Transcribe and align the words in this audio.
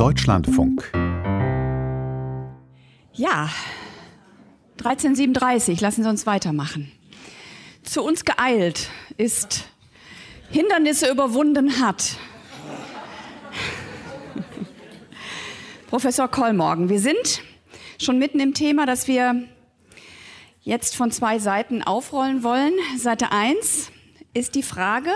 Deutschlandfunk. 0.00 0.90
Ja, 3.12 3.50
1337, 4.78 5.78
lassen 5.82 6.04
Sie 6.04 6.08
uns 6.08 6.24
weitermachen. 6.24 6.90
Zu 7.82 8.02
uns 8.02 8.24
geeilt 8.24 8.88
ist, 9.18 9.68
Hindernisse 10.48 11.10
überwunden 11.10 11.82
hat. 11.82 12.16
Professor 15.90 16.28
Kollmorgen, 16.28 16.88
wir 16.88 17.00
sind 17.00 17.42
schon 17.98 18.18
mitten 18.18 18.40
im 18.40 18.54
Thema, 18.54 18.86
das 18.86 19.06
wir 19.06 19.46
jetzt 20.62 20.96
von 20.96 21.10
zwei 21.10 21.38
Seiten 21.38 21.82
aufrollen 21.82 22.42
wollen. 22.42 22.72
Seite 22.96 23.32
1 23.32 23.92
ist 24.32 24.54
die 24.54 24.62
Frage, 24.62 25.10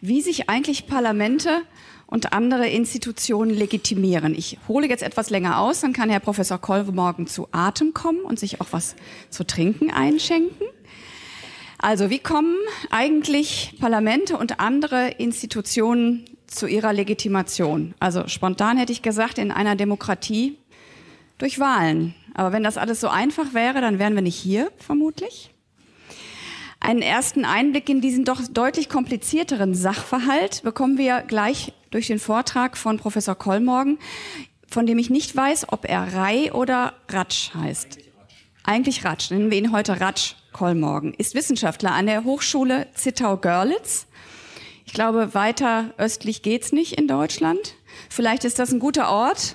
wie 0.00 0.22
sich 0.22 0.48
eigentlich 0.48 0.86
Parlamente 0.86 1.62
und 2.06 2.32
andere 2.32 2.68
Institutionen 2.68 3.50
legitimieren. 3.50 4.34
Ich 4.34 4.58
hole 4.68 4.88
jetzt 4.88 5.02
etwas 5.02 5.30
länger 5.30 5.58
aus, 5.58 5.80
dann 5.80 5.92
kann 5.92 6.10
Herr 6.10 6.20
Professor 6.20 6.58
Kolbe 6.58 6.92
morgen 6.92 7.26
zu 7.26 7.48
Atem 7.52 7.94
kommen 7.94 8.20
und 8.20 8.38
sich 8.38 8.60
auch 8.60 8.68
was 8.70 8.96
zu 9.30 9.44
trinken 9.44 9.90
einschenken. 9.90 10.66
Also, 11.78 12.10
wie 12.10 12.20
kommen 12.20 12.56
eigentlich 12.90 13.74
Parlamente 13.80 14.36
und 14.36 14.60
andere 14.60 15.08
Institutionen 15.18 16.24
zu 16.46 16.68
ihrer 16.68 16.92
Legitimation? 16.92 17.94
Also 17.98 18.28
spontan 18.28 18.76
hätte 18.76 18.92
ich 18.92 19.02
gesagt, 19.02 19.36
in 19.36 19.50
einer 19.50 19.74
Demokratie 19.74 20.58
durch 21.38 21.58
Wahlen. 21.58 22.14
Aber 22.34 22.52
wenn 22.52 22.62
das 22.62 22.78
alles 22.78 23.00
so 23.00 23.08
einfach 23.08 23.52
wäre, 23.52 23.80
dann 23.80 23.98
wären 23.98 24.14
wir 24.14 24.22
nicht 24.22 24.36
hier, 24.36 24.70
vermutlich. 24.78 25.51
Einen 26.84 27.02
ersten 27.02 27.44
Einblick 27.44 27.88
in 27.88 28.00
diesen 28.00 28.24
doch 28.24 28.40
deutlich 28.50 28.88
komplizierteren 28.88 29.72
Sachverhalt 29.72 30.64
bekommen 30.64 30.98
wir 30.98 31.20
gleich 31.20 31.72
durch 31.92 32.08
den 32.08 32.18
Vortrag 32.18 32.76
von 32.76 32.96
Professor 32.96 33.36
Kollmorgen, 33.36 33.98
von 34.66 34.84
dem 34.84 34.98
ich 34.98 35.08
nicht 35.08 35.36
weiß, 35.36 35.66
ob 35.68 35.88
er 35.88 36.12
Rai 36.12 36.52
oder 36.52 36.94
Ratsch 37.08 37.54
heißt. 37.54 37.98
Eigentlich 38.64 39.04
Ratsch, 39.04 39.30
nennen 39.30 39.52
wir 39.52 39.58
ihn 39.58 39.70
heute 39.70 40.00
Ratsch 40.00 40.34
Kollmorgen, 40.52 41.14
ist 41.14 41.36
Wissenschaftler 41.36 41.92
an 41.92 42.06
der 42.06 42.24
Hochschule 42.24 42.88
Zittau-Görlitz. 42.94 44.08
Ich 44.84 44.92
glaube, 44.92 45.34
weiter 45.34 45.94
östlich 45.98 46.42
geht's 46.42 46.72
nicht 46.72 46.98
in 46.98 47.06
Deutschland. 47.06 47.76
Vielleicht 48.08 48.42
ist 48.42 48.58
das 48.58 48.72
ein 48.72 48.80
guter 48.80 49.08
Ort, 49.08 49.54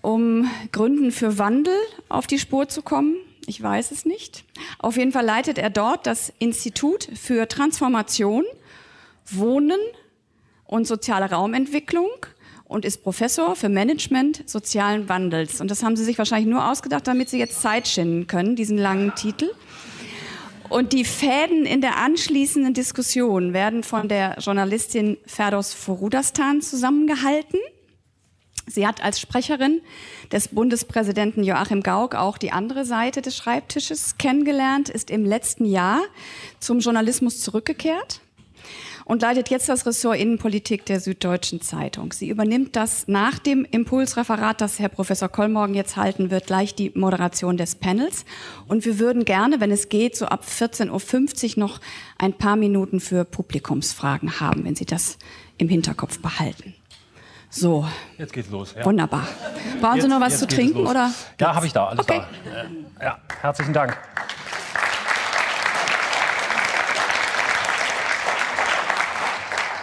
um 0.00 0.50
Gründen 0.72 1.12
für 1.12 1.36
Wandel 1.36 1.76
auf 2.08 2.26
die 2.26 2.38
Spur 2.38 2.68
zu 2.68 2.80
kommen. 2.80 3.16
Ich 3.46 3.60
weiß 3.62 3.90
es 3.90 4.04
nicht. 4.04 4.44
Auf 4.78 4.96
jeden 4.96 5.12
Fall 5.12 5.24
leitet 5.24 5.58
er 5.58 5.70
dort 5.70 6.06
das 6.06 6.32
Institut 6.38 7.08
für 7.14 7.48
Transformation, 7.48 8.44
Wohnen 9.26 9.80
und 10.64 10.86
soziale 10.86 11.30
Raumentwicklung 11.30 12.08
und 12.64 12.84
ist 12.84 13.02
Professor 13.02 13.54
für 13.56 13.68
Management 13.68 14.48
sozialen 14.48 15.08
Wandels. 15.08 15.60
Und 15.60 15.70
das 15.70 15.82
haben 15.82 15.96
Sie 15.96 16.04
sich 16.04 16.18
wahrscheinlich 16.18 16.48
nur 16.48 16.70
ausgedacht, 16.70 17.06
damit 17.06 17.28
Sie 17.28 17.38
jetzt 17.38 17.60
Zeit 17.60 17.88
schinden 17.88 18.26
können, 18.26 18.56
diesen 18.56 18.78
langen 18.78 19.14
Titel. 19.14 19.50
Und 20.68 20.94
die 20.94 21.04
Fäden 21.04 21.66
in 21.66 21.82
der 21.82 21.98
anschließenden 21.98 22.72
Diskussion 22.72 23.52
werden 23.52 23.82
von 23.82 24.08
der 24.08 24.38
Journalistin 24.38 25.18
Ferdos 25.26 25.74
Forudastan 25.74 26.62
zusammengehalten. 26.62 27.60
Sie 28.66 28.86
hat 28.86 29.02
als 29.02 29.20
Sprecherin 29.20 29.80
des 30.30 30.48
Bundespräsidenten 30.48 31.42
Joachim 31.42 31.82
Gauck 31.82 32.14
auch 32.14 32.38
die 32.38 32.52
andere 32.52 32.84
Seite 32.84 33.20
des 33.20 33.36
Schreibtisches 33.36 34.18
kennengelernt, 34.18 34.88
ist 34.88 35.10
im 35.10 35.24
letzten 35.24 35.64
Jahr 35.64 36.00
zum 36.60 36.78
Journalismus 36.78 37.40
zurückgekehrt 37.40 38.20
und 39.04 39.22
leitet 39.22 39.50
jetzt 39.50 39.68
das 39.68 39.86
Ressort 39.86 40.18
Innenpolitik 40.18 40.86
der 40.86 41.00
Süddeutschen 41.00 41.60
Zeitung. 41.60 42.12
Sie 42.12 42.28
übernimmt 42.28 42.76
das 42.76 43.08
nach 43.08 43.38
dem 43.38 43.64
Impulsreferat, 43.64 44.60
das 44.60 44.78
Herr 44.78 44.88
Professor 44.88 45.28
Kollmorgen 45.28 45.74
jetzt 45.74 45.96
halten 45.96 46.30
wird, 46.30 46.46
gleich 46.46 46.74
die 46.74 46.92
Moderation 46.94 47.56
des 47.56 47.74
Panels. 47.74 48.24
Und 48.68 48.84
wir 48.84 48.98
würden 48.98 49.24
gerne, 49.24 49.60
wenn 49.60 49.70
es 49.70 49.88
geht, 49.88 50.16
so 50.16 50.26
ab 50.26 50.44
14.50 50.48 51.56
Uhr 51.56 51.60
noch 51.60 51.80
ein 52.18 52.32
paar 52.32 52.56
Minuten 52.56 53.00
für 53.00 53.24
Publikumsfragen 53.24 54.40
haben, 54.40 54.64
wenn 54.64 54.76
Sie 54.76 54.86
das 54.86 55.18
im 55.58 55.68
Hinterkopf 55.68 56.20
behalten. 56.20 56.74
So. 57.54 57.86
Jetzt 58.16 58.32
geht's 58.32 58.48
los. 58.48 58.74
Ja. 58.74 58.84
Wunderbar. 58.84 59.26
Brauchen 59.80 59.96
jetzt, 59.96 60.04
Sie 60.04 60.08
noch 60.08 60.20
was 60.20 60.38
zu 60.38 60.46
trinken 60.46 60.86
oder? 60.86 61.10
Ja, 61.38 61.54
habe 61.54 61.66
ich 61.66 61.72
da. 61.74 61.88
Alles 61.88 62.00
okay. 62.00 62.22
da. 62.98 63.04
Ja, 63.04 63.18
herzlichen 63.42 63.74
Dank. 63.74 63.96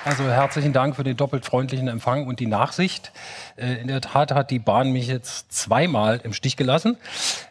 Also 0.04 0.24
herzlichen 0.24 0.74
Dank 0.74 0.96
für 0.96 1.04
den 1.04 1.16
doppelt 1.16 1.46
freundlichen 1.46 1.88
Empfang 1.88 2.26
und 2.26 2.40
die 2.40 2.48
Nachsicht. 2.48 3.12
Äh, 3.56 3.76
in 3.76 3.88
der 3.88 4.02
Tat 4.02 4.32
hat 4.32 4.50
die 4.50 4.58
Bahn 4.58 4.92
mich 4.92 5.06
jetzt 5.06 5.52
zweimal 5.52 6.20
im 6.24 6.34
Stich 6.34 6.58
gelassen. 6.58 6.98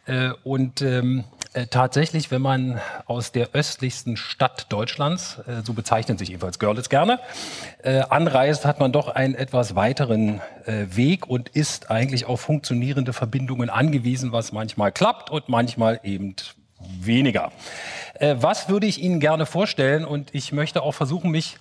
Äh, 0.06 0.30
und 0.42 0.82
ähm, 0.82 1.22
äh, 1.54 1.66
tatsächlich, 1.66 2.30
wenn 2.30 2.42
man 2.42 2.80
aus 3.06 3.32
der 3.32 3.50
östlichsten 3.54 4.16
Stadt 4.16 4.66
Deutschlands, 4.70 5.38
äh, 5.46 5.62
so 5.64 5.72
bezeichnet 5.72 6.18
sich 6.18 6.28
jedenfalls 6.28 6.58
Görlitz 6.58 6.88
gerne, 6.88 7.20
äh, 7.82 8.00
anreist, 8.00 8.64
hat 8.64 8.80
man 8.80 8.92
doch 8.92 9.08
einen 9.08 9.34
etwas 9.34 9.74
weiteren 9.74 10.40
äh, 10.66 10.86
Weg 10.90 11.26
und 11.26 11.48
ist 11.48 11.90
eigentlich 11.90 12.26
auf 12.26 12.40
funktionierende 12.40 13.12
Verbindungen 13.12 13.70
angewiesen, 13.70 14.32
was 14.32 14.52
manchmal 14.52 14.92
klappt 14.92 15.30
und 15.30 15.48
manchmal 15.48 16.00
eben 16.02 16.36
weniger. 16.80 17.52
Äh, 18.14 18.36
was 18.38 18.68
würde 18.68 18.86
ich 18.86 19.00
Ihnen 19.00 19.20
gerne 19.20 19.46
vorstellen? 19.46 20.04
Und 20.04 20.34
ich 20.34 20.52
möchte 20.52 20.82
auch 20.82 20.92
versuchen, 20.92 21.30
mich 21.30 21.56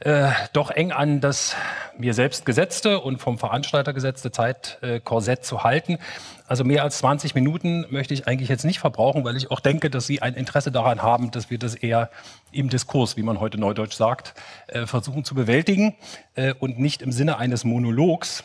äh, 0.00 0.30
doch 0.52 0.70
eng 0.70 0.92
an 0.92 1.20
das 1.20 1.54
mir 1.98 2.14
selbst 2.14 2.46
gesetzte 2.46 3.00
und 3.00 3.18
vom 3.18 3.38
Veranstalter 3.38 3.92
gesetzte 3.92 4.32
Zeitkorsett 4.32 5.40
äh, 5.40 5.42
zu 5.42 5.62
halten. 5.62 5.98
Also 6.46 6.64
mehr 6.64 6.82
als 6.82 6.98
20 6.98 7.34
Minuten 7.34 7.84
möchte 7.90 8.14
ich 8.14 8.26
eigentlich 8.26 8.48
jetzt 8.48 8.64
nicht 8.64 8.80
verbrauchen, 8.80 9.24
weil 9.24 9.36
ich 9.36 9.50
auch 9.50 9.60
denke, 9.60 9.90
dass 9.90 10.06
Sie 10.06 10.22
ein 10.22 10.34
Interesse 10.34 10.72
daran 10.72 11.02
haben, 11.02 11.30
dass 11.30 11.50
wir 11.50 11.58
das 11.58 11.74
eher 11.74 12.10
im 12.50 12.70
Diskurs, 12.70 13.16
wie 13.16 13.22
man 13.22 13.40
heute 13.40 13.58
neudeutsch 13.58 13.94
sagt, 13.94 14.34
äh, 14.68 14.86
versuchen 14.86 15.24
zu 15.24 15.34
bewältigen 15.34 15.94
äh, 16.34 16.54
und 16.54 16.78
nicht 16.78 17.02
im 17.02 17.12
Sinne 17.12 17.38
eines 17.38 17.64
Monologs. 17.64 18.42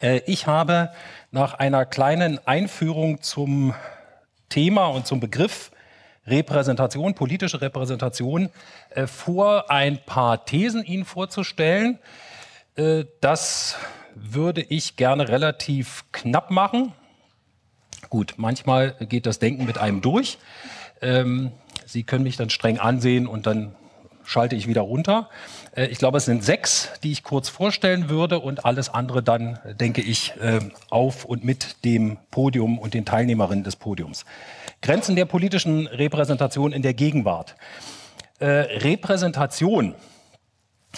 Äh, 0.00 0.22
ich 0.26 0.46
habe 0.46 0.90
nach 1.30 1.54
einer 1.54 1.84
kleinen 1.84 2.44
Einführung 2.46 3.20
zum 3.20 3.74
Thema 4.48 4.86
und 4.86 5.06
zum 5.06 5.20
Begriff 5.20 5.70
Repräsentation, 6.26 7.14
politische 7.14 7.60
Repräsentation, 7.60 8.50
äh, 8.90 9.06
vor, 9.06 9.70
ein 9.70 10.04
paar 10.04 10.44
Thesen 10.44 10.84
Ihnen 10.84 11.04
vorzustellen. 11.04 11.98
Äh, 12.76 13.04
das 13.20 13.76
würde 14.14 14.62
ich 14.62 14.96
gerne 14.96 15.28
relativ 15.28 16.04
knapp 16.12 16.50
machen. 16.50 16.92
Gut, 18.08 18.34
manchmal 18.36 18.94
geht 19.08 19.26
das 19.26 19.38
Denken 19.38 19.66
mit 19.66 19.78
einem 19.78 20.00
durch. 20.00 20.38
Ähm, 21.00 21.52
Sie 21.86 22.04
können 22.04 22.24
mich 22.24 22.36
dann 22.36 22.50
streng 22.50 22.78
ansehen 22.78 23.26
und 23.26 23.46
dann 23.46 23.74
schalte 24.24 24.56
ich 24.56 24.66
wieder 24.66 24.82
runter. 24.82 25.28
Äh, 25.76 25.86
ich 25.86 25.98
glaube, 25.98 26.18
es 26.18 26.24
sind 26.24 26.44
sechs, 26.44 26.90
die 27.02 27.12
ich 27.12 27.22
kurz 27.22 27.48
vorstellen 27.48 28.08
würde 28.08 28.40
und 28.40 28.64
alles 28.64 28.88
andere 28.88 29.22
dann, 29.22 29.58
denke 29.80 30.00
ich, 30.00 30.32
äh, 30.40 30.60
auf 30.90 31.24
und 31.24 31.44
mit 31.44 31.84
dem 31.84 32.18
Podium 32.30 32.78
und 32.78 32.94
den 32.94 33.04
Teilnehmerinnen 33.04 33.64
des 33.64 33.76
Podiums. 33.76 34.24
Grenzen 34.82 35.16
der 35.16 35.24
politischen 35.24 35.86
Repräsentation 35.86 36.72
in 36.72 36.82
der 36.82 36.94
Gegenwart. 36.94 37.56
Äh, 38.38 38.46
Repräsentation 38.46 39.94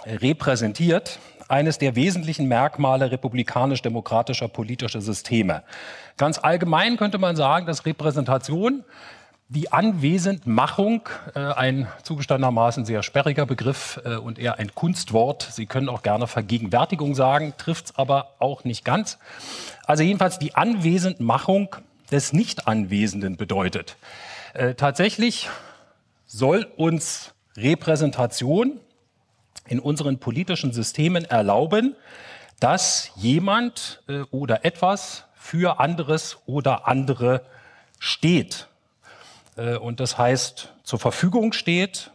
repräsentiert 0.06 1.18
eines 1.48 1.78
der 1.78 1.94
wesentlichen 1.94 2.48
Merkmale 2.48 3.10
republikanisch-demokratischer 3.10 4.48
politischer 4.48 5.00
Systeme. 5.00 5.62
Ganz 6.16 6.38
allgemein 6.38 6.96
könnte 6.96 7.18
man 7.18 7.36
sagen, 7.36 7.66
dass 7.66 7.86
Repräsentation 7.86 8.84
die 9.48 9.72
Anwesendmachung, 9.72 11.08
äh, 11.34 11.38
ein 11.38 11.86
zugestandenermaßen 12.02 12.84
sehr 12.84 13.02
sperriger 13.02 13.46
Begriff 13.46 14.00
äh, 14.04 14.16
und 14.16 14.38
eher 14.38 14.58
ein 14.58 14.74
Kunstwort. 14.74 15.42
Sie 15.50 15.66
können 15.66 15.88
auch 15.88 16.02
gerne 16.02 16.26
Vergegenwärtigung 16.26 17.14
sagen, 17.14 17.54
trifft 17.56 17.86
es 17.86 17.96
aber 17.96 18.34
auch 18.40 18.64
nicht 18.64 18.84
ganz. 18.84 19.18
Also 19.86 20.02
jedenfalls 20.02 20.38
die 20.38 20.54
Anwesendmachung 20.56 21.76
des 22.10 22.32
Nichtanwesenden 22.32 23.36
bedeutet. 23.36 23.96
Äh, 24.54 24.74
tatsächlich 24.74 25.48
soll 26.26 26.66
uns 26.76 27.34
Repräsentation 27.56 28.80
in 29.68 29.78
unseren 29.78 30.18
politischen 30.18 30.72
Systemen 30.72 31.24
erlauben, 31.24 31.94
dass 32.58 33.12
jemand 33.14 34.02
äh, 34.08 34.22
oder 34.32 34.64
etwas 34.64 35.24
für 35.34 35.78
anderes 35.78 36.38
oder 36.46 36.88
andere 36.88 37.42
steht. 38.00 38.66
Äh, 39.56 39.76
und 39.76 40.00
das 40.00 40.18
heißt, 40.18 40.74
zur 40.82 40.98
Verfügung 40.98 41.52
steht, 41.52 42.10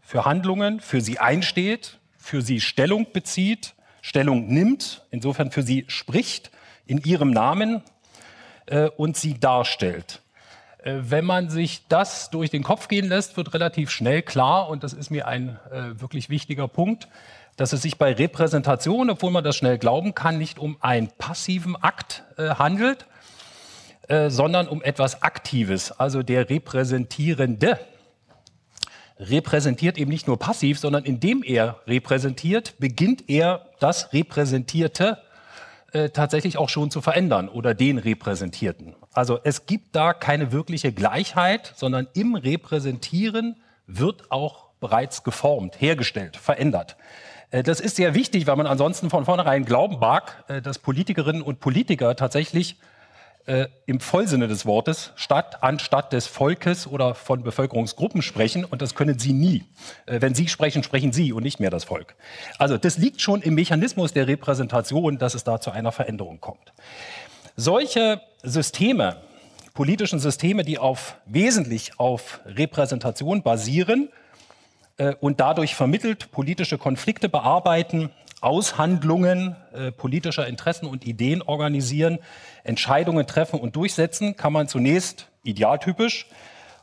für 0.00 0.24
Handlungen, 0.24 0.80
für 0.80 1.00
sie 1.00 1.18
einsteht, 1.18 1.98
für 2.18 2.42
sie 2.42 2.60
Stellung 2.60 3.06
bezieht, 3.12 3.74
Stellung 4.02 4.46
nimmt, 4.48 5.02
insofern 5.10 5.50
für 5.50 5.62
sie 5.62 5.86
spricht, 5.88 6.50
in 6.86 6.98
ihrem 6.98 7.30
Namen 7.30 7.82
äh, 8.66 8.88
und 8.88 9.16
sie 9.16 9.40
darstellt. 9.40 10.20
Äh, 10.82 10.96
wenn 11.00 11.24
man 11.24 11.48
sich 11.48 11.88
das 11.88 12.28
durch 12.30 12.50
den 12.50 12.62
Kopf 12.62 12.88
gehen 12.88 13.08
lässt, 13.08 13.38
wird 13.38 13.54
relativ 13.54 13.90
schnell 13.90 14.20
klar, 14.20 14.68
und 14.68 14.84
das 14.84 14.92
ist 14.92 15.10
mir 15.10 15.26
ein 15.26 15.58
wirklich 15.98 16.28
wichtiger 16.28 16.68
Punkt, 16.68 17.08
dass 17.56 17.72
es 17.72 17.82
sich 17.82 17.96
bei 17.96 18.12
Repräsentation, 18.12 19.08
obwohl 19.08 19.30
man 19.30 19.44
das 19.44 19.56
schnell 19.56 19.78
glauben 19.78 20.14
kann, 20.14 20.38
nicht 20.38 20.58
um 20.58 20.76
einen 20.80 21.08
passiven 21.08 21.76
Akt 21.76 22.24
handelt, 22.36 23.06
äh, 24.08 24.30
sondern 24.30 24.68
um 24.68 24.82
etwas 24.82 25.22
Aktives. 25.22 25.92
Also 25.92 26.22
der 26.22 26.50
Repräsentierende 26.50 27.78
repräsentiert 29.18 29.96
eben 29.98 30.10
nicht 30.10 30.26
nur 30.26 30.38
passiv, 30.38 30.78
sondern 30.78 31.04
indem 31.04 31.42
er 31.42 31.80
repräsentiert, 31.86 32.74
beginnt 32.78 33.28
er 33.28 33.66
das 33.78 34.12
Repräsentierte 34.12 35.18
äh, 35.92 36.10
tatsächlich 36.10 36.58
auch 36.58 36.68
schon 36.68 36.90
zu 36.90 37.00
verändern 37.00 37.48
oder 37.48 37.74
den 37.74 37.98
Repräsentierten. 37.98 38.96
Also 39.12 39.38
es 39.44 39.66
gibt 39.66 39.94
da 39.94 40.12
keine 40.12 40.50
wirkliche 40.50 40.92
Gleichheit, 40.92 41.72
sondern 41.76 42.08
im 42.14 42.34
Repräsentieren 42.34 43.56
wird 43.86 44.30
auch 44.30 44.70
bereits 44.80 45.22
geformt, 45.22 45.80
hergestellt, 45.80 46.36
verändert. 46.36 46.96
Äh, 47.50 47.62
das 47.62 47.80
ist 47.80 47.96
sehr 47.96 48.14
wichtig, 48.14 48.46
weil 48.46 48.56
man 48.56 48.66
ansonsten 48.66 49.08
von 49.08 49.24
vornherein 49.24 49.64
glauben 49.64 49.98
mag, 50.00 50.44
äh, 50.48 50.60
dass 50.60 50.80
Politikerinnen 50.80 51.42
und 51.42 51.60
Politiker 51.60 52.16
tatsächlich 52.16 52.76
äh, 53.46 53.66
im 53.86 54.00
Vollsinne 54.00 54.48
des 54.48 54.66
Wortes 54.66 55.12
statt 55.16 55.62
anstatt 55.62 56.12
des 56.12 56.26
Volkes 56.26 56.86
oder 56.86 57.14
von 57.14 57.42
Bevölkerungsgruppen 57.42 58.22
sprechen 58.22 58.64
und 58.64 58.82
das 58.82 58.94
können 58.94 59.18
sie 59.18 59.32
nie. 59.32 59.64
Äh, 60.06 60.20
wenn 60.20 60.34
sie 60.34 60.48
sprechen, 60.48 60.82
sprechen 60.82 61.12
sie 61.12 61.32
und 61.32 61.42
nicht 61.42 61.60
mehr 61.60 61.70
das 61.70 61.84
Volk. 61.84 62.14
Also 62.58 62.78
das 62.78 62.98
liegt 62.98 63.20
schon 63.20 63.42
im 63.42 63.54
Mechanismus 63.54 64.12
der 64.12 64.26
Repräsentation, 64.26 65.18
dass 65.18 65.34
es 65.34 65.44
da 65.44 65.60
zu 65.60 65.70
einer 65.70 65.92
Veränderung 65.92 66.40
kommt. 66.40 66.72
Solche 67.56 68.20
Systeme, 68.42 69.20
politischen 69.74 70.18
Systeme, 70.18 70.64
die 70.64 70.78
auf 70.78 71.16
wesentlich 71.26 71.98
auf 71.98 72.40
Repräsentation 72.46 73.42
basieren, 73.42 74.08
äh, 74.96 75.14
und 75.20 75.40
dadurch 75.40 75.74
vermittelt 75.74 76.30
politische 76.30 76.78
Konflikte 76.78 77.28
bearbeiten, 77.28 78.10
Aushandlungen 78.44 79.56
äh, 79.72 79.90
politischer 79.90 80.46
Interessen 80.46 80.86
und 80.86 81.06
Ideen 81.06 81.42
organisieren, 81.42 82.18
Entscheidungen 82.62 83.26
treffen 83.26 83.58
und 83.58 83.74
durchsetzen, 83.74 84.36
kann 84.36 84.52
man 84.52 84.68
zunächst 84.68 85.28
idealtypisch 85.42 86.26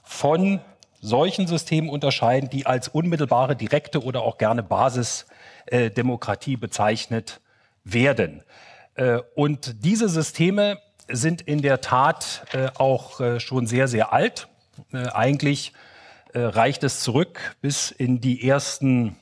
von 0.03 0.59
solchen 1.01 1.47
Systemen 1.47 1.89
unterscheiden, 1.89 2.49
die 2.49 2.65
als 2.65 2.87
unmittelbare, 2.87 3.55
direkte 3.55 4.03
oder 4.03 4.21
auch 4.21 4.37
gerne 4.37 4.63
Basisdemokratie 4.63 6.53
äh, 6.53 6.57
bezeichnet 6.57 7.41
werden. 7.83 8.43
Äh, 8.95 9.19
und 9.35 9.83
diese 9.85 10.09
Systeme 10.09 10.79
sind 11.07 11.41
in 11.41 11.61
der 11.61 11.81
Tat 11.81 12.45
äh, 12.53 12.69
auch 12.75 13.19
äh, 13.19 13.39
schon 13.39 13.67
sehr, 13.67 13.87
sehr 13.87 14.13
alt. 14.13 14.47
Äh, 14.93 15.07
eigentlich 15.09 15.73
reicht 16.33 16.85
es 16.85 17.01
zurück 17.01 17.57
bis 17.59 17.91
in 17.91 18.21
die 18.21 18.47
ersten 18.47 19.17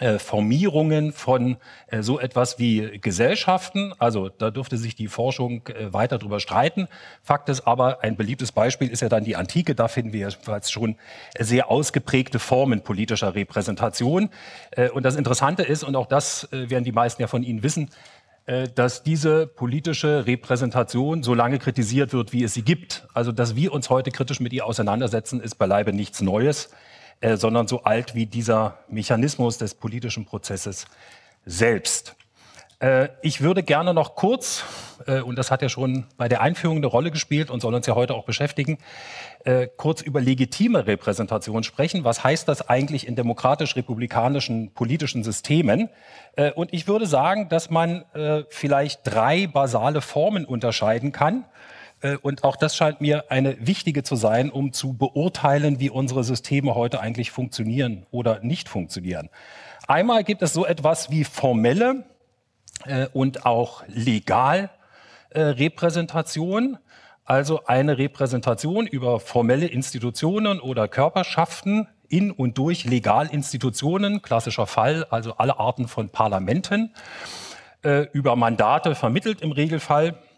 äh, 0.00 0.18
Formierungen 0.18 1.12
von 1.12 1.58
äh, 1.88 2.02
so 2.02 2.18
etwas 2.18 2.58
wie 2.58 2.98
Gesellschaften. 2.98 3.92
Also 3.98 4.30
da 4.30 4.50
dürfte 4.50 4.78
sich 4.78 4.94
die 4.94 5.06
Forschung 5.06 5.68
äh, 5.68 5.92
weiter 5.92 6.16
darüber 6.16 6.40
streiten. 6.40 6.88
Fakt 7.22 7.50
ist 7.50 7.66
aber, 7.66 8.02
ein 8.02 8.16
beliebtes 8.16 8.52
Beispiel 8.52 8.88
ist 8.88 9.02
ja 9.02 9.10
dann 9.10 9.22
die 9.22 9.36
Antike. 9.36 9.74
Da 9.74 9.88
finden 9.88 10.14
wir 10.14 10.30
jedenfalls 10.30 10.70
schon 10.70 10.96
sehr 11.38 11.70
ausgeprägte 11.70 12.38
Formen 12.38 12.82
politischer 12.82 13.34
Repräsentation. 13.34 14.30
Und 14.94 15.04
das 15.04 15.16
Interessante 15.16 15.62
ist, 15.62 15.84
und 15.84 15.94
auch 15.94 16.06
das 16.06 16.48
werden 16.50 16.84
die 16.84 16.92
meisten 16.92 17.20
ja 17.20 17.28
von 17.28 17.42
Ihnen 17.42 17.62
wissen, 17.62 17.90
dass 18.74 19.02
diese 19.02 19.46
politische 19.46 20.26
Repräsentation 20.26 21.22
so 21.22 21.34
lange 21.34 21.58
kritisiert 21.58 22.12
wird, 22.12 22.32
wie 22.32 22.44
es 22.44 22.54
sie 22.54 22.62
gibt. 22.62 23.06
Also, 23.14 23.30
dass 23.32 23.56
wir 23.56 23.72
uns 23.72 23.90
heute 23.90 24.10
kritisch 24.10 24.40
mit 24.40 24.52
ihr 24.52 24.66
auseinandersetzen, 24.66 25.40
ist 25.40 25.56
beileibe 25.56 25.92
nichts 25.92 26.20
Neues. 26.22 26.70
Äh, 27.22 27.36
sondern 27.36 27.68
so 27.68 27.84
alt 27.84 28.16
wie 28.16 28.26
dieser 28.26 28.78
Mechanismus 28.88 29.56
des 29.56 29.76
politischen 29.76 30.24
Prozesses 30.24 30.86
selbst. 31.46 32.16
Äh, 32.80 33.10
ich 33.22 33.40
würde 33.40 33.62
gerne 33.62 33.94
noch 33.94 34.16
kurz, 34.16 34.64
äh, 35.06 35.20
und 35.20 35.38
das 35.38 35.52
hat 35.52 35.62
ja 35.62 35.68
schon 35.68 36.06
bei 36.16 36.28
der 36.28 36.40
Einführung 36.40 36.78
eine 36.78 36.88
Rolle 36.88 37.12
gespielt 37.12 37.48
und 37.48 37.60
soll 37.60 37.76
uns 37.76 37.86
ja 37.86 37.94
heute 37.94 38.14
auch 38.14 38.24
beschäftigen, 38.24 38.78
äh, 39.44 39.68
kurz 39.76 40.02
über 40.02 40.20
legitime 40.20 40.84
Repräsentation 40.88 41.62
sprechen. 41.62 42.02
Was 42.02 42.24
heißt 42.24 42.48
das 42.48 42.68
eigentlich 42.68 43.06
in 43.06 43.14
demokratisch-republikanischen 43.14 44.74
politischen 44.74 45.22
Systemen? 45.22 45.90
Äh, 46.34 46.50
und 46.50 46.74
ich 46.74 46.88
würde 46.88 47.06
sagen, 47.06 47.48
dass 47.48 47.70
man 47.70 48.04
äh, 48.14 48.42
vielleicht 48.48 49.02
drei 49.04 49.46
basale 49.46 50.00
Formen 50.00 50.44
unterscheiden 50.44 51.12
kann 51.12 51.44
und 52.22 52.44
auch 52.44 52.56
das 52.56 52.76
scheint 52.76 53.00
mir 53.00 53.30
eine 53.30 53.56
wichtige 53.66 54.02
zu 54.02 54.16
sein, 54.16 54.50
um 54.50 54.72
zu 54.72 54.94
beurteilen, 54.94 55.78
wie 55.78 55.90
unsere 55.90 56.24
Systeme 56.24 56.74
heute 56.74 57.00
eigentlich 57.00 57.30
funktionieren 57.30 58.06
oder 58.10 58.40
nicht 58.40 58.68
funktionieren. 58.68 59.28
Einmal 59.86 60.24
gibt 60.24 60.42
es 60.42 60.52
so 60.52 60.64
etwas 60.64 61.10
wie 61.10 61.24
formelle 61.24 62.04
äh, 62.86 63.06
und 63.12 63.46
auch 63.46 63.82
legal 63.88 64.70
äh, 65.30 65.40
Repräsentation, 65.40 66.78
also 67.24 67.64
eine 67.66 67.98
Repräsentation 67.98 68.86
über 68.86 69.20
formelle 69.20 69.66
Institutionen 69.66 70.60
oder 70.60 70.88
Körperschaften 70.88 71.88
in 72.08 72.30
und 72.30 72.58
durch 72.58 72.84
Legalinstitutionen, 72.84 74.22
klassischer 74.22 74.66
Fall, 74.66 75.06
also 75.10 75.34
alle 75.34 75.58
Arten 75.58 75.88
von 75.88 76.10
Parlamenten, 76.10 76.94
äh, 77.82 78.06
über 78.12 78.36
Mandate 78.36 78.94
vermittelt 78.94 79.40
im 79.40 79.52
Regelfall 79.52 80.08
äh, 80.08 80.31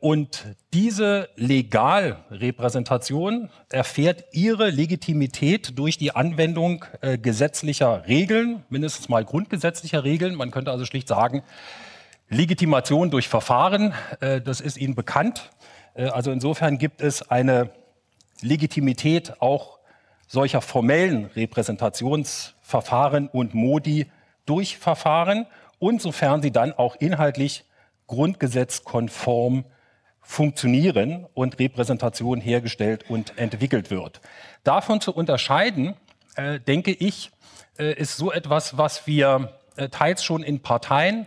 und 0.00 0.44
diese 0.74 1.30
Legalrepräsentation 1.36 3.48
erfährt 3.70 4.24
ihre 4.32 4.68
Legitimität 4.68 5.78
durch 5.78 5.96
die 5.96 6.14
Anwendung 6.14 6.84
äh, 7.00 7.16
gesetzlicher 7.16 8.06
Regeln, 8.06 8.62
mindestens 8.68 9.08
mal 9.08 9.24
grundgesetzlicher 9.24 10.04
Regeln. 10.04 10.34
Man 10.34 10.50
könnte 10.50 10.70
also 10.70 10.84
schlicht 10.84 11.08
sagen, 11.08 11.42
Legitimation 12.28 13.10
durch 13.10 13.28
Verfahren, 13.28 13.94
äh, 14.20 14.42
das 14.42 14.60
ist 14.60 14.76
Ihnen 14.76 14.94
bekannt. 14.94 15.50
Also 15.96 16.32
insofern 16.32 16.76
gibt 16.76 17.00
es 17.00 17.30
eine 17.30 17.70
Legitimität 18.40 19.40
auch 19.40 19.78
solcher 20.26 20.60
formellen 20.60 21.26
Repräsentationsverfahren 21.26 23.28
und 23.28 23.54
Modi 23.54 24.10
durch 24.44 24.76
Verfahren 24.76 25.46
und 25.78 26.02
sofern 26.02 26.42
sie 26.42 26.50
dann 26.50 26.72
auch 26.72 26.96
inhaltlich 26.96 27.64
grundgesetzkonform 28.06 29.64
funktionieren 30.20 31.26
und 31.34 31.58
Repräsentation 31.58 32.40
hergestellt 32.40 33.04
und 33.08 33.38
entwickelt 33.38 33.90
wird. 33.90 34.20
Davon 34.64 35.00
zu 35.00 35.14
unterscheiden, 35.14 35.94
äh, 36.36 36.60
denke 36.60 36.92
ich, 36.92 37.30
äh, 37.78 37.92
ist 37.94 38.16
so 38.16 38.32
etwas, 38.32 38.78
was 38.78 39.06
wir 39.06 39.52
äh, 39.76 39.88
teils 39.88 40.24
schon 40.24 40.42
in 40.42 40.60
Parteien, 40.60 41.26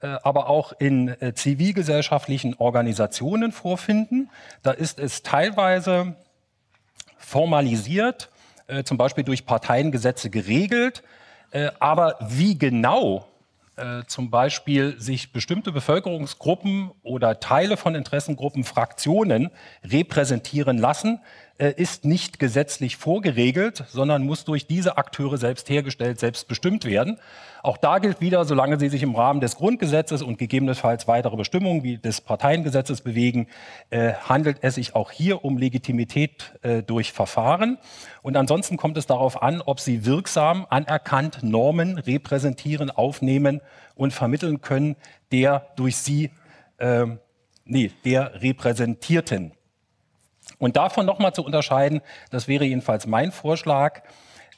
äh, 0.00 0.16
aber 0.22 0.48
auch 0.48 0.72
in 0.78 1.08
äh, 1.08 1.34
zivilgesellschaftlichen 1.34 2.54
Organisationen 2.54 3.52
vorfinden. 3.52 4.30
Da 4.62 4.70
ist 4.70 4.98
es 4.98 5.22
teilweise 5.22 6.16
formalisiert, 7.18 8.30
äh, 8.66 8.82
zum 8.82 8.96
Beispiel 8.96 9.24
durch 9.24 9.46
Parteiengesetze 9.46 10.30
geregelt. 10.30 11.02
aber 11.80 12.14
wie 12.20 12.56
genau 12.56 13.26
äh, 13.80 14.06
zum 14.06 14.30
Beispiel 14.30 15.00
sich 15.00 15.32
bestimmte 15.32 15.72
Bevölkerungsgruppen 15.72 16.90
oder 17.02 17.40
Teile 17.40 17.76
von 17.76 17.94
Interessengruppen, 17.94 18.64
Fraktionen 18.64 19.50
repräsentieren 19.82 20.78
lassen, 20.78 21.20
ist 21.68 22.06
nicht 22.06 22.38
gesetzlich 22.38 22.96
vorgeregelt, 22.96 23.84
sondern 23.88 24.24
muss 24.24 24.44
durch 24.44 24.66
diese 24.66 24.96
Akteure 24.96 25.36
selbst 25.36 25.68
hergestellt, 25.68 26.18
selbst 26.18 26.48
bestimmt 26.48 26.86
werden. 26.86 27.18
Auch 27.62 27.76
da 27.76 27.98
gilt 27.98 28.20
wieder, 28.22 28.44
solange 28.46 28.78
sie 28.78 28.88
sich 28.88 29.02
im 29.02 29.14
Rahmen 29.14 29.40
des 29.40 29.56
Grundgesetzes 29.56 30.22
und 30.22 30.38
gegebenenfalls 30.38 31.06
weitere 31.06 31.36
Bestimmungen 31.36 31.82
wie 31.82 31.98
des 31.98 32.22
Parteiengesetzes 32.22 33.02
bewegen, 33.02 33.48
äh, 33.90 34.14
handelt 34.14 34.58
es 34.62 34.76
sich 34.76 34.94
auch 34.94 35.10
hier 35.10 35.44
um 35.44 35.58
Legitimität 35.58 36.54
äh, 36.62 36.82
durch 36.82 37.12
Verfahren. 37.12 37.78
Und 38.22 38.36
ansonsten 38.36 38.78
kommt 38.78 38.96
es 38.96 39.06
darauf 39.06 39.42
an, 39.42 39.60
ob 39.60 39.80
sie 39.80 40.06
wirksam, 40.06 40.66
anerkannt 40.70 41.42
Normen 41.42 41.98
repräsentieren, 41.98 42.90
aufnehmen 42.90 43.60
und 43.94 44.12
vermitteln 44.12 44.62
können, 44.62 44.96
der 45.30 45.66
durch 45.76 45.98
sie, 45.98 46.30
äh, 46.78 47.04
nee, 47.66 47.90
der 48.04 48.40
Repräsentierten. 48.40 49.52
Und 50.60 50.76
davon 50.76 51.06
nochmal 51.06 51.34
zu 51.34 51.44
unterscheiden, 51.44 52.02
das 52.30 52.46
wäre 52.46 52.64
jedenfalls 52.64 53.08
mein 53.08 53.32
Vorschlag, 53.32 54.02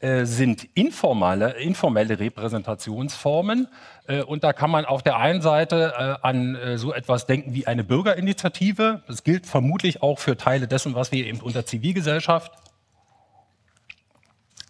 äh, 0.01 0.27
sind 0.27 0.65
informale, 0.75 1.53
informelle 1.53 2.19
Repräsentationsformen. 2.19 3.69
Äh, 4.09 4.23
und 4.23 4.43
da 4.43 4.53
kann 4.53 4.69
man 4.69 4.85
auf 4.85 5.05
der 5.05 5.17
einen 5.19 5.41
Seite 5.43 5.95
äh, 5.97 6.27
an 6.27 6.59
so 6.75 6.93
etwas 6.93 7.27
denken 7.27 7.55
wie 7.55 7.69
eine 7.69 7.85
Bürgerinitiative. 7.85 9.03
Das 9.07 9.23
gilt 9.23 9.47
vermutlich 9.47 10.03
auch 10.03 10.19
für 10.19 10.37
Teile 10.37 10.67
dessen, 10.67 10.97
was 10.97 11.13
wir 11.13 11.25
eben 11.25 11.41
unter 11.41 11.65
Zivilgesellschaft 11.65 12.51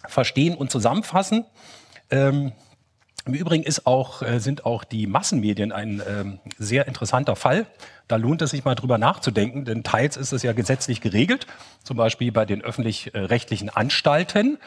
verstehen 0.07 0.55
und 0.55 0.71
zusammenfassen. 0.71 1.47
Ähm, 2.11 2.53
Im 3.25 3.35
Übrigen 3.35 3.63
ist 3.63 3.87
auch, 3.87 4.23
äh, 4.23 4.41
sind 4.41 4.67
auch 4.67 4.83
die 4.83 5.07
Massenmedien 5.07 5.71
ein 5.71 6.03
ähm, 6.09 6.39
sehr 6.59 6.89
interessanter 6.89 7.37
Fall. 7.37 7.67
Da 8.09 8.17
lohnt 8.17 8.43
es 8.43 8.51
sich 8.51 8.65
mal 8.65 8.75
drüber 8.75 8.99
nachzudenken, 8.99 9.65
denn 9.65 9.85
teils 9.85 10.17
ist 10.17 10.33
es 10.33 10.43
ja 10.43 10.53
gesetzlich 10.53 11.01
geregelt, 11.01 11.47
zum 11.85 11.97
Beispiel 11.97 12.33
bei 12.33 12.45
den 12.45 12.63
öffentlich-rechtlichen 12.63 13.71
Anstalten, 13.71 14.57
äh, 14.57 14.59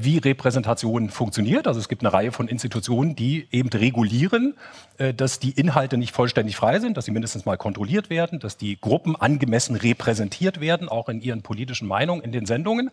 wie 0.00 0.18
Repräsentation 0.18 1.10
funktioniert. 1.10 1.66
Also 1.66 1.80
es 1.80 1.88
gibt 1.88 2.02
eine 2.02 2.12
Reihe 2.12 2.32
von 2.32 2.48
Institutionen, 2.48 3.16
die 3.16 3.48
eben 3.50 3.68
regulieren, 3.70 4.54
äh, 4.98 5.14
dass 5.14 5.38
die 5.38 5.50
Inhalte 5.50 5.96
nicht 5.96 6.14
vollständig 6.14 6.56
frei 6.56 6.78
sind, 6.78 6.96
dass 6.96 7.06
sie 7.06 7.10
mindestens 7.10 7.44
mal 7.44 7.56
kontrolliert 7.56 8.10
werden, 8.10 8.38
dass 8.38 8.56
die 8.56 8.80
Gruppen 8.80 9.16
angemessen 9.16 9.76
repräsentiert 9.76 10.60
werden, 10.60 10.88
auch 10.88 11.08
in 11.08 11.20
ihren 11.20 11.42
politischen 11.42 11.88
Meinungen 11.88 12.22
in 12.22 12.32
den 12.32 12.46
Sendungen. 12.46 12.90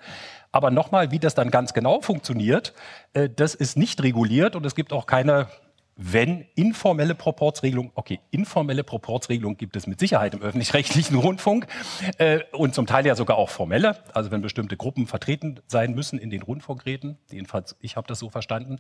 Aber 0.51 0.71
nochmal, 0.71 1.11
wie 1.11 1.19
das 1.19 1.35
dann 1.35 1.51
ganz 1.51 1.73
genau 1.73 2.01
funktioniert, 2.01 2.73
äh, 3.13 3.29
das 3.29 3.55
ist 3.55 3.77
nicht 3.77 4.01
reguliert 4.03 4.55
und 4.55 4.65
es 4.65 4.75
gibt 4.75 4.93
auch 4.93 5.05
keine 5.05 5.47
wenn 5.97 6.45
informelle 6.55 7.15
Proportsregelung, 7.15 7.91
okay, 7.95 8.19
informelle 8.29 8.83
Proportsregelung 8.83 9.57
gibt 9.57 9.75
es 9.75 9.87
mit 9.87 9.99
Sicherheit 9.99 10.33
im 10.35 10.41
öffentlich-rechtlichen 10.41 11.15
Rundfunk 11.17 11.67
äh, 12.19 12.41
und 12.51 12.75
zum 12.75 12.85
Teil 12.85 13.05
ja 13.05 13.15
sogar 13.15 13.37
auch 13.37 13.49
formelle, 13.49 13.97
also 14.13 14.31
wenn 14.31 14.41
bestimmte 14.41 14.77
Gruppen 14.77 15.07
vertreten 15.07 15.59
sein 15.67 15.95
müssen 15.95 16.19
in 16.19 16.29
den 16.29 16.43
Rundfunkräten, 16.43 17.17
jedenfalls 17.31 17.75
ich 17.81 17.97
habe 17.97 18.07
das 18.07 18.19
so 18.19 18.29
verstanden. 18.29 18.77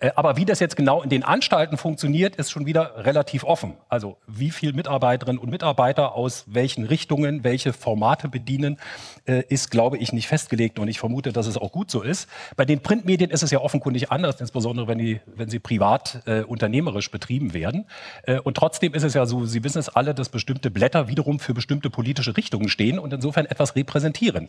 Äh, 0.00 0.12
aber 0.16 0.36
wie 0.36 0.46
das 0.46 0.58
jetzt 0.58 0.76
genau 0.76 1.02
in 1.02 1.10
den 1.10 1.22
Anstalten 1.22 1.76
funktioniert, 1.76 2.36
ist 2.36 2.50
schon 2.50 2.64
wieder 2.64 3.04
relativ 3.04 3.44
offen. 3.44 3.74
Also 3.88 4.16
wie 4.26 4.50
viel 4.50 4.72
Mitarbeiterinnen 4.72 5.38
und 5.38 5.50
Mitarbeiter 5.50 6.14
aus 6.14 6.44
welchen 6.46 6.84
Richtungen 6.84 7.44
welche 7.44 7.74
Formate 7.74 8.28
bedienen, 8.28 8.78
äh, 9.26 9.42
ist, 9.48 9.70
glaube 9.70 9.98
ich, 9.98 10.12
nicht 10.12 10.28
festgelegt 10.28 10.78
und 10.78 10.88
ich 10.88 10.98
vermute, 10.98 11.32
dass 11.32 11.46
es 11.46 11.58
auch 11.58 11.72
gut 11.72 11.90
so 11.90 12.02
ist. 12.02 12.28
Bei 12.56 12.64
den 12.64 12.80
Printmedien 12.80 13.30
ist 13.30 13.42
es 13.42 13.50
ja 13.50 13.60
offenkundig 13.60 14.10
anders, 14.10 14.40
insbesondere 14.40 14.88
wenn, 14.88 14.98
die, 14.98 15.20
wenn 15.26 15.50
sie 15.50 15.58
privat 15.58 16.22
äh, 16.26 16.42
unternehmerisch 16.54 17.10
betrieben 17.10 17.52
werden. 17.52 17.84
Äh, 18.22 18.38
und 18.38 18.56
trotzdem 18.56 18.94
ist 18.94 19.02
es 19.02 19.12
ja 19.12 19.26
so, 19.26 19.44
Sie 19.44 19.62
wissen 19.62 19.78
es 19.78 19.90
alle, 19.90 20.14
dass 20.14 20.30
bestimmte 20.30 20.70
Blätter 20.70 21.08
wiederum 21.08 21.38
für 21.38 21.52
bestimmte 21.52 21.90
politische 21.90 22.36
Richtungen 22.36 22.68
stehen 22.68 22.98
und 22.98 23.12
insofern 23.12 23.44
etwas 23.44 23.76
repräsentieren. 23.76 24.48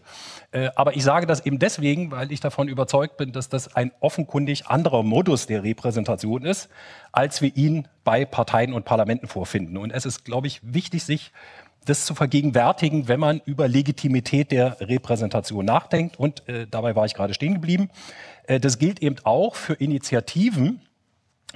Äh, 0.51 0.69
aber 0.75 0.95
ich 0.95 1.03
sage 1.03 1.25
das 1.25 1.45
eben 1.45 1.59
deswegen, 1.59 2.11
weil 2.11 2.31
ich 2.31 2.39
davon 2.39 2.69
überzeugt 2.69 3.17
bin, 3.17 3.33
dass 3.33 3.49
das 3.49 3.75
ein 3.75 3.91
offenkundig 3.99 4.67
anderer 4.67 5.03
Modus 5.03 5.47
der 5.47 5.63
Repräsentation 5.63 6.45
ist, 6.45 6.69
als 7.11 7.41
wir 7.41 7.55
ihn 7.55 7.87
bei 8.03 8.23
Parteien 8.23 8.73
und 8.73 8.85
Parlamenten 8.85 9.27
vorfinden. 9.27 9.77
Und 9.77 9.91
es 9.91 10.05
ist, 10.05 10.23
glaube 10.23 10.47
ich, 10.47 10.61
wichtig, 10.63 11.03
sich 11.03 11.31
das 11.85 12.05
zu 12.05 12.15
vergegenwärtigen, 12.15 13.07
wenn 13.07 13.19
man 13.19 13.41
über 13.45 13.67
Legitimität 13.67 14.51
der 14.51 14.77
Repräsentation 14.81 15.65
nachdenkt. 15.65 16.19
Und 16.19 16.47
äh, 16.49 16.67
dabei 16.69 16.95
war 16.95 17.05
ich 17.05 17.13
gerade 17.13 17.33
stehen 17.33 17.53
geblieben. 17.53 17.89
Äh, 18.47 18.59
das 18.59 18.79
gilt 18.79 19.01
eben 19.01 19.17
auch 19.23 19.55
für 19.55 19.73
Initiativen, 19.73 20.81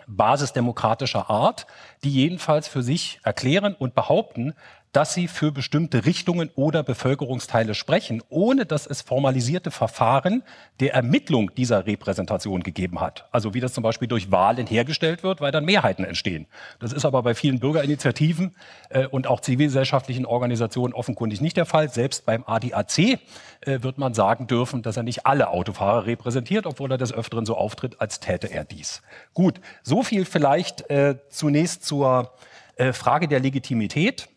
basisdemokratischer 0.09 1.29
Art, 1.29 1.67
die 2.03 2.11
jedenfalls 2.11 2.67
für 2.67 2.81
sich 2.81 3.19
erklären 3.23 3.75
und 3.77 3.95
behaupten, 3.95 4.53
dass 4.91 5.13
sie 5.13 5.27
für 5.27 5.51
bestimmte 5.51 6.05
Richtungen 6.05 6.49
oder 6.55 6.81
Bevölkerungsteile 6.83 7.75
sprechen, 7.75 8.23
ohne 8.29 8.65
dass 8.65 8.87
es 8.87 9.01
formalisierte 9.01 9.69
Verfahren 9.69 10.43
der 10.79 10.93
Ermittlung 10.93 11.53
dieser 11.53 11.85
Repräsentation 11.85 12.63
gegeben 12.63 12.99
hat. 12.99 13.27
Also 13.31 13.53
wie 13.53 13.59
das 13.59 13.73
zum 13.73 13.83
Beispiel 13.83 14.07
durch 14.07 14.31
Wahlen 14.31 14.65
hergestellt 14.65 15.21
wird, 15.21 15.41
weil 15.41 15.51
dann 15.51 15.65
Mehrheiten 15.65 16.05
entstehen. 16.05 16.47
Das 16.79 16.91
ist 16.91 17.05
aber 17.05 17.21
bei 17.21 17.35
vielen 17.35 17.59
Bürgerinitiativen 17.59 18.55
äh, 18.89 19.05
und 19.05 19.27
auch 19.27 19.41
zivilgesellschaftlichen 19.41 20.25
Organisationen 20.25 20.93
offenkundig 20.93 21.39
nicht 21.39 21.57
der 21.57 21.65
Fall. 21.65 21.89
Selbst 21.89 22.25
beim 22.25 22.43
ADAC 22.47 22.97
äh, 22.97 23.17
wird 23.61 23.97
man 23.99 24.13
sagen 24.13 24.47
dürfen, 24.47 24.81
dass 24.81 24.97
er 24.97 25.03
nicht 25.03 25.25
alle 25.25 25.49
Autofahrer 25.49 26.07
repräsentiert, 26.07 26.65
obwohl 26.65 26.91
er 26.91 26.97
des 26.97 27.13
Öfteren 27.13 27.45
so 27.45 27.55
auftritt, 27.55 28.01
als 28.01 28.19
täte 28.19 28.47
er 28.47 28.65
dies. 28.65 29.01
Gut, 29.33 29.61
so 29.83 30.01
viel 30.01 30.25
vielleicht 30.25 30.89
äh, 30.89 31.15
zunächst 31.29 31.85
zur 31.85 32.33
äh, 32.75 32.93
Frage 32.93 33.27
der 33.27 33.39
Legitimität. 33.39 34.29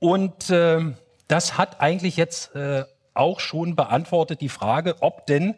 Und 0.00 0.50
äh, 0.50 0.80
das 1.26 1.58
hat 1.58 1.80
eigentlich 1.80 2.16
jetzt 2.16 2.54
äh, 2.54 2.84
auch 3.14 3.40
schon 3.40 3.76
beantwortet 3.76 4.40
die 4.40 4.48
Frage, 4.48 4.96
ob 5.00 5.26
denn 5.26 5.54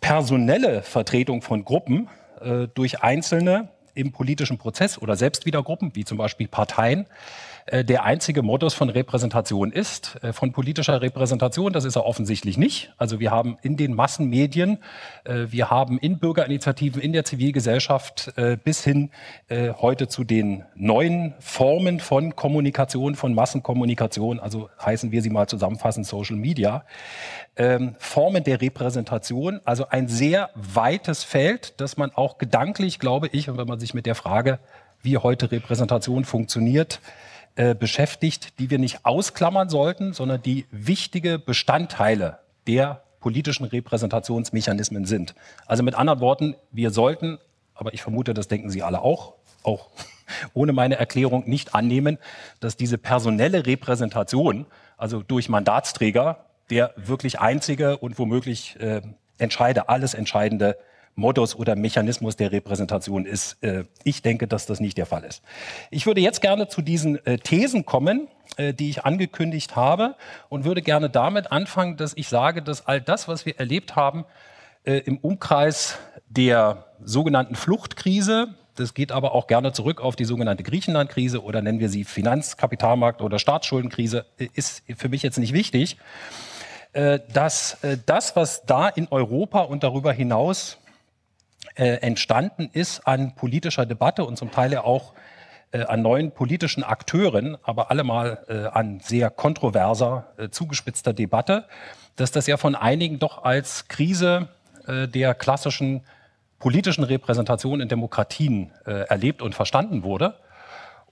personelle 0.00 0.82
Vertretung 0.82 1.42
von 1.42 1.64
Gruppen 1.64 2.08
äh, 2.40 2.68
durch 2.74 3.02
Einzelne 3.02 3.68
im 3.94 4.12
politischen 4.12 4.58
Prozess 4.58 4.98
oder 4.98 5.16
selbst 5.16 5.46
wieder 5.46 5.62
Gruppen, 5.62 5.94
wie 5.94 6.04
zum 6.04 6.18
Beispiel 6.18 6.46
Parteien, 6.46 7.06
der 7.84 8.04
einzige 8.04 8.42
Modus 8.42 8.74
von 8.74 8.88
Repräsentation 8.88 9.72
ist. 9.72 10.18
Äh, 10.22 10.32
von 10.32 10.52
politischer 10.52 11.00
Repräsentation, 11.00 11.72
das 11.72 11.84
ist 11.84 11.96
er 11.96 12.06
offensichtlich 12.06 12.56
nicht. 12.56 12.92
Also 12.96 13.20
wir 13.20 13.30
haben 13.30 13.58
in 13.62 13.76
den 13.76 13.94
Massenmedien, 13.94 14.78
äh, 15.24 15.46
wir 15.48 15.70
haben 15.70 15.98
in 15.98 16.18
Bürgerinitiativen, 16.18 17.00
in 17.02 17.12
der 17.12 17.24
Zivilgesellschaft 17.24 18.32
bis 18.64 18.84
hin 18.84 19.10
heute 19.50 20.08
zu 20.08 20.24
den 20.24 20.64
neuen 20.74 21.34
Formen 21.38 22.00
von 22.00 22.36
Kommunikation, 22.36 23.14
von 23.14 23.34
Massenkommunikation, 23.34 24.40
also 24.40 24.68
heißen 24.84 25.12
wir 25.12 25.22
sie 25.22 25.30
mal 25.30 25.46
zusammenfassend 25.46 26.06
Social 26.06 26.36
Media, 26.36 26.84
ähm, 27.56 27.94
Formen 27.98 28.44
der 28.44 28.60
Repräsentation, 28.60 29.60
also 29.64 29.88
ein 29.88 30.08
sehr 30.08 30.50
weites 30.54 31.24
Feld, 31.24 31.74
das 31.80 31.96
man 31.96 32.12
auch 32.14 32.38
gedanklich, 32.38 32.98
glaube 32.98 33.28
ich, 33.28 33.50
und 33.50 33.58
wenn 33.58 33.66
man 33.66 33.80
sich 33.80 33.94
mit 33.94 34.06
der 34.06 34.14
Frage, 34.14 34.58
wie 35.02 35.16
heute 35.16 35.50
Repräsentation 35.50 36.24
funktioniert, 36.24 37.00
äh, 37.58 37.74
beschäftigt, 37.74 38.60
die 38.60 38.70
wir 38.70 38.78
nicht 38.78 39.04
ausklammern 39.04 39.68
sollten, 39.68 40.12
sondern 40.12 40.40
die 40.40 40.66
wichtige 40.70 41.40
Bestandteile 41.40 42.38
der 42.68 43.02
politischen 43.18 43.64
Repräsentationsmechanismen 43.64 45.06
sind. 45.06 45.34
Also 45.66 45.82
mit 45.82 45.96
anderen 45.96 46.20
Worten, 46.20 46.54
wir 46.70 46.92
sollten, 46.92 47.38
aber 47.74 47.94
ich 47.94 48.00
vermute, 48.00 48.32
das 48.32 48.46
denken 48.46 48.70
Sie 48.70 48.84
alle 48.84 49.02
auch, 49.02 49.34
auch 49.64 49.88
ohne 50.54 50.72
meine 50.72 51.00
Erklärung 51.00 51.48
nicht 51.48 51.74
annehmen, 51.74 52.18
dass 52.60 52.76
diese 52.76 52.96
personelle 52.96 53.66
Repräsentation, 53.66 54.66
also 54.96 55.24
durch 55.24 55.48
Mandatsträger, 55.48 56.44
der 56.70 56.94
wirklich 56.94 57.40
einzige 57.40 57.98
und 57.98 58.20
womöglich 58.20 58.78
äh, 58.78 59.02
entscheide, 59.38 59.88
alles 59.88 60.14
entscheidende 60.14 60.78
Modus 61.18 61.56
oder 61.56 61.76
Mechanismus 61.76 62.36
der 62.36 62.52
Repräsentation 62.52 63.26
ist. 63.26 63.62
Äh, 63.62 63.84
ich 64.04 64.22
denke, 64.22 64.46
dass 64.46 64.66
das 64.66 64.80
nicht 64.80 64.96
der 64.96 65.04
Fall 65.04 65.24
ist. 65.24 65.42
Ich 65.90 66.06
würde 66.06 66.20
jetzt 66.20 66.40
gerne 66.40 66.68
zu 66.68 66.80
diesen 66.80 67.24
äh, 67.26 67.38
Thesen 67.38 67.84
kommen, 67.84 68.28
äh, 68.56 68.72
die 68.72 68.88
ich 68.88 69.04
angekündigt 69.04 69.76
habe 69.76 70.14
und 70.48 70.64
würde 70.64 70.80
gerne 70.80 71.10
damit 71.10 71.52
anfangen, 71.52 71.96
dass 71.96 72.12
ich 72.16 72.28
sage, 72.28 72.62
dass 72.62 72.86
all 72.86 73.00
das, 73.00 73.28
was 73.28 73.44
wir 73.44 73.58
erlebt 73.58 73.96
haben 73.96 74.24
im 74.84 75.18
Umkreis 75.18 75.98
der 76.28 76.86
sogenannten 77.02 77.56
Fluchtkrise, 77.56 78.54
das 78.76 78.94
geht 78.94 79.12
aber 79.12 79.34
auch 79.34 79.46
gerne 79.46 79.72
zurück 79.72 80.00
auf 80.00 80.16
die 80.16 80.24
sogenannte 80.24 80.62
Griechenland-Krise 80.62 81.42
oder 81.42 81.60
nennen 81.60 81.78
wir 81.78 81.90
sie 81.90 82.06
Finanzkapitalmarkt- 82.06 83.20
oder 83.20 83.38
Staatsschuldenkrise, 83.38 84.24
ist 84.54 84.84
für 84.96 85.10
mich 85.10 85.22
jetzt 85.22 85.36
nicht 85.36 85.52
wichtig, 85.52 85.98
dass 86.94 87.76
das, 88.06 88.34
was 88.34 88.64
da 88.64 88.88
in 88.88 89.08
Europa 89.10 89.60
und 89.60 89.82
darüber 89.82 90.12
hinaus 90.12 90.78
äh, 91.74 91.94
entstanden 92.00 92.70
ist 92.72 93.06
an 93.06 93.34
politischer 93.34 93.86
Debatte 93.86 94.24
und 94.24 94.36
zum 94.36 94.50
Teil 94.50 94.72
ja 94.72 94.84
auch 94.84 95.14
äh, 95.70 95.84
an 95.84 96.02
neuen 96.02 96.32
politischen 96.32 96.82
Akteuren, 96.82 97.56
aber 97.62 97.90
allemal 97.90 98.44
äh, 98.48 98.66
an 98.66 99.00
sehr 99.00 99.30
kontroverser, 99.30 100.32
äh, 100.36 100.48
zugespitzter 100.48 101.12
Debatte, 101.12 101.66
dass 102.16 102.32
das 102.32 102.46
ja 102.46 102.56
von 102.56 102.74
einigen 102.74 103.18
doch 103.18 103.44
als 103.44 103.88
Krise 103.88 104.48
äh, 104.86 105.06
der 105.06 105.34
klassischen 105.34 106.02
politischen 106.58 107.04
Repräsentation 107.04 107.80
in 107.80 107.88
Demokratien 107.88 108.72
äh, 108.86 109.06
erlebt 109.08 109.42
und 109.42 109.54
verstanden 109.54 110.02
wurde. 110.02 110.34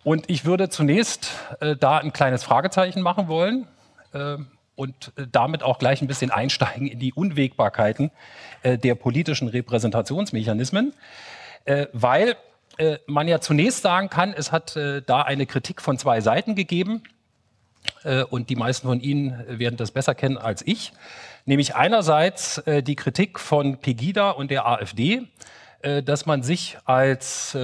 Und 0.02 0.30
ich 0.30 0.44
würde 0.44 0.68
zunächst 0.68 1.32
da 1.80 1.98
ein 1.98 2.12
kleines 2.12 2.44
Fragezeichen 2.44 3.02
machen 3.02 3.26
wollen 3.26 3.66
und 4.76 5.12
äh, 5.16 5.26
damit 5.30 5.62
auch 5.62 5.78
gleich 5.78 6.02
ein 6.02 6.06
bisschen 6.06 6.30
einsteigen 6.30 6.87
in 6.87 6.99
die 7.00 7.12
Unwägbarkeiten 7.12 8.12
äh, 8.62 8.78
der 8.78 8.95
politischen 8.95 9.49
Repräsentationsmechanismen, 9.49 10.92
äh, 11.64 11.87
weil 11.92 12.37
man 13.06 13.26
ja 13.26 13.40
zunächst 13.40 13.80
sagen 13.80 14.11
kann, 14.11 14.35
es 14.35 14.52
hat 14.52 14.76
da 14.76 15.23
eine 15.23 15.47
Kritik 15.47 15.80
von 15.80 15.97
zwei 15.97 16.21
Seiten 16.21 16.54
gegeben 16.54 17.02
und 18.28 18.50
die 18.50 18.56
meisten 18.56 18.87
von 18.87 19.00
Ihnen 19.00 19.42
werden 19.49 19.78
das 19.78 19.92
besser 19.92 20.14
kennen 20.14 20.37
als 20.37 20.61
ich, 20.61 20.92
nämlich 21.47 21.75
einerseits 21.75 22.62
die 22.66 22.95
Kritik 22.95 23.40
von 23.40 23.78
Pegida 23.78 24.28
und 24.28 24.50
der 24.50 24.66
AfD, 24.66 25.23
dass 25.80 26.26
man 26.26 26.42
sich 26.42 26.76
als 26.85 27.56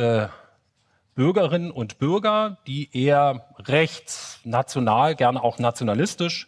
Bürgerinnen 1.15 1.73
und 1.73 1.99
Bürger, 1.99 2.57
die 2.67 2.89
eher 2.97 3.45
rechts, 3.59 4.41
national, 4.45 5.15
gerne 5.15 5.45
auch 5.45 5.59
nationalistisch 5.59 6.47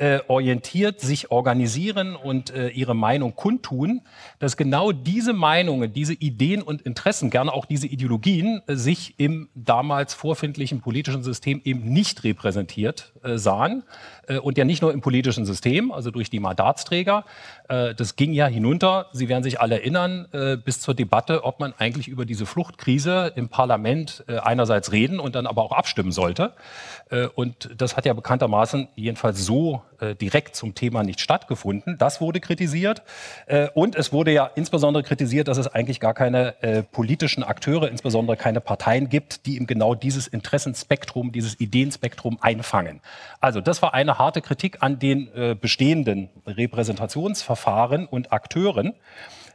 äh, 0.00 0.20
orientiert 0.28 1.00
sich 1.00 1.30
organisieren 1.30 2.16
und 2.16 2.50
äh, 2.50 2.68
ihre 2.68 2.94
Meinung 2.94 3.36
kundtun, 3.36 4.00
dass 4.38 4.56
genau 4.56 4.92
diese 4.92 5.34
Meinungen, 5.34 5.92
diese 5.92 6.14
Ideen 6.14 6.62
und 6.62 6.82
Interessen, 6.82 7.28
gerne 7.28 7.52
auch 7.52 7.66
diese 7.66 7.86
Ideologien, 7.86 8.62
äh, 8.66 8.76
sich 8.76 9.14
im 9.18 9.50
damals 9.54 10.14
vorfindlichen 10.14 10.80
politischen 10.80 11.22
System 11.22 11.60
eben 11.64 11.92
nicht 11.92 12.24
repräsentiert 12.24 13.12
äh, 13.22 13.36
sahen. 13.36 13.82
Äh, 14.30 14.38
und 14.38 14.56
ja 14.56 14.64
nicht 14.64 14.82
nur 14.82 14.92
im 14.92 15.00
politischen 15.00 15.44
System, 15.44 15.92
also 15.92 16.10
durch 16.10 16.30
die 16.30 16.40
Mandatsträger. 16.40 17.24
Äh, 17.68 17.94
das 17.94 18.16
ging 18.16 18.32
ja 18.32 18.46
hinunter, 18.46 19.06
Sie 19.12 19.28
werden 19.28 19.42
sich 19.42 19.60
alle 19.60 19.80
erinnern, 19.80 20.28
bis 20.64 20.80
zur 20.80 20.94
Debatte, 20.94 21.44
ob 21.44 21.60
man 21.60 21.72
eigentlich 21.78 22.08
über 22.08 22.24
diese 22.24 22.46
Fluchtkrise 22.46 23.32
im 23.34 23.48
Parlament 23.48 24.24
einerseits 24.28 24.92
reden 24.92 25.18
und 25.18 25.34
dann 25.34 25.46
aber 25.46 25.62
auch 25.62 25.72
abstimmen 25.72 26.12
sollte. 26.12 26.52
Und 27.34 27.70
das 27.76 27.96
hat 27.96 28.04
ja 28.04 28.12
bekanntermaßen 28.12 28.88
jedenfalls 28.94 29.44
so 29.44 29.82
äh, 30.00 30.14
direkt 30.14 30.56
zum 30.56 30.74
Thema 30.74 31.02
nicht 31.02 31.20
stattgefunden. 31.20 31.98
Das 31.98 32.22
wurde 32.22 32.40
kritisiert. 32.40 33.02
Äh, 33.46 33.68
und 33.74 33.96
es 33.96 34.12
wurde 34.12 34.32
ja 34.32 34.50
insbesondere 34.54 35.02
kritisiert, 35.02 35.46
dass 35.48 35.58
es 35.58 35.68
eigentlich 35.68 36.00
gar 36.00 36.14
keine 36.14 36.62
äh, 36.62 36.82
politischen 36.82 37.42
Akteure, 37.42 37.88
insbesondere 37.88 38.38
keine 38.38 38.62
Parteien 38.62 39.10
gibt, 39.10 39.44
die 39.44 39.56
eben 39.56 39.66
genau 39.66 39.94
dieses 39.94 40.26
Interessenspektrum, 40.26 41.32
dieses 41.32 41.60
Ideenspektrum 41.60 42.38
einfangen. 42.40 43.00
Also 43.40 43.60
das 43.60 43.82
war 43.82 43.92
eine 43.92 44.18
harte 44.20 44.40
Kritik 44.40 44.78
an 44.80 44.98
den 44.98 45.28
äh, 45.34 45.56
bestehenden 45.60 46.30
Repräsentationsverfahren 46.46 48.06
und 48.06 48.32
Akteuren. 48.32 48.94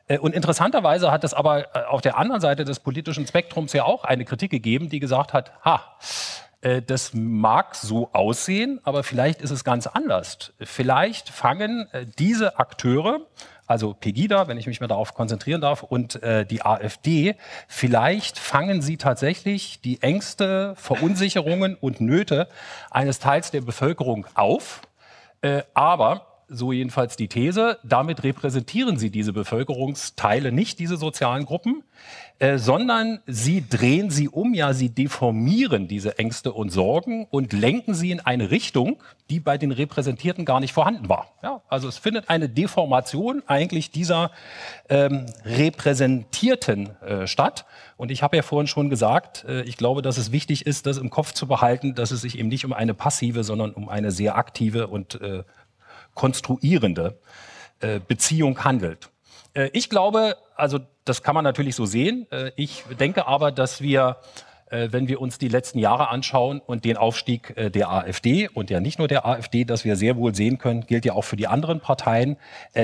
Äh, 0.08 0.20
und 0.20 0.34
interessanterweise 0.34 1.12
hat 1.12 1.24
es 1.24 1.34
aber 1.34 1.76
äh, 1.76 1.86
auf 1.86 2.02
der 2.02 2.18
anderen 2.18 2.42
Seite 2.42 2.66
des 2.66 2.80
politischen 2.80 3.26
Spektrums 3.26 3.74
ja 3.74 3.86
auch 3.86 4.04
eine 4.04 4.26
Kritik 4.26 4.52
gegeben, 4.52 4.90
die 4.90 5.00
gesagt 5.00 5.34
hat, 5.34 5.52
ha, 5.64 5.84
äh, 6.62 6.82
das 6.82 7.14
mag 7.14 7.76
so 7.76 8.10
aussehen, 8.14 8.80
aber 8.84 9.04
vielleicht 9.04 9.42
ist 9.42 9.52
es 9.52 9.64
ganz 9.64 9.88
anders. 9.88 10.54
Vielleicht 10.62 11.30
fangen 11.30 11.88
diese 12.18 12.60
Akteure, 12.60 13.22
also 13.68 13.94
Pegida, 13.94 14.48
wenn 14.48 14.58
ich 14.58 14.68
mich 14.68 14.80
mal 14.80 14.88
darauf 14.88 15.14
konzentrieren 15.14 15.62
darf, 15.62 15.84
und 15.84 16.22
äh, 16.24 16.46
die 16.46 16.62
AfD, 16.62 17.36
vielleicht 17.68 18.38
fangen 18.38 18.82
sie 18.82 18.98
tatsächlich 18.98 19.82
die 19.82 20.02
Ängste, 20.02 20.74
Verunsicherungen 20.76 21.76
und 21.76 22.02
Nöte 22.02 22.48
eines 22.92 23.20
Teils 23.20 23.52
der 23.52 23.62
Bevölkerung 23.62 24.28
auf. 24.36 24.82
aber 25.74 26.35
so 26.48 26.72
jedenfalls 26.72 27.16
die 27.16 27.28
These, 27.28 27.80
damit 27.84 28.24
repräsentieren 28.24 28.98
sie 28.98 29.10
diese 29.10 29.34
Bevölkerungsteile 29.34 30.52
nicht, 30.52 30.80
diese 30.80 30.98
sozialen 30.98 31.46
Gruppen, 31.46 31.84
äh, 32.38 32.58
sondern 32.58 33.20
sie 33.26 33.64
drehen 33.68 34.10
sie 34.10 34.28
um, 34.28 34.54
ja, 34.54 34.74
sie 34.74 34.90
deformieren 34.90 35.88
diese 35.88 36.20
Ängste 36.20 36.52
und 36.52 36.70
Sorgen 36.70 37.26
und 37.30 37.54
lenken 37.54 37.94
sie 37.94 38.12
in 38.12 38.20
eine 38.20 38.52
Richtung, 38.52 39.02
die 39.30 39.40
bei 39.40 39.58
den 39.58 39.72
Repräsentierten 39.72 40.44
gar 40.46 40.60
nicht 40.60 40.74
vorhanden 40.74 41.08
war. 41.08 41.30
Ja, 41.42 41.62
also 41.70 41.88
es 41.88 41.98
findet 41.98 42.30
eine 42.30 42.50
Deformation 42.50 43.42
eigentlich 43.48 43.90
dieser 43.90 44.32
ähm, 44.90 45.26
Repräsentierten 45.46 47.02
äh, 47.02 47.28
statt. 47.28 47.66
Und 47.98 48.12
ich 48.12 48.22
habe 48.22 48.36
ja 48.36 48.44
vorhin 48.44 48.68
schon 48.68 48.90
gesagt, 48.90 49.46
äh, 49.48 49.62
ich 49.62 49.78
glaube, 49.78 50.02
dass 50.02 50.18
es 50.18 50.32
wichtig 50.32 50.66
ist, 50.66 50.86
das 50.86 50.98
im 50.98 51.10
Kopf 51.10 51.32
zu 51.32 51.48
behalten, 51.48 51.96
dass 51.96 52.12
es 52.12 52.22
sich 52.22 52.38
eben 52.38 52.50
nicht 52.50 52.66
um 52.66 52.74
eine 52.74 52.94
passive, 52.94 53.44
sondern 53.44 53.72
um 53.72 53.88
eine 53.88 54.12
sehr 54.12 54.36
aktive 54.36 54.88
und 54.88 55.22
äh, 55.22 55.44
konstruierende 56.16 57.20
äh, 57.80 58.00
Beziehung 58.00 58.64
handelt. 58.64 59.10
Äh, 59.56 59.70
ich 59.74 59.90
glaube, 59.90 60.38
also 60.56 60.80
das 61.06 61.24
kann 61.24 61.36
man 61.36 61.44
natürlich 61.44 61.76
so 61.76 61.86
sehen. 61.86 62.28
Äh, 62.32 62.52
ich 62.56 62.84
denke 63.00 63.28
aber, 63.28 63.52
dass 63.52 63.82
wir 63.82 64.18
äh, 64.70 64.88
wenn 64.92 65.08
wir 65.08 65.22
uns 65.22 65.38
die 65.38 65.48
letzten 65.48 65.78
Jahre 65.78 66.10
anschauen 66.10 66.60
und 66.60 66.86
den 66.86 66.98
Aufstieg 66.98 67.54
der 67.56 67.92
AfD 67.92 68.48
und 68.48 68.72
ja 68.72 68.80
nicht 68.80 68.98
nur 68.98 69.08
der 69.08 69.26
AfD, 69.26 69.64
dass 69.64 69.86
wir 69.86 69.96
sehr 69.96 70.16
wohl 70.18 70.34
sehen 70.34 70.58
können, 70.58 70.88
gilt 70.88 71.06
ja 71.06 71.14
auch 71.14 71.24
für 71.24 71.36
die 71.36 71.48
anderen 71.48 71.82
Parteien, 71.82 72.38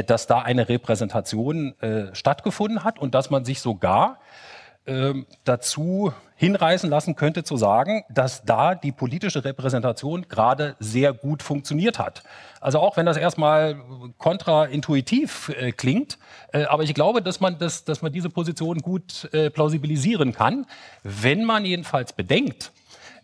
dass 0.06 0.28
da 0.28 0.40
eine 0.40 0.70
Repräsentation 0.70 1.74
stattgefunden 2.14 2.84
hat 2.84 3.00
und 3.00 3.16
dass 3.16 3.32
man 3.32 3.46
sich 3.46 3.62
sogar 3.62 4.20
dazu 5.44 6.12
hinreißen 6.42 6.90
lassen 6.90 7.16
könnte 7.16 7.44
zu 7.44 7.56
sagen, 7.56 8.04
dass 8.10 8.44
da 8.44 8.74
die 8.74 8.92
politische 8.92 9.46
Repräsentation 9.46 10.26
gerade 10.28 10.76
sehr 10.80 11.14
gut 11.14 11.44
funktioniert 11.44 12.00
hat. 12.00 12.24
Also 12.60 12.80
auch 12.80 12.98
wenn 12.98 13.06
das 13.06 13.16
erstmal 13.16 13.76
kontraintuitiv 14.18 15.50
äh, 15.50 15.72
klingt, 15.72 16.18
äh, 16.52 16.64
aber 16.64 16.82
ich 16.82 16.96
glaube, 16.96 17.22
dass 17.22 17.42
man, 17.42 17.60
das, 17.60 17.86
dass 17.86 18.02
man 18.02 18.12
diese 18.12 18.32
Position 18.32 18.80
gut 18.80 19.30
äh, 19.34 19.52
plausibilisieren 19.52 20.34
kann, 20.34 20.66
wenn 21.04 21.44
man 21.44 21.64
jedenfalls 21.64 22.12
bedenkt, 22.14 22.72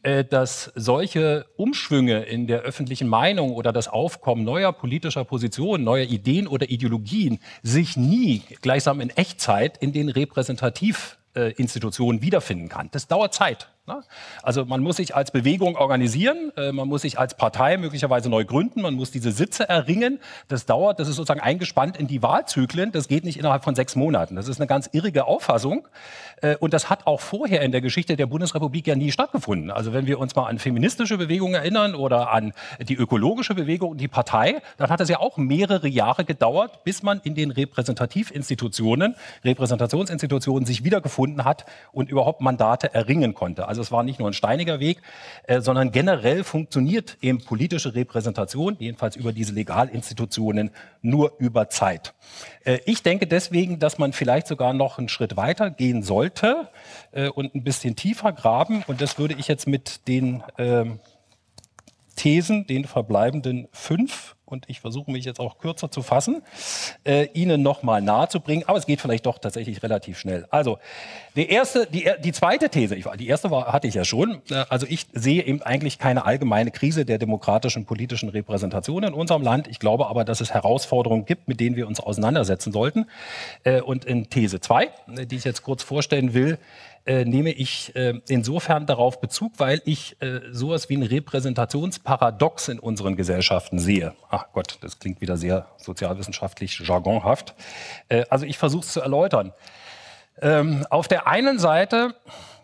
äh, 0.03 0.23
dass 0.23 0.71
solche 0.75 1.47
Umschwünge 1.55 2.21
in 2.21 2.45
der 2.45 2.59
öffentlichen 2.61 3.07
Meinung 3.07 3.53
oder 3.53 3.73
das 3.73 3.87
Aufkommen 3.87 4.43
neuer 4.43 4.73
politischer 4.73 5.25
Positionen, 5.25 5.83
neuer 5.83 6.05
Ideen 6.05 6.45
oder 6.45 6.69
Ideologien 6.69 7.39
sich 7.63 7.97
nie 7.97 8.43
gleichsam 8.61 9.01
in 9.01 9.09
Echtzeit 9.09 9.77
in 9.77 9.91
den 9.91 10.09
repräsentativ 10.09 11.17
Institutionen 11.33 12.21
wiederfinden 12.21 12.69
kann. 12.69 12.89
Das 12.91 13.07
dauert 13.07 13.33
Zeit. 13.33 13.69
Ne? 13.87 14.03
Also 14.43 14.65
man 14.65 14.81
muss 14.81 14.97
sich 14.97 15.15
als 15.15 15.31
Bewegung 15.31 15.77
organisieren, 15.77 16.51
äh, 16.57 16.73
man 16.73 16.89
muss 16.89 17.03
sich 17.03 17.17
als 17.17 17.35
Partei 17.35 17.77
möglicherweise 17.77 18.29
neu 18.29 18.43
gründen, 18.43 18.81
man 18.81 18.95
muss 18.95 19.11
diese 19.11 19.31
Sitze 19.31 19.69
erringen. 19.69 20.19
Das 20.49 20.65
dauert, 20.65 20.99
das 20.99 21.07
ist 21.07 21.15
sozusagen 21.15 21.39
eingespannt 21.39 21.95
in 21.95 22.05
die 22.05 22.21
Wahlzyklen. 22.21 22.91
Das 22.91 23.07
geht 23.07 23.23
nicht 23.23 23.39
innerhalb 23.39 23.63
von 23.63 23.75
sechs 23.75 23.95
Monaten. 23.95 24.35
Das 24.35 24.49
ist 24.49 24.59
eine 24.59 24.67
ganz 24.67 24.89
irrige 24.91 25.23
Auffassung. 25.23 25.87
Äh, 26.41 26.57
und 26.57 26.73
das 26.73 26.89
hat 26.89 27.07
auch 27.07 27.21
vorher 27.21 27.61
in 27.61 27.71
der 27.71 27.79
Geschichte 27.79 28.17
der 28.17 28.25
Bundesrepublik 28.25 28.87
ja 28.87 28.95
nie 28.95 29.13
stattgefunden. 29.13 29.71
Also 29.71 29.93
wenn 29.93 30.05
wir 30.05 30.19
uns 30.19 30.35
mal 30.35 30.47
an 30.47 30.59
feministische 30.59 31.17
Bewegungen 31.17 31.55
erinnern 31.55 31.95
oder 31.95 32.31
an 32.31 32.51
die 32.81 32.95
ökologische 32.95 33.55
Bewegung 33.55 33.91
und 33.91 34.01
die 34.01 34.09
Partei, 34.09 34.61
dann 34.75 34.89
hat 34.89 34.99
es 34.99 35.07
ja 35.07 35.19
auch 35.19 35.37
mehrere 35.37 35.87
Jahre 35.87 36.25
gedauert, 36.25 36.83
bis 36.83 37.03
man 37.03 37.21
in 37.23 37.35
den 37.35 37.51
Repräsentativinstitutionen, 37.51 39.15
Repräsentationsinstitutionen 39.45 40.65
sich 40.65 40.83
wiedergefunden 40.83 41.45
hat 41.45 41.65
und 41.93 42.09
überhaupt 42.09 42.41
Mandate 42.41 42.93
erringen 42.93 43.33
konnte. 43.33 43.65
Also 43.67 43.76
also 43.77 43.87
es 43.89 43.91
war 43.91 44.01
nicht 44.03 44.17
nur 44.17 44.27
ein 44.27 44.33
steiniger 44.33 44.79
Weg, 44.79 45.01
äh, 45.43 45.61
sondern 45.61 45.91
generell 45.91 46.43
funktioniert 46.43 47.17
eben 47.21 47.43
politische 47.43 47.93
Repräsentation, 47.93 48.75
jedenfalls 48.79 49.15
über 49.15 49.33
diese 49.33 49.53
Legalinstitutionen, 49.53 50.71
nur 51.03 51.33
über 51.37 51.69
Zeit. 51.69 52.15
Äh, 52.65 52.79
ich 52.85 53.03
denke 53.03 53.27
deswegen, 53.27 53.77
dass 53.77 53.99
man 53.99 54.13
vielleicht 54.13 54.47
sogar 54.47 54.73
noch 54.73 54.97
einen 54.97 55.09
Schritt 55.09 55.37
weiter 55.37 55.69
gehen 55.69 56.01
sollte 56.01 56.69
äh, 57.11 57.29
und 57.29 57.53
ein 57.53 57.63
bisschen 57.63 57.95
tiefer 57.95 58.33
graben. 58.33 58.83
Und 58.87 58.99
das 58.99 59.19
würde 59.19 59.35
ich 59.37 59.47
jetzt 59.47 59.67
mit 59.67 60.07
den 60.07 60.43
ähm, 60.57 60.99
Thesen, 62.17 62.67
den 62.67 62.83
verbleibenden 62.83 63.69
fünf, 63.71 64.35
und 64.47 64.65
ich 64.69 64.79
versuche 64.79 65.11
mich 65.11 65.25
jetzt 65.25 65.41
auch 65.41 65.57
kürzer 65.57 65.91
zu 65.91 66.01
fassen, 66.01 66.41
äh, 67.03 67.27
Ihnen 67.33 67.61
nochmal 67.61 68.01
nahezubringen. 68.01 68.67
Aber 68.67 68.77
es 68.77 68.85
geht 68.85 69.01
vielleicht 69.01 69.25
doch 69.25 69.39
tatsächlich 69.39 69.83
relativ 69.83 70.17
schnell. 70.17 70.47
Also 70.49 70.79
die 71.35 71.49
erste, 71.49 71.85
die, 71.85 72.09
die 72.23 72.31
zweite 72.31 72.69
These, 72.69 72.95
ich, 72.95 73.05
die 73.19 73.27
erste 73.27 73.51
war, 73.51 73.73
hatte 73.73 73.87
ich 73.87 73.93
ja 73.93 74.05
schon. 74.05 74.41
Äh, 74.49 74.63
also 74.69 74.87
ich 74.89 75.07
sehe 75.11 75.43
eben 75.43 75.61
eigentlich 75.61 75.99
keine 75.99 76.25
allgemeine 76.25 76.71
Krise 76.71 77.03
der 77.03 77.17
demokratischen 77.17 77.85
politischen 77.85 78.29
Repräsentation 78.29 79.03
in 79.03 79.13
unserem 79.13 79.41
Land. 79.41 79.67
Ich 79.67 79.79
glaube 79.79 80.07
aber, 80.07 80.23
dass 80.23 80.39
es 80.39 80.53
Herausforderungen 80.53 81.25
gibt, 81.25 81.49
mit 81.49 81.59
denen 81.59 81.75
wir 81.75 81.85
uns 81.85 81.99
auseinandersetzen 81.99 82.71
sollten. 82.71 83.07
Äh, 83.65 83.81
und 83.81 84.05
in 84.05 84.29
These 84.29 84.61
zwei, 84.61 84.91
die 85.07 85.35
ich 85.35 85.43
jetzt 85.43 85.61
kurz 85.63 85.83
vorstellen 85.83 86.33
will, 86.33 86.57
äh, 87.07 87.25
nehme 87.25 87.51
ich 87.51 87.95
äh, 87.95 88.19
insofern 88.27 88.85
darauf 88.85 89.21
Bezug, 89.21 89.53
weil 89.57 89.81
ich 89.85 90.21
äh, 90.21 90.41
sowas 90.51 90.89
wie 90.89 90.97
ein 90.97 91.03
Repräsentationsparadox 91.03 92.67
in 92.67 92.79
unseren 92.79 93.15
Gesellschaften 93.15 93.79
sehe. 93.79 94.13
Ach 94.29 94.47
Gott, 94.53 94.77
das 94.81 94.99
klingt 94.99 95.21
wieder 95.21 95.37
sehr 95.37 95.67
sozialwissenschaftlich 95.77 96.79
jargonhaft. 96.79 97.55
Äh, 98.09 98.25
also 98.29 98.45
ich 98.45 98.57
versuche 98.57 98.81
es 98.81 98.93
zu 98.93 99.01
erläutern. 99.01 99.53
Ähm, 100.41 100.85
auf 100.89 101.07
der 101.07 101.27
einen 101.27 101.59
Seite 101.59 102.13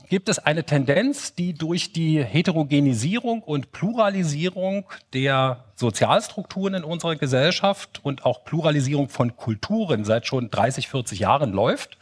gibt 0.09 0.29
es 0.29 0.37
eine 0.37 0.63
Tendenz, 0.63 1.33
die 1.33 1.53
durch 1.53 1.93
die 1.93 2.23
Heterogenisierung 2.23 3.41
und 3.41 3.71
Pluralisierung 3.71 4.85
der 5.13 5.63
Sozialstrukturen 5.75 6.75
in 6.75 6.83
unserer 6.83 7.15
Gesellschaft 7.15 8.01
und 8.03 8.25
auch 8.25 8.43
Pluralisierung 8.43 9.09
von 9.09 9.35
Kulturen 9.37 10.03
seit 10.03 10.27
schon 10.27 10.51
30, 10.51 10.89
40 10.89 11.19
Jahren 11.19 11.51
läuft 11.51 11.97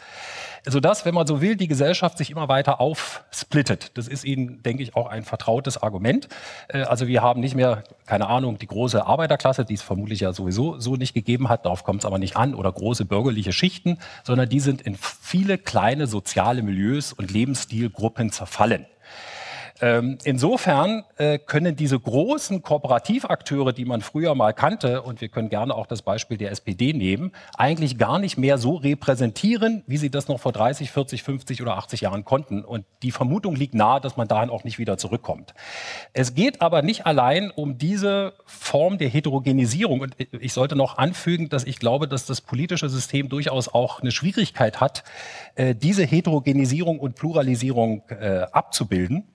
sodass, 0.65 1.05
wenn 1.05 1.13
man 1.13 1.27
so 1.27 1.41
will, 1.41 1.55
die 1.55 1.67
Gesellschaft 1.67 2.17
sich 2.17 2.31
immer 2.31 2.47
weiter 2.47 2.79
aufsplittet. 2.79 3.91
Das 3.95 4.07
ist 4.07 4.23
Ihnen, 4.23 4.61
denke 4.63 4.83
ich, 4.83 4.95
auch 4.95 5.07
ein 5.07 5.23
vertrautes 5.23 5.81
Argument. 5.81 6.27
Äh, 6.67 6.83
also 6.83 7.07
wir 7.07 7.21
haben 7.21 7.39
nicht 7.39 7.55
mehr, 7.55 7.83
keine 8.05 8.27
Ahnung, 8.27 8.57
die 8.57 8.67
große 8.67 9.05
Arbeiterklasse, 9.05 9.65
die 9.65 9.73
es 9.73 9.81
vermutlich 9.81 10.19
ja 10.19 10.33
sowieso 10.33 10.79
so 10.79 10.95
nicht 10.95 11.13
gegeben 11.13 11.49
hat, 11.49 11.65
darauf 11.65 11.83
kommt 11.83 12.01
es 12.01 12.05
aber 12.05 12.19
nicht 12.19 12.37
an, 12.37 12.55
oder 12.55 12.71
große 12.71 13.05
bürgerliche 13.05 13.53
Schichten, 13.53 13.97
sondern 14.23 14.49
die 14.49 14.59
sind 14.59 14.81
in 14.81 14.95
viele 14.95 15.57
kleine 15.57 16.07
soziale 16.07 16.61
Milieus 16.61 17.13
und 17.13 17.31
Lebensstilgruppen 17.31 18.31
zerfallen. 18.31 18.85
Ähm, 19.81 20.19
insofern 20.23 21.03
äh, 21.17 21.39
können 21.39 21.75
diese 21.75 21.99
großen 21.99 22.61
Kooperativakteure, 22.61 23.73
die 23.73 23.85
man 23.85 24.01
früher 24.01 24.35
mal 24.35 24.53
kannte, 24.53 25.01
und 25.01 25.21
wir 25.21 25.29
können 25.29 25.49
gerne 25.49 25.73
auch 25.73 25.87
das 25.87 26.03
Beispiel 26.03 26.37
der 26.37 26.51
SPD 26.51 26.93
nehmen, 26.93 27.31
eigentlich 27.57 27.97
gar 27.97 28.19
nicht 28.19 28.37
mehr 28.37 28.59
so 28.59 28.75
repräsentieren, 28.75 29.83
wie 29.87 29.97
sie 29.97 30.11
das 30.11 30.27
noch 30.27 30.39
vor 30.39 30.51
30, 30.51 30.91
40, 30.91 31.23
50 31.23 31.61
oder 31.63 31.77
80 31.77 32.01
Jahren 32.01 32.23
konnten. 32.25 32.63
Und 32.63 32.85
die 33.01 33.11
Vermutung 33.11 33.55
liegt 33.55 33.73
nahe, 33.73 33.99
dass 33.99 34.17
man 34.17 34.27
dahin 34.27 34.51
auch 34.51 34.63
nicht 34.63 34.77
wieder 34.77 34.99
zurückkommt. 34.99 35.55
Es 36.13 36.35
geht 36.35 36.61
aber 36.61 36.83
nicht 36.83 37.07
allein 37.07 37.49
um 37.49 37.79
diese 37.79 38.33
Form 38.45 38.99
der 38.99 39.09
Heterogenisierung. 39.09 40.01
Und 40.01 40.15
ich 40.39 40.53
sollte 40.53 40.75
noch 40.75 40.99
anfügen, 40.99 41.49
dass 41.49 41.63
ich 41.63 41.79
glaube, 41.79 42.07
dass 42.07 42.27
das 42.27 42.41
politische 42.41 42.87
System 42.87 43.29
durchaus 43.29 43.67
auch 43.67 44.01
eine 44.01 44.11
Schwierigkeit 44.11 44.79
hat, 44.79 45.03
äh, 45.55 45.73
diese 45.73 46.03
Heterogenisierung 46.03 46.99
und 46.99 47.15
Pluralisierung 47.15 48.03
äh, 48.09 48.45
abzubilden. 48.51 49.27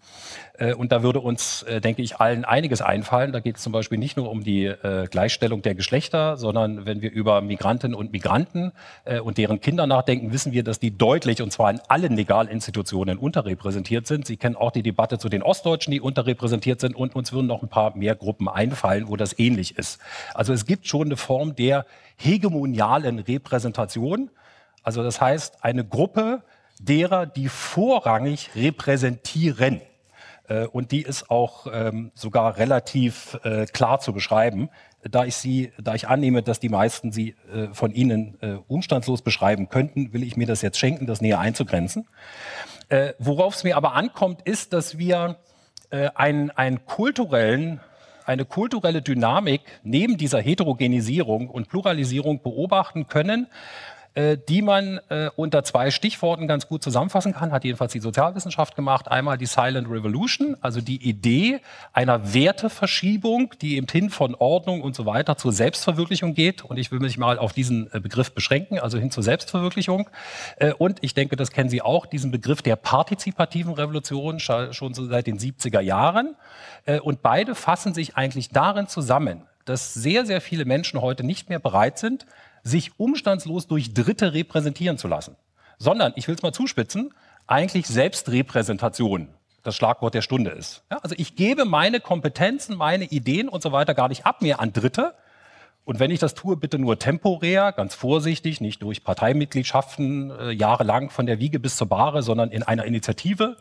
Äh, 0.59 0.75
und 0.75 0.93
da 0.93 1.03
würde 1.03 1.21
uns, 1.21 1.63
äh, 1.65 1.81
denke 1.81 2.03
ich, 2.03 2.17
allen 2.17 2.45
einiges 2.45 2.83
einfallen. 2.83 3.33
Da 3.33 3.41
geht 3.41 3.57
es 3.57 3.63
zum 3.63 3.73
Beispiel 3.73 3.99
nicht 3.99 4.17
nur 4.17 4.31
um 4.31 4.45
die 4.45 4.65
äh, 4.65 5.07
Gleichstellung 5.11 5.63
der 5.63 5.75
Geschlechter, 5.75 6.37
sondern 6.37 6.87
wenn 6.87 7.03
wir 7.03 7.11
über 7.11 7.41
Migrantinnen 7.41 7.95
und 7.95 8.13
Migranten 8.13 8.73
und 9.23 9.39
deren 9.39 9.61
Kinder 9.61 9.87
nachdenken, 9.87 10.33
wissen 10.33 10.53
wir, 10.53 10.63
dass 10.63 10.81
die 10.81 10.97
deutlich, 10.97 11.43
und 11.43 11.53
zwar 11.53 11.71
in 11.71 11.81
allen 11.89 12.17
Legalinstitutionen, 12.17 13.19
unterrepräsentiert 13.19 14.07
sind. 14.07 14.27
Sie 14.27 14.37
kennen 14.37 14.57
auch 14.57 14.71
die 14.71 14.83
Debatte 14.83 15.19
zu 15.19 15.29
den 15.29 15.43
Ostdeutschen, 15.43 15.93
die 15.93 16.01
unterrepräsentiert 16.01 16.81
sind. 16.81 16.97
Und 16.97 17.15
uns 17.15 17.33
würden 17.33 17.47
noch 17.47 17.63
ein 17.63 17.69
paar 17.69 17.97
mehr 17.97 18.15
Gruppen 18.15 18.49
einfallen, 18.49 19.09
wo 19.09 19.17
das 19.17 19.39
ähnlich 19.39 19.79
ist. 19.79 20.01
Also 20.35 20.53
es 20.53 20.67
gibt 20.67 20.87
schon 20.87 21.09
eine 21.09 21.17
Form 21.17 21.55
der 21.55 21.87
hegemonialen 22.17 23.19
Repräsentation. 23.19 24.31
Also 24.83 25.03
das 25.03 25.21
heißt, 25.21 25.65
eine 25.65 25.85
Gruppe 25.85 26.43
derer, 26.81 27.27
die 27.27 27.49
vorrangig 27.49 28.51
repräsentieren. 28.55 29.81
Äh, 30.49 30.67
und 30.67 30.93
die 30.93 31.03
ist 31.03 31.31
auch 31.31 31.67
ähm, 31.73 32.11
sogar 32.15 32.57
relativ 32.57 33.39
äh, 33.45 33.67
klar 33.67 34.01
zu 34.01 34.13
beschreiben, 34.13 34.71
da 35.03 35.25
ich 35.25 35.37
sie, 35.37 35.73
da 35.81 35.95
ich 35.95 36.09
annehme, 36.09 36.43
dass 36.43 36.61
die 36.61 36.69
meisten 36.69 37.13
sie 37.13 37.37
äh, 37.53 37.69
von 37.73 37.93
Ihnen 37.93 38.37
äh, 38.41 38.57
umstandslos 38.69 39.23
beschreiben 39.23 39.69
könnten, 39.69 40.13
will 40.13 40.23
ich 40.23 40.37
mir 40.37 40.47
das 40.47 40.63
jetzt 40.63 40.79
schenken, 40.79 41.07
das 41.07 41.21
näher 41.21 41.39
einzugrenzen. 41.39 42.09
Äh, 42.89 43.13
worauf 43.19 43.55
es 43.55 43.65
mir 43.65 43.77
aber 43.77 43.95
ankommt, 43.95 44.43
ist, 44.43 44.73
dass 44.73 44.99
wir 44.99 45.37
äh, 45.91 46.11
einen, 46.15 46.51
einen 46.51 46.85
kulturellen 46.87 47.81
eine 48.25 48.45
kulturelle 48.45 49.03
Dynamik 49.03 49.61
neben 49.85 50.17
dieser 50.17 50.41
Heterogenisierung 50.41 51.49
und 51.49 51.69
Pluralisierung 51.69 52.43
beobachten 52.43 53.07
können, 53.07 53.47
die 54.49 54.63
man 54.63 54.99
äh, 55.11 55.29
unter 55.37 55.63
zwei 55.63 55.91
Stichworten 55.91 56.49
ganz 56.49 56.69
gut 56.69 56.83
zusammenfassen 56.83 57.35
kann, 57.35 57.53
hat 57.53 57.65
jedenfalls 57.65 57.93
die 57.93 58.01
Sozialwissenschaft 58.01 58.75
gemacht. 58.75 59.09
Einmal 59.09 59.37
die 59.37 59.45
Silent 59.45 59.91
Revolution, 59.91 60.57
also 60.63 60.81
die 60.81 61.07
Idee 61.07 61.61
einer 61.93 62.33
Werteverschiebung, 62.33 63.53
die 63.61 63.77
eben 63.77 63.87
hin 63.91 64.09
von 64.09 64.35
Ordnung 64.35 64.81
und 64.81 64.97
so 64.97 65.05
weiter 65.05 65.37
zur 65.37 65.53
Selbstverwirklichung 65.53 66.33
geht. 66.33 66.65
Und 66.65 66.79
ich 66.79 66.91
will 66.91 67.01
mich 67.01 67.19
mal 67.19 67.39
auf 67.39 67.53
diesen 67.53 67.93
äh, 67.93 68.01
Begriff 68.01 68.33
beschränken, 68.33 68.79
also 68.79 68.97
hin 68.97 69.11
zur 69.11 69.23
Selbstverwirklichung. 69.23 70.09
Äh, 70.57 70.73
und 70.73 70.99
ich 71.03 71.13
denke, 71.13 71.37
das 71.37 71.51
kennen 71.51 71.69
Sie 71.69 71.83
auch, 71.83 72.07
diesen 72.07 72.31
Begriff 72.31 72.63
der 72.63 72.77
partizipativen 72.77 73.75
Revolution 73.75 74.41
schon 74.41 74.95
seit 74.95 75.27
den 75.27 75.39
70er 75.39 75.81
Jahren. 75.81 76.37
Äh, 76.87 77.01
und 77.01 77.21
beide 77.21 77.55
fassen 77.55 77.93
sich 77.93 78.17
eigentlich 78.17 78.49
darin 78.49 78.89
zusammen, 78.89 79.43
dass 79.67 79.93
sehr, 79.93 80.25
sehr 80.25 80.41
viele 80.41 80.65
Menschen 80.65 81.01
heute 81.03 81.25
nicht 81.25 81.49
mehr 81.49 81.59
bereit 81.59 81.99
sind, 81.99 82.25
sich 82.67 82.99
umstandslos 82.99 83.67
durch 83.67 83.95
Dritte 83.95 84.35
repräsentieren 84.35 84.99
zu 84.99 85.09
lassen, 85.09 85.37
sondern, 85.79 86.13
ich 86.17 86.27
will 86.27 86.35
es 86.35 86.43
mal 86.43 86.53
zuspitzen, 86.53 87.15
eigentlich 87.47 87.87
Selbstrepräsentation 87.87 89.29
das 89.63 89.77
Schlagwort 89.77 90.15
der 90.15 90.23
Stunde 90.23 90.51
ist. 90.51 90.83
Ja, 90.91 90.99
also 90.99 91.15
ich 91.19 91.37
gebe 91.37 91.65
meine 91.65 92.01
Kompetenzen, 92.01 92.77
meine 92.77 93.05
Ideen 93.05 93.49
und 93.49 93.63
so 93.63 93.73
weiter 93.73 93.95
gar 93.95 94.09
nicht 94.09 94.27
ab 94.27 94.43
mehr 94.43 94.61
an 94.61 94.73
Dritte. 94.73 95.15
Und 95.85 96.01
wenn 96.01 96.11
ich 96.11 96.19
das 96.19 96.35
tue, 96.35 96.57
bitte 96.57 96.79
nur 96.79 96.99
temporär, 96.99 97.73
ganz 97.73 97.95
vorsichtig, 97.95 98.61
nicht 98.61 98.83
durch 98.83 99.05
Parteimitgliedschaften 99.05 100.31
äh, 100.31 100.51
jahrelang 100.51 101.11
von 101.11 101.27
der 101.27 101.39
Wiege 101.39 101.61
bis 101.61 101.77
zur 101.77 101.89
Bahre, 101.89 102.23
sondern 102.23 102.51
in 102.51 102.63
einer 102.63 102.85
Initiative 102.85 103.57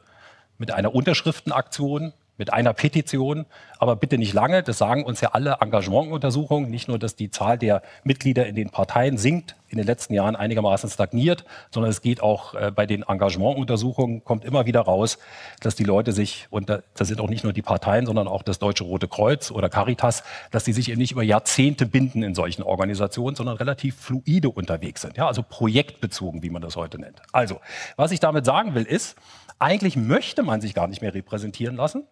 mit 0.57 0.71
einer 0.71 0.95
Unterschriftenaktion, 0.95 2.13
mit 2.37 2.53
einer 2.53 2.73
Petition, 2.73 3.45
aber 3.79 3.95
bitte 3.95 4.17
nicht 4.17 4.33
lange. 4.33 4.63
Das 4.63 4.77
sagen 4.77 5.03
uns 5.03 5.21
ja 5.21 5.29
alle 5.33 5.57
Engagementuntersuchungen. 5.61 6.69
Nicht 6.69 6.87
nur, 6.87 6.99
dass 6.99 7.15
die 7.15 7.31
Zahl 7.31 7.57
der 7.57 7.81
Mitglieder 8.03 8.45
in 8.45 8.55
den 8.55 8.69
Parteien 8.69 9.17
sinkt, 9.17 9.55
in 9.69 9.77
den 9.77 9.87
letzten 9.87 10.13
Jahren 10.13 10.35
einigermaßen 10.35 10.89
stagniert, 10.89 11.43
sondern 11.71 11.91
es 11.91 12.01
geht 12.01 12.21
auch 12.21 12.53
äh, 12.53 12.71
bei 12.71 12.85
den 12.85 13.03
Engagementuntersuchungen, 13.03 14.23
kommt 14.23 14.45
immer 14.45 14.65
wieder 14.65 14.81
raus, 14.81 15.17
dass 15.59 15.75
die 15.75 15.83
Leute 15.83 16.11
sich, 16.11 16.47
und 16.49 16.69
das 16.69 17.07
sind 17.07 17.19
auch 17.19 17.29
nicht 17.29 17.43
nur 17.43 17.51
die 17.51 17.61
Parteien, 17.61 18.05
sondern 18.05 18.27
auch 18.27 18.43
das 18.43 18.59
Deutsche 18.59 18.83
Rote 18.83 19.07
Kreuz 19.07 19.51
oder 19.51 19.69
Caritas, 19.69 20.23
dass 20.51 20.63
die 20.63 20.73
sich 20.73 20.89
eben 20.89 20.99
nicht 20.99 21.11
über 21.11 21.23
Jahrzehnte 21.23 21.85
binden 21.85 22.23
in 22.23 22.35
solchen 22.35 22.63
Organisationen, 22.63 23.35
sondern 23.35 23.57
relativ 23.57 23.95
fluide 23.95 24.49
unterwegs 24.49 25.01
sind. 25.01 25.17
Ja, 25.17 25.27
also 25.27 25.43
projektbezogen, 25.43 26.43
wie 26.43 26.49
man 26.49 26.61
das 26.61 26.75
heute 26.75 26.99
nennt. 26.99 27.21
Also, 27.31 27.59
was 27.97 28.11
ich 28.11 28.19
damit 28.19 28.45
sagen 28.45 28.75
will, 28.75 28.83
ist, 28.83 29.17
eigentlich 29.59 29.95
möchte 29.95 30.43
man 30.43 30.61
sich 30.61 30.73
gar 30.73 30.87
nicht 30.87 31.01
mehr 31.01 31.13
repräsentieren 31.13 31.75
lassen. 31.75 32.03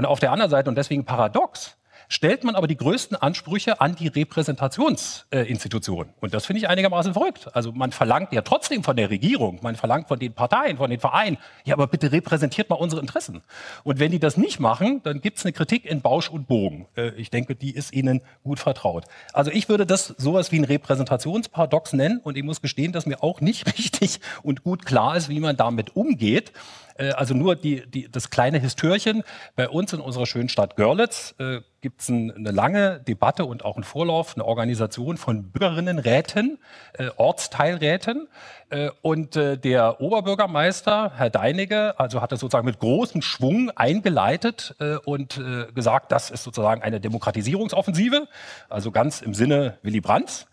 Und 0.00 0.06
auf 0.06 0.18
der 0.18 0.32
anderen 0.32 0.50
Seite, 0.50 0.70
und 0.70 0.76
deswegen 0.76 1.04
paradox, 1.04 1.76
stellt 2.08 2.42
man 2.42 2.54
aber 2.54 2.66
die 2.66 2.78
größten 2.78 3.18
Ansprüche 3.18 3.82
an 3.82 3.96
die 3.96 4.08
Repräsentationsinstitutionen. 4.08 6.08
Äh, 6.08 6.22
und 6.22 6.32
das 6.32 6.46
finde 6.46 6.60
ich 6.60 6.70
einigermaßen 6.70 7.12
verrückt. 7.12 7.50
Also 7.52 7.72
man 7.72 7.92
verlangt 7.92 8.32
ja 8.32 8.40
trotzdem 8.40 8.82
von 8.82 8.96
der 8.96 9.10
Regierung, 9.10 9.58
man 9.60 9.76
verlangt 9.76 10.08
von 10.08 10.18
den 10.18 10.32
Parteien, 10.32 10.78
von 10.78 10.88
den 10.88 11.00
Vereinen, 11.00 11.36
ja, 11.66 11.74
aber 11.74 11.86
bitte 11.86 12.12
repräsentiert 12.12 12.70
mal 12.70 12.76
unsere 12.76 13.02
Interessen. 13.02 13.42
Und 13.84 13.98
wenn 13.98 14.10
die 14.10 14.18
das 14.18 14.38
nicht 14.38 14.58
machen, 14.58 15.02
dann 15.02 15.20
gibt 15.20 15.36
es 15.36 15.44
eine 15.44 15.52
Kritik 15.52 15.84
in 15.84 16.00
Bausch 16.00 16.30
und 16.30 16.48
Bogen. 16.48 16.86
Äh, 16.96 17.10
ich 17.10 17.28
denke, 17.28 17.54
die 17.54 17.74
ist 17.74 17.92
Ihnen 17.92 18.22
gut 18.42 18.58
vertraut. 18.58 19.04
Also 19.34 19.50
ich 19.50 19.68
würde 19.68 19.84
das 19.84 20.14
sowas 20.16 20.50
wie 20.50 20.60
ein 20.60 20.64
Repräsentationsparadox 20.64 21.92
nennen 21.92 22.20
und 22.24 22.38
ich 22.38 22.42
muss 22.42 22.62
gestehen, 22.62 22.92
dass 22.92 23.04
mir 23.04 23.22
auch 23.22 23.42
nicht 23.42 23.66
richtig 23.78 24.20
und 24.42 24.64
gut 24.64 24.86
klar 24.86 25.14
ist, 25.14 25.28
wie 25.28 25.40
man 25.40 25.58
damit 25.58 25.94
umgeht. 25.94 26.54
Äh, 27.00 27.12
also 27.12 27.34
nur 27.34 27.56
die, 27.56 27.88
die, 27.90 28.10
das 28.10 28.30
kleine 28.30 28.58
Histörchen. 28.58 29.22
Bei 29.56 29.68
uns 29.68 29.92
in 29.92 30.00
unserer 30.00 30.26
schönen 30.26 30.48
Stadt 30.48 30.76
Görlitz 30.76 31.34
äh, 31.38 31.60
gibt 31.80 32.02
es 32.02 32.08
ein, 32.10 32.30
eine 32.36 32.50
lange 32.50 33.00
Debatte 33.00 33.46
und 33.46 33.64
auch 33.64 33.76
einen 33.76 33.84
Vorlauf, 33.84 34.36
eine 34.36 34.44
Organisation 34.44 35.16
von 35.16 35.50
Bürgerinnenräten, 35.50 36.58
äh, 36.92 37.08
Ortsteilräten. 37.16 38.28
Äh, 38.68 38.90
und 39.02 39.34
äh, 39.36 39.56
der 39.56 40.00
Oberbürgermeister, 40.00 41.12
Herr 41.16 41.30
Deinige, 41.30 41.98
also 41.98 42.20
hat 42.20 42.32
das 42.32 42.40
sozusagen 42.40 42.66
mit 42.66 42.78
großem 42.78 43.22
Schwung 43.22 43.70
eingeleitet 43.70 44.74
und 45.04 45.40
gesagt, 45.74 46.12
das 46.12 46.30
ist 46.30 46.42
sozusagen 46.42 46.82
eine 46.82 47.00
Demokratisierungsoffensive, 47.00 48.28
also 48.68 48.90
ganz 48.90 49.22
im 49.22 49.34
Sinne 49.34 49.78
Willy 49.82 50.00
Brandts. 50.00 50.46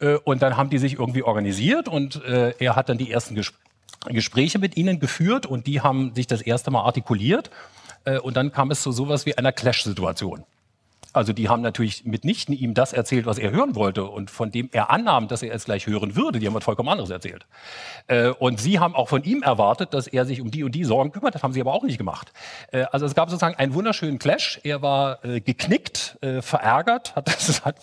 Äh, 0.00 0.16
und 0.24 0.42
dann 0.42 0.56
haben 0.56 0.70
die 0.70 0.78
sich 0.78 0.98
irgendwie 0.98 1.22
organisiert 1.22 1.88
und 1.88 2.22
äh, 2.24 2.54
er 2.58 2.76
hat 2.76 2.88
dann 2.88 2.98
die 2.98 3.10
ersten 3.10 3.34
Gespräche 3.34 3.71
Gespräche 4.06 4.58
mit 4.58 4.76
ihnen 4.76 5.00
geführt 5.00 5.46
und 5.46 5.66
die 5.66 5.80
haben 5.80 6.14
sich 6.14 6.26
das 6.26 6.42
erste 6.42 6.70
Mal 6.70 6.82
artikuliert. 6.82 7.50
Äh, 8.04 8.18
und 8.18 8.36
dann 8.36 8.52
kam 8.52 8.70
es 8.70 8.82
zu 8.82 8.92
sowas 8.92 9.26
wie 9.26 9.36
einer 9.36 9.52
Clash-Situation. 9.52 10.44
Also 11.12 11.32
die 11.32 11.48
haben 11.48 11.62
natürlich 11.62 12.04
mitnichten 12.04 12.54
ihm 12.54 12.74
das 12.74 12.92
erzählt, 12.92 13.26
was 13.26 13.38
er 13.38 13.50
hören 13.50 13.74
wollte 13.74 14.04
und 14.04 14.30
von 14.30 14.50
dem 14.50 14.70
er 14.72 14.90
annahm, 14.90 15.28
dass 15.28 15.42
er 15.42 15.54
es 15.54 15.66
gleich 15.66 15.86
hören 15.86 16.16
würde. 16.16 16.38
Die 16.38 16.46
haben 16.46 16.54
was 16.54 16.64
vollkommen 16.64 16.88
anderes 16.88 17.10
erzählt. 17.10 17.46
Äh, 18.06 18.28
und 18.28 18.60
sie 18.60 18.78
haben 18.78 18.94
auch 18.94 19.08
von 19.08 19.22
ihm 19.22 19.42
erwartet, 19.42 19.92
dass 19.92 20.06
er 20.06 20.24
sich 20.24 20.40
um 20.40 20.50
die 20.50 20.64
und 20.64 20.74
die 20.74 20.84
Sorgen 20.84 21.12
kümmert. 21.12 21.34
Das 21.34 21.42
haben 21.42 21.52
sie 21.52 21.60
aber 21.60 21.74
auch 21.74 21.82
nicht 21.82 21.98
gemacht. 21.98 22.32
Äh, 22.70 22.84
also 22.92 23.04
es 23.04 23.14
gab 23.14 23.28
sozusagen 23.28 23.56
einen 23.56 23.74
wunderschönen 23.74 24.18
Clash. 24.18 24.60
Er 24.64 24.80
war 24.80 25.24
äh, 25.24 25.40
geknickt, 25.40 26.18
äh, 26.22 26.40
verärgert, 26.40 27.14
hat, 27.14 27.28
hat 27.64 27.76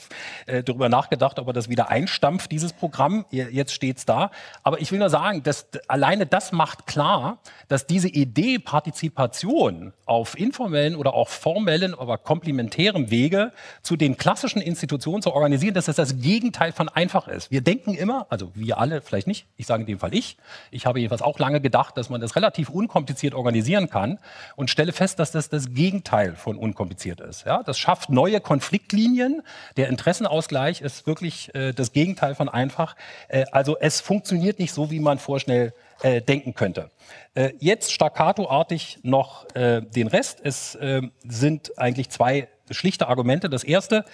äh, 0.48 0.63
darüber 0.63 0.89
nachgedacht, 0.89 1.38
ob 1.38 1.48
er 1.48 1.54
das 1.54 1.70
wieder 1.70 1.89
einstampft, 1.89 2.52
dieses 2.52 2.74
Programm. 2.74 3.26
Jetzt 3.30 3.74
steht's 3.74 4.06
da. 4.06 4.32
Aber 4.63 4.82
ich 4.82 4.92
will 4.92 5.00
nur 5.00 5.10
sagen, 5.10 5.44
dass 5.44 5.68
alleine 5.88 6.26
das 6.26 6.52
macht 6.52 6.88
klar, 6.88 7.39
dass 7.68 7.86
diese 7.86 8.08
Idee 8.08 8.58
Partizipation 8.58 9.94
auf 10.06 10.38
informellen 10.38 10.96
oder 10.96 11.13
auch 11.13 11.30
formellen, 11.30 11.94
aber 11.94 12.18
komplementären 12.18 13.12
Weg 13.12 13.18
Wege 13.19 13.51
zu 13.82 13.95
den 13.95 14.17
klassischen 14.17 14.62
Institutionen 14.62 15.21
zu 15.21 15.34
organisieren, 15.34 15.73
dass 15.73 15.86
das 15.86 15.97
das 15.97 16.21
Gegenteil 16.21 16.71
von 16.71 16.88
einfach 16.89 17.27
ist. 17.27 17.51
Wir 17.51 17.62
denken 17.62 17.93
immer, 17.93 18.27
also 18.29 18.51
wir 18.55 18.77
alle, 18.77 19.01
vielleicht 19.01 19.27
nicht, 19.27 19.45
ich 19.58 19.65
sage 19.65 19.82
in 19.82 19.88
dem 19.88 19.99
Fall 19.99 20.13
ich, 20.13 20.38
ich 20.71 20.86
habe 20.86 20.99
jedenfalls 20.99 21.21
auch 21.21 21.38
lange 21.39 21.60
gedacht, 21.60 21.97
dass 21.97 22.10
man 22.10 22.21
das 22.21 22.36
relativ 22.36 22.69
unkompliziert 22.69 23.34
organisieren 23.34 23.89
kann 23.89 24.19
und 24.55 24.69
stelle 24.69 24.93
fest, 24.93 25.19
dass 25.19 25.32
das 25.32 25.49
das 25.49 25.73
Gegenteil 25.73 26.36
von 26.36 26.58
unkompliziert 26.58 27.19
ist. 27.19 27.45
Ja, 27.45 27.63
das 27.63 27.77
schafft 27.77 28.10
neue 28.10 28.39
Konfliktlinien. 28.39 29.41
Der 29.77 29.89
Interessenausgleich 29.89 30.82
ist 30.82 31.05
wirklich 31.05 31.53
äh, 31.53 31.73
das 31.73 31.91
Gegenteil 31.91 32.36
von 32.36 32.47
einfach. 32.47 32.95
Äh, 33.27 33.45
also 33.51 33.77
es 33.79 33.99
funktioniert 34.01 34.60
nicht 34.60 34.73
so, 34.73 34.91
wie 34.91 34.99
man 34.99 35.19
vorschnell 35.19 35.73
äh, 36.01 36.21
denken 36.21 36.53
könnte. 36.53 36.91
Äh, 37.34 37.53
jetzt 37.60 37.91
staccatoartig 37.91 38.99
noch 39.03 39.53
äh, 39.55 39.82
den 39.82 40.08
Rest. 40.08 40.39
Es 40.43 40.75
äh, 40.75 41.01
sind 41.23 41.77
eigentlich 41.77 42.10
zwei 42.10 42.47
schlichte 42.71 43.08
Argumente. 43.08 43.49
Das 43.49 43.63
erste, 43.63 44.05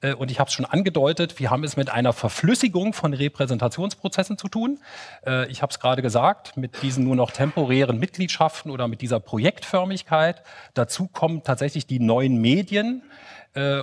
äh, 0.00 0.14
und 0.14 0.30
ich 0.30 0.40
habe 0.40 0.48
es 0.48 0.54
schon 0.54 0.64
angedeutet, 0.64 1.38
wir 1.38 1.50
haben 1.50 1.64
es 1.64 1.76
mit 1.76 1.90
einer 1.90 2.12
Verflüssigung 2.12 2.92
von 2.92 3.14
Repräsentationsprozessen 3.14 4.38
zu 4.38 4.48
tun. 4.48 4.78
Äh, 5.26 5.50
ich 5.50 5.62
habe 5.62 5.70
es 5.70 5.80
gerade 5.80 6.02
gesagt, 6.02 6.56
mit 6.56 6.82
diesen 6.82 7.04
nur 7.04 7.16
noch 7.16 7.30
temporären 7.30 7.98
Mitgliedschaften 7.98 8.70
oder 8.70 8.88
mit 8.88 9.00
dieser 9.00 9.20
Projektförmigkeit. 9.20 10.42
Dazu 10.74 11.08
kommen 11.08 11.42
tatsächlich 11.42 11.86
die 11.86 12.00
neuen 12.00 12.40
Medien, 12.40 13.02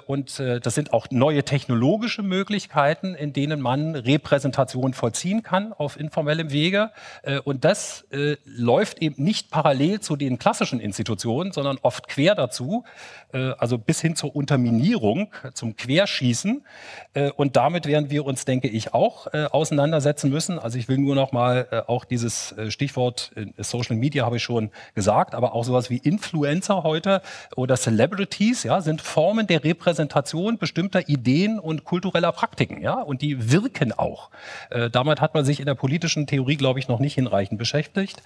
und 0.06 0.40
äh, 0.40 0.62
das 0.62 0.76
sind 0.76 0.94
auch 0.94 1.08
neue 1.12 1.44
technologische 1.44 2.24
Möglichkeiten, 2.24 3.16
in 3.16 3.34
denen 3.34 3.60
man 3.60 3.96
Repräsentation 3.96 4.94
vollziehen 4.94 5.44
kann 5.44 5.74
auf 5.74 6.00
informellem 6.00 6.52
Wege. 6.52 6.92
Äh, 7.24 7.40
und 7.40 7.66
das 7.66 8.06
läuft 8.46 9.02
eben 9.02 9.24
nicht 9.24 9.52
parallel 9.52 10.00
zu 10.00 10.16
den 10.16 10.40
klassischen 10.40 10.80
Institutionen, 10.80 11.52
sondern 11.52 11.78
oft 11.82 12.08
quer 12.08 12.36
dazu, 12.36 12.84
also 13.32 13.78
bis 13.78 14.02
hin 14.02 14.16
zur 14.16 14.36
Unterminierung, 14.36 15.34
zum 15.54 15.76
Querschießen. 15.76 16.64
Und 17.36 17.56
damit 17.56 17.86
werden 17.86 18.10
wir 18.10 18.26
uns, 18.26 18.46
denke 18.46 18.68
ich, 18.68 18.94
auch 18.94 19.28
auseinandersetzen 19.34 20.30
müssen. 20.30 20.60
Also 20.60 20.78
ich 20.78 20.88
will 20.88 20.98
nur 20.98 21.16
noch 21.16 21.32
mal 21.32 21.84
auch 21.88 22.06
dieses 22.06 22.56
Stichwort 22.70 23.32
Social 23.58 23.96
Media 23.96 24.26
habe 24.26 24.38
ich 24.38 24.44
schon 24.44 24.72
gesagt, 24.96 25.36
aber 25.36 25.54
auch 25.54 25.64
sowas 25.64 25.90
wie 25.90 25.98
Influencer 25.98 26.84
heute 26.84 27.22
oder 27.56 27.76
Celebrities, 27.76 28.64
ja, 28.64 28.82
sind 28.82 29.02
Formen 29.02 29.48
der 29.48 29.57
der 29.58 29.64
Repräsentation 29.64 30.58
bestimmter 30.58 31.10
Ideen 31.10 31.60
und 31.60 31.84
kultureller 31.84 32.32
Praktiken, 32.32 32.82
ja, 32.82 33.02
und 33.02 33.22
die 33.22 33.52
wirken 33.52 33.92
auch. 33.92 34.30
Äh, 34.70 34.90
damit 34.90 35.22
hat 35.22 35.34
man 35.34 35.46
sich 35.46 35.60
in 35.60 35.66
der 35.66 35.76
politischen 35.76 36.28
Theorie, 36.28 36.58
glaube 36.58 36.80
ich, 36.80 36.88
noch 36.88 37.00
nicht 37.00 37.16
hinreichend 37.16 37.58
beschäftigt. 37.58 38.22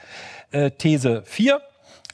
Äh, 0.51 0.71
These 0.71 1.23
4 1.25 1.61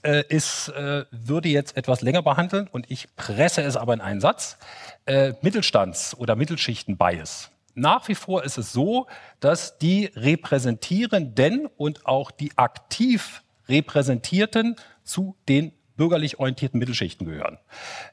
äh, 0.03 0.23
ist, 0.29 0.69
äh, 0.69 1.05
würde 1.11 1.49
jetzt 1.49 1.77
etwas 1.77 2.01
länger 2.01 2.21
behandeln 2.21 2.67
und 2.71 2.89
ich 2.89 3.15
presse 3.15 3.61
es 3.61 3.75
aber 3.75 3.93
in 3.93 4.01
einen 4.01 4.21
Satz. 4.21 4.57
Äh, 5.05 5.33
Mittelstands- 5.41 6.15
oder 6.15 6.35
Mittelschichten-Bias. 6.35 7.51
Nach 7.73 8.07
wie 8.07 8.15
vor 8.15 8.43
ist 8.43 8.57
es 8.57 8.73
so, 8.73 9.07
dass 9.39 9.77
die 9.77 10.11
Repräsentierenden 10.15 11.67
und 11.77 12.05
auch 12.05 12.31
die 12.31 12.51
aktiv 12.57 13.43
Repräsentierten 13.69 14.75
zu 15.03 15.35
den 15.47 15.73
bürgerlich 15.97 16.39
orientierten 16.39 16.79
Mittelschichten 16.79 17.27
gehören. 17.27 17.57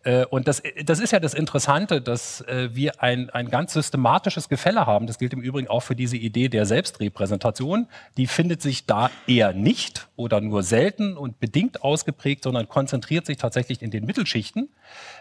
Äh, 0.03 0.25
und 0.27 0.49
das, 0.49 0.63
das 0.85 0.99
ist 0.99 1.13
ja 1.13 1.21
das 1.21 1.35
Interessante, 1.35 2.01
dass 2.01 2.41
äh, 2.43 2.71
wir 2.73 3.03
ein, 3.03 3.31
ein 3.31 3.51
ganz 3.51 3.75
systematisches 3.75 4.49
Gefälle 4.49 4.87
haben. 4.87 5.07
Das 5.07 5.19
gilt 5.19 5.33
im 5.33 5.41
Übrigen 5.41 5.69
auch 5.69 5.81
für 5.81 5.95
diese 5.95 6.17
Idee 6.17 6.49
der 6.49 6.67
Selbstrepräsentation. 6.67 7.87
Die 8.17 8.27
findet 8.27 8.63
sich 8.63 8.87
da 8.87 9.11
eher 9.27 9.53
nicht 9.53 10.09
oder 10.17 10.41
nur 10.41 10.63
selten 10.63 11.17
und 11.17 11.39
bedingt 11.39 11.85
ausgeprägt, 11.85 12.43
sondern 12.43 12.69
konzentriert 12.69 13.27
sich 13.27 13.37
tatsächlich 13.37 13.83
in 13.83 13.91
den 13.91 14.05
Mittelschichten. 14.05 14.71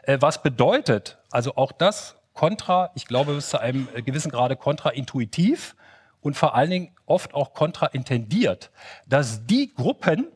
Äh, 0.04 0.18
was 0.22 0.42
bedeutet, 0.42 1.18
also 1.30 1.56
auch 1.56 1.72
das 1.72 2.16
kontra, 2.34 2.92
ich 2.96 3.06
glaube 3.06 3.36
bis 3.36 3.50
zu 3.50 3.60
einem 3.60 3.88
gewissen 4.06 4.32
Grade 4.32 4.56
kontraintuitiv 4.56 5.76
und 6.22 6.36
vor 6.36 6.56
allen 6.56 6.70
Dingen 6.70 6.92
oft 7.06 7.34
auch 7.34 7.54
kontraintendiert, 7.54 8.72
dass 9.08 9.46
die 9.46 9.74
Gruppen, 9.74 10.28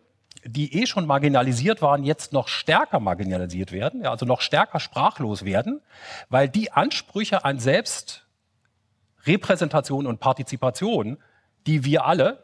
die 0.47 0.81
eh 0.81 0.86
schon 0.86 1.05
marginalisiert 1.05 1.81
waren, 1.81 2.03
jetzt 2.03 2.31
noch 2.33 2.47
stärker 2.47 2.99
marginalisiert 2.99 3.71
werden, 3.71 4.03
ja, 4.03 4.12
also 4.12 4.25
noch 4.25 4.41
stärker 4.41 4.79
sprachlos 4.79 5.45
werden, 5.45 5.81
weil 6.29 6.49
die 6.49 6.71
Ansprüche 6.71 7.45
an 7.45 7.60
Selbstrepräsentation 7.60 10.07
und 10.07 10.19
Partizipation, 10.19 11.17
die 11.65 11.86
wir 11.86 12.05
alle 12.05 12.43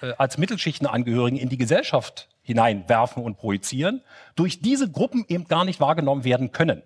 äh, 0.00 0.12
als 0.18 0.38
Mittelschichtenangehörigen 0.38 1.38
in 1.38 1.48
die 1.48 1.58
Gesellschaft 1.58 2.28
hineinwerfen 2.42 3.22
und 3.22 3.36
projizieren, 3.36 4.02
durch 4.34 4.60
diese 4.60 4.90
Gruppen 4.90 5.24
eben 5.28 5.46
gar 5.46 5.64
nicht 5.64 5.78
wahrgenommen 5.80 6.24
werden 6.24 6.50
können. 6.52 6.82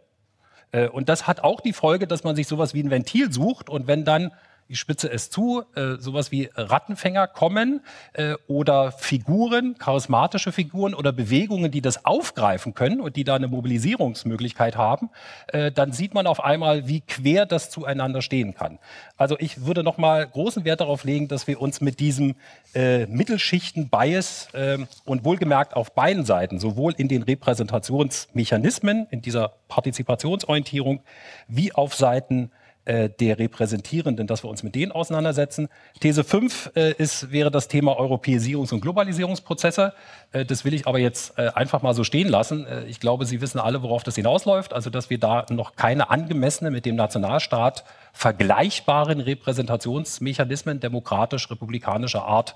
Äh, 0.73 0.89
und 0.89 1.09
das 1.09 1.27
hat 1.27 1.41
auch 1.41 1.61
die 1.61 1.73
Folge, 1.73 2.07
dass 2.07 2.25
man 2.25 2.37
sich 2.37 2.49
sowas 2.49 2.75
wie 2.75 2.83
ein 2.83 2.91
Ventil 2.91 3.33
sucht 3.33 3.71
und 3.71 3.87
wenn 3.87 4.05
dann 4.05 4.33
ich 4.69 4.79
spitze 4.79 5.11
es 5.11 5.31
zu, 5.31 5.63
äh, 5.75 5.97
sowas 5.99 6.33
wie 6.33 6.49
Rattenfänger 6.55 7.27
kommen 7.27 7.81
äh, 8.15 8.35
oder 8.47 8.93
Figuren, 8.93 9.77
charismatische 9.79 10.53
Figuren 10.53 10.95
oder 10.95 11.13
Bewegungen, 11.13 11.71
die 11.71 11.83
das 11.83 12.05
aufgreifen 12.05 12.75
können 12.75 13.01
und 13.01 13.17
die 13.17 13.25
da 13.25 13.35
eine 13.35 13.49
Mobilisierungsmöglichkeit 13.49 14.77
haben, 14.77 15.11
äh, 15.49 15.71
dann 15.71 15.93
sieht 15.93 16.15
man 16.15 16.27
auf 16.27 16.43
einmal, 16.43 16.89
wie 16.89 17.01
quer 17.01 17.47
das 17.47 17.71
zueinander 17.71 18.23
stehen 18.23 18.55
kann. 18.55 18.79
Also 19.17 19.37
ich 19.39 19.67
würde 19.67 19.83
noch 19.83 19.99
mal 19.99 20.27
großen 20.27 20.65
Wert 20.65 20.81
darauf 20.81 21.05
legen, 21.05 21.29
dass 21.29 21.47
wir 21.47 21.61
uns 21.61 21.81
mit 21.81 22.01
diesem 22.01 22.35
äh, 22.75 23.07
Mittelschichten-Bias 23.07 24.49
äh, 24.55 24.79
und 25.05 25.25
wohlgemerkt 25.25 25.77
auf 25.77 25.93
beiden 25.95 26.25
Seiten, 26.25 26.59
sowohl 26.59 26.95
in 26.97 27.09
den 27.09 27.23
Repräsentationsmechanismen, 27.23 29.07
in 29.11 29.21
dieser 29.21 29.53
Partizipationsorientierung, 29.69 31.01
wie 31.49 31.73
auf 31.73 31.95
Seiten 31.95 32.51
äh, 32.85 33.09
der 33.09 33.39
Repräsentierenden, 33.39 34.27
dass 34.27 34.45
wir 34.45 34.51
uns 34.51 34.63
mit 34.63 34.75
denen 34.75 34.93
auseinandersetzen. 34.93 35.69
These 36.01 36.25
5 36.25 36.73
äh, 36.77 36.93
ist, 36.93 37.33
wäre 37.33 37.51
das 37.51 37.69
Thema 37.69 37.99
Europäisierungs- 37.99 38.73
und 38.73 38.81
Globalisierungsprozesse. 38.81 39.95
Äh, 40.33 40.45
das 40.45 40.65
will 40.65 40.75
ich 40.75 40.87
aber 40.87 40.99
jetzt 40.99 41.39
äh, 41.39 41.49
einfach 41.55 41.83
mal 41.83 41.95
so 41.95 42.05
stehen 42.05 42.29
lassen. 42.29 42.67
Äh, 42.67 42.85
ich 42.85 43.01
glaube, 43.01 43.27
Sie 43.27 43.41
wissen 43.41 43.59
alle, 43.59 43.83
worauf 43.83 44.03
das 44.03 44.17
hinausläuft. 44.17 44.73
Also, 44.73 44.91
dass 44.91 45.11
wir 45.11 45.19
da 45.19 45.47
noch 45.51 45.77
keine 45.77 46.11
angemessene 46.11 46.71
mit 46.71 46.85
dem 46.85 46.97
Nationalstaat 46.97 47.85
vergleichbaren 48.13 49.21
Repräsentationsmechanismen 49.21 50.79
demokratisch-republikanischer 50.79 52.25
Art 52.25 52.55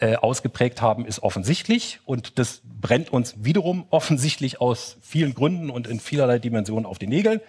äh, 0.00 0.16
ausgeprägt 0.16 0.82
haben, 0.82 1.06
ist 1.06 1.22
offensichtlich. 1.22 2.00
Und 2.04 2.38
das 2.38 2.62
brennt 2.80 3.12
uns 3.12 3.36
wiederum 3.38 3.86
offensichtlich 3.90 4.60
aus 4.60 4.96
vielen 5.02 5.34
Gründen 5.34 5.70
und 5.70 5.86
in 5.86 6.00
vielerlei 6.00 6.38
Dimensionen 6.38 6.86
auf 6.86 6.98
den 6.98 7.10
Nägeln. 7.10 7.40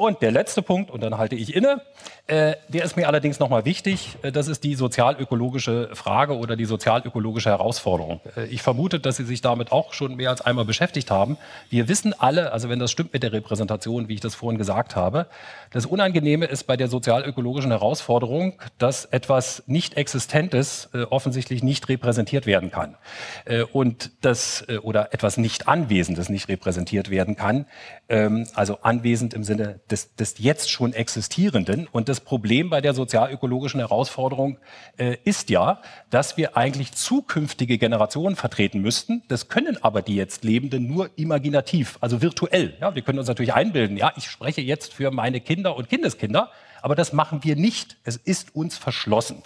Und 0.00 0.22
der 0.22 0.30
letzte 0.30 0.62
Punkt, 0.62 0.90
und 0.90 1.02
dann 1.02 1.18
halte 1.18 1.36
ich 1.36 1.54
inne, 1.54 1.82
äh, 2.26 2.54
der 2.68 2.84
ist 2.84 2.96
mir 2.96 3.06
allerdings 3.06 3.38
nochmal 3.38 3.66
wichtig, 3.66 4.16
äh, 4.22 4.32
das 4.32 4.48
ist 4.48 4.64
die 4.64 4.74
sozialökologische 4.74 5.90
Frage 5.92 6.38
oder 6.38 6.56
die 6.56 6.64
sozialökologische 6.64 7.50
Herausforderung. 7.50 8.22
Äh, 8.34 8.46
ich 8.46 8.62
vermute, 8.62 8.98
dass 8.98 9.16
Sie 9.16 9.26
sich 9.26 9.42
damit 9.42 9.72
auch 9.72 9.92
schon 9.92 10.16
mehr 10.16 10.30
als 10.30 10.40
einmal 10.40 10.64
beschäftigt 10.64 11.10
haben. 11.10 11.36
Wir 11.68 11.86
wissen 11.86 12.14
alle, 12.18 12.50
also 12.52 12.70
wenn 12.70 12.78
das 12.78 12.90
stimmt 12.90 13.12
mit 13.12 13.22
der 13.22 13.34
Repräsentation, 13.34 14.08
wie 14.08 14.14
ich 14.14 14.20
das 14.20 14.34
vorhin 14.34 14.56
gesagt 14.56 14.96
habe, 14.96 15.26
das 15.70 15.84
Unangenehme 15.84 16.46
ist 16.46 16.64
bei 16.66 16.78
der 16.78 16.88
sozialökologischen 16.88 17.70
Herausforderung, 17.70 18.54
dass 18.78 19.04
etwas 19.04 19.64
nicht 19.66 19.98
Existentes 19.98 20.88
äh, 20.94 21.02
offensichtlich 21.02 21.62
nicht 21.62 21.90
repräsentiert 21.90 22.46
werden 22.46 22.70
kann. 22.70 22.96
Äh, 23.44 23.64
und 23.64 24.12
das, 24.22 24.64
äh, 24.66 24.78
oder 24.78 25.12
etwas 25.12 25.36
nicht 25.36 25.68
Anwesendes 25.68 26.30
nicht 26.30 26.48
repräsentiert 26.48 27.10
werden 27.10 27.36
kann. 27.36 27.66
Ähm, 28.08 28.46
also 28.54 28.78
anwesend 28.80 29.34
im 29.34 29.44
Sinne 29.44 29.80
des, 29.90 30.14
des 30.14 30.34
jetzt 30.38 30.70
schon 30.70 30.92
Existierenden. 30.92 31.88
Und 31.90 32.08
das 32.08 32.20
Problem 32.20 32.70
bei 32.70 32.80
der 32.80 32.94
sozialökologischen 32.94 33.80
Herausforderung 33.80 34.58
äh, 34.96 35.16
ist 35.24 35.50
ja, 35.50 35.80
dass 36.10 36.36
wir 36.36 36.56
eigentlich 36.56 36.92
zukünftige 36.92 37.78
Generationen 37.78 38.36
vertreten 38.36 38.80
müssten. 38.80 39.22
Das 39.28 39.48
können 39.48 39.82
aber 39.82 40.02
die 40.02 40.16
jetzt 40.16 40.44
Lebenden 40.44 40.86
nur 40.86 41.10
imaginativ, 41.16 41.98
also 42.00 42.22
virtuell. 42.22 42.74
Ja, 42.80 42.94
wir 42.94 43.02
können 43.02 43.18
uns 43.18 43.28
natürlich 43.28 43.54
einbilden, 43.54 43.96
ja, 43.96 44.12
ich 44.16 44.30
spreche 44.30 44.60
jetzt 44.60 44.94
für 44.94 45.10
meine 45.10 45.40
Kinder 45.40 45.76
und 45.76 45.88
Kindeskinder, 45.88 46.50
aber 46.82 46.94
das 46.94 47.12
machen 47.12 47.44
wir 47.44 47.56
nicht. 47.56 47.96
Es 48.04 48.16
ist 48.16 48.54
uns 48.54 48.78
verschlossen. 48.78 49.42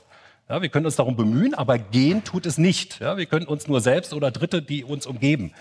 Ja, 0.46 0.60
wir 0.60 0.68
können 0.68 0.84
uns 0.84 0.96
darum 0.96 1.16
bemühen, 1.16 1.54
aber 1.54 1.78
gehen 1.78 2.22
tut 2.22 2.44
es 2.44 2.58
nicht. 2.58 3.00
Ja, 3.00 3.16
wir 3.16 3.24
können 3.24 3.46
uns 3.46 3.66
nur 3.66 3.80
selbst 3.80 4.12
oder 4.12 4.30
Dritte, 4.30 4.60
die 4.60 4.84
uns 4.84 5.06
umgeben, 5.06 5.54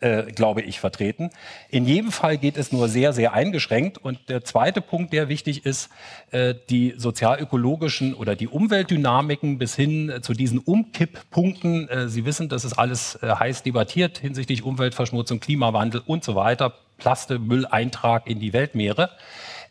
äh, 0.00 0.24
glaube 0.32 0.62
ich, 0.62 0.80
vertreten. 0.80 1.30
In 1.68 1.84
jedem 1.84 2.10
Fall 2.10 2.38
geht 2.38 2.56
es 2.56 2.72
nur 2.72 2.88
sehr, 2.88 3.12
sehr 3.12 3.32
eingeschränkt. 3.32 3.98
Und 3.98 4.18
der 4.28 4.44
zweite 4.44 4.80
Punkt, 4.80 5.12
der 5.12 5.28
wichtig 5.28 5.66
ist, 5.66 5.90
äh, 6.30 6.54
die 6.70 6.94
sozialökologischen 6.96 8.14
oder 8.14 8.34
die 8.34 8.48
Umweltdynamiken 8.48 9.58
bis 9.58 9.76
hin 9.76 10.10
äh, 10.10 10.22
zu 10.22 10.32
diesen 10.32 10.58
Umkipppunkten. 10.58 11.88
Äh, 11.88 12.08
Sie 12.08 12.24
wissen, 12.24 12.48
das 12.48 12.64
ist 12.64 12.74
alles 12.74 13.18
äh, 13.22 13.28
heiß 13.28 13.62
debattiert 13.62 14.18
hinsichtlich 14.18 14.62
Umweltverschmutzung, 14.62 15.40
Klimawandel 15.40 16.02
und 16.06 16.24
so 16.24 16.34
weiter. 16.34 16.74
Plaste, 16.96 17.38
Mülleintrag 17.38 18.26
in 18.26 18.40
die 18.40 18.52
Weltmeere. 18.52 19.10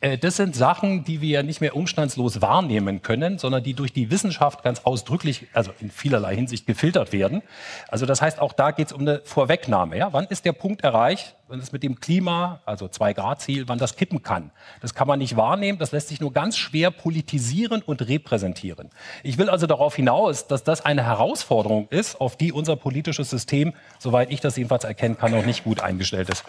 Äh, 0.01 0.17
das 0.17 0.37
sind 0.37 0.55
Sachen, 0.55 1.03
die 1.03 1.21
wir 1.21 1.43
nicht 1.43 1.61
mehr 1.61 1.75
umstandslos 1.75 2.41
wahrnehmen 2.41 3.01
können, 3.01 3.37
sondern 3.37 3.63
die 3.63 3.73
durch 3.73 3.91
die 3.91 4.11
Wissenschaft 4.11 4.63
ganz 4.63 4.81
ausdrücklich, 4.85 5.47
also 5.53 5.71
in 5.79 5.91
vielerlei 5.91 6.35
Hinsicht 6.35 6.65
gefiltert 6.65 7.11
werden. 7.11 7.41
Also 7.89 8.05
das 8.05 8.21
heißt, 8.21 8.39
auch 8.39 8.53
da 8.53 8.71
geht 8.71 8.87
es 8.87 8.93
um 8.93 9.01
eine 9.01 9.21
Vorwegnahme. 9.23 9.97
Ja? 9.97 10.13
Wann 10.13 10.25
ist 10.25 10.45
der 10.45 10.53
Punkt 10.53 10.83
erreicht, 10.83 11.35
wenn 11.49 11.59
es 11.59 11.71
mit 11.71 11.83
dem 11.83 11.99
Klima, 11.99 12.61
also 12.65 12.87
Zwei-Grad-Ziel, 12.87 13.67
wann 13.67 13.79
das 13.79 13.95
kippen 13.95 14.23
kann? 14.23 14.51
Das 14.81 14.93
kann 14.93 15.07
man 15.07 15.19
nicht 15.19 15.35
wahrnehmen, 15.35 15.79
das 15.79 15.91
lässt 15.91 16.09
sich 16.09 16.21
nur 16.21 16.31
ganz 16.31 16.57
schwer 16.57 16.91
politisieren 16.91 17.81
und 17.81 18.07
repräsentieren. 18.07 18.89
Ich 19.23 19.37
will 19.37 19.49
also 19.49 19.67
darauf 19.67 19.95
hinaus, 19.95 20.47
dass 20.47 20.63
das 20.63 20.85
eine 20.85 21.03
Herausforderung 21.03 21.87
ist, 21.89 22.21
auf 22.21 22.37
die 22.37 22.53
unser 22.53 22.75
politisches 22.75 23.29
System, 23.29 23.73
soweit 23.97 24.31
ich 24.31 24.39
das 24.39 24.55
jedenfalls 24.55 24.83
erkennen 24.83 25.17
kann, 25.17 25.31
noch 25.31 25.45
nicht 25.45 25.63
gut 25.63 25.81
eingestellt 25.81 26.29
ist. 26.29 26.45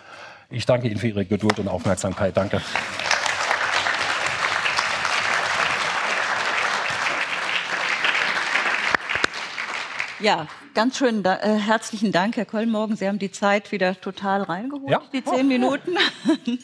Ich 0.51 0.67
danke 0.67 0.89
Ihnen 0.89 0.99
für 0.99 1.09
Ihre 1.09 1.25
Geduld 1.25 1.59
und 1.59 1.69
Aufmerksamkeit. 1.69 2.37
Danke. 2.37 2.61
Ja, 10.21 10.47
ganz 10.75 10.99
schön 10.99 11.25
äh, 11.25 11.39
herzlichen 11.59 12.13
Dank, 12.13 12.37
Herr 12.37 12.45
Kollmorgen. 12.45 12.95
Sie 12.95 13.09
haben 13.09 13.19
die 13.19 13.31
Zeit 13.31 13.73
wieder 13.73 13.99
total 13.99 14.43
reingeholt, 14.43 14.91
ja? 14.91 15.03
die 15.13 15.25
zehn 15.25 15.49
Minuten. 15.49 15.97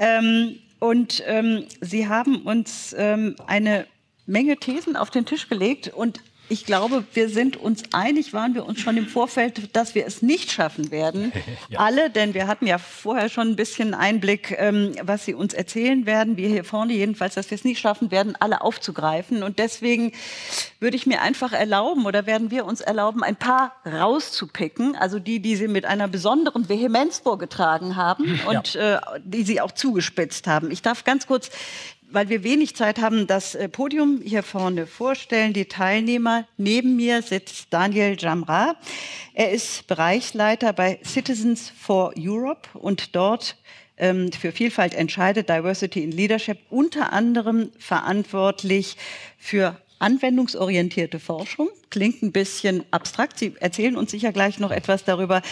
Ähm, 0.00 0.60
und 0.78 1.24
ähm, 1.26 1.64
Sie 1.80 2.06
haben 2.06 2.42
uns 2.42 2.94
ähm, 2.96 3.34
eine 3.48 3.88
Menge 4.26 4.56
Thesen 4.56 4.94
auf 4.94 5.10
den 5.10 5.26
Tisch 5.26 5.48
gelegt 5.48 5.88
und 5.88 6.20
ich 6.48 6.64
glaube, 6.64 7.04
wir 7.12 7.28
sind 7.28 7.56
uns 7.56 7.82
einig, 7.92 8.32
waren 8.32 8.54
wir 8.54 8.66
uns 8.66 8.80
schon 8.80 8.96
im 8.96 9.06
Vorfeld, 9.06 9.76
dass 9.76 9.94
wir 9.94 10.06
es 10.06 10.22
nicht 10.22 10.50
schaffen 10.50 10.90
werden. 10.90 11.32
ja. 11.68 11.80
Alle, 11.80 12.10
denn 12.10 12.34
wir 12.34 12.46
hatten 12.46 12.66
ja 12.66 12.78
vorher 12.78 13.28
schon 13.28 13.48
ein 13.48 13.56
bisschen 13.56 13.94
Einblick, 13.94 14.56
ähm, 14.58 14.94
was 15.02 15.24
Sie 15.24 15.34
uns 15.34 15.54
erzählen 15.54 16.06
werden. 16.06 16.36
Wir 16.36 16.48
hier 16.48 16.64
vorne 16.64 16.94
jedenfalls, 16.94 17.34
dass 17.34 17.50
wir 17.50 17.56
es 17.56 17.64
nicht 17.64 17.80
schaffen 17.80 18.10
werden, 18.10 18.34
alle 18.38 18.62
aufzugreifen. 18.62 19.42
Und 19.42 19.58
deswegen 19.58 20.12
würde 20.80 20.96
ich 20.96 21.06
mir 21.06 21.22
einfach 21.22 21.52
erlauben 21.52 22.06
oder 22.06 22.26
werden 22.26 22.50
wir 22.50 22.64
uns 22.64 22.80
erlauben, 22.80 23.22
ein 23.22 23.36
paar 23.36 23.72
rauszupicken. 23.84 24.96
Also 24.96 25.18
die, 25.18 25.40
die 25.40 25.56
Sie 25.56 25.68
mit 25.68 25.84
einer 25.84 26.08
besonderen 26.08 26.68
Vehemenz 26.68 27.18
vorgetragen 27.18 27.96
haben 27.96 28.40
und 28.48 28.74
ja. 28.74 28.96
äh, 28.96 29.00
die 29.24 29.42
Sie 29.42 29.60
auch 29.60 29.72
zugespitzt 29.72 30.46
haben. 30.46 30.70
Ich 30.70 30.82
darf 30.82 31.04
ganz 31.04 31.26
kurz 31.26 31.50
weil 32.10 32.28
wir 32.28 32.42
wenig 32.42 32.74
Zeit 32.74 33.00
haben, 33.00 33.26
das 33.26 33.54
äh, 33.54 33.68
Podium 33.68 34.20
hier 34.24 34.42
vorne 34.42 34.86
vorstellen. 34.86 35.52
Die 35.52 35.66
Teilnehmer. 35.66 36.46
Neben 36.56 36.96
mir 36.96 37.22
sitzt 37.22 37.66
Daniel 37.70 38.16
Jamra. 38.18 38.76
Er 39.34 39.52
ist 39.52 39.86
Bereichsleiter 39.86 40.72
bei 40.72 40.98
Citizens 41.04 41.70
for 41.70 42.14
Europe 42.18 42.68
und 42.74 43.14
dort 43.14 43.56
ähm, 43.98 44.32
für 44.32 44.52
Vielfalt 44.52 44.94
entscheidet, 44.94 45.48
Diversity 45.48 46.02
in 46.02 46.12
Leadership, 46.12 46.58
unter 46.70 47.12
anderem 47.12 47.70
verantwortlich 47.78 48.96
für 49.36 49.80
anwendungsorientierte 49.98 51.18
Forschung. 51.18 51.68
Klingt 51.90 52.22
ein 52.22 52.32
bisschen 52.32 52.84
abstrakt. 52.90 53.38
Sie 53.38 53.54
erzählen 53.60 53.96
uns 53.96 54.10
sicher 54.10 54.32
gleich 54.32 54.58
noch 54.58 54.70
etwas 54.70 55.04
darüber. 55.04 55.42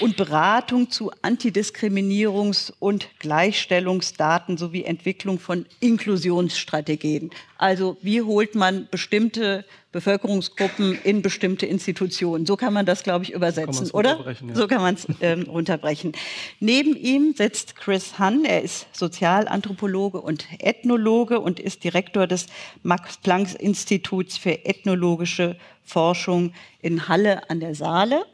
Und 0.00 0.16
Beratung 0.16 0.90
zu 0.90 1.10
Antidiskriminierungs- 1.22 2.72
und 2.78 3.08
Gleichstellungsdaten 3.18 4.56
sowie 4.58 4.84
Entwicklung 4.84 5.38
von 5.38 5.66
Inklusionsstrategien. 5.80 7.30
Also 7.58 7.96
wie 8.02 8.22
holt 8.22 8.54
man 8.54 8.88
bestimmte 8.90 9.64
Bevölkerungsgruppen 9.96 10.98
in 11.04 11.22
bestimmte 11.22 11.64
Institutionen. 11.64 12.44
So 12.44 12.58
kann 12.58 12.74
man 12.74 12.84
das, 12.84 13.02
glaube 13.02 13.24
ich, 13.24 13.32
übersetzen, 13.32 13.90
oder? 13.92 14.36
Ja. 14.46 14.54
So 14.54 14.66
kann 14.66 14.82
man 14.82 14.94
es 14.94 15.06
ähm, 15.22 15.44
runterbrechen. 15.44 16.12
Neben 16.60 16.94
ihm 16.94 17.32
sitzt 17.34 17.76
Chris 17.76 18.18
Hahn. 18.18 18.44
Er 18.44 18.60
ist 18.60 18.94
Sozialanthropologe 18.94 20.20
und 20.20 20.46
Ethnologe 20.58 21.40
und 21.40 21.60
ist 21.60 21.82
Direktor 21.82 22.26
des 22.26 22.44
Max-Planck-Instituts 22.82 24.36
für 24.36 24.66
ethnologische 24.66 25.56
Forschung 25.86 26.52
in 26.80 27.08
Halle 27.08 27.48
an 27.48 27.60
der 27.60 27.74
Saale. 27.74 28.26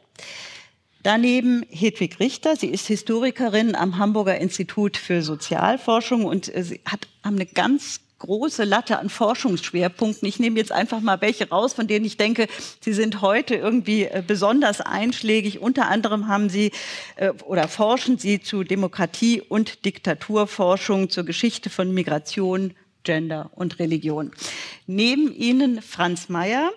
Daneben 1.02 1.64
Hedwig 1.68 2.20
Richter. 2.20 2.56
Sie 2.56 2.68
ist 2.68 2.86
Historikerin 2.86 3.74
am 3.74 3.98
Hamburger 3.98 4.38
Institut 4.38 4.96
für 4.96 5.22
Sozialforschung 5.22 6.24
und 6.24 6.54
äh, 6.54 6.62
sie 6.62 6.80
hat 6.84 7.08
eine 7.22 7.46
ganz 7.46 8.00
große 8.22 8.62
Latte 8.62 9.00
an 9.00 9.08
Forschungsschwerpunkten. 9.08 10.26
Ich 10.28 10.38
nehme 10.38 10.58
jetzt 10.58 10.70
einfach 10.70 11.00
mal 11.00 11.20
welche 11.20 11.48
raus, 11.48 11.74
von 11.74 11.88
denen 11.88 12.04
ich 12.04 12.16
denke, 12.16 12.46
sie 12.80 12.92
sind 12.92 13.20
heute 13.20 13.56
irgendwie 13.56 14.04
äh, 14.04 14.22
besonders 14.24 14.80
einschlägig. 14.80 15.58
Unter 15.60 15.88
anderem 15.88 16.28
haben 16.28 16.48
sie 16.48 16.70
äh, 17.16 17.30
oder 17.44 17.66
forschen 17.66 18.18
sie 18.18 18.40
zu 18.40 18.62
Demokratie 18.62 19.40
und 19.40 19.84
Diktaturforschung, 19.84 21.10
zur 21.10 21.24
Geschichte 21.24 21.68
von 21.68 21.92
Migration, 21.92 22.74
Gender 23.02 23.50
und 23.56 23.80
Religion. 23.80 24.30
Neben 24.86 25.34
ihnen 25.34 25.82
Franz 25.82 26.28
Mayer. 26.28 26.70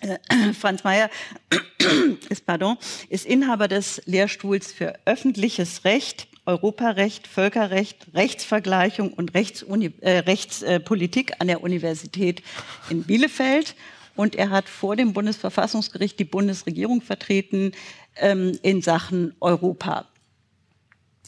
Äh, 0.00 0.18
Franz 0.52 0.84
Mayer 0.84 1.10
ist, 2.28 2.46
pardon, 2.46 2.76
ist 3.08 3.26
Inhaber 3.26 3.68
des 3.68 4.02
Lehrstuhls 4.06 4.72
für 4.72 4.98
öffentliches 5.04 5.84
Recht 5.84 6.28
Europarecht, 6.46 7.26
Völkerrecht, 7.26 8.06
Rechtsvergleichung 8.14 9.12
und 9.12 9.34
Rechtsuni 9.34 9.92
äh, 10.00 10.20
Rechtspolitik 10.20 11.34
an 11.40 11.48
der 11.48 11.62
Universität 11.62 12.42
in 12.88 13.04
Bielefeld. 13.04 13.74
Und 14.16 14.34
er 14.34 14.50
hat 14.50 14.68
vor 14.68 14.96
dem 14.96 15.12
Bundesverfassungsgericht 15.12 16.18
die 16.18 16.24
Bundesregierung 16.24 17.02
vertreten 17.02 17.72
ähm, 18.16 18.58
in 18.62 18.82
Sachen 18.82 19.34
Europa. 19.40 20.06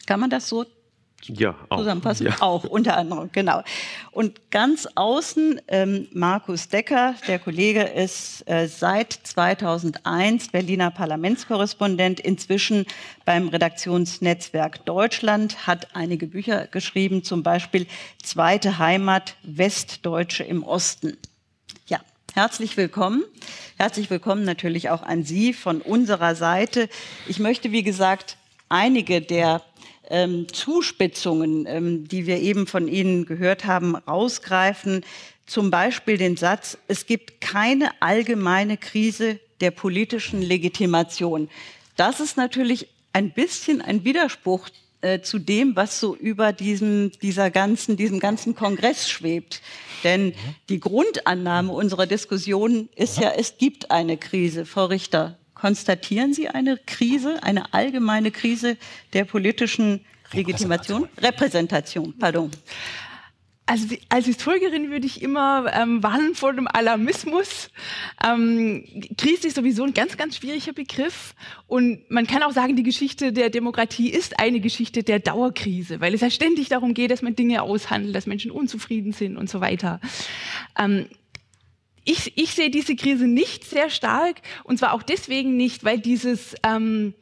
Kann 0.07 0.21
man 0.21 0.31
das 0.31 0.49
so 0.49 0.65
ja, 1.23 1.55
auch. 1.69 1.79
Zusammenfassen 1.79 2.27
ja. 2.27 2.37
auch, 2.41 2.65
unter 2.65 2.97
anderem, 2.97 3.31
genau. 3.33 3.63
Und 4.11 4.51
ganz 4.51 4.89
außen 4.95 5.61
ähm, 5.69 6.09
Markus 6.13 6.69
Decker, 6.69 7.15
der 7.27 7.39
Kollege 7.39 7.83
ist 7.83 8.49
äh, 8.49 8.67
seit 8.69 9.13
2001 9.13 10.49
Berliner 10.49 10.91
Parlamentskorrespondent, 10.91 12.21
inzwischen 12.21 12.87
beim 13.25 13.49
Redaktionsnetzwerk 13.49 14.85
Deutschland, 14.87 15.67
hat 15.67 15.89
einige 15.95 16.27
Bücher 16.27 16.67
geschrieben, 16.67 17.23
zum 17.23 17.43
Beispiel 17.43 17.87
Zweite 18.23 18.79
Heimat, 18.79 19.37
Westdeutsche 19.43 20.45
im 20.45 20.63
Osten. 20.63 21.17
Ja, 21.87 22.01
herzlich 22.35 22.77
willkommen. 22.77 23.25
Herzlich 23.77 24.11
willkommen 24.11 24.45
natürlich 24.45 24.91
auch 24.91 25.03
an 25.03 25.25
Sie 25.25 25.53
von 25.53 25.81
unserer 25.81 26.35
Seite. 26.35 26.89
Ich 27.27 27.39
möchte, 27.39 27.73
wie 27.73 27.83
gesagt, 27.83 28.37
einige 28.69 29.21
der 29.21 29.63
ähm, 30.11 30.47
Zuspitzungen, 30.53 31.65
ähm, 31.67 32.07
die 32.07 32.27
wir 32.27 32.41
eben 32.41 32.67
von 32.67 32.89
Ihnen 32.89 33.25
gehört 33.25 33.65
haben, 33.65 33.97
rausgreifen. 33.97 35.05
Zum 35.47 35.71
Beispiel 35.71 36.19
den 36.19 36.37
Satz, 36.37 36.77
es 36.89 37.07
gibt 37.07 37.41
keine 37.41 37.91
allgemeine 38.01 38.77
Krise 38.77 39.41
der 39.61 39.71
politischen 39.71 40.43
Legitimation. 40.43 41.49
Das 41.97 42.21
ist 42.21 42.37
natürlich 42.37 42.89
ein 43.13 43.33
bisschen 43.33 43.81
ein 43.81 44.05
Widerspruch 44.05 44.69
äh, 45.03 45.21
zu 45.21 45.39
dem, 45.39 45.77
was 45.77 45.99
so 45.99 46.15
über 46.15 46.53
diesem, 46.53 47.11
dieser 47.23 47.51
ganzen, 47.51 47.97
diesem 47.97 48.21
ganzen 48.21 48.55
Kongress 48.55 49.09
schwebt. 49.09 49.63
Denn 50.05 50.35
die 50.69 50.81
Grundannahme 50.81 51.73
unserer 51.73 52.07
Diskussion 52.07 52.89
ist 52.97 53.19
ja, 53.19 53.33
es 53.37 53.59
gibt 53.59 53.91
eine 53.91 54.17
Krise. 54.17 54.67
Frau 54.67 54.87
Richter, 54.87 55.39
Konstatieren 55.61 56.33
Sie 56.33 56.49
eine 56.49 56.79
Krise, 56.79 57.43
eine 57.43 57.75
allgemeine 57.75 58.31
Krise 58.31 58.79
der 59.13 59.25
politischen 59.27 60.01
Legitimation? 60.33 61.07
Repräsentation, 61.19 62.15
pardon. 62.19 62.51
Also 63.67 63.95
als 64.09 64.25
Historikerin 64.25 64.91
würde 64.91 65.07
ich 65.07 65.21
immer 65.21 65.71
ähm, 65.73 66.03
warnen 66.03 66.35
vor 66.35 66.55
dem 66.55 66.67
Alarmismus. 66.67 67.71
Ähm, 68.27 68.85
Krise 69.19 69.49
ist 69.49 69.57
sowieso 69.57 69.85
ein 69.85 69.93
ganz, 69.93 70.17
ganz 70.17 70.39
schwieriger 70.39 70.73
Begriff. 70.73 71.35
Und 71.69 72.11
man 72.11 72.27
kann 72.27 72.43
auch 72.43 72.53
sagen, 72.53 72.75
die 72.75 72.83
Geschichte 72.83 73.33
der 73.33 73.51
Demokratie 73.51 74.09
ist 74.09 74.41
eine 74.41 74.61
Geschichte 74.61 75.03
der 75.03 75.21
Dauerkrise, 75.21 76.01
weil 76.01 76.15
es 76.15 76.23
ja 76.23 76.31
ständig 76.31 76.71
darum 76.71 76.95
geht, 76.95 77.11
dass 77.11 77.21
man 77.21 77.37
Dinge 77.37 77.63
aushandelt, 77.63 78.17
dass 78.17 78.27
Menschen 78.27 78.51
unzufrieden 78.51 79.13
sind 79.13 79.37
und 79.37 79.51
so 79.51 79.61
weiter. 79.61 80.01
Ähm, 80.77 81.07
ich, 82.05 82.37
ich 82.37 82.55
sehe 82.55 82.71
diese 82.71 82.97
Krise 82.97 83.27
nicht 83.27 83.65
sehr 83.65 83.91
stark 83.91 84.37
und 84.65 84.79
zwar 84.79 84.95
auch 84.95 85.03
deswegen 85.03 85.57
nicht, 85.57 85.85
weil 85.85 85.99
dieses 85.99 86.55
ähm, 86.67 87.15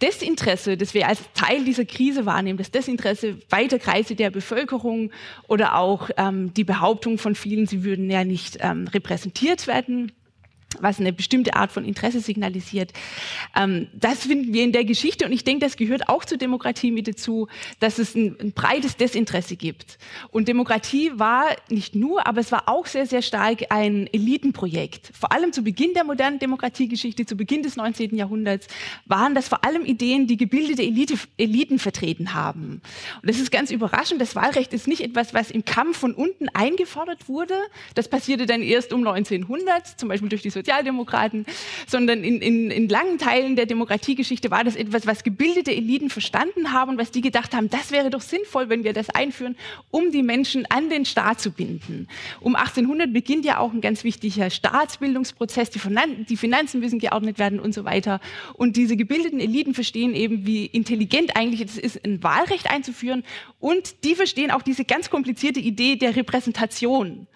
Desinteresse, 0.00 0.76
das 0.76 0.94
wir 0.94 1.08
als 1.08 1.20
Teil 1.34 1.64
dieser 1.64 1.84
Krise 1.84 2.24
wahrnehmen, 2.24 2.58
das 2.58 2.70
Desinteresse 2.70 3.38
weiter 3.50 3.78
Kreise 3.78 4.14
der 4.14 4.30
Bevölkerung 4.30 5.10
oder 5.46 5.76
auch 5.76 6.10
ähm, 6.16 6.54
die 6.54 6.64
Behauptung 6.64 7.18
von 7.18 7.34
vielen, 7.34 7.66
sie 7.66 7.84
würden 7.84 8.10
ja 8.10 8.24
nicht 8.24 8.58
ähm, 8.60 8.88
repräsentiert 8.88 9.66
werden, 9.66 10.12
was 10.78 11.00
eine 11.00 11.12
bestimmte 11.12 11.54
Art 11.54 11.72
von 11.72 11.84
Interesse 11.84 12.20
signalisiert. 12.20 12.92
Ähm, 13.56 13.88
das 13.92 14.20
finden 14.20 14.52
wir 14.52 14.62
in 14.62 14.72
der 14.72 14.84
Geschichte 14.84 15.26
und 15.26 15.32
ich 15.32 15.44
denke, 15.44 15.64
das 15.64 15.76
gehört 15.76 16.08
auch 16.08 16.24
zur 16.24 16.38
Demokratie 16.38 16.90
mit 16.90 17.08
dazu, 17.08 17.48
dass 17.80 17.98
es 17.98 18.14
ein, 18.14 18.36
ein, 18.40 18.52
breites 18.52 18.96
Desinteresse 18.96 19.56
gibt. 19.56 19.98
Und 20.30 20.48
Demokratie 20.48 21.12
war 21.14 21.44
nicht 21.68 21.94
nur, 21.94 22.26
aber 22.26 22.40
es 22.40 22.52
war 22.52 22.68
auch 22.68 22.86
sehr, 22.86 23.06
sehr 23.06 23.22
stark 23.22 23.64
ein 23.70 24.06
Elitenprojekt. 24.12 25.10
Vor 25.18 25.32
allem 25.32 25.52
zu 25.52 25.62
Beginn 25.62 25.94
der 25.94 26.04
modernen 26.04 26.38
Demokratiegeschichte, 26.38 27.26
zu 27.26 27.36
Beginn 27.36 27.62
des 27.62 27.76
19. 27.76 28.16
Jahrhunderts, 28.16 28.68
waren 29.06 29.34
das 29.34 29.48
vor 29.48 29.64
allem 29.64 29.84
Ideen, 29.84 30.26
die 30.26 30.36
gebildete 30.36 30.82
Elite, 30.82 31.14
Eliten 31.36 31.78
vertreten 31.78 32.34
haben. 32.34 32.80
Und 33.22 33.28
das 33.28 33.38
ist 33.38 33.50
ganz 33.50 33.70
überraschend. 33.70 34.20
Das 34.20 34.36
Wahlrecht 34.36 34.72
ist 34.72 34.86
nicht 34.86 35.00
etwas, 35.00 35.34
was 35.34 35.50
im 35.50 35.64
Kampf 35.64 35.98
von 35.98 36.14
unten 36.14 36.48
eingefordert 36.50 37.28
wurde. 37.28 37.54
Das 37.94 38.08
passierte 38.08 38.46
dann 38.46 38.62
erst 38.62 38.92
um 38.92 39.06
1900, 39.06 39.98
zum 39.98 40.08
Beispiel 40.08 40.28
durch 40.28 40.42
die 40.42 40.50
Sozialdemokraten, 40.60 41.46
sondern 41.86 42.22
in, 42.22 42.40
in, 42.40 42.70
in 42.70 42.88
langen 42.88 43.18
Teilen 43.18 43.56
der 43.56 43.66
Demokratiegeschichte 43.66 44.50
war 44.50 44.62
das 44.62 44.76
etwas, 44.76 45.06
was 45.06 45.24
gebildete 45.24 45.74
Eliten 45.74 46.10
verstanden 46.10 46.72
haben 46.72 46.92
und 46.92 46.98
was 46.98 47.10
die 47.10 47.22
gedacht 47.22 47.54
haben, 47.54 47.70
das 47.70 47.90
wäre 47.90 48.10
doch 48.10 48.20
sinnvoll, 48.20 48.68
wenn 48.68 48.84
wir 48.84 48.92
das 48.92 49.10
einführen, 49.10 49.56
um 49.90 50.12
die 50.12 50.22
Menschen 50.22 50.66
an 50.70 50.90
den 50.90 51.04
Staat 51.04 51.40
zu 51.40 51.50
binden. 51.50 52.08
Um 52.40 52.56
1800 52.56 53.12
beginnt 53.12 53.44
ja 53.44 53.58
auch 53.58 53.72
ein 53.72 53.80
ganz 53.80 54.04
wichtiger 54.04 54.50
Staatsbildungsprozess, 54.50 55.70
die, 55.70 55.78
Finan 55.78 56.26
die 56.26 56.36
Finanzen 56.36 56.80
müssen 56.80 56.98
geordnet 56.98 57.38
werden 57.38 57.58
und 57.58 57.72
so 57.72 57.84
weiter. 57.84 58.20
Und 58.54 58.76
diese 58.76 58.96
gebildeten 58.96 59.40
Eliten 59.40 59.74
verstehen 59.74 60.14
eben, 60.14 60.46
wie 60.46 60.66
intelligent 60.66 61.36
eigentlich 61.36 61.62
es 61.62 61.78
ist, 61.78 62.04
ein 62.04 62.22
Wahlrecht 62.22 62.70
einzuführen 62.70 63.24
und 63.60 64.04
die 64.04 64.14
verstehen 64.14 64.50
auch 64.50 64.62
diese 64.62 64.84
ganz 64.84 65.08
komplizierte 65.08 65.60
Idee 65.60 65.96
der 65.96 66.16
Repräsentation 66.16 67.26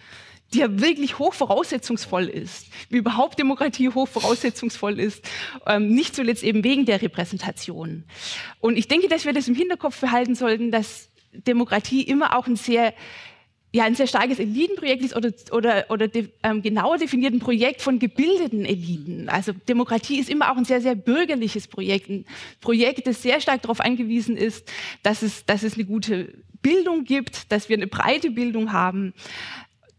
die 0.55 0.61
ja 0.61 0.81
wirklich 0.81 1.19
hochvoraussetzungsvoll 1.19 2.25
ist, 2.25 2.69
wie 2.89 2.99
überhaupt 2.99 3.39
Demokratie 3.39 3.89
hochvoraussetzungsvoll 3.89 4.99
ist, 5.01 5.29
ähm, 5.67 5.89
nicht 5.89 6.15
zuletzt 6.15 6.43
eben 6.43 6.65
wegen 6.65 6.87
der 6.87 7.03
Repräsentation. 7.03 8.05
Und 8.61 8.79
ich 8.79 8.89
denke, 8.89 9.09
dass 9.09 9.25
wir 9.25 9.33
das 9.33 9.49
im 9.49 9.55
Hinterkopf 9.55 10.01
behalten 10.01 10.35
sollten, 10.35 10.71
dass 10.71 11.11
Demokratie 11.33 12.03
immer 12.03 12.39
auch 12.39 12.47
ein 12.47 12.57
sehr 12.57 12.95
ja, 13.75 13.83
ein 13.83 13.97
sehr 13.97 14.07
starkes 14.07 14.39
Elitenprojekt 14.39 15.03
ist 15.03 15.17
oder, 15.17 15.33
oder, 15.51 15.87
oder 15.89 16.07
de, 16.07 16.29
ähm, 16.45 16.63
genauer 16.63 16.97
definiert 16.97 17.35
ein 17.35 17.41
Projekt 17.41 17.83
von 17.83 17.99
gebildeten 17.99 18.65
Eliten. 18.65 19.29
Also 19.29 19.53
Demokratie 19.53 20.21
ist 20.21 20.31
immer 20.31 20.53
auch 20.53 20.57
ein 20.57 20.65
sehr, 20.65 20.81
sehr 20.81 20.95
bürgerliches 20.95 21.67
Projekt. 21.67 22.09
Ein 22.09 22.25
Projekt, 22.61 23.09
das 23.09 23.21
sehr 23.21 23.41
stark 23.41 23.63
darauf 23.63 23.81
angewiesen 23.81 24.37
ist, 24.37 24.71
dass 25.03 25.23
es, 25.23 25.45
dass 25.45 25.65
es 25.65 25.75
eine 25.75 25.87
gute 25.87 26.33
Bildung 26.63 27.03
gibt, 27.03 27.51
dass 27.51 27.69
wir 27.69 27.77
eine 27.77 27.89
breite 27.89 28.31
Bildung 28.31 28.73
haben, 28.73 29.13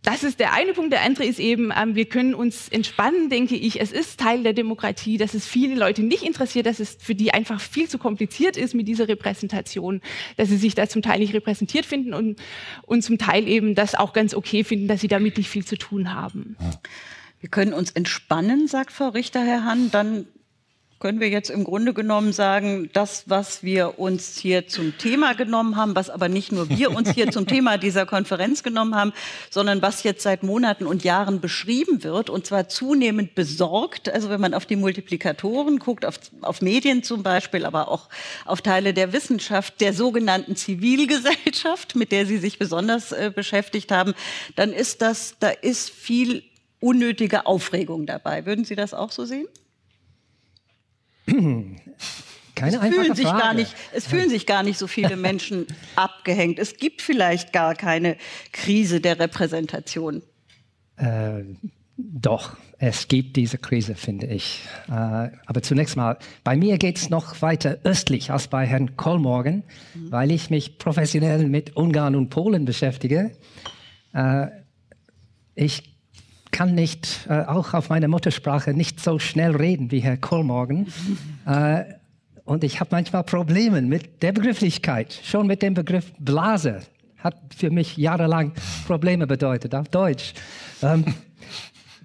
das 0.05 0.23
ist 0.23 0.39
der 0.39 0.53
eine 0.53 0.73
Punkt. 0.73 0.93
Der 0.93 1.01
andere 1.01 1.25
ist 1.25 1.39
eben, 1.39 1.71
ähm, 1.75 1.95
wir 1.95 2.05
können 2.05 2.35
uns 2.35 2.69
entspannen, 2.69 3.29
denke 3.29 3.55
ich. 3.55 3.81
Es 3.81 3.91
ist 3.91 4.19
Teil 4.19 4.43
der 4.43 4.53
Demokratie, 4.53 5.17
dass 5.17 5.33
es 5.33 5.47
viele 5.47 5.75
Leute 5.75 6.03
nicht 6.03 6.23
interessiert, 6.23 6.67
dass 6.67 6.79
es 6.79 6.97
für 6.99 7.15
die 7.15 7.33
einfach 7.33 7.59
viel 7.59 7.89
zu 7.89 7.97
kompliziert 7.97 8.55
ist 8.55 8.75
mit 8.75 8.87
dieser 8.87 9.07
Repräsentation, 9.07 10.01
dass 10.37 10.49
sie 10.49 10.57
sich 10.57 10.75
da 10.75 10.87
zum 10.87 11.01
Teil 11.01 11.19
nicht 11.19 11.33
repräsentiert 11.33 11.85
finden 11.85 12.13
und, 12.13 12.39
und 12.83 13.01
zum 13.01 13.17
Teil 13.17 13.47
eben 13.47 13.73
das 13.73 13.95
auch 13.95 14.13
ganz 14.13 14.33
okay 14.33 14.63
finden, 14.63 14.87
dass 14.87 15.01
sie 15.01 15.07
damit 15.07 15.37
nicht 15.37 15.49
viel 15.49 15.65
zu 15.65 15.77
tun 15.77 16.13
haben. 16.13 16.55
Wir 17.39 17.49
können 17.49 17.73
uns 17.73 17.91
entspannen, 17.91 18.67
sagt 18.67 18.91
Frau 18.91 19.09
Richter, 19.09 19.43
Herr 19.43 19.65
Hahn. 19.65 19.91
Dann 19.91 20.27
können 20.99 21.19
wir 21.19 21.29
jetzt 21.29 21.49
im 21.49 21.65
Grunde 21.65 21.93
genommen 21.93 22.31
sagen, 22.31 22.89
das, 22.93 23.25
was 23.27 23.63
wir 23.63 23.99
uns 23.99 24.37
hier 24.37 24.67
zum 24.67 24.97
Thema 24.97 25.33
genommen 25.33 25.75
haben, 25.75 25.93
was 25.93 26.09
aber 26.09 26.29
nicht 26.29 26.53
nur 26.53 26.69
wir 26.69 26.91
uns 26.95 27.11
hier 27.11 27.31
zum 27.31 27.47
Thema 27.47 27.77
dieser 27.79 28.05
Konferenz 28.05 28.63
genommen 28.63 28.95
haben, 28.95 29.11
sondern 29.49 29.81
was 29.81 30.03
jetzt 30.03 30.23
seit 30.23 30.43
Monaten 30.43 30.85
und 30.85 31.03
Jahren 31.03 31.41
beschrieben 31.41 32.03
wird, 32.03 32.29
und 32.29 32.45
zwar 32.45 32.69
zunehmend 32.69 33.35
besorgt, 33.35 34.07
also 34.07 34.29
wenn 34.29 34.39
man 34.39 34.53
auf 34.53 34.65
die 34.65 34.77
Multiplikatoren 34.77 35.79
guckt, 35.79 36.05
auf, 36.05 36.17
auf 36.41 36.61
Medien 36.61 37.03
zum 37.03 37.23
Beispiel, 37.23 37.65
aber 37.65 37.89
auch 37.89 38.07
auf 38.45 38.61
Teile 38.61 38.93
der 38.93 39.11
Wissenschaft, 39.11 39.81
der 39.81 39.93
sogenannten 39.93 40.55
Zivilgesellschaft, 40.55 41.95
mit 41.95 42.13
der 42.13 42.25
Sie 42.25 42.37
sich 42.37 42.57
besonders 42.57 43.11
äh, 43.11 43.31
beschäftigt 43.35 43.91
haben, 43.91 44.13
dann 44.55 44.71
ist 44.71 45.01
das, 45.01 45.35
da 45.39 45.49
ist 45.49 45.89
viel 45.89 46.43
unnötige 46.79 47.45
Aufregung 47.45 48.05
dabei. 48.05 48.45
Würden 48.45 48.63
Sie 48.63 48.75
das 48.75 48.93
auch 48.93 49.11
so 49.11 49.25
sehen? 49.25 49.47
Keine 52.55 52.77
es 52.77 52.95
fühlen, 52.95 53.15
sich 53.15 53.25
gar 53.25 53.53
nicht, 53.53 53.75
es 53.93 54.07
fühlen 54.07 54.29
sich 54.29 54.45
gar 54.45 54.63
nicht 54.63 54.77
so 54.77 54.87
viele 54.87 55.17
Menschen 55.17 55.67
abgehängt. 55.95 56.57
Es 56.57 56.77
gibt 56.77 57.01
vielleicht 57.01 57.51
gar 57.51 57.75
keine 57.75 58.15
Krise 58.53 59.01
der 59.01 59.19
Repräsentation. 59.19 60.23
Äh, 60.95 61.43
doch, 61.97 62.55
es 62.77 63.07
gibt 63.07 63.35
diese 63.35 63.57
Krise, 63.57 63.95
finde 63.95 64.27
ich. 64.27 64.61
Äh, 64.87 64.91
aber 64.91 65.61
zunächst 65.61 65.97
mal, 65.97 66.17
bei 66.43 66.55
mir 66.55 66.77
geht 66.77 66.97
es 66.97 67.09
noch 67.09 67.41
weiter 67.41 67.79
östlich 67.83 68.31
als 68.31 68.47
bei 68.47 68.65
Herrn 68.65 68.95
Kollmorgen, 68.95 69.63
mhm. 69.93 70.11
weil 70.11 70.31
ich 70.31 70.49
mich 70.49 70.77
professionell 70.77 71.47
mit 71.47 71.75
Ungarn 71.75 72.15
und 72.15 72.29
Polen 72.29 72.63
beschäftige. 72.65 73.31
Äh, 74.13 74.47
ich 75.55 75.94
kann 76.55 76.73
nicht, 76.73 77.27
äh, 77.29 77.41
auch 77.41 77.73
auf 77.73 77.89
meiner 77.89 78.07
Muttersprache, 78.07 78.73
nicht 78.73 79.01
so 79.01 79.19
schnell 79.19 79.57
reden 79.57 79.91
wie 79.91 79.99
Herr 79.99 80.15
Kohlmorgen. 80.15 80.87
äh, 81.45 81.83
und 82.45 82.63
ich 82.63 82.79
habe 82.79 82.91
manchmal 82.93 83.25
Probleme 83.25 83.81
mit 83.81 84.23
der 84.23 84.31
Begrifflichkeit. 84.31 85.19
Schon 85.21 85.47
mit 85.47 85.61
dem 85.61 85.73
Begriff 85.73 86.13
Blase 86.17 86.79
hat 87.17 87.35
für 87.53 87.71
mich 87.71 87.97
jahrelang 87.97 88.53
Probleme 88.87 89.27
bedeutet, 89.27 89.75
auf 89.75 89.89
Deutsch. 89.89 90.33
Ähm, 90.81 91.03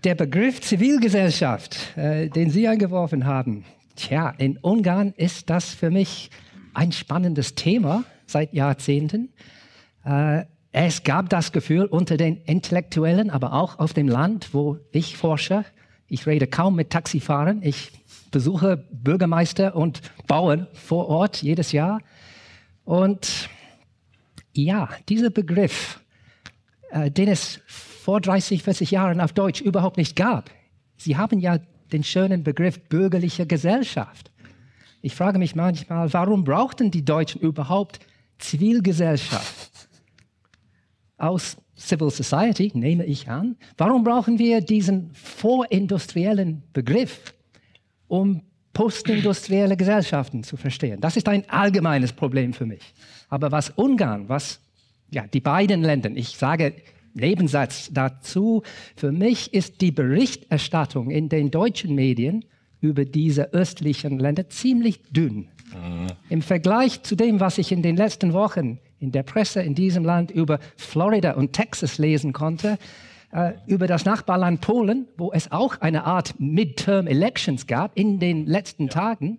der 0.03 0.17
Begriff 0.17 0.61
Zivilgesellschaft, 0.63 1.97
äh, 1.97 2.29
den 2.29 2.51
Sie 2.51 2.67
eingeworfen 2.67 3.27
haben, 3.27 3.65
tja, 3.95 4.35
in 4.37 4.57
Ungarn 4.59 5.15
ist 5.17 5.49
das 5.49 5.67
für 5.67 5.93
mich 5.93 6.29
ein 6.75 6.91
spannendes 6.91 7.55
Thema 7.55 8.03
seit 8.27 8.53
Jahrzehnten. 8.53 9.29
Äh, 10.05 10.47
es 10.73 11.03
gab 11.03 11.29
das 11.29 11.51
Gefühl 11.51 11.87
unter 11.87 12.17
den 12.17 12.37
Intellektuellen, 12.45 13.31
aber 13.31 13.55
auch 13.55 13.79
auf 13.79 13.93
dem 13.93 14.09
Land, 14.09 14.55
wo 14.55 14.79
ich 14.93 15.17
forsche. 15.17 15.65
Ich 16.07 16.27
rede 16.27 16.47
kaum 16.47 16.77
mit 16.77 16.91
Taxifahrern. 16.91 17.61
Ich 17.63 17.91
besuche 18.31 18.77
Bürgermeister 18.93 19.75
und 19.75 20.01
Bauern 20.29 20.69
vor 20.73 21.09
Ort 21.09 21.43
jedes 21.43 21.73
Jahr. 21.73 22.01
Und 22.85 23.49
ja, 24.53 24.89
dieser 25.09 25.31
Begriff, 25.31 26.01
äh, 26.91 27.11
den 27.11 27.29
es 27.29 27.61
vor 27.67 28.21
30, 28.21 28.63
40 28.63 28.93
Jahren 28.93 29.21
auf 29.21 29.33
Deutsch 29.33 29.61
überhaupt 29.61 29.97
nicht 29.97 30.15
gab. 30.15 30.51
Sie 30.97 31.17
haben 31.17 31.41
ja 31.41 31.59
den 31.93 32.05
schönen 32.05 32.45
Begriff 32.45 32.81
bürgerliche 32.89 33.47
Gesellschaft. 33.47 34.31
Ich 35.03 35.17
frage 35.17 35.39
mich 35.39 35.55
manchmal, 35.55 36.13
warum 36.13 36.45
brauchten 36.45 36.91
die 36.91 37.05
Deutschen 37.05 37.41
überhaupt 37.41 38.01
Zivilgesellschaft? 38.39 39.70
Aus 41.21 41.57
Civil 41.77 42.11
Society, 42.11 42.71
nehme 42.75 43.05
ich 43.05 43.29
an. 43.29 43.57
Warum 43.77 44.05
brauchen 44.05 44.39
wir 44.39 44.61
diesen 44.61 45.11
vorindustriellen 45.15 46.63
Begriff, 46.73 47.35
um 48.09 48.43
postindustrielle 48.73 49.77
Gesellschaften 49.77 50.45
zu 50.45 50.57
verstehen? 50.57 51.01
Das 51.01 51.17
ist 51.17 51.29
ein 51.29 51.49
allgemeines 51.49 52.13
Problem 52.13 52.53
für 52.53 52.67
mich. 52.67 52.95
Aber 53.29 53.51
was 53.51 53.71
Ungarn, 53.71 54.29
was 54.29 54.61
ja, 55.11 55.27
die 55.27 55.41
beiden 55.41 55.83
Länder, 55.83 56.11
ich 56.15 56.37
sage 56.37 56.75
Nebensatz 57.15 57.91
dazu, 57.93 58.63
für 58.97 59.11
mich 59.11 59.53
ist 59.53 59.81
die 59.81 59.91
Berichterstattung 59.91 61.11
in 61.11 61.29
den 61.29 61.51
deutschen 61.51 61.95
Medien 61.95 62.45
über 62.81 63.05
diese 63.05 63.53
östlichen 63.53 64.19
Länder 64.19 64.49
ziemlich 64.49 65.03
dünn. 65.11 65.49
Mhm. 65.75 66.07
Im 66.29 66.43
Vergleich 66.43 67.03
zu 67.03 67.17
dem, 67.17 67.41
was 67.41 67.59
ich 67.59 67.73
in 67.73 67.83
den 67.83 67.97
letzten 67.97 68.33
Wochen 68.33 68.79
in 69.01 69.13
der 69.13 69.23
Presse 69.23 69.63
in 69.63 69.75
diesem 69.75 70.05
Land 70.05 70.31
über 70.31 70.61
Florida 70.77 71.33
und 71.33 71.53
Texas 71.53 71.99
lesen 71.99 72.33
konnte, 72.33 72.79
äh, 73.33 73.53
über 73.67 73.87
das 73.87 74.05
Nachbarland 74.05 74.61
Polen, 74.61 75.09
wo 75.17 75.33
es 75.33 75.51
auch 75.51 75.81
eine 75.81 76.05
Art 76.05 76.39
Midterm 76.39 77.07
Elections 77.07 77.67
gab 77.67 77.97
in 77.97 78.21
den 78.21 78.47
letzten 78.47 78.85
ja. 78.85 78.91
Tagen. 78.91 79.39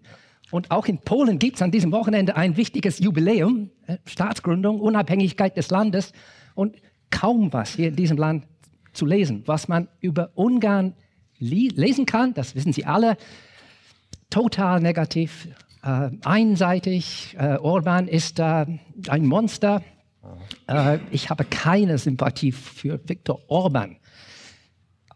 Und 0.49 0.71
auch 0.71 0.87
in 0.87 0.97
Polen 0.97 1.39
gibt 1.39 1.55
es 1.55 1.61
an 1.61 1.71
diesem 1.71 1.91
Wochenende 1.91 2.35
ein 2.35 2.57
wichtiges 2.57 2.99
Jubiläum, 2.99 3.69
äh, 3.87 3.97
Staatsgründung, 4.05 4.81
Unabhängigkeit 4.81 5.55
des 5.55 5.69
Landes 5.69 6.11
und 6.55 6.75
kaum 7.11 7.53
was 7.53 7.75
hier 7.75 7.89
in 7.89 7.95
diesem 7.95 8.17
Land 8.17 8.45
zu 8.93 9.05
lesen, 9.05 9.43
was 9.45 9.67
man 9.67 9.87
über 9.99 10.31
Ungarn 10.35 10.93
lesen 11.39 12.05
kann, 12.05 12.33
das 12.33 12.55
wissen 12.55 12.73
Sie 12.73 12.85
alle, 12.85 13.17
total 14.29 14.79
negativ, 14.79 15.47
äh, 15.83 16.09
einseitig. 16.23 17.35
Äh, 17.37 17.57
Orban 17.57 18.07
ist 18.07 18.39
äh, 18.39 18.65
ein 19.07 19.25
Monster. 19.25 19.83
Äh, 20.67 20.99
ich 21.11 21.29
habe 21.29 21.45
keine 21.45 21.97
Sympathie 21.97 22.51
für 22.51 22.99
Viktor 23.07 23.39
Orban. 23.47 23.97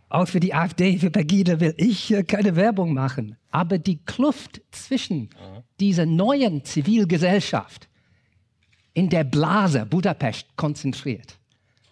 Auch 0.09 0.27
für 0.27 0.39
die 0.39 0.53
AfD, 0.53 0.97
für 0.97 1.11
Pegida 1.11 1.59
will 1.59 1.73
ich 1.77 2.13
keine 2.27 2.55
Werbung 2.55 2.93
machen. 2.93 3.37
Aber 3.51 3.77
die 3.77 3.97
Kluft 4.05 4.61
zwischen 4.71 5.29
dieser 5.79 6.05
neuen 6.05 6.63
Zivilgesellschaft 6.63 7.89
in 8.93 9.09
der 9.09 9.23
Blase 9.23 9.85
Budapest 9.85 10.55
konzentriert 10.55 11.37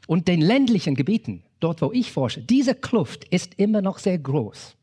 und 0.07 0.27
den 0.27 0.41
ländlichen 0.41 0.95
Gebieten, 0.95 1.43
dort 1.59 1.81
wo 1.81 1.91
ich 1.91 2.11
forsche, 2.11 2.41
diese 2.41 2.75
Kluft 2.75 3.25
ist 3.25 3.55
immer 3.55 3.81
noch 3.81 3.99
sehr 3.99 4.17
groß. 4.17 4.75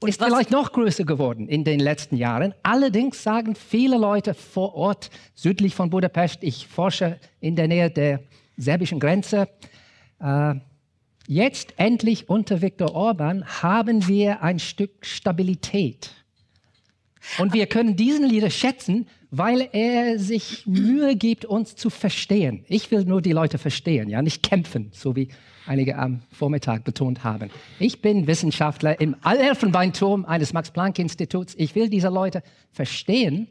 Und 0.00 0.10
ist 0.10 0.22
vielleicht 0.22 0.50
noch 0.50 0.72
größer 0.72 1.04
geworden 1.04 1.48
in 1.48 1.64
den 1.64 1.80
letzten 1.80 2.16
Jahren. 2.16 2.54
Allerdings 2.62 3.22
sagen 3.22 3.54
viele 3.54 3.96
Leute 3.96 4.34
vor 4.34 4.74
Ort, 4.74 5.10
südlich 5.34 5.74
von 5.74 5.88
Budapest, 5.88 6.42
ich 6.42 6.66
forsche 6.66 7.18
in 7.40 7.56
der 7.56 7.66
Nähe 7.66 7.90
der 7.90 8.20
serbischen 8.58 9.00
Grenze, 9.00 9.48
äh, 10.20 10.54
jetzt 11.26 11.74
endlich 11.78 12.28
unter 12.28 12.60
Viktor 12.60 12.94
Orban 12.94 13.46
haben 13.62 14.06
wir 14.06 14.42
ein 14.42 14.58
Stück 14.58 15.06
Stabilität. 15.06 16.10
Und 17.38 17.52
wir 17.52 17.66
können 17.66 17.96
diesen 17.96 18.26
Leader 18.26 18.50
schätzen, 18.50 19.06
weil 19.30 19.68
er 19.72 20.18
sich 20.18 20.66
Mühe 20.66 21.16
gibt, 21.16 21.44
uns 21.44 21.76
zu 21.76 21.90
verstehen. 21.90 22.64
Ich 22.68 22.90
will 22.90 23.04
nur 23.04 23.20
die 23.20 23.32
Leute 23.32 23.58
verstehen, 23.58 24.08
ja, 24.08 24.22
nicht 24.22 24.42
kämpfen, 24.42 24.90
so 24.92 25.16
wie 25.16 25.28
einige 25.66 25.98
am 25.98 26.22
Vormittag 26.30 26.84
betont 26.84 27.24
haben. 27.24 27.50
Ich 27.78 28.00
bin 28.00 28.26
Wissenschaftler 28.26 29.00
im 29.00 29.16
Elfenbeinturm 29.24 30.24
eines 30.24 30.52
Max-Planck-Instituts. 30.52 31.54
Ich 31.58 31.74
will 31.74 31.88
diese 31.88 32.08
Leute 32.08 32.42
verstehen. 32.70 33.48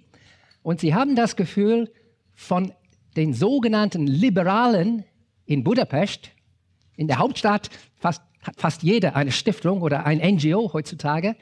Und 0.63 0.79
sie 0.79 0.95
haben 0.95 1.15
das 1.15 1.35
Gefühl, 1.35 1.91
von 2.33 2.71
den 3.15 3.33
sogenannten 3.33 4.07
Liberalen 4.07 5.03
in 5.45 5.63
Budapest, 5.63 6.31
in 6.95 7.07
der 7.07 7.19
Hauptstadt, 7.19 7.69
fast, 7.95 8.21
hat 8.41 8.55
fast 8.57 8.83
jeder 8.83 9.15
eine 9.15 9.31
Stiftung 9.31 9.81
oder 9.81 10.05
ein 10.05 10.17
NGO 10.17 10.73
heutzutage. 10.73 11.35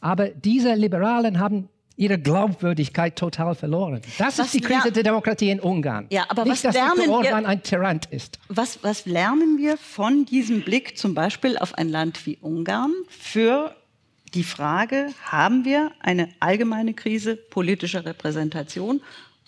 Aber 0.00 0.28
diese 0.28 0.74
Liberalen 0.74 1.40
haben 1.40 1.68
ihre 1.98 2.18
Glaubwürdigkeit 2.18 3.16
total 3.16 3.54
verloren. 3.56 4.00
Das 4.18 4.38
was 4.38 4.46
ist 4.46 4.54
die 4.54 4.60
Krise 4.60 4.92
der 4.92 5.02
Demokratie 5.02 5.50
in 5.50 5.58
Ungarn. 5.58 6.06
Ja, 6.10 6.26
aber 6.28 6.44
Nicht, 6.44 6.52
was 6.52 6.62
dass 6.62 6.74
lernen 6.74 7.10
Orban 7.10 7.42
wir, 7.42 7.48
ein 7.48 7.62
Tyrant 7.62 8.06
ist. 8.06 8.38
Was, 8.48 8.78
was 8.82 9.04
lernen 9.04 9.58
wir 9.58 9.76
von 9.76 10.24
diesem 10.24 10.62
Blick 10.62 10.96
zum 10.96 11.14
Beispiel 11.14 11.58
auf 11.58 11.74
ein 11.74 11.88
Land 11.88 12.24
wie 12.24 12.38
Ungarn 12.40 12.92
für 13.08 13.74
die 14.32 14.44
Frage, 14.44 15.08
haben 15.24 15.64
wir 15.64 15.90
eine 15.98 16.28
allgemeine 16.38 16.94
Krise 16.94 17.34
politischer 17.34 18.04
Repräsentation 18.04 19.00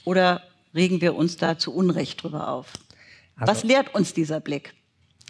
oder 0.05 0.43
regen 0.75 1.01
wir 1.01 1.15
uns 1.15 1.37
da 1.37 1.57
zu 1.57 1.73
Unrecht 1.73 2.23
drüber 2.23 2.49
auf? 2.49 2.73
Also, 3.37 3.53
Was 3.53 3.63
lehrt 3.63 3.95
uns 3.95 4.13
dieser 4.13 4.41
Blick? 4.41 4.75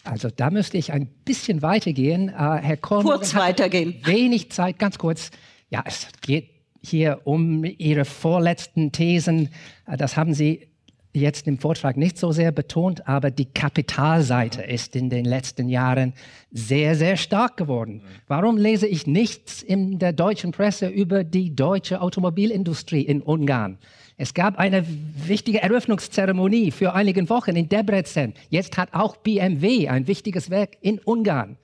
Also 0.05 0.31
da 0.35 0.49
müsste 0.49 0.79
ich 0.79 0.93
ein 0.93 1.07
bisschen 1.27 1.61
weitergehen. 1.61 2.31
Uh, 2.31 2.55
Herr 2.55 2.79
Kollmann 2.79 3.17
kurz 3.17 3.35
weitergehen. 3.35 4.01
Wenig 4.05 4.51
Zeit, 4.51 4.79
ganz 4.79 4.97
kurz. 4.97 5.31
Ja, 5.69 5.85
es 5.85 6.09
geht 6.23 6.60
hier 6.83 7.21
um 7.25 7.65
Ihre 7.65 8.05
vorletzten 8.05 8.93
Thesen. 8.93 9.51
Uh, 9.87 9.97
das 9.97 10.17
haben 10.17 10.35
Sie 10.35 10.69
jetzt 11.13 11.49
im 11.49 11.59
Vortrag 11.59 11.97
nicht 11.97 12.19
so 12.19 12.31
sehr 12.31 12.53
betont, 12.53 13.09
aber 13.09 13.31
die 13.31 13.47
Kapitalseite 13.47 14.63
ist 14.63 14.95
in 14.95 15.11
den 15.11 15.25
letzten 15.25 15.69
Jahren 15.69 16.13
sehr, 16.53 16.95
sehr 16.95 17.17
stark 17.17 17.57
geworden. 17.57 18.03
Warum 18.29 18.57
lese 18.57 18.87
ich 18.87 19.07
nichts 19.07 19.63
in 19.63 19.99
der 19.99 20.13
deutschen 20.13 20.53
Presse 20.53 20.89
über 20.89 21.25
die 21.25 21.55
deutsche 21.55 22.01
Automobilindustrie 22.01 23.03
in 23.03 23.23
Ungarn? 23.23 23.79
Es 24.17 24.35
gab 24.35 24.59
eine 24.59 24.85
wichtige 25.27 25.63
Eröffnungszeremonie 25.63 26.71
für 26.71 26.93
einige 26.93 27.29
Wochen 27.31 27.57
in 27.57 27.69
Debrecen. 27.69 28.35
Jetzt 28.51 28.77
hat 28.77 28.91
auch 28.93 29.17
BMW 29.17 29.89
ein 29.89 30.07
wichtiges 30.07 30.51
Werk 30.51 30.77
in 30.83 30.99
Ungarn. 30.99 31.57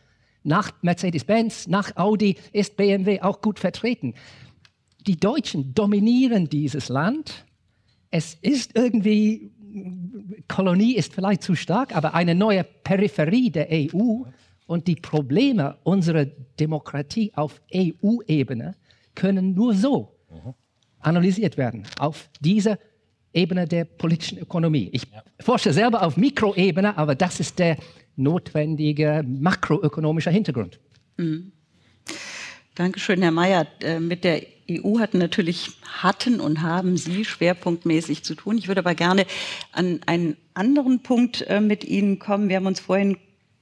Nach 0.43 0.71
Mercedes-Benz, 0.81 1.67
nach 1.67 1.97
Audi 1.97 2.37
ist 2.53 2.77
BMW 2.77 3.21
auch 3.21 3.41
gut 3.41 3.59
vertreten. 3.59 4.15
Die 5.07 5.17
Deutschen 5.17 5.75
dominieren 5.75 6.49
dieses 6.49 6.89
Land 6.89 7.47
es 8.11 8.35
ist 8.41 8.73
irgendwie, 8.75 9.51
Kolonie 10.49 10.95
ist 10.97 11.15
vielleicht 11.15 11.43
zu 11.43 11.55
stark, 11.55 11.95
aber 11.95 12.15
eine 12.15 12.35
neue 12.35 12.65
Peripherie 12.65 13.51
der 13.51 13.69
EU 13.71 14.23
und 14.67 14.87
die 14.87 14.97
Probleme 14.97 15.77
unserer 15.85 16.25
Demokratie 16.25 17.33
auf 17.35 17.61
EU-Ebene 17.75 18.75
können 19.15 19.55
nur 19.55 19.75
so 19.75 20.13
analysiert 21.01 21.57
werden, 21.57 21.85
auf 21.99 22.29
dieser 22.41 22.79
Ebene 23.33 23.67
der 23.67 23.85
politischen 23.85 24.39
Ökonomie. 24.39 24.89
Ich 24.93 25.03
ja. 25.13 25.23
forsche 25.41 25.73
selber 25.73 26.03
auf 26.03 26.17
Mikroebene, 26.17 26.97
aber 26.97 27.15
das 27.15 27.39
ist 27.39 27.59
der 27.59 27.77
notwendige 28.17 29.23
makroökonomische 29.27 30.31
Hintergrund. 30.31 30.81
Mhm. 31.19 31.53
Dankeschön, 32.75 33.21
Herr 33.23 33.31
Mayer. 33.31 33.67
Äh, 33.83 34.01
mit 34.01 34.25
der 34.25 34.43
EU 34.71 34.99
hatten 34.99 35.19
natürlich 35.19 35.71
hatten 35.85 36.41
und 36.41 36.63
haben 36.63 36.97
Sie 36.97 37.25
schwerpunktmäßig 37.25 38.25
zu 38.25 38.35
tun. 38.35 38.59
Ich 38.59 38.69
würde 38.69 38.81
aber 38.81 38.95
gerne 38.95 39.27
an 39.73 40.01
einen 40.07 40.37
anderen 40.55 41.03
Punkt 41.03 41.43
äh, 41.43 41.61
mit 41.61 41.85
Ihnen 41.85 42.19
kommen. 42.19 42.49
Wir 42.49 42.57
haben 42.57 42.67
uns 42.67 42.81
vorhin 42.81 43.19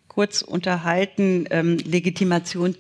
kurz 0.09 0.43
unterhalten, 0.43 1.47
ähm, 1.51 1.79
Legitimation 1.79 2.77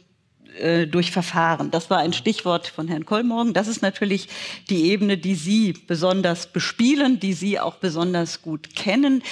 äh, 0.58 0.86
durch 0.86 1.10
Verfahren. 1.10 1.70
Das 1.70 1.90
war 1.90 1.98
ein 1.98 2.12
Stichwort 2.12 2.68
von 2.68 2.86
Herrn 2.86 3.04
Kollmorgen. 3.04 3.54
Das 3.54 3.66
ist 3.66 3.82
natürlich 3.82 4.28
die 4.70 4.90
Ebene, 4.90 5.18
die 5.18 5.34
Sie 5.34 5.72
besonders 5.72 6.46
bespielen, 6.46 7.18
die 7.18 7.32
Sie 7.32 7.58
auch 7.58 7.76
besonders 7.76 8.40
gut 8.40 8.76
kennen. 8.76 9.22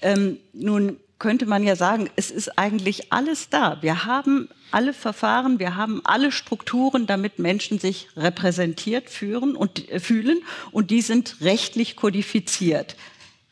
Ähm, 0.00 0.38
nun 0.52 0.96
könnte 1.22 1.46
man 1.46 1.62
ja 1.62 1.76
sagen, 1.76 2.10
es 2.16 2.32
ist 2.32 2.58
eigentlich 2.58 3.12
alles 3.12 3.48
da. 3.48 3.78
Wir 3.80 4.06
haben 4.06 4.48
alle 4.72 4.92
Verfahren, 4.92 5.60
wir 5.60 5.76
haben 5.76 6.00
alle 6.02 6.32
Strukturen, 6.32 7.06
damit 7.06 7.38
Menschen 7.38 7.78
sich 7.78 8.08
repräsentiert 8.16 9.08
führen 9.08 9.54
und, 9.54 9.88
äh, 9.88 10.00
fühlen 10.00 10.42
und 10.72 10.90
die 10.90 11.00
sind 11.00 11.36
rechtlich 11.40 11.94
kodifiziert. 11.94 12.96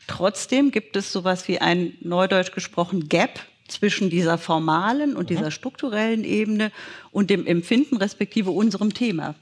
Trotzdem 0.05 0.71
gibt 0.71 0.97
es 0.97 1.13
sowas 1.13 1.47
wie 1.47 1.59
ein 1.59 1.93
neudeutsch 2.01 2.51
gesprochen 2.51 3.07
Gap 3.07 3.39
zwischen 3.69 4.09
dieser 4.09 4.37
formalen 4.37 5.15
und 5.15 5.29
dieser 5.29 5.49
strukturellen 5.49 6.25
Ebene 6.25 6.73
und 7.11 7.29
dem 7.29 7.47
Empfinden 7.47 7.95
respektive 7.95 8.51
unserem 8.51 8.93
Thema. 8.93 9.35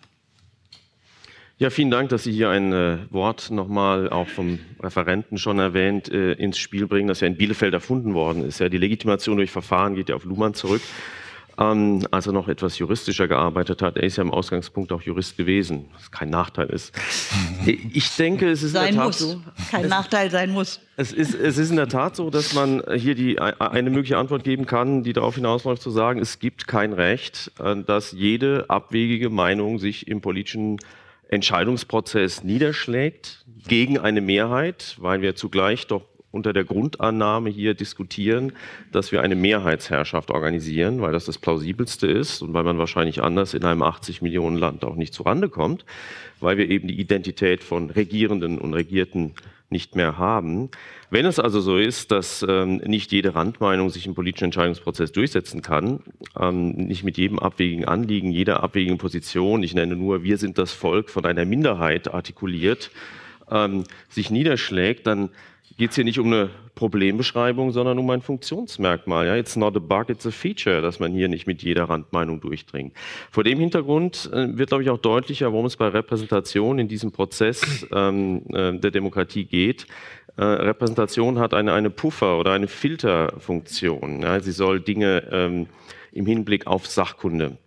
Ja, 1.60 1.70
vielen 1.70 1.92
Dank, 1.92 2.08
dass 2.08 2.24
Sie 2.24 2.32
hier 2.32 2.50
ein 2.50 2.72
äh, 2.72 3.00
Wort 3.10 3.52
nochmal 3.52 4.10
auch 4.10 4.30
vom 4.30 4.60
Referenten 4.82 5.38
schon 5.38 5.60
erwähnt 5.60 6.10
äh, 6.10 6.32
ins 6.32 6.58
Spiel 6.58 6.88
bringen, 6.88 7.10
das 7.10 7.20
ja 7.20 7.28
in 7.28 7.36
Bielefeld 7.36 7.74
erfunden 7.74 8.14
worden 8.14 8.46
ist. 8.46 8.60
Ja, 8.60 8.70
die 8.70 8.78
Legitimation 8.78 9.36
durch 9.36 9.52
Verfahren 9.52 9.94
geht 9.96 10.08
ja 10.08 10.16
auf 10.16 10.24
Luhmann 10.24 10.54
zurück, 10.54 10.82
ähm, 11.58 12.08
als 12.12 12.28
er 12.28 12.32
noch 12.32 12.48
etwas 12.48 12.80
juristischer 12.80 13.28
gearbeitet 13.28 13.82
hat. 13.82 13.98
Er 13.98 14.04
ist 14.04 14.16
ja 14.16 14.24
im 14.24 14.32
Ausgangspunkt 14.32 14.94
auch 14.94 15.02
Jurist 15.02 15.36
gewesen, 15.36 15.90
was 15.96 16.12
kein 16.12 16.30
Nachteil 16.30 16.70
ist. 16.70 16.94
Ich 17.66 18.16
denke, 18.16 18.50
es 18.50 18.64
ist 18.64 18.72
sein 18.72 18.94
in 18.94 18.96
der 18.96 19.04
Tat 19.04 19.08
muss. 19.08 19.20
so. 19.20 19.42
Kein 19.70 19.84
es, 19.84 19.90
Nachteil 19.90 20.32
sein 20.32 20.52
muss. 20.52 20.80
Es 20.96 21.12
ist, 21.12 21.36
es 21.36 21.58
ist 21.58 21.72
in 21.72 21.76
der 21.76 21.90
Tat 21.90 22.16
so, 22.16 22.30
dass 22.30 22.54
man 22.54 22.82
hier 22.96 23.16
die, 23.16 23.38
eine 23.38 23.90
mögliche 23.90 24.18
Antwort 24.18 24.46
geben 24.46 24.66
kann, 24.66 25.04
die 25.04 25.12
darauf 25.12 25.36
hinausläuft, 25.36 25.82
zu 25.82 25.90
sagen, 25.90 26.22
es 26.22 26.40
gibt 26.40 26.68
kein 26.68 26.94
Recht, 26.94 27.52
äh, 27.62 27.76
dass 27.84 28.14
jede 28.14 28.70
abwegige 28.70 29.30
Meinung 29.30 29.78
sich 29.78 30.08
im 30.08 30.22
politischen 30.22 30.78
Entscheidungsprozess 31.30 32.44
niederschlägt 32.44 33.46
gegen 33.68 34.00
eine 34.00 34.22
Mehrheit, 34.22 34.96
weil 35.00 35.22
wir 35.22 35.36
zugleich 35.36 35.88
doch 35.88 36.04
unter 36.32 36.54
der 36.54 36.64
Grundannahme 36.64 37.50
hier 37.50 37.74
diskutieren, 37.74 38.54
dass 38.92 39.12
wir 39.12 39.22
eine 39.22 39.36
Mehrheitsherrschaft 39.36 40.30
organisieren, 40.32 41.02
weil 41.02 41.12
das 41.12 41.26
das 41.26 41.38
plausibelste 41.38 42.08
ist 42.08 42.42
und 42.42 42.54
weil 42.54 42.64
man 42.64 42.78
wahrscheinlich 42.78 43.24
anders 43.24 43.54
in 43.54 43.64
einem 43.64 43.82
80 43.82 44.22
Millionen 44.22 44.58
Land 44.58 44.84
auch 44.84 44.96
nicht 44.96 45.14
zurande 45.14 45.50
kommt, 45.50 45.86
weil 46.40 46.58
wir 46.58 46.70
eben 46.70 46.88
die 46.88 47.00
Identität 47.00 47.64
von 47.64 47.90
Regierenden 47.90 48.60
und 48.60 48.74
Regierten 48.74 49.34
nicht 49.70 49.96
mehr 49.96 50.18
haben. 50.18 50.70
Wenn 51.10 51.26
es 51.26 51.40
also 51.40 51.62
so 51.62 51.78
ist, 51.78 52.12
dass 52.12 52.46
ähm, 52.48 52.78
nicht 52.78 53.12
jede 53.12 53.36
Randmeinung 53.36 53.90
sich 53.90 54.06
im 54.06 54.16
politischen 54.16 54.46
Entscheidungsprozess 54.46 55.12
durchsetzen 55.12 55.62
kann, 55.62 56.02
ähm, 56.40 56.72
nicht 56.72 57.04
mit 57.04 57.18
jedem 57.18 57.40
abwegigen 57.40 57.86
Anliegen, 57.86 58.32
jeder 58.32 58.64
abwegigen 58.64 58.98
Position, 58.98 59.64
ich 59.64 59.74
nenne 59.74 59.96
nur, 59.96 60.24
wir 60.24 60.38
sind 60.38 60.58
das 60.58 60.72
Volk 60.72 61.10
von 61.10 61.26
einer 61.26 61.46
Minderheit 61.46 62.14
artikuliert, 62.14 62.92
ähm, 63.52 63.84
sich 64.10 64.30
niederschlägt, 64.30 65.08
dann 65.08 65.30
geht 65.80 65.92
es 65.92 65.96
hier 65.96 66.04
nicht 66.04 66.20
um 66.20 66.28
eine 66.28 66.50
Problembeschreibung, 66.76 67.72
sondern 67.72 67.98
um 68.00 68.10
ein 68.10 68.22
Funktionsmerkmal. 68.22 69.28
Ja, 69.28 69.38
it's 69.38 69.56
not 69.56 69.78
a 69.78 69.80
bug, 69.80 70.10
it's 70.10 70.28
a 70.28 70.30
feature, 70.30 70.82
dass 70.82 71.00
man 71.00 71.14
hier 71.14 71.30
nicht 71.30 71.48
mit 71.48 71.64
jeder 71.64 71.86
Randmeinung 71.86 72.42
durchdringt. 72.42 72.94
Vor 73.32 73.46
dem 73.46 73.60
Hintergrund 73.60 74.30
äh, 74.34 74.58
wird, 74.58 74.70
glaube 74.70 74.84
ich, 74.84 74.90
auch 74.90 74.98
deutlicher, 74.98 75.54
worum 75.54 75.66
es 75.68 75.78
bei 75.78 75.88
Repräsentation 75.88 76.80
in 76.80 76.90
diesem 76.90 77.14
Prozess 77.14 77.88
ähm, 77.96 78.42
äh, 78.54 78.78
der 78.78 78.92
Demokratie 78.92 79.46
geht. 79.46 79.88
Äh, 80.36 80.44
Repräsentation 80.44 81.40
hat 81.40 81.54
eine, 81.54 81.72
eine 81.72 81.90
Puffer- 81.90 82.38
oder 82.38 82.52
eine 82.52 82.68
Filterfunktion. 82.68 84.22
Ja, 84.22 84.42
sie 84.42 84.52
soll 84.52 84.82
Dinge 84.82 85.30
ähm, 85.32 85.68
im 86.12 86.26
Hinblick 86.26 86.68
auf 86.68 86.88
Sachkunde 86.88 87.58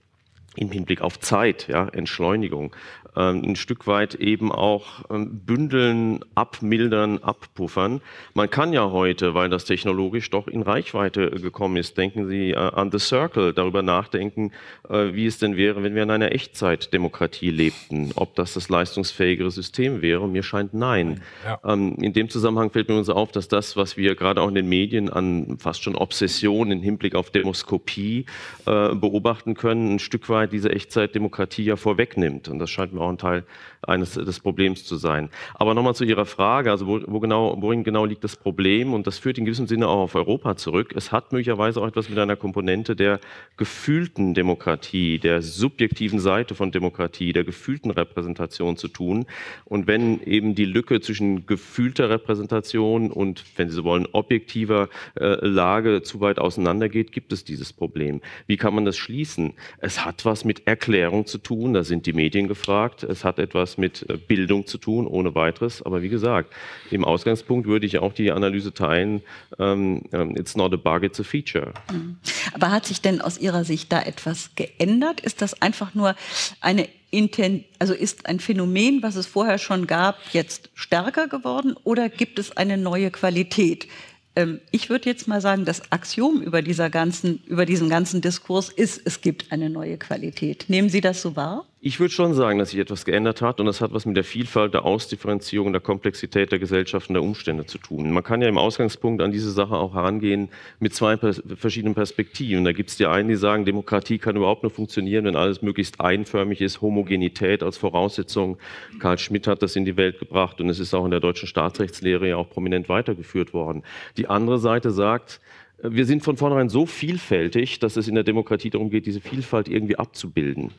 im 0.56 0.70
Hinblick 0.70 1.00
auf 1.00 1.18
Zeit, 1.18 1.68
ja, 1.68 1.88
Entschleunigung, 1.88 2.74
ein 3.20 3.56
Stück 3.56 3.86
weit 3.86 4.14
eben 4.14 4.50
auch 4.50 5.04
ähm, 5.10 5.40
bündeln, 5.44 6.20
abmildern, 6.34 7.18
abpuffern. 7.18 8.00
Man 8.32 8.48
kann 8.48 8.72
ja 8.72 8.90
heute, 8.90 9.34
weil 9.34 9.50
das 9.50 9.66
technologisch 9.66 10.30
doch 10.30 10.48
in 10.48 10.62
Reichweite 10.62 11.30
gekommen 11.30 11.76
ist, 11.76 11.98
denken 11.98 12.26
Sie 12.28 12.52
äh, 12.52 12.56
an 12.56 12.90
The 12.90 12.98
Circle, 12.98 13.52
darüber 13.52 13.82
nachdenken, 13.82 14.52
äh, 14.88 15.12
wie 15.12 15.26
es 15.26 15.38
denn 15.38 15.56
wäre, 15.56 15.82
wenn 15.82 15.94
wir 15.94 16.04
in 16.04 16.10
einer 16.10 16.32
Echtzeitdemokratie 16.32 17.50
lebten, 17.50 18.12
ob 18.16 18.34
das 18.34 18.54
das 18.54 18.70
leistungsfähigere 18.70 19.50
System 19.50 20.00
wäre. 20.00 20.26
mir 20.26 20.42
scheint 20.42 20.72
nein. 20.72 21.20
Ja. 21.44 21.60
Ähm, 21.64 21.96
in 22.00 22.14
dem 22.14 22.30
Zusammenhang 22.30 22.70
fällt 22.70 22.88
mir 22.88 22.96
uns 22.96 23.10
auf, 23.10 23.30
dass 23.30 23.48
das, 23.48 23.76
was 23.76 23.98
wir 23.98 24.14
gerade 24.14 24.40
auch 24.40 24.48
in 24.48 24.54
den 24.54 24.68
Medien 24.68 25.10
an 25.10 25.58
fast 25.58 25.82
schon 25.82 25.96
Obsession 25.96 26.70
im 26.70 26.80
Hinblick 26.80 27.14
auf 27.14 27.30
Demoskopie 27.30 28.24
äh, 28.64 28.94
beobachten 28.94 29.54
können, 29.54 29.96
ein 29.96 29.98
Stück 29.98 30.30
weit 30.30 30.52
diese 30.52 30.70
Echtzeitdemokratie 30.70 31.64
ja 31.64 31.76
vorwegnimmt. 31.76 32.48
Und 32.48 32.58
das 32.58 32.70
scheint 32.70 32.94
mir 32.94 33.01
auch 33.02 33.10
ein 33.10 33.18
Teil 33.18 33.44
eines 33.86 34.14
des 34.14 34.40
Problems 34.40 34.84
zu 34.84 34.96
sein. 34.96 35.28
Aber 35.54 35.74
nochmal 35.74 35.94
zu 35.94 36.04
Ihrer 36.04 36.26
Frage, 36.26 36.70
also 36.70 36.86
wo, 36.86 37.00
wo 37.06 37.20
genau, 37.20 37.56
worin 37.60 37.84
genau 37.84 38.04
liegt 38.04 38.24
das 38.24 38.36
Problem? 38.36 38.94
Und 38.94 39.06
das 39.06 39.18
führt 39.18 39.38
in 39.38 39.44
gewissem 39.44 39.66
Sinne 39.66 39.88
auch 39.88 40.00
auf 40.00 40.14
Europa 40.14 40.56
zurück. 40.56 40.92
Es 40.96 41.12
hat 41.12 41.32
möglicherweise 41.32 41.80
auch 41.80 41.86
etwas 41.86 42.08
mit 42.08 42.18
einer 42.18 42.36
Komponente 42.36 42.96
der 42.96 43.20
gefühlten 43.56 44.34
Demokratie, 44.34 45.18
der 45.18 45.42
subjektiven 45.42 46.20
Seite 46.20 46.54
von 46.54 46.72
Demokratie, 46.72 47.32
der 47.32 47.44
gefühlten 47.44 47.90
Repräsentation 47.90 48.76
zu 48.76 48.88
tun. 48.88 49.26
Und 49.64 49.86
wenn 49.86 50.22
eben 50.22 50.54
die 50.54 50.64
Lücke 50.64 51.00
zwischen 51.00 51.46
gefühlter 51.46 52.10
Repräsentation 52.10 53.10
und, 53.10 53.44
wenn 53.56 53.68
Sie 53.68 53.74
so 53.74 53.84
wollen, 53.84 54.06
objektiver 54.12 54.88
äh, 55.18 55.44
Lage 55.44 56.02
zu 56.02 56.20
weit 56.20 56.38
auseinandergeht, 56.38 57.12
gibt 57.12 57.32
es 57.32 57.44
dieses 57.44 57.72
Problem. 57.72 58.20
Wie 58.46 58.56
kann 58.56 58.74
man 58.74 58.84
das 58.84 58.96
schließen? 58.96 59.54
Es 59.78 60.04
hat 60.04 60.24
was 60.24 60.44
mit 60.44 60.66
Erklärung 60.66 61.26
zu 61.26 61.38
tun, 61.38 61.74
da 61.74 61.84
sind 61.84 62.06
die 62.06 62.12
Medien 62.12 62.48
gefragt 62.48 63.02
es 63.02 63.24
hat 63.24 63.38
etwas 63.38 63.71
mit 63.78 64.08
äh, 64.08 64.16
Bildung 64.16 64.66
zu 64.66 64.78
tun, 64.78 65.06
ohne 65.06 65.34
weiteres. 65.34 65.82
Aber 65.82 66.02
wie 66.02 66.08
gesagt, 66.08 66.52
im 66.90 67.04
Ausgangspunkt 67.04 67.66
würde 67.66 67.86
ich 67.86 67.98
auch 67.98 68.12
die 68.12 68.32
Analyse 68.32 68.72
teilen, 68.72 69.22
ähm, 69.58 70.02
ähm, 70.12 70.36
it's 70.36 70.56
not 70.56 70.72
a 70.72 70.76
bug, 70.76 71.02
it's 71.02 71.20
a 71.20 71.24
feature. 71.24 71.72
Mhm. 71.90 72.16
Aber 72.54 72.70
hat 72.70 72.86
sich 72.86 73.00
denn 73.00 73.20
aus 73.20 73.38
Ihrer 73.38 73.64
Sicht 73.64 73.92
da 73.92 74.02
etwas 74.02 74.50
geändert? 74.54 75.20
Ist 75.20 75.42
das 75.42 75.60
einfach 75.60 75.94
nur 75.94 76.14
eine 76.60 76.88
Inten 77.10 77.66
also 77.78 77.92
ist 77.92 78.24
ein 78.26 78.40
Phänomen, 78.40 79.02
was 79.02 79.16
es 79.16 79.26
vorher 79.26 79.58
schon 79.58 79.86
gab, 79.86 80.16
jetzt 80.32 80.70
stärker 80.74 81.28
geworden 81.28 81.74
oder 81.84 82.08
gibt 82.08 82.38
es 82.38 82.56
eine 82.56 82.78
neue 82.78 83.10
Qualität? 83.10 83.86
Ähm, 84.34 84.60
ich 84.70 84.88
würde 84.88 85.08
jetzt 85.10 85.28
mal 85.28 85.40
sagen, 85.40 85.64
das 85.64 85.92
Axiom 85.92 86.40
über, 86.40 86.62
dieser 86.62 86.90
ganzen, 86.90 87.42
über 87.46 87.66
diesen 87.66 87.88
ganzen 87.88 88.20
Diskurs 88.20 88.70
ist, 88.70 89.02
es 89.04 89.20
gibt 89.20 89.52
eine 89.52 89.68
neue 89.68 89.98
Qualität. 89.98 90.64
Nehmen 90.68 90.88
Sie 90.88 91.00
das 91.00 91.20
so 91.22 91.36
wahr? 91.36 91.66
Ich 91.84 91.98
würde 91.98 92.14
schon 92.14 92.32
sagen, 92.32 92.60
dass 92.60 92.70
sich 92.70 92.78
etwas 92.78 93.04
geändert 93.04 93.42
hat 93.42 93.58
und 93.58 93.66
das 93.66 93.80
hat 93.80 93.92
was 93.92 94.06
mit 94.06 94.16
der 94.16 94.22
Vielfalt, 94.22 94.72
der 94.72 94.84
Ausdifferenzierung, 94.84 95.72
der 95.72 95.80
Komplexität 95.80 96.52
der 96.52 96.60
Gesellschaft 96.60 97.08
und 97.08 97.14
der 97.14 97.24
Umstände 97.24 97.66
zu 97.66 97.76
tun. 97.78 98.12
Man 98.12 98.22
kann 98.22 98.40
ja 98.40 98.46
im 98.46 98.56
Ausgangspunkt 98.56 99.20
an 99.20 99.32
diese 99.32 99.50
Sache 99.50 99.74
auch 99.74 99.94
herangehen 99.94 100.48
mit 100.78 100.94
zwei 100.94 101.16
pers 101.16 101.42
verschiedenen 101.56 101.96
Perspektiven. 101.96 102.64
Da 102.64 102.70
gibt 102.70 102.90
es 102.90 102.98
die 102.98 103.06
einen, 103.06 103.28
die 103.28 103.34
sagen, 103.34 103.64
Demokratie 103.64 104.18
kann 104.18 104.36
überhaupt 104.36 104.62
nur 104.62 104.70
funktionieren, 104.70 105.24
wenn 105.24 105.34
alles 105.34 105.60
möglichst 105.60 106.00
einförmig 106.00 106.60
ist, 106.60 106.82
Homogenität 106.82 107.64
als 107.64 107.78
Voraussetzung. 107.78 108.58
Karl 109.00 109.18
Schmidt 109.18 109.48
hat 109.48 109.60
das 109.64 109.74
in 109.74 109.84
die 109.84 109.96
Welt 109.96 110.20
gebracht 110.20 110.60
und 110.60 110.68
es 110.68 110.78
ist 110.78 110.94
auch 110.94 111.04
in 111.04 111.10
der 111.10 111.18
deutschen 111.18 111.48
Staatsrechtslehre 111.48 112.28
ja 112.28 112.36
auch 112.36 112.48
prominent 112.48 112.88
weitergeführt 112.88 113.54
worden. 113.54 113.82
Die 114.16 114.28
andere 114.28 114.60
Seite 114.60 114.92
sagt, 114.92 115.40
wir 115.82 116.06
sind 116.06 116.22
von 116.22 116.36
vornherein 116.36 116.68
so 116.68 116.86
vielfältig, 116.86 117.80
dass 117.80 117.96
es 117.96 118.08
in 118.08 118.14
der 118.14 118.24
Demokratie 118.24 118.70
darum 118.70 118.90
geht, 118.90 119.06
diese 119.06 119.20
Vielfalt 119.20 119.68
irgendwie 119.68 119.96
abzubilden. 119.96 120.70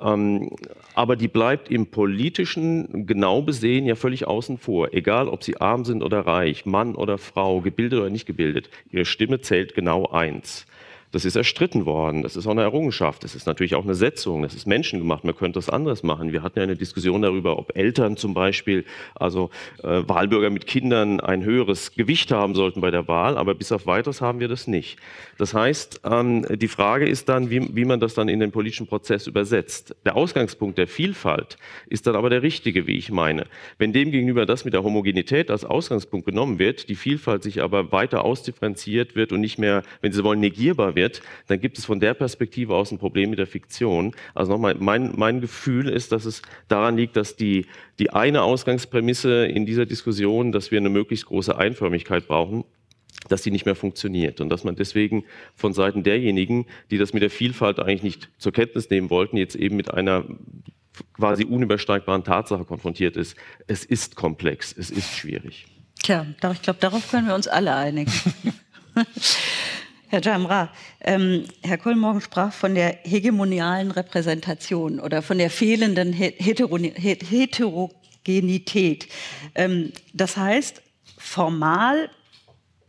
Ähm, 0.00 0.50
aber 0.94 1.16
die 1.16 1.28
bleibt 1.28 1.70
im 1.70 1.86
politischen 1.86 3.06
genau 3.06 3.42
besehen 3.42 3.86
ja 3.86 3.94
völlig 3.94 4.26
außen 4.26 4.58
vor. 4.58 4.92
Egal, 4.92 5.28
ob 5.28 5.42
sie 5.42 5.56
arm 5.56 5.84
sind 5.84 6.02
oder 6.02 6.20
reich, 6.20 6.66
Mann 6.66 6.94
oder 6.94 7.18
Frau, 7.18 7.60
gebildet 7.60 8.00
oder 8.00 8.10
nicht 8.10 8.26
gebildet, 8.26 8.68
ihre 8.90 9.04
Stimme 9.04 9.40
zählt 9.40 9.74
genau 9.74 10.06
eins. 10.06 10.66
Das 11.12 11.26
ist 11.26 11.36
erstritten 11.36 11.84
worden. 11.84 12.22
Das 12.22 12.36
ist 12.36 12.46
auch 12.46 12.52
eine 12.52 12.62
Errungenschaft. 12.62 13.22
Das 13.22 13.34
ist 13.34 13.46
natürlich 13.46 13.74
auch 13.74 13.84
eine 13.84 13.94
Setzung. 13.94 14.42
Das 14.42 14.54
ist 14.54 14.66
menschengemacht. 14.66 15.24
Man 15.24 15.36
könnte 15.36 15.58
das 15.58 15.68
anderes 15.68 16.02
machen. 16.02 16.32
Wir 16.32 16.42
hatten 16.42 16.58
ja 16.58 16.62
eine 16.62 16.74
Diskussion 16.74 17.20
darüber, 17.20 17.58
ob 17.58 17.76
Eltern 17.76 18.16
zum 18.16 18.32
Beispiel, 18.32 18.86
also 19.14 19.50
äh, 19.82 20.02
Wahlbürger 20.08 20.48
mit 20.48 20.66
Kindern, 20.66 21.20
ein 21.20 21.44
höheres 21.44 21.94
Gewicht 21.94 22.32
haben 22.32 22.54
sollten 22.54 22.80
bei 22.80 22.90
der 22.90 23.08
Wahl. 23.08 23.36
Aber 23.36 23.54
bis 23.54 23.72
auf 23.72 23.86
weiteres 23.86 24.22
haben 24.22 24.40
wir 24.40 24.48
das 24.48 24.66
nicht. 24.66 24.98
Das 25.36 25.52
heißt, 25.52 26.00
ähm, 26.10 26.46
die 26.50 26.68
Frage 26.68 27.06
ist 27.06 27.28
dann, 27.28 27.50
wie, 27.50 27.76
wie 27.76 27.84
man 27.84 28.00
das 28.00 28.14
dann 28.14 28.30
in 28.30 28.40
den 28.40 28.50
politischen 28.50 28.86
Prozess 28.86 29.26
übersetzt. 29.26 29.94
Der 30.06 30.16
Ausgangspunkt 30.16 30.78
der 30.78 30.88
Vielfalt 30.88 31.58
ist 31.88 32.06
dann 32.06 32.16
aber 32.16 32.30
der 32.30 32.42
richtige, 32.42 32.86
wie 32.86 32.96
ich 32.96 33.10
meine. 33.10 33.44
Wenn 33.76 33.92
demgegenüber 33.92 34.46
das 34.46 34.64
mit 34.64 34.72
der 34.72 34.82
Homogenität 34.82 35.50
als 35.50 35.66
Ausgangspunkt 35.66 36.24
genommen 36.24 36.58
wird, 36.58 36.88
die 36.88 36.94
Vielfalt 36.94 37.42
sich 37.42 37.60
aber 37.60 37.92
weiter 37.92 38.24
ausdifferenziert 38.24 39.14
wird 39.14 39.30
und 39.32 39.42
nicht 39.42 39.58
mehr, 39.58 39.82
wenn 40.00 40.12
Sie 40.12 40.24
wollen, 40.24 40.40
negierbar 40.40 40.94
wird, 40.94 41.01
wird, 41.02 41.20
dann 41.48 41.60
gibt 41.60 41.78
es 41.78 41.84
von 41.84 42.00
der 42.00 42.14
Perspektive 42.14 42.74
aus 42.74 42.92
ein 42.92 42.98
Problem 42.98 43.30
mit 43.30 43.38
der 43.38 43.46
Fiktion. 43.46 44.14
Also 44.34 44.52
nochmal, 44.52 44.76
mein, 44.78 45.12
mein 45.16 45.40
Gefühl 45.40 45.88
ist, 45.88 46.12
dass 46.12 46.24
es 46.24 46.42
daran 46.68 46.96
liegt, 46.96 47.16
dass 47.16 47.36
die, 47.36 47.66
die 47.98 48.10
eine 48.10 48.42
Ausgangsprämisse 48.42 49.46
in 49.46 49.66
dieser 49.66 49.84
Diskussion, 49.84 50.52
dass 50.52 50.70
wir 50.70 50.78
eine 50.78 50.90
möglichst 50.90 51.26
große 51.26 51.56
Einförmigkeit 51.56 52.28
brauchen, 52.28 52.64
dass 53.28 53.42
die 53.42 53.50
nicht 53.50 53.66
mehr 53.66 53.74
funktioniert 53.74 54.40
und 54.40 54.48
dass 54.48 54.64
man 54.64 54.76
deswegen 54.76 55.24
von 55.56 55.72
Seiten 55.74 56.02
derjenigen, 56.02 56.66
die 56.90 56.98
das 56.98 57.12
mit 57.12 57.22
der 57.22 57.30
Vielfalt 57.30 57.80
eigentlich 57.80 58.02
nicht 58.02 58.28
zur 58.38 58.52
Kenntnis 58.52 58.88
nehmen 58.90 59.10
wollten, 59.10 59.36
jetzt 59.36 59.56
eben 59.56 59.76
mit 59.76 59.92
einer 59.92 60.24
quasi 61.14 61.44
unübersteigbaren 61.44 62.22
Tatsache 62.24 62.64
konfrontiert 62.64 63.16
ist. 63.16 63.36
Es 63.66 63.84
ist 63.84 64.14
komplex, 64.14 64.74
es 64.76 64.90
ist 64.90 65.16
schwierig. 65.16 65.66
Tja, 66.02 66.26
ich 66.52 66.62
glaube, 66.62 66.78
darauf 66.80 67.10
können 67.10 67.28
wir 67.28 67.34
uns 67.34 67.48
alle 67.48 67.74
einigen. 67.74 68.12
Herr 70.12 70.20
Jamra, 70.20 70.68
ähm, 71.00 71.46
Herr 71.62 71.78
Kohlmorgen 71.78 72.20
sprach 72.20 72.52
von 72.52 72.74
der 72.74 72.98
hegemonialen 73.02 73.90
Repräsentation 73.90 75.00
oder 75.00 75.22
von 75.22 75.38
der 75.38 75.48
fehlenden 75.48 76.12
Heterogenität. 76.12 79.08
Ähm, 79.54 79.90
das 80.12 80.36
heißt, 80.36 80.82
formal 81.16 82.10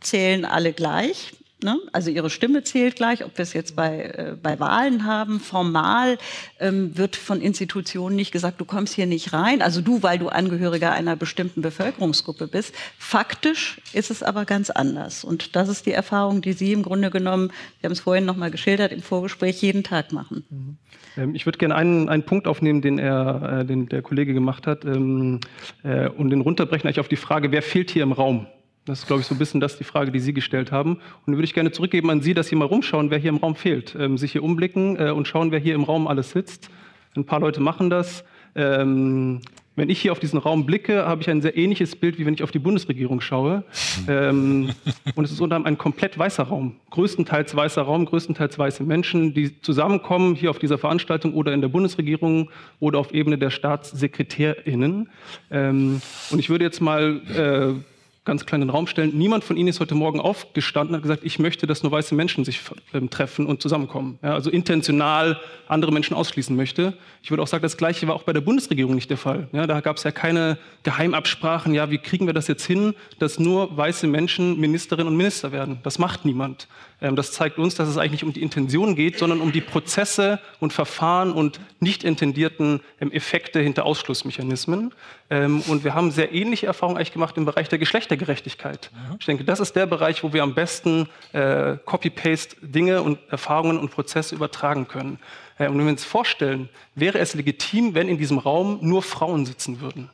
zählen 0.00 0.44
alle 0.44 0.74
gleich, 0.74 1.32
Ne? 1.64 1.80
Also 1.92 2.10
ihre 2.10 2.28
Stimme 2.28 2.62
zählt 2.62 2.96
gleich, 2.96 3.24
ob 3.24 3.38
wir 3.38 3.42
es 3.42 3.54
jetzt 3.54 3.74
bei, 3.74 4.02
äh, 4.02 4.36
bei 4.40 4.60
Wahlen 4.60 5.06
haben. 5.06 5.40
Formal 5.40 6.18
ähm, 6.60 6.96
wird 6.98 7.16
von 7.16 7.40
Institutionen 7.40 8.16
nicht 8.16 8.32
gesagt, 8.32 8.60
du 8.60 8.66
kommst 8.66 8.92
hier 8.92 9.06
nicht 9.06 9.32
rein. 9.32 9.62
Also 9.62 9.80
du, 9.80 10.02
weil 10.02 10.18
du 10.18 10.28
Angehöriger 10.28 10.92
einer 10.92 11.16
bestimmten 11.16 11.62
Bevölkerungsgruppe 11.62 12.48
bist. 12.48 12.74
Faktisch 12.98 13.80
ist 13.94 14.10
es 14.10 14.22
aber 14.22 14.44
ganz 14.44 14.68
anders. 14.68 15.24
Und 15.24 15.56
das 15.56 15.70
ist 15.70 15.86
die 15.86 15.92
Erfahrung, 15.92 16.42
die 16.42 16.52
Sie 16.52 16.72
im 16.72 16.82
Grunde 16.82 17.10
genommen, 17.10 17.50
wir 17.80 17.88
haben 17.88 17.92
es 17.92 18.00
vorhin 18.00 18.26
noch 18.26 18.36
mal 18.36 18.50
geschildert 18.50 18.92
im 18.92 19.00
Vorgespräch, 19.00 19.62
jeden 19.62 19.84
Tag 19.84 20.12
machen. 20.12 20.44
Mhm. 20.50 20.76
Ähm, 21.16 21.34
ich 21.34 21.46
würde 21.46 21.58
gerne 21.58 21.74
einen, 21.76 22.10
einen 22.10 22.24
Punkt 22.24 22.46
aufnehmen, 22.46 22.82
den, 22.82 22.98
er, 22.98 23.60
äh, 23.60 23.64
den 23.64 23.88
der 23.88 24.02
Kollege 24.02 24.34
gemacht 24.34 24.66
hat, 24.66 24.84
ähm, 24.84 25.40
äh, 25.82 26.08
und 26.10 26.28
den 26.28 26.42
runterbrechen 26.42 26.86
eigentlich 26.86 27.00
auf 27.00 27.08
die 27.08 27.16
Frage, 27.16 27.52
wer 27.52 27.62
fehlt 27.62 27.90
hier 27.90 28.02
im 28.02 28.12
Raum? 28.12 28.46
Das 28.86 28.98
ist, 29.00 29.06
glaube 29.06 29.22
ich, 29.22 29.26
so 29.26 29.34
ein 29.34 29.38
bisschen 29.38 29.60
das 29.60 29.78
die 29.78 29.84
Frage, 29.84 30.12
die 30.12 30.20
Sie 30.20 30.34
gestellt 30.34 30.70
haben. 30.70 30.94
Und 30.96 31.00
dann 31.26 31.36
würde 31.36 31.44
ich 31.44 31.54
gerne 31.54 31.72
zurückgeben 31.72 32.10
an 32.10 32.20
Sie, 32.20 32.34
dass 32.34 32.48
Sie 32.48 32.56
mal 32.56 32.66
rumschauen, 32.66 33.10
wer 33.10 33.18
hier 33.18 33.30
im 33.30 33.38
Raum 33.38 33.56
fehlt. 33.56 33.96
Ähm, 33.98 34.18
sich 34.18 34.32
hier 34.32 34.42
umblicken 34.42 34.96
äh, 34.98 35.10
und 35.10 35.26
schauen, 35.26 35.52
wer 35.52 35.58
hier 35.58 35.74
im 35.74 35.84
Raum 35.84 36.06
alles 36.06 36.30
sitzt. 36.30 36.68
Ein 37.16 37.24
paar 37.24 37.40
Leute 37.40 37.60
machen 37.60 37.88
das. 37.88 38.24
Ähm, 38.54 39.40
wenn 39.76 39.88
ich 39.88 40.00
hier 40.00 40.12
auf 40.12 40.20
diesen 40.20 40.38
Raum 40.38 40.66
blicke, 40.66 41.06
habe 41.06 41.22
ich 41.22 41.30
ein 41.30 41.40
sehr 41.40 41.56
ähnliches 41.56 41.96
Bild, 41.96 42.18
wie 42.18 42.26
wenn 42.26 42.34
ich 42.34 42.42
auf 42.42 42.52
die 42.52 42.58
Bundesregierung 42.58 43.20
schaue. 43.20 43.64
Ähm, 44.06 44.70
und 45.14 45.24
es 45.24 45.32
ist 45.32 45.40
unter 45.40 45.56
anderem 45.56 45.74
ein 45.74 45.78
komplett 45.78 46.18
weißer 46.18 46.44
Raum. 46.44 46.76
Größtenteils 46.90 47.56
weißer 47.56 47.82
Raum, 47.82 48.04
größtenteils 48.04 48.58
weiße 48.58 48.84
Menschen, 48.84 49.32
die 49.32 49.60
zusammenkommen 49.62 50.34
hier 50.34 50.50
auf 50.50 50.58
dieser 50.58 50.76
Veranstaltung 50.76 51.32
oder 51.32 51.54
in 51.54 51.62
der 51.62 51.68
Bundesregierung 51.68 52.50
oder 52.80 52.98
auf 52.98 53.14
Ebene 53.14 53.38
der 53.38 53.50
StaatssekretärInnen. 53.50 55.08
Ähm, 55.50 56.02
und 56.30 56.38
ich 56.38 56.50
würde 56.50 56.64
jetzt 56.64 56.80
mal 56.80 57.20
äh, 57.34 57.93
ganz 58.24 58.46
kleinen 58.46 58.70
Raum 58.70 58.86
stellen. 58.86 59.16
Niemand 59.16 59.44
von 59.44 59.56
Ihnen 59.56 59.68
ist 59.68 59.80
heute 59.80 59.94
Morgen 59.94 60.18
aufgestanden 60.18 60.94
und 60.94 60.96
hat 60.96 61.02
gesagt, 61.02 61.24
ich 61.24 61.38
möchte, 61.38 61.66
dass 61.66 61.82
nur 61.82 61.92
weiße 61.92 62.14
Menschen 62.14 62.44
sich 62.44 62.60
ähm, 62.94 63.10
treffen 63.10 63.46
und 63.46 63.60
zusammenkommen. 63.60 64.18
Ja, 64.22 64.32
also 64.32 64.50
intentional 64.50 65.38
andere 65.68 65.92
Menschen 65.92 66.14
ausschließen 66.14 66.56
möchte. 66.56 66.94
Ich 67.22 67.30
würde 67.30 67.42
auch 67.42 67.46
sagen, 67.46 67.62
das 67.62 67.76
Gleiche 67.76 68.08
war 68.08 68.14
auch 68.14 68.22
bei 68.22 68.32
der 68.32 68.40
Bundesregierung 68.40 68.94
nicht 68.94 69.10
der 69.10 69.18
Fall. 69.18 69.48
Ja, 69.52 69.66
da 69.66 69.80
gab 69.80 69.98
es 69.98 70.04
ja 70.04 70.10
keine 70.10 70.58
Geheimabsprachen. 70.84 71.74
Ja, 71.74 71.90
wie 71.90 71.98
kriegen 71.98 72.26
wir 72.26 72.32
das 72.32 72.48
jetzt 72.48 72.64
hin, 72.64 72.94
dass 73.18 73.38
nur 73.38 73.76
weiße 73.76 74.06
Menschen 74.06 74.58
Ministerinnen 74.58 75.08
und 75.08 75.16
Minister 75.16 75.52
werden? 75.52 75.78
Das 75.82 75.98
macht 75.98 76.24
niemand. 76.24 76.66
Ähm, 77.00 77.16
das 77.16 77.32
zeigt 77.32 77.58
uns, 77.58 77.74
dass 77.74 77.88
es 77.88 77.98
eigentlich 77.98 78.12
nicht 78.12 78.24
um 78.24 78.32
die 78.32 78.42
Intention 78.42 78.96
geht, 78.96 79.18
sondern 79.18 79.40
um 79.40 79.52
die 79.52 79.60
Prozesse 79.60 80.40
und 80.60 80.72
Verfahren 80.72 81.32
und 81.32 81.60
nicht 81.80 82.04
intendierten 82.04 82.80
ähm, 83.00 83.12
Effekte 83.12 83.60
hinter 83.60 83.84
Ausschlussmechanismen. 83.84 84.92
Ähm, 85.30 85.62
und 85.68 85.84
wir 85.84 85.94
haben 85.94 86.10
sehr 86.10 86.32
ähnliche 86.32 86.66
Erfahrungen 86.66 86.96
eigentlich 86.96 87.12
gemacht 87.12 87.36
im 87.36 87.44
Bereich 87.44 87.68
der 87.68 87.78
Geschlechtergerechtigkeit. 88.16 88.90
Mhm. 88.92 89.16
Ich 89.18 89.26
denke, 89.26 89.44
das 89.44 89.60
ist 89.60 89.74
der 89.76 89.86
Bereich, 89.86 90.22
wo 90.22 90.32
wir 90.32 90.42
am 90.42 90.54
besten 90.54 91.08
äh, 91.32 91.76
Copy-Paste 91.84 92.56
Dinge 92.62 93.02
und 93.02 93.18
Erfahrungen 93.28 93.78
und 93.78 93.90
Prozesse 93.90 94.34
übertragen 94.34 94.88
können. 94.88 95.18
Äh, 95.58 95.68
und 95.68 95.78
wenn 95.78 95.86
wir 95.86 95.92
uns 95.92 96.04
vorstellen, 96.04 96.68
wäre 96.94 97.18
es 97.18 97.34
legitim, 97.34 97.94
wenn 97.94 98.08
in 98.08 98.18
diesem 98.18 98.38
Raum 98.38 98.78
nur 98.80 99.02
Frauen 99.02 99.46
sitzen 99.46 99.80
würden 99.80 100.10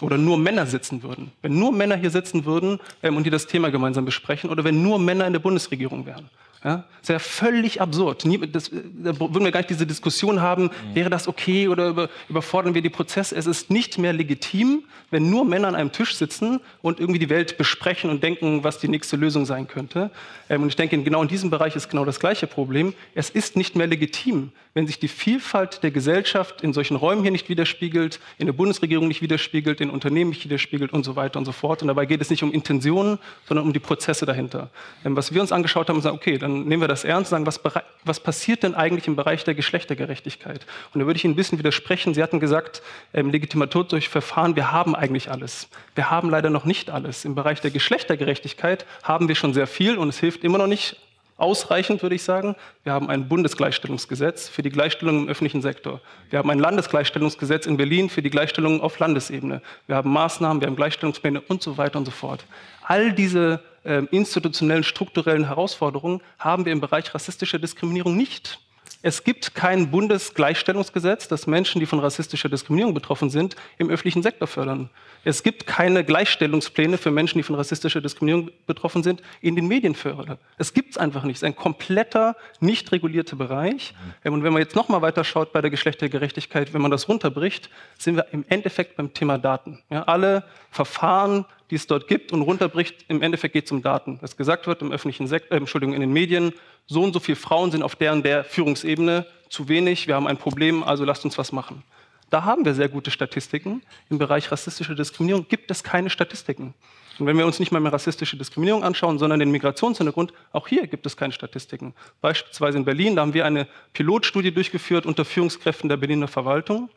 oder 0.00 0.18
nur 0.18 0.38
Männer 0.38 0.66
sitzen 0.66 1.02
würden, 1.02 1.32
wenn 1.42 1.58
nur 1.58 1.72
Männer 1.72 1.96
hier 1.96 2.10
sitzen 2.10 2.44
würden 2.44 2.80
ähm, 3.02 3.16
und 3.16 3.24
die 3.24 3.30
das 3.30 3.46
Thema 3.46 3.70
gemeinsam 3.70 4.04
besprechen 4.04 4.50
oder 4.50 4.64
wenn 4.64 4.82
nur 4.82 4.98
Männer 4.98 5.26
in 5.26 5.32
der 5.32 5.40
Bundesregierung 5.40 6.06
wären. 6.06 6.28
Ja, 6.66 6.82
das 7.00 7.08
wäre 7.10 7.20
völlig 7.20 7.80
absurd. 7.80 8.24
Das, 8.52 8.72
da 8.72 9.20
würden 9.20 9.44
wir 9.44 9.52
gar 9.52 9.60
nicht 9.60 9.70
diese 9.70 9.86
Diskussion 9.86 10.40
haben, 10.40 10.64
mhm. 10.64 10.94
wäre 10.94 11.08
das 11.08 11.28
okay 11.28 11.68
oder 11.68 11.86
über, 11.86 12.08
überfordern 12.28 12.74
wir 12.74 12.82
die 12.82 12.90
Prozesse. 12.90 13.36
Es 13.36 13.46
ist 13.46 13.70
nicht 13.70 13.98
mehr 13.98 14.12
legitim, 14.12 14.82
wenn 15.12 15.30
nur 15.30 15.44
Männer 15.44 15.68
an 15.68 15.76
einem 15.76 15.92
Tisch 15.92 16.16
sitzen 16.16 16.58
und 16.82 16.98
irgendwie 16.98 17.20
die 17.20 17.30
Welt 17.30 17.56
besprechen 17.56 18.10
und 18.10 18.24
denken, 18.24 18.64
was 18.64 18.80
die 18.80 18.88
nächste 18.88 19.14
Lösung 19.14 19.46
sein 19.46 19.68
könnte. 19.68 20.10
Ähm, 20.48 20.62
und 20.64 20.68
ich 20.70 20.74
denke, 20.74 21.00
genau 21.04 21.22
in 21.22 21.28
diesem 21.28 21.50
Bereich 21.50 21.76
ist 21.76 21.88
genau 21.88 22.04
das 22.04 22.18
gleiche 22.18 22.48
Problem. 22.48 22.94
Es 23.14 23.30
ist 23.30 23.56
nicht 23.56 23.76
mehr 23.76 23.86
legitim, 23.86 24.50
wenn 24.74 24.88
sich 24.88 24.98
die 24.98 25.06
Vielfalt 25.06 25.84
der 25.84 25.92
Gesellschaft 25.92 26.62
in 26.62 26.72
solchen 26.72 26.96
Räumen 26.96 27.22
hier 27.22 27.30
nicht 27.30 27.48
widerspiegelt, 27.48 28.18
in 28.38 28.46
der 28.46 28.54
Bundesregierung 28.54 29.06
nicht 29.06 29.22
widerspiegelt, 29.22 29.80
in 29.80 29.90
Unternehmen 29.90 30.30
nicht 30.30 30.44
widerspiegelt 30.44 30.92
und 30.92 31.04
so 31.04 31.14
weiter 31.14 31.38
und 31.38 31.44
so 31.44 31.52
fort. 31.52 31.82
Und 31.82 31.88
dabei 31.88 32.06
geht 32.06 32.20
es 32.20 32.28
nicht 32.28 32.42
um 32.42 32.50
Intentionen, 32.50 33.20
sondern 33.46 33.64
um 33.64 33.72
die 33.72 33.78
Prozesse 33.78 34.26
dahinter. 34.26 34.70
Ähm, 35.04 35.16
was 35.16 35.32
wir 35.32 35.40
uns 35.40 35.52
angeschaut 35.52 35.88
haben, 35.88 36.00
ist, 36.00 36.06
okay, 36.06 36.38
dann 36.38 36.55
nehmen 36.64 36.82
wir 36.82 36.88
das 36.88 37.04
ernst 37.04 37.32
und 37.32 37.44
sagen, 37.44 37.46
was, 37.46 37.82
was, 38.04 38.20
passiert 38.20 38.62
denn 38.62 38.74
eigentlich 38.74 39.06
im 39.06 39.16
Bereich 39.16 39.44
der 39.44 39.54
Geschlechtergerechtigkeit? 39.54 40.66
Und 40.92 41.00
da 41.00 41.06
würde 41.06 41.16
ich 41.16 41.24
Ihnen 41.24 41.34
ein 41.34 41.36
bisschen 41.36 41.58
widersprechen. 41.58 42.14
Sie 42.14 42.22
hatten 42.22 42.40
gesagt, 42.40 42.82
ähm, 43.12 43.30
Legitimatur 43.30 43.84
durch 43.84 44.08
Verfahren, 44.08 44.56
wir 44.56 44.72
haben 44.72 44.94
eigentlich 44.94 45.30
alles. 45.30 45.68
Wir 45.94 46.10
haben 46.10 46.30
leider 46.30 46.50
noch 46.50 46.64
nicht 46.64 46.90
alles. 46.90 47.24
Im 47.24 47.34
Bereich 47.34 47.60
der 47.60 47.70
Geschlechtergerechtigkeit 47.70 48.86
haben 49.02 49.28
wir 49.28 49.34
schon 49.34 49.54
sehr 49.54 49.66
viel 49.66 49.98
und 49.98 50.08
es 50.08 50.18
hilft 50.18 50.44
immer 50.44 50.58
noch 50.58 50.66
nicht 50.66 50.96
ausreichend, 51.36 52.02
würde 52.02 52.14
ich 52.14 52.22
sagen. 52.22 52.56
Wir 52.82 52.92
haben 52.92 53.10
ein 53.10 53.28
Bundesgleichstellungsgesetz 53.28 54.48
für 54.48 54.62
die 54.62 54.70
Gleichstellung 54.70 55.22
im 55.22 55.28
öffentlichen 55.28 55.62
Sektor. 55.62 56.00
Wir 56.30 56.38
haben 56.38 56.50
ein 56.50 56.58
Landesgleichstellungsgesetz 56.58 57.66
in 57.66 57.76
Berlin 57.76 58.08
für 58.08 58.22
die 58.22 58.30
Gleichstellung 58.30 58.80
auf 58.80 58.98
Landesebene. 58.98 59.60
Wir 59.86 59.96
haben 59.96 60.12
Maßnahmen, 60.12 60.60
wir 60.60 60.68
haben 60.68 60.76
Gleichstellungspläne 60.76 61.40
und 61.42 61.62
so 61.62 61.76
weiter 61.76 61.98
und 61.98 62.06
so 62.06 62.10
fort. 62.10 62.44
All 62.82 63.12
diese 63.12 63.60
äh, 63.86 64.02
institutionellen, 64.10 64.84
strukturellen 64.84 65.46
Herausforderungen 65.46 66.20
haben 66.38 66.64
wir 66.64 66.72
im 66.72 66.80
Bereich 66.80 67.14
rassistischer 67.14 67.58
Diskriminierung 67.58 68.16
nicht. 68.16 68.58
Es 69.02 69.22
gibt 69.22 69.54
kein 69.54 69.90
Bundesgleichstellungsgesetz, 69.90 71.28
das 71.28 71.46
Menschen, 71.46 71.78
die 71.78 71.86
von 71.86 72.00
rassistischer 72.00 72.48
Diskriminierung 72.48 72.94
betroffen 72.94 73.30
sind, 73.30 73.54
im 73.78 73.88
öffentlichen 73.88 74.22
Sektor 74.22 74.48
fördern. 74.48 74.90
Es 75.22 75.42
gibt 75.42 75.66
keine 75.66 76.02
Gleichstellungspläne 76.02 76.98
für 76.98 77.10
Menschen, 77.10 77.38
die 77.38 77.42
von 77.42 77.56
rassistischer 77.56 78.00
Diskriminierung 78.00 78.50
betroffen 78.66 79.02
sind, 79.02 79.22
in 79.40 79.54
den 79.54 79.68
Medien 79.68 79.94
fördern. 79.94 80.38
Es 80.56 80.72
gibt 80.72 80.90
es 80.90 80.98
einfach 80.98 81.24
nicht. 81.24 81.36
Es 81.36 81.42
ist 81.42 81.46
ein 81.46 81.56
kompletter, 81.56 82.36
nicht 82.60 82.90
regulierter 82.90 83.36
Bereich. 83.36 83.94
Ähm, 84.24 84.34
und 84.34 84.42
wenn 84.44 84.52
man 84.52 84.62
jetzt 84.62 84.74
noch 84.74 84.88
mal 84.88 85.02
weiter 85.02 85.24
schaut 85.24 85.52
bei 85.52 85.60
der 85.60 85.70
Geschlechtergerechtigkeit, 85.70 86.74
wenn 86.74 86.82
man 86.82 86.90
das 86.90 87.08
runterbricht, 87.08 87.70
sind 87.98 88.16
wir 88.16 88.26
im 88.32 88.44
Endeffekt 88.48 88.96
beim 88.96 89.14
Thema 89.14 89.38
Daten. 89.38 89.82
Ja, 89.90 90.04
alle 90.04 90.44
Verfahren, 90.70 91.44
die 91.70 91.74
es 91.74 91.86
dort 91.86 92.08
gibt 92.08 92.32
und 92.32 92.42
runterbricht, 92.42 93.04
im 93.08 93.22
Endeffekt 93.22 93.52
geht 93.52 93.66
es 93.66 93.72
um 93.72 93.82
Daten. 93.82 94.18
Was 94.20 94.36
gesagt 94.36 94.66
wird 94.66 94.82
im 94.82 94.92
öffentlichen 94.92 95.26
Sektor, 95.26 95.56
äh, 95.56 95.58
Entschuldigung, 95.58 95.94
in 95.94 96.00
den 96.00 96.12
Medien, 96.12 96.52
so 96.86 97.02
und 97.02 97.12
so 97.12 97.20
viele 97.20 97.36
Frauen 97.36 97.70
sind 97.70 97.82
auf 97.82 97.96
deren 97.96 98.22
der 98.22 98.44
Führungsebene 98.44 99.26
zu 99.48 99.68
wenig, 99.68 100.06
wir 100.06 100.14
haben 100.14 100.26
ein 100.26 100.36
Problem, 100.36 100.82
also 100.82 101.04
lasst 101.04 101.24
uns 101.24 101.38
was 101.38 101.52
machen. 101.52 101.82
Da 102.30 102.44
haben 102.44 102.64
wir 102.64 102.74
sehr 102.74 102.88
gute 102.88 103.10
Statistiken. 103.10 103.82
Im 104.10 104.18
Bereich 104.18 104.50
rassistischer 104.50 104.94
Diskriminierung 104.94 105.46
gibt 105.48 105.70
es 105.70 105.84
keine 105.84 106.10
Statistiken. 106.10 106.74
Und 107.18 107.26
wenn 107.26 107.38
wir 107.38 107.46
uns 107.46 107.60
nicht 107.60 107.72
mal 107.72 107.80
mehr 107.80 107.92
rassistische 107.92 108.36
Diskriminierung 108.36 108.84
anschauen, 108.84 109.18
sondern 109.18 109.40
den 109.40 109.50
Migrationshintergrund, 109.50 110.32
auch 110.52 110.68
hier 110.68 110.86
gibt 110.86 111.06
es 111.06 111.16
keine 111.16 111.32
Statistiken. 111.32 111.94
Beispielsweise 112.20 112.78
in 112.78 112.84
Berlin, 112.84 113.16
da 113.16 113.22
haben 113.22 113.32
wir 113.32 113.46
eine 113.46 113.68
Pilotstudie 113.92 114.52
durchgeführt 114.52 115.06
unter 115.06 115.24
Führungskräften 115.24 115.88
der 115.88 115.96
Berliner 115.96 116.28
Verwaltung. 116.28 116.90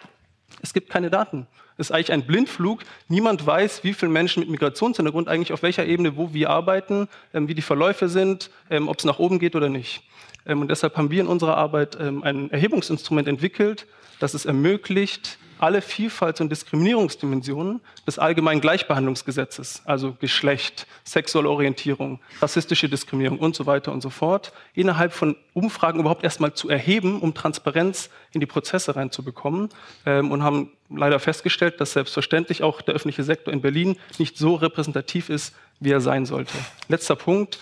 Es 0.62 0.74
gibt 0.74 0.90
keine 0.90 1.10
Daten. 1.10 1.48
Es 1.78 1.90
ist 1.90 1.92
eigentlich 1.92 2.12
ein 2.12 2.26
Blindflug. 2.26 2.82
Niemand 3.08 3.46
weiß, 3.46 3.84
wie 3.84 3.94
viele 3.94 4.12
Menschen 4.12 4.42
mit 4.42 4.50
Migrationshintergrund 4.50 5.30
eigentlich 5.30 5.54
auf 5.54 5.64
welcher 5.64 5.86
Ebene 5.86 6.18
wo 6.18 6.34
wie 6.34 6.46
arbeiten, 6.46 7.08
ähm, 7.34 7.48
wie 7.48 7.56
die 7.56 7.62
Verläufe 7.62 8.10
sind, 8.10 8.50
ähm, 8.70 8.88
ob 8.90 9.00
es 9.00 9.06
nach 9.06 9.20
oben 9.20 9.40
geht 9.40 9.56
oder 9.56 9.70
nicht. 9.70 10.04
Ähm, 10.46 10.62
und 10.62 10.70
deshalb 10.70 10.98
haben 10.98 11.10
wir 11.10 11.22
in 11.22 11.28
unserer 11.28 11.58
Arbeit 11.58 11.96
ein 11.98 12.52
Erhebungsinstrument 12.52 13.28
entwickelt, 13.28 13.88
das 14.20 14.34
es 14.34 14.46
ermöglicht, 14.46 15.40
alle 15.60 15.82
Vielfalt- 15.82 16.42
und 16.42 16.50
Diskriminierungsdimensionen 16.50 17.82
des 18.08 18.18
allgemeinen 18.18 18.62
Gleichbehandlungsgesetzes, 18.62 19.84
also 19.86 20.14
Geschlecht, 20.20 20.88
sexuelle 21.04 21.50
Orientierung, 21.50 22.20
rassistische 22.42 22.90
Diskriminierung 22.90 23.40
und 23.40 23.56
so 23.56 23.66
weiter 23.66 23.92
und 23.92 24.02
so 24.02 24.10
fort, 24.10 24.54
innerhalb 24.74 25.14
von 25.14 25.36
Umfragen 25.54 26.00
überhaupt 26.00 26.24
erstmal 26.24 26.54
zu 26.54 26.70
erheben, 26.70 27.20
um 27.20 27.34
Transparenz 27.34 28.10
in 28.32 28.40
die 28.40 28.46
Prozesse 28.46 28.96
reinzubekommen 28.96 29.70
ähm, 30.06 30.32
und 30.32 30.44
haben 30.44 30.72
leider 30.90 31.20
festgestellt, 31.20 31.80
dass 31.80 31.94
selbstverständlich 31.94 32.64
auch 32.64 32.82
der 32.82 32.96
öffentliche 32.96 33.24
Sektor 33.24 33.54
in 33.54 33.62
Berlin 33.62 33.98
nicht 34.18 34.38
so 34.38 34.56
repräsentativ 34.56 35.30
ist, 35.30 35.54
wie 35.80 35.92
er 35.92 36.02
sein 36.02 36.26
sollte. 36.26 36.54
Letzter 36.88 37.16
Punkt, 37.16 37.60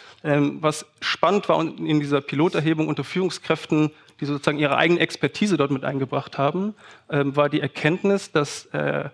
was 0.61 0.86
spannend 0.99 1.47
war 1.47 1.61
in 1.61 1.99
dieser 1.99 2.21
Piloterhebung 2.21 2.88
unter 2.88 3.03
Führungskräften 3.03 3.91
die 4.19 4.25
sozusagen 4.25 4.59
ihre 4.59 4.78
eigene 4.78 4.99
Expertise 4.99 5.57
dort 5.57 5.71
mit 5.71 5.84
eingebracht 5.84 6.38
haben, 6.38 6.75
ähm, 7.09 7.36
war 7.36 7.49
die 7.49 7.61
Erkenntnis, 7.61 8.32
dass 8.32 8.65
äh, 8.67 9.09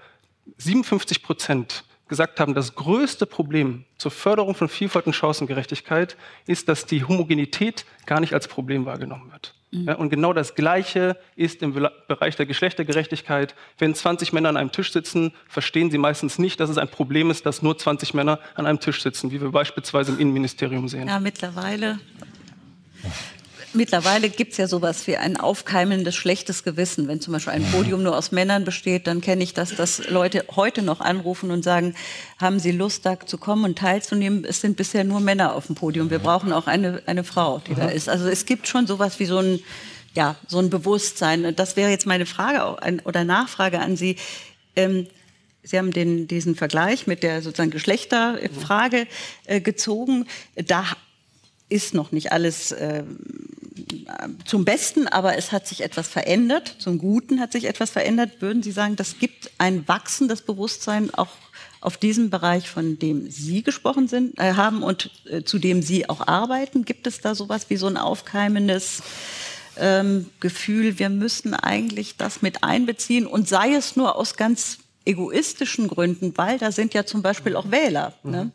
57 0.57 1.23
Prozent 1.23 1.83
gesagt 2.07 2.39
haben, 2.39 2.53
das 2.53 2.75
größte 2.75 3.25
Problem 3.25 3.85
zur 3.97 4.11
Förderung 4.11 4.55
von 4.55 4.69
Vielfalt 4.69 5.07
und 5.07 5.13
Chancengerechtigkeit 5.13 6.17
ist, 6.45 6.69
dass 6.69 6.85
die 6.85 7.03
Homogenität 7.03 7.85
gar 8.05 8.19
nicht 8.19 8.33
als 8.33 8.47
Problem 8.47 8.85
wahrgenommen 8.85 9.31
wird. 9.31 9.55
Mhm. 9.73 9.87
Ja, 9.87 9.95
und 9.95 10.09
genau 10.09 10.33
das 10.33 10.55
Gleiche 10.55 11.17
ist 11.35 11.61
im 11.63 11.73
Bereich 11.73 12.35
der 12.35 12.45
Geschlechtergerechtigkeit. 12.45 13.55
Wenn 13.79 13.95
20 13.95 14.31
Männer 14.31 14.49
an 14.49 14.57
einem 14.57 14.71
Tisch 14.71 14.91
sitzen, 14.91 15.33
verstehen 15.47 15.89
sie 15.89 15.97
meistens 15.97 16.37
nicht, 16.37 16.59
dass 16.59 16.69
es 16.69 16.77
ein 16.77 16.87
Problem 16.87 17.31
ist, 17.31 17.45
dass 17.45 17.61
nur 17.61 17.77
20 17.77 18.13
Männer 18.13 18.39
an 18.55 18.67
einem 18.67 18.79
Tisch 18.79 19.01
sitzen, 19.01 19.31
wie 19.31 19.41
wir 19.41 19.49
beispielsweise 19.49 20.11
im 20.11 20.19
Innenministerium 20.19 20.87
sehen. 20.87 21.07
Ja, 21.07 21.19
mittlerweile 21.19 21.99
Mittlerweile 23.75 24.29
gibt 24.29 24.51
es 24.51 24.57
ja 24.57 24.67
sowas 24.67 25.07
wie 25.07 25.17
ein 25.17 25.35
aufkeimendes 25.37 26.15
schlechtes 26.15 26.63
Gewissen. 26.63 27.07
Wenn 27.07 27.21
zum 27.21 27.33
Beispiel 27.33 27.53
ein 27.53 27.63
Podium 27.71 28.03
nur 28.03 28.15
aus 28.15 28.31
Männern 28.31 28.65
besteht, 28.65 29.07
dann 29.07 29.19
kenne 29.19 29.43
ich 29.43 29.53
das, 29.55 29.75
dass 29.75 30.09
Leute 30.09 30.45
heute 30.55 30.83
noch 30.83 30.99
anrufen 30.99 31.49
und 31.49 31.63
sagen, 31.63 31.95
haben 32.37 32.59
Sie 32.59 32.71
Lust, 32.71 33.05
da 33.05 33.19
zu 33.19 33.37
kommen 33.37 33.65
und 33.65 33.77
teilzunehmen? 33.77 34.45
Es 34.45 34.61
sind 34.61 34.77
bisher 34.77 35.03
nur 35.03 35.19
Männer 35.19 35.55
auf 35.55 35.67
dem 35.67 35.75
Podium. 35.75 36.11
Wir 36.11 36.19
brauchen 36.19 36.53
auch 36.53 36.67
eine, 36.67 37.01
eine 37.07 37.23
Frau, 37.23 37.59
die 37.67 37.73
da 37.73 37.87
ist. 37.87 38.09
Also 38.09 38.27
es 38.27 38.45
gibt 38.45 38.67
schon 38.67 38.85
sowas 38.85 39.19
wie 39.19 39.25
so 39.25 39.39
ein, 39.39 39.59
ja, 40.13 40.35
so 40.47 40.59
ein 40.59 40.69
Bewusstsein. 40.69 41.55
Das 41.55 41.75
wäre 41.75 41.89
jetzt 41.89 42.05
meine 42.05 42.27
Frage 42.27 42.77
oder 43.05 43.23
Nachfrage 43.23 43.79
an 43.79 43.97
Sie. 43.97 44.17
Ähm, 44.75 45.07
Sie 45.63 45.77
haben 45.77 45.91
den, 45.91 46.27
diesen 46.27 46.55
Vergleich 46.55 47.07
mit 47.07 47.23
der 47.23 47.41
sozusagen 47.41 47.71
Geschlechterfrage 47.71 49.07
äh, 49.45 49.61
gezogen. 49.61 50.27
Da 50.55 50.85
ist 51.73 51.95
noch 51.95 52.11
nicht 52.11 52.31
alles 52.31 52.71
äh, 52.71 53.03
zum 54.45 54.63
Besten, 54.63 55.07
aber 55.07 55.37
es 55.37 55.51
hat 55.51 55.67
sich 55.67 55.81
etwas 55.81 56.07
verändert. 56.07 56.75
Zum 56.77 56.99
Guten 56.99 57.39
hat 57.39 57.51
sich 57.51 57.65
etwas 57.65 57.89
verändert. 57.89 58.41
Würden 58.41 58.61
Sie 58.61 58.71
sagen, 58.71 58.95
das 58.95 59.17
gibt 59.17 59.49
ein 59.57 59.87
wachsendes 59.87 60.43
Bewusstsein 60.43 61.11
auch 61.11 61.29
auf 61.81 61.97
diesem 61.97 62.29
Bereich, 62.29 62.69
von 62.69 62.99
dem 62.99 63.29
Sie 63.31 63.63
gesprochen 63.63 64.07
sind, 64.07 64.39
äh, 64.39 64.53
haben 64.53 64.83
und 64.83 65.09
äh, 65.25 65.41
zu 65.41 65.57
dem 65.57 65.81
Sie 65.81 66.07
auch 66.07 66.27
arbeiten? 66.27 66.85
Gibt 66.85 67.07
es 67.07 67.21
da 67.21 67.33
sowas 67.33 67.69
wie 67.69 67.77
so 67.77 67.87
ein 67.87 67.97
aufkeimendes 67.97 69.01
ähm, 69.75 70.29
Gefühl, 70.39 70.99
wir 70.99 71.09
müssen 71.09 71.55
eigentlich 71.55 72.17
das 72.17 72.43
mit 72.43 72.63
einbeziehen 72.63 73.25
und 73.25 73.49
sei 73.49 73.73
es 73.73 73.95
nur 73.95 74.15
aus 74.15 74.37
ganz 74.37 74.77
egoistischen 75.05 75.87
Gründen, 75.87 76.37
weil 76.37 76.59
da 76.59 76.71
sind 76.71 76.93
ja 76.93 77.05
zum 77.05 77.23
Beispiel 77.23 77.55
auch 77.55 77.71
Wähler. 77.71 78.13
Ne? 78.23 78.51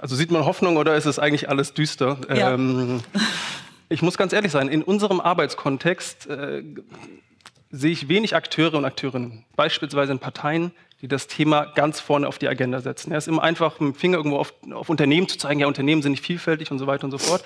Also 0.00 0.16
sieht 0.16 0.30
man 0.30 0.44
Hoffnung 0.44 0.76
oder 0.76 0.96
ist 0.96 1.06
es 1.06 1.18
eigentlich 1.18 1.48
alles 1.48 1.74
düster? 1.74 2.18
Ja. 2.28 2.54
Ähm, 2.54 3.02
ich 3.88 4.02
muss 4.02 4.16
ganz 4.16 4.32
ehrlich 4.32 4.52
sein, 4.52 4.68
in 4.68 4.82
unserem 4.82 5.20
Arbeitskontext 5.20 6.26
äh, 6.26 6.62
sehe 7.70 7.92
ich 7.92 8.08
wenig 8.08 8.34
Akteure 8.34 8.74
und 8.74 8.84
Akteurinnen, 8.84 9.44
beispielsweise 9.54 10.12
in 10.12 10.18
Parteien, 10.18 10.72
die 11.02 11.08
das 11.08 11.26
Thema 11.26 11.66
ganz 11.74 12.00
vorne 12.00 12.26
auf 12.26 12.38
die 12.38 12.48
Agenda 12.48 12.80
setzen. 12.80 13.12
Es 13.12 13.24
ist 13.24 13.28
immer 13.28 13.42
einfach, 13.42 13.80
mit 13.80 13.94
dem 13.94 13.98
Finger 13.98 14.16
irgendwo 14.16 14.38
auf, 14.38 14.54
auf 14.72 14.88
Unternehmen 14.88 15.28
zu 15.28 15.38
zeigen, 15.38 15.60
ja, 15.60 15.66
Unternehmen 15.66 16.02
sind 16.02 16.12
nicht 16.12 16.24
vielfältig 16.24 16.70
und 16.70 16.78
so 16.78 16.86
weiter 16.86 17.04
und 17.04 17.10
so 17.10 17.18
fort. 17.18 17.44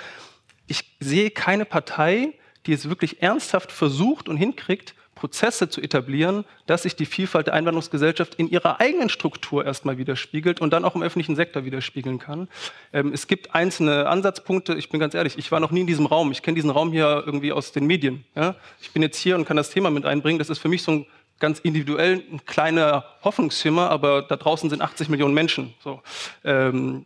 Ich 0.66 0.96
sehe 1.01 1.30
keine 1.30 1.64
Partei, 1.64 2.34
die 2.66 2.72
es 2.72 2.88
wirklich 2.88 3.22
ernsthaft 3.22 3.72
versucht 3.72 4.28
und 4.28 4.36
hinkriegt, 4.36 4.94
Prozesse 5.21 5.68
zu 5.68 5.83
etablieren, 5.83 6.47
dass 6.64 6.85
sich 6.85 6.97
die 6.97 7.05
Vielfalt 7.05 7.47
der 7.47 7.55
Einwanderungsgesellschaft 7.55 8.37
in 8.37 8.49
ihrer 8.49 8.81
eigenen 8.81 9.11
Struktur 9.11 9.66
erstmal 9.66 9.99
widerspiegelt 9.99 10.62
und 10.62 10.73
dann 10.73 10.83
auch 10.83 10.95
im 10.95 11.03
öffentlichen 11.03 11.37
Sektor 11.37 11.66
widerspiegeln 11.66 12.18
kann. 12.18 12.49
Ähm, 12.95 13.12
es 13.12 13.27
gibt 13.27 13.55
einzelne 13.55 14.09
Ansatzpunkte. 14.09 14.75
Ich 14.75 14.89
bin 14.89 14.99
ganz 14.99 15.12
ehrlich, 15.12 15.37
ich 15.37 15.53
war 15.53 15.61
noch 15.61 15.73
nie 15.73 15.83
in 15.83 15.87
diesem 15.87 16.07
Raum. 16.07 16.33
Ich 16.33 16.41
kenne 16.41 16.55
diesen 16.55 16.71
Raum 16.71 16.91
hier 16.91 17.23
irgendwie 17.27 17.53
aus 17.53 17.71
den 17.73 17.87
Medien. 17.87 18.25
Ja? 18.35 18.57
Ich 18.81 18.93
bin 18.93 19.03
jetzt 19.03 19.18
hier 19.18 19.37
und 19.37 19.45
kann 19.45 19.59
das 19.59 19.68
Thema 19.68 19.91
mit 19.91 20.07
einbringen. 20.07 20.39
Das 20.39 20.49
ist 20.49 20.59
für 20.59 20.68
mich 20.68 20.83
so 20.83 20.93
ein 20.93 21.07
ganz 21.39 21.59
individuell 21.59 22.25
ein 22.33 22.43
kleiner 22.47 23.05
Hoffnungsschimmer, 23.23 23.91
aber 23.91 24.23
da 24.23 24.37
draußen 24.37 24.71
sind 24.71 24.81
80 24.81 25.11
Millionen 25.11 25.35
Menschen. 25.35 25.75
So. 25.85 26.01
Ähm, 26.45 27.05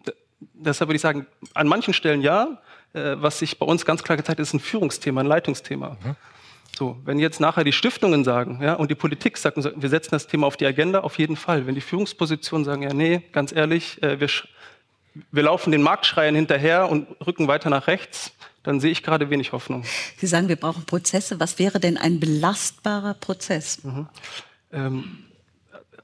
deshalb 0.53 0.89
würde 0.89 0.97
ich 0.97 1.03
sagen, 1.03 1.27
an 1.53 1.67
manchen 1.67 1.93
Stellen 1.93 2.23
ja. 2.23 2.61
Äh, 2.93 3.17
was 3.17 3.41
sich 3.41 3.59
bei 3.59 3.67
uns 3.67 3.85
ganz 3.85 4.05
klar 4.05 4.17
gezeigt 4.17 4.39
hat, 4.39 4.39
ist 4.39 4.55
ein 4.55 4.61
Führungsthema, 4.61 5.21
ein 5.21 5.27
Leitungsthema. 5.27 5.97
Mhm. 6.01 6.17
So, 6.77 6.97
wenn 7.05 7.18
jetzt 7.18 7.41
nachher 7.41 7.64
die 7.64 7.72
Stiftungen 7.72 8.25
sagen, 8.25 8.59
ja, 8.62 8.75
und 8.75 8.91
die 8.91 8.95
Politik 8.95 9.39
sagt, 9.39 9.57
wir 9.57 9.89
setzen 9.89 10.11
das 10.11 10.27
Thema 10.27 10.47
auf 10.47 10.57
die 10.57 10.66
Agenda, 10.66 11.01
auf 11.01 11.18
jeden 11.18 11.37
Fall. 11.37 11.66
Wenn 11.66 11.75
die 11.75 11.81
Führungspositionen 11.81 12.64
sagen, 12.64 12.83
ja, 12.83 12.93
nee, 12.93 13.22
ganz 13.33 13.53
ehrlich, 13.53 14.03
äh, 14.03 14.18
wir, 14.18 14.29
wir 15.31 15.43
laufen 15.43 15.70
den 15.70 15.83
Marktschreiern 15.83 16.35
hinterher 16.35 16.91
und 16.91 17.07
rücken 17.25 17.47
weiter 17.47 17.70
nach 17.70 17.87
rechts, 17.87 18.33
dann 18.64 18.81
sehe 18.81 18.91
ich 18.91 19.03
gerade 19.03 19.31
wenig 19.31 19.53
Hoffnung. 19.53 19.85
Sie 20.16 20.27
sagen, 20.27 20.49
wir 20.49 20.57
brauchen 20.57 20.85
Prozesse. 20.85 21.39
Was 21.39 21.59
wäre 21.59 21.79
denn 21.79 21.97
ein 21.97 22.18
belastbarer 22.18 23.14
Prozess? 23.14 23.85
Mhm. 23.85 24.09
Ähm, 24.72 25.18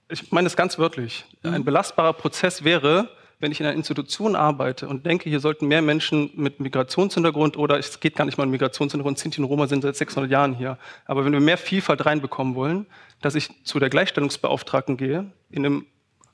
ich 0.09 0.31
meine 0.31 0.47
es 0.47 0.57
ganz 0.57 0.79
wörtlich. 0.79 1.25
Mhm. 1.43 1.55
Ein 1.55 1.64
belastbarer 1.64 2.12
Prozess 2.12 2.62
wäre, 2.62 3.09
wenn 3.41 3.53
ich 3.53 3.61
in 3.61 3.66
einer 3.66 3.74
Institution 3.74 4.36
arbeite 4.36 4.86
und 4.86 5.07
denke, 5.07 5.28
hier 5.28 5.41
sollten 5.41 5.66
mehr 5.66 5.82
Menschen 5.82 6.30
mit 6.34 6.61
Migrationshintergrund 6.61 7.57
oder 7.57 7.78
es 7.78 7.99
geht 7.99 8.14
gar 8.14 8.26
nicht 8.26 8.38
mal 8.38 8.45
um 8.45 8.51
Migrationshintergrund, 8.51 9.18
Sinti 9.18 9.41
und 9.41 9.47
Roma 9.47 9.66
sind 9.66 9.82
seit 9.82 9.97
600 9.97 10.30
Jahren 10.30 10.55
hier. 10.55 10.78
Aber 11.07 11.24
wenn 11.24 11.32
wir 11.32 11.41
mehr 11.41 11.59
Vielfalt 11.59 12.05
reinbekommen 12.05 12.55
wollen, 12.55 12.86
dass 13.22 13.34
ich 13.34 13.49
zu 13.64 13.78
der 13.78 13.91
Gleichstellungsbeauftragten 13.91 14.97
gehe, 14.97 15.32
in 15.51 15.66
einem 15.66 15.86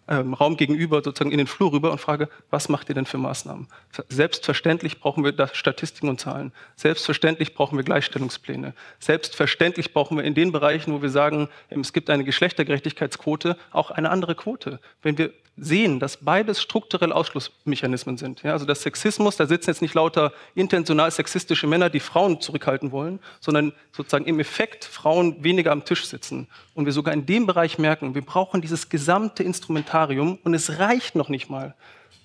ähm, 0.09 0.34
Raum 0.34 0.57
gegenüber, 0.57 1.02
sozusagen 1.02 1.32
in 1.32 1.38
den 1.38 1.46
Flur 1.46 1.72
rüber 1.72 1.90
und 1.92 2.00
frage, 2.00 2.28
was 2.50 2.68
macht 2.68 2.88
ihr 2.88 2.94
denn 2.94 3.07
für 3.07 3.18
Maßnahmen? 3.18 3.68
Selbstverständlich 4.09 5.00
brauchen 5.00 5.24
wir 5.24 5.34
Statistiken 5.52 6.09
und 6.09 6.20
Zahlen. 6.20 6.52
Selbstverständlich 6.76 7.54
brauchen 7.54 7.76
wir 7.76 7.84
Gleichstellungspläne. 7.84 8.74
Selbstverständlich 8.98 9.92
brauchen 9.92 10.16
wir 10.16 10.24
in 10.24 10.34
den 10.34 10.52
Bereichen, 10.52 10.92
wo 10.92 11.02
wir 11.02 11.11
sagen, 11.11 11.48
es 11.70 11.92
gibt 11.92 12.11
eine 12.11 12.24
Geschlechtergerechtigkeitsquote, 12.24 13.57
auch 13.72 13.90
eine 13.90 14.11
andere 14.11 14.34
Quote. 14.34 14.80
Wenn 15.02 15.18
wir 15.18 15.32
sehen, 15.57 16.00
dass 16.00 16.18
beides 16.18 16.61
strukturelle 16.61 17.14
Ausschlussmechanismen 17.14 18.18
sind. 18.18 18.42
Ja, 18.42 18.52
also 18.52 18.66
das 18.66 18.82
Sexismus, 18.82 19.36
da 19.36 19.46
sitzen 19.46 19.70
jetzt 19.70 19.82
nicht 19.82 19.94
lauter 19.94 20.32
intentional 20.54 21.11
sexistische 21.11 21.66
Männer, 21.66 21.88
die 21.88 22.00
Frauen 22.00 22.40
zurückhalten 22.40 22.92
wollen, 22.92 23.20
sondern 23.40 23.72
sozusagen 23.92 24.26
im 24.26 24.38
Effekt 24.38 24.84
Frauen 24.84 25.42
weniger 25.42 25.72
am 25.72 25.84
Tisch 25.84 26.07
sitzen. 26.07 26.48
Und 26.74 26.84
wir 26.84 26.92
sogar 26.92 27.14
in 27.14 27.24
dem 27.24 27.46
Bereich 27.46 27.78
merken, 27.78 28.14
wir 28.14 28.22
brauchen 28.22 28.61
dieses 28.61 28.90
gesamte 28.90 29.42
Instrumentarium 29.42 30.38
und 30.44 30.52
es 30.52 30.78
reicht 30.78 31.14
noch 31.14 31.30
nicht 31.30 31.48
mal. 31.48 31.74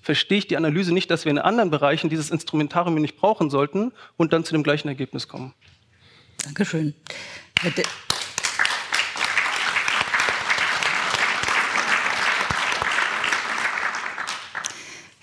Verstehe 0.02 0.38
ich 0.38 0.48
die 0.48 0.56
Analyse 0.56 0.92
nicht, 0.92 1.10
dass 1.10 1.24
wir 1.24 1.30
in 1.30 1.38
anderen 1.38 1.70
Bereichen 1.70 2.10
dieses 2.10 2.30
Instrumentarium 2.30 2.96
nicht 2.96 3.16
brauchen 3.16 3.50
sollten 3.50 3.92
und 4.16 4.32
dann 4.32 4.44
zu 4.44 4.52
dem 4.52 4.62
gleichen 4.62 4.88
Ergebnis 4.88 5.28
kommen. 5.28 5.54
Dankeschön. 6.44 6.94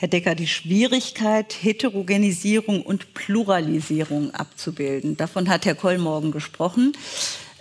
Herr 0.01 0.07
Decker, 0.07 0.33
die 0.33 0.47
Schwierigkeit, 0.47 1.53
Heterogenisierung 1.61 2.83
und 2.83 3.13
Pluralisierung 3.13 4.33
abzubilden. 4.33 5.17
Davon 5.17 5.49
hat 5.49 5.65
Herr 5.65 5.75
Kollmorgen 5.75 6.31
gesprochen. 6.31 6.93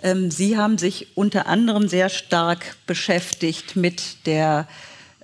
Ähm, 0.01 0.31
Sie 0.31 0.55
haben 0.55 0.77
sich 0.77 1.17
unter 1.17 1.47
anderem 1.47 1.89
sehr 1.89 2.07
stark 2.07 2.77
beschäftigt 2.87 3.75
mit 3.75 4.25
der 4.25 4.69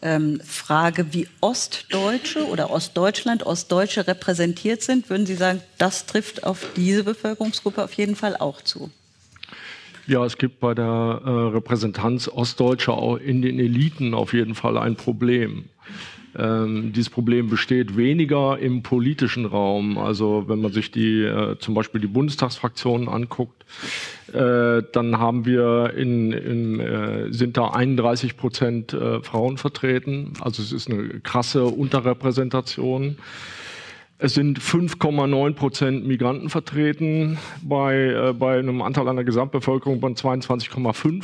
ähm, 0.01 0.41
Frage, 0.43 1.13
wie 1.13 1.30
Ostdeutsche 1.39 2.45
oder 2.47 2.70
Ostdeutschland, 2.70 3.45
Ostdeutsche 3.45 4.07
repräsentiert 4.07 4.82
sind. 4.82 5.09
Würden 5.09 5.26
Sie 5.26 5.36
sagen, 5.36 5.61
das 5.78 6.07
trifft 6.07 6.43
auf 6.43 6.68
diese 6.76 7.05
Bevölkerungsgruppe 7.05 7.82
auf 7.82 7.93
jeden 7.93 8.18
Fall 8.18 8.36
auch 8.36 8.61
zu? 8.61 8.91
Ja, 10.05 10.26
es 10.26 10.38
gibt 10.38 10.59
bei 10.59 10.74
der 10.74 11.22
äh, 11.24 11.30
Repräsentanz 11.30 12.28
Ostdeutscher 12.28 13.22
in 13.22 13.41
den 13.41 13.57
Eliten 13.57 14.13
auf 14.13 14.34
jeden 14.34 14.53
Fall 14.53 14.78
ein 14.78 14.97
Problem. 14.97 15.70
Ähm, 16.38 16.92
dieses 16.94 17.10
Problem 17.10 17.50
besteht 17.50 17.96
weniger 17.96 18.60
im 18.60 18.84
politischen 18.84 19.46
Raum. 19.46 19.98
Also 19.98 20.46
wenn 20.48 20.60
man 20.60 20.74
sich 20.74 20.92
die 20.92 21.22
äh, 21.24 21.58
zum 21.60 21.74
Beispiel 21.74 22.02
die 22.02 22.08
Bundestagsfraktionen 22.08 23.08
anguckt, 23.08 23.66
äh, 24.34 24.84
dann 24.92 25.18
haben 25.18 25.46
wir 25.46 25.94
in, 25.96 26.34
in 26.34 26.80
äh, 26.80 27.32
sind 27.32 27.58
da 27.58 27.70
31 27.70 28.36
Prozent 28.36 28.94
äh, 28.94 29.22
Frauen 29.22 29.58
vertreten. 29.58 30.34
Also 30.42 30.62
es 30.62 30.74
ist 30.74 30.90
eine 30.90 31.22
krasse 31.22 31.66
Unterrepräsentation. 31.66 33.18
Es 34.18 34.34
sind 34.34 34.60
5,9 34.60 35.54
Prozent 35.54 36.06
Migranten 36.06 36.50
vertreten 36.50 37.38
bei, 37.62 37.96
äh, 37.96 38.34
bei 38.34 38.60
einem 38.60 38.82
Anteil 38.82 39.08
an 39.08 39.16
der 39.16 39.26
Gesamtbevölkerung 39.26 40.02
von 40.02 40.16
22,5. 40.16 41.24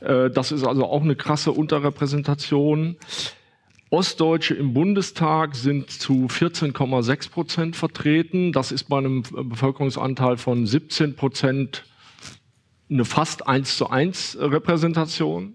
Äh, 0.00 0.30
das 0.30 0.52
ist 0.52 0.64
also 0.64 0.84
auch 0.84 1.02
eine 1.02 1.16
krasse 1.16 1.50
Unterrepräsentation. 1.50 2.96
Ostdeutsche 3.90 4.54
im 4.54 4.74
Bundestag 4.74 5.54
sind 5.54 5.90
zu 5.90 6.26
14,6 6.26 7.30
Prozent 7.30 7.76
vertreten. 7.76 8.52
Das 8.52 8.72
ist 8.72 8.84
bei 8.84 8.98
einem 8.98 9.22
Bevölkerungsanteil 9.22 10.36
von 10.36 10.66
17 10.66 11.16
Prozent 11.16 11.84
eine 12.90 13.04
fast 13.04 13.46
1 13.46 13.76
zu 13.76 13.90
1 13.90 14.38
Repräsentation. 14.40 15.54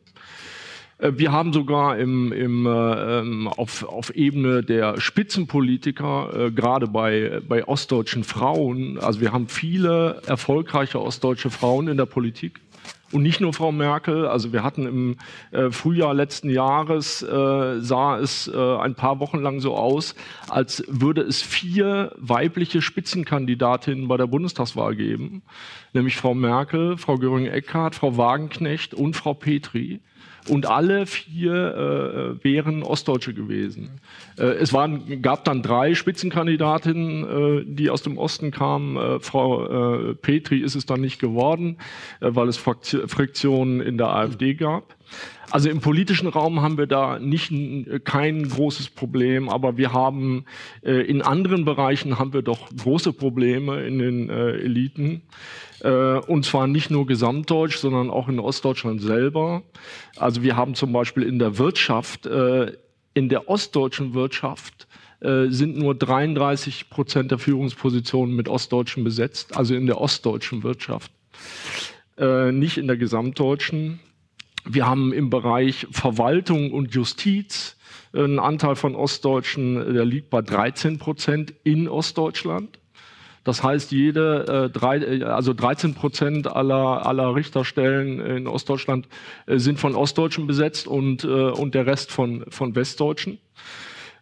Äh, 0.99 1.13
wir 1.15 1.32
haben 1.32 1.53
sogar 1.53 1.97
im, 1.97 2.32
im, 2.32 2.65
äh, 2.65 3.19
ähm, 3.19 3.47
auf, 3.47 3.84
auf 3.84 4.11
Ebene 4.15 4.63
der 4.63 4.99
Spitzenpolitiker, 4.99 6.47
äh, 6.47 6.51
gerade 6.51 6.88
bei, 6.88 7.41
bei 7.47 7.67
ostdeutschen 7.67 8.23
Frauen, 8.23 8.99
also 8.99 9.21
wir 9.21 9.32
haben 9.32 9.47
viele 9.47 10.21
erfolgreiche 10.27 11.01
ostdeutsche 11.01 11.49
Frauen 11.49 11.88
in 11.88 11.97
der 11.97 12.05
Politik, 12.05 12.59
und 13.12 13.24
nicht 13.24 13.41
nur 13.41 13.53
Frau 13.53 13.72
Merkel. 13.72 14.28
Also 14.28 14.53
wir 14.53 14.64
hatten 14.64 14.86
im 14.86 15.18
äh, 15.51 15.72
Frühjahr 15.72 16.14
letzten 16.14 16.49
Jahres, 16.49 17.22
äh, 17.22 17.80
sah 17.80 18.18
es 18.20 18.47
äh, 18.47 18.78
ein 18.78 18.95
paar 18.95 19.20
Wochen 19.20 19.39
lang 19.39 19.60
so 19.60 19.76
aus, 19.76 20.16
als 20.47 20.84
würde 20.88 21.22
es 21.22 21.41
vier 21.41 22.12
weibliche 22.18 22.82
Spitzenkandidatinnen 22.82 24.07
bei 24.07 24.18
der 24.18 24.28
Bundestagswahl 24.28 24.95
geben. 24.95 25.41
Nämlich 25.93 26.18
Frau 26.18 26.34
Merkel, 26.34 26.97
Frau 26.97 27.16
Göring-Eckardt, 27.16 27.95
Frau 27.95 28.18
Wagenknecht 28.18 28.93
und 28.93 29.16
Frau 29.16 29.34
Petri. 29.34 30.01
Und 30.49 30.65
alle 30.65 31.05
vier 31.05 32.35
äh, 32.39 32.43
wären 32.43 32.83
Ostdeutsche 32.83 33.33
gewesen. 33.33 34.01
Äh, 34.37 34.43
es 34.43 34.73
waren, 34.73 35.21
gab 35.21 35.45
dann 35.45 35.61
drei 35.61 35.93
Spitzenkandidatinnen, 35.93 37.23
äh, 37.23 37.65
die 37.65 37.89
aus 37.89 38.01
dem 38.01 38.17
Osten 38.17 38.51
kamen. 38.51 38.97
Äh, 38.97 39.19
Frau 39.19 40.09
äh, 40.09 40.15
Petri 40.15 40.59
ist 40.59 40.75
es 40.75 40.85
dann 40.85 41.01
nicht 41.01 41.19
geworden, 41.19 41.77
äh, 42.19 42.29
weil 42.31 42.47
es 42.47 42.57
Friktionen 42.57 43.79
in 43.79 43.97
der 43.97 44.07
AfD 44.07 44.55
gab. 44.55 44.95
Also 45.51 45.69
im 45.69 45.79
politischen 45.79 46.27
Raum 46.27 46.61
haben 46.61 46.77
wir 46.77 46.85
da 46.85 47.17
nicht 47.17 47.51
kein 48.03 48.47
großes 48.47 48.89
Problem, 48.89 49.49
aber 49.49 49.77
wir 49.77 49.93
haben 49.93 50.45
äh, 50.83 51.01
in 51.01 51.21
anderen 51.21 51.65
Bereichen 51.65 52.19
haben 52.19 52.33
wir 52.33 52.43
doch 52.43 52.69
große 52.75 53.13
Probleme 53.13 53.81
in 53.83 53.99
den 53.99 54.29
äh, 54.29 54.51
Eliten. 54.51 55.23
Äh, 55.81 56.19
und 56.19 56.45
zwar 56.45 56.67
nicht 56.67 56.91
nur 56.91 57.07
gesamtdeutsch, 57.07 57.77
sondern 57.77 58.09
auch 58.09 58.27
in 58.27 58.39
Ostdeutschland 58.39 59.01
selber. 59.01 59.63
Also 60.17 60.43
wir 60.43 60.55
haben 60.55 60.75
zum 60.75 60.91
Beispiel 60.91 61.23
in 61.23 61.39
der 61.39 61.57
Wirtschaft, 61.57 62.25
äh, 62.25 62.73
in 63.13 63.29
der 63.29 63.49
ostdeutschen 63.49 64.13
Wirtschaft, 64.13 64.87
äh, 65.21 65.47
sind 65.49 65.77
nur 65.77 65.95
33 65.95 66.89
Prozent 66.89 67.31
der 67.31 67.39
Führungspositionen 67.39 68.35
mit 68.35 68.47
Ostdeutschen 68.47 69.03
besetzt, 69.03 69.57
also 69.57 69.75
in 69.75 69.85
der 69.85 69.99
ostdeutschen 69.99 70.63
Wirtschaft, 70.63 71.11
nicht 72.51 72.77
in 72.77 72.87
der 72.87 72.97
gesamtdeutschen. 72.97 74.01
Wir 74.66 74.88
haben 74.88 75.14
im 75.14 75.30
Bereich 75.30 75.88
Verwaltung 75.91 76.72
und 76.72 76.93
Justiz 76.93 77.78
einen 78.14 78.39
Anteil 78.39 78.76
von 78.76 78.95
Ostdeutschen, 78.95 79.93
der 79.93 80.05
liegt 80.05 80.30
bei 80.30 80.41
13 80.41 80.97
Prozent 80.97 81.53
in 81.64 81.88
Ostdeutschland. 81.88 82.80
Das 83.43 83.64
heißt, 83.64 83.91
jede, 83.91 84.68
äh, 84.68 84.70
drei, 84.70 84.97
äh, 84.97 85.24
also 85.24 85.53
13 85.53 85.95
Prozent 85.95 86.47
aller, 86.47 87.05
aller 87.05 87.36
Richterstellen 87.36 88.20
in 88.20 88.47
Ostdeutschland 88.47 89.07
äh, 89.45 89.57
sind 89.57 89.80
von 89.80 89.95
Ostdeutschen 89.95 90.45
besetzt 90.45 90.88
und, 90.88 91.24
äh, 91.24 91.28
und 91.28 91.74
der 91.74 91.86
Rest 91.86 92.12
von, 92.12 92.45
von 92.49 92.76
Westdeutschen. 92.76 93.39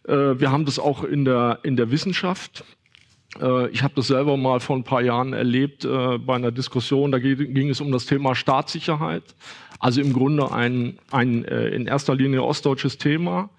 Äh, 0.06 0.38
wir 0.38 0.52
haben 0.52 0.64
das 0.64 0.78
auch 0.78 1.04
in 1.04 1.24
der, 1.24 1.58
in 1.62 1.76
der 1.76 1.90
Wissenschaft. 1.90 2.64
Äh, 3.40 3.68
ich 3.70 3.82
habe 3.82 3.94
das 3.96 4.08
selber 4.08 4.36
mal 4.36 4.60
vor 4.60 4.76
ein 4.76 4.84
paar 4.84 5.02
Jahren 5.02 5.32
erlebt 5.32 5.82
bei 5.84 6.34
einer 6.34 6.52
Diskussion. 6.52 7.12
Da 7.12 7.18
ging 7.18 7.70
es 7.70 7.80
um 7.80 7.92
das 7.92 8.06
Thema 8.06 8.34
Staatssicherheit. 8.34 9.24
Also 9.80 10.00
im 10.00 10.12
Grunde 10.12 10.50
ein, 10.50 10.98
ein 11.10 11.44
in 11.44 11.86
erster 11.86 12.14
Linie 12.14 12.42
ostdeutsches 12.42 12.98
Thema. 12.98 13.50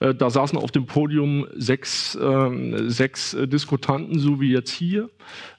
Äh, 0.00 0.14
da 0.14 0.30
saßen 0.30 0.58
auf 0.58 0.70
dem 0.70 0.86
Podium 0.86 1.46
sechs, 1.54 2.18
ähm, 2.20 2.90
sechs 2.90 3.34
äh, 3.34 3.48
Diskutanten, 3.48 4.18
so 4.18 4.40
wie 4.40 4.52
jetzt 4.52 4.70
hier. 4.70 5.10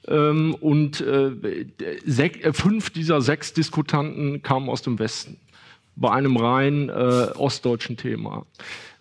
Ähm, 0.06 0.54
und 0.60 1.00
äh, 1.00 1.66
äh, 1.88 2.52
fünf 2.52 2.90
dieser 2.90 3.20
sechs 3.20 3.52
Diskutanten 3.52 4.42
kamen 4.42 4.68
aus 4.68 4.82
dem 4.82 4.98
Westen, 4.98 5.38
bei 5.96 6.10
einem 6.10 6.36
rein 6.36 6.88
äh, 6.88 6.92
ostdeutschen 7.36 7.96
Thema. 7.96 8.46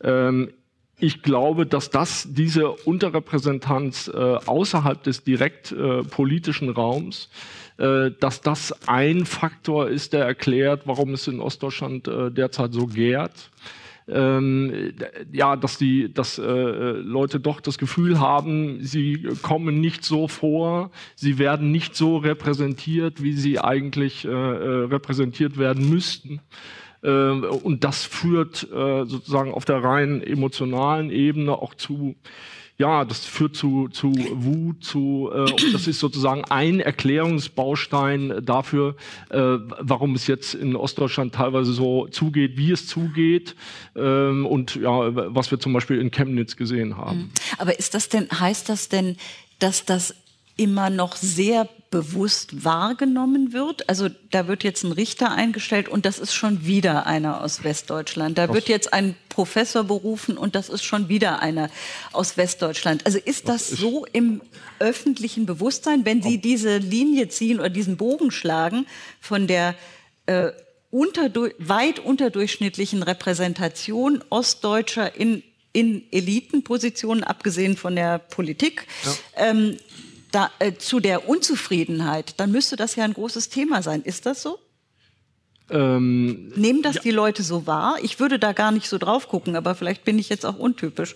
Ähm, 0.04 0.52
ich 1.00 1.22
glaube, 1.22 1.66
dass 1.66 1.90
das 1.90 2.28
diese 2.30 2.70
Unterrepräsentanz 2.70 4.10
äh, 4.14 4.18
außerhalb 4.18 5.04
des 5.04 5.24
direkt 5.24 5.72
äh, 5.72 6.04
politischen 6.04 6.70
Raums, 6.70 7.30
äh, 7.78 8.12
dass 8.20 8.42
das 8.42 8.74
ein 8.88 9.26
Faktor 9.26 9.90
ist, 9.90 10.14
der 10.14 10.26
erklärt, 10.26 10.84
warum 10.86 11.14
es 11.14 11.28
in 11.28 11.40
Ostdeutschland 11.40 12.08
äh, 12.08 12.32
derzeit 12.32 12.74
so 12.74 12.88
gärt 12.88 13.52
ähm, 14.08 14.94
ja, 15.32 15.56
dass 15.56 15.78
die, 15.78 16.14
dass 16.14 16.38
äh, 16.38 16.44
Leute 16.44 17.40
doch 17.40 17.60
das 17.60 17.78
Gefühl 17.78 18.20
haben, 18.20 18.78
sie 18.82 19.28
kommen 19.42 19.82
nicht 19.82 20.04
so 20.06 20.28
vor, 20.28 20.92
sie 21.16 21.40
werden 21.40 21.72
nicht 21.72 21.96
so 21.96 22.18
repräsentiert, 22.18 23.24
wie 23.24 23.34
sie 23.34 23.60
eigentlich 23.60 24.26
äh, 24.26 24.30
äh 24.30 24.86
repräsentiert 24.86 25.58
werden 25.58 25.90
müssten. 25.90 26.42
Äh, 27.06 27.10
und 27.10 27.84
das 27.84 28.04
führt 28.04 28.64
äh, 28.72 29.06
sozusagen 29.06 29.54
auf 29.54 29.66
der 29.66 29.84
rein 29.84 30.22
emotionalen 30.22 31.12
Ebene 31.12 31.54
auch 31.54 31.76
zu 31.76 32.16
ja, 32.78 33.06
das 33.06 33.26
führt 33.26 33.56
zu, 33.56 33.88
zu 33.88 34.14
Wut, 34.34 34.84
zu, 34.84 35.32
äh, 35.34 35.46
das 35.72 35.88
ist 35.88 36.00
sozusagen 36.00 36.44
ein 36.46 36.82
Erklärungsbaustein 36.82 38.42
dafür, 38.44 38.98
äh, 39.30 39.38
warum 39.40 40.16
es 40.16 40.28
jetzt 40.28 40.56
in 40.56 40.76
Ostdeutschland 40.76 41.34
teilweise 41.34 41.72
so 41.72 42.08
zugeht, 42.08 42.58
wie 42.58 42.72
es 42.72 42.86
zugeht 42.88 43.56
ähm, 43.96 44.46
und 44.46 44.76
ja, 44.76 45.34
was 45.34 45.52
wir 45.52 45.60
zum 45.60 45.72
Beispiel 45.72 46.02
in 46.02 46.12
Chemnitz 46.12 46.58
gesehen 46.58 46.98
haben. 46.98 47.18
Mhm. 47.18 47.32
Aber 47.60 47.80
ist 47.80 47.94
das 47.94 48.10
denn, 48.10 48.28
heißt 48.30 48.68
das 48.68 48.90
denn, 48.90 49.16
dass 49.60 49.86
das 49.86 50.14
immer 50.58 50.90
noch 50.90 51.16
sehr 51.16 51.68
bewusst 51.92 52.66
wahrgenommen 52.66 53.54
wird. 53.54 53.88
Also 53.88 54.10
da 54.32 54.48
wird 54.48 54.64
jetzt 54.64 54.84
ein 54.84 54.92
Richter 54.92 55.32
eingestellt 55.32 55.88
und 55.88 56.06
das 56.06 56.20
ist 56.20 56.34
schon 56.34 56.66
wieder 56.66 57.06
einer 57.06 57.42
aus 57.42 57.64
Westdeutschland. 57.64 58.38
Da 58.38 58.54
wird 58.54 58.68
jetzt 58.68 58.94
ein 58.94 59.16
Professor 59.30 59.84
berufen 59.84 60.38
und 60.38 60.56
das 60.56 60.70
ist 60.70 60.84
schon 60.84 61.10
wieder 61.10 61.40
einer 61.40 61.70
aus 62.12 62.38
Westdeutschland. 62.38 63.06
Also 63.06 63.18
ist 63.18 63.48
das 63.48 63.70
so 63.70 64.06
im 64.12 64.42
öffentlichen 64.80 65.46
Bewusstsein, 65.46 66.06
wenn 66.06 66.22
Sie 66.22 66.38
diese 66.38 66.78
Linie 66.78 67.30
ziehen 67.30 67.60
oder 67.60 67.70
diesen 67.70 67.98
Bogen 67.98 68.32
schlagen 68.32 68.86
von 69.22 69.48
der 69.48 69.76
äh, 70.26 70.52
unter, 70.92 71.30
weit 71.60 72.00
unterdurchschnittlichen 72.00 73.04
Repräsentation 73.04 74.24
Ostdeutscher 74.30 75.16
in, 75.16 75.44
in 75.74 76.04
Elitenpositionen, 76.12 77.24
abgesehen 77.24 77.76
von 77.76 77.96
der 77.96 78.20
Politik, 78.20 78.88
ja. 79.04 79.48
ähm, 79.50 79.78
da, 80.36 80.52
äh, 80.60 80.74
zu 80.74 81.00
der 81.00 81.30
Unzufriedenheit, 81.30 82.40
dann 82.40 82.52
müsste 82.52 82.76
das 82.76 82.96
ja 82.96 83.06
ein 83.06 83.14
großes 83.14 83.50
Thema 83.50 83.82
sein. 83.82 84.02
Ist 84.02 84.26
das 84.26 84.42
so? 84.42 84.60
Ähm, 85.70 86.50
Nehmen 86.56 86.82
das 86.82 86.96
ja. 86.96 87.02
die 87.02 87.12
Leute 87.12 87.42
so 87.42 87.66
wahr? 87.66 87.96
Ich 88.04 88.20
würde 88.20 88.38
da 88.38 88.52
gar 88.52 88.72
nicht 88.72 88.90
so 88.90 88.98
drauf 88.98 89.30
gucken, 89.30 89.56
aber 89.56 89.76
vielleicht 89.76 90.04
bin 90.04 90.20
ich 90.20 90.30
jetzt 90.30 90.46
auch 90.46 90.58
untypisch. 90.58 91.16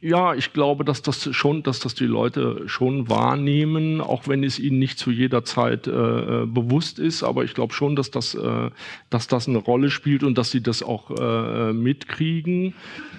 Ja, 0.00 0.34
ich 0.34 0.52
glaube, 0.52 0.84
dass 0.84 1.02
das 1.02 1.34
schon, 1.34 1.62
dass 1.64 1.80
das 1.80 1.94
die 1.94 2.06
Leute 2.06 2.62
schon 2.66 3.08
wahrnehmen, 3.08 4.00
auch 4.00 4.28
wenn 4.28 4.44
es 4.44 4.58
ihnen 4.58 4.78
nicht 4.78 4.98
zu 4.98 5.10
jeder 5.10 5.44
Zeit 5.44 5.88
äh, 5.88 5.90
äh, 5.90 6.46
bewusst 6.46 7.00
ist. 7.00 7.24
Aber 7.24 7.42
ich 7.42 7.54
glaube 7.54 7.72
schon, 7.72 7.96
dass 7.96 8.10
das, 8.10 8.34
äh, 8.34 8.70
dass 9.10 9.26
das 9.26 9.48
eine 9.48 9.58
Rolle 9.58 9.90
spielt 9.90 10.22
und 10.22 10.38
dass 10.38 10.52
sie 10.52 10.62
das 10.62 10.82
auch 10.82 11.10
äh, 11.10 11.72
mitkriegen. 11.72 12.74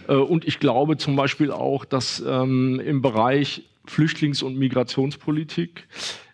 Äh, 0.08 0.16
und 0.16 0.46
ich 0.46 0.60
glaube 0.60 0.98
zum 0.98 1.18
Beispiel 1.18 1.52
auch, 1.52 1.84
dass 1.84 2.24
ähm, 2.26 2.80
im 2.80 3.02
Bereich 3.02 3.64
Flüchtlings- 3.90 4.44
und 4.44 4.58
Migrationspolitik 4.58 5.88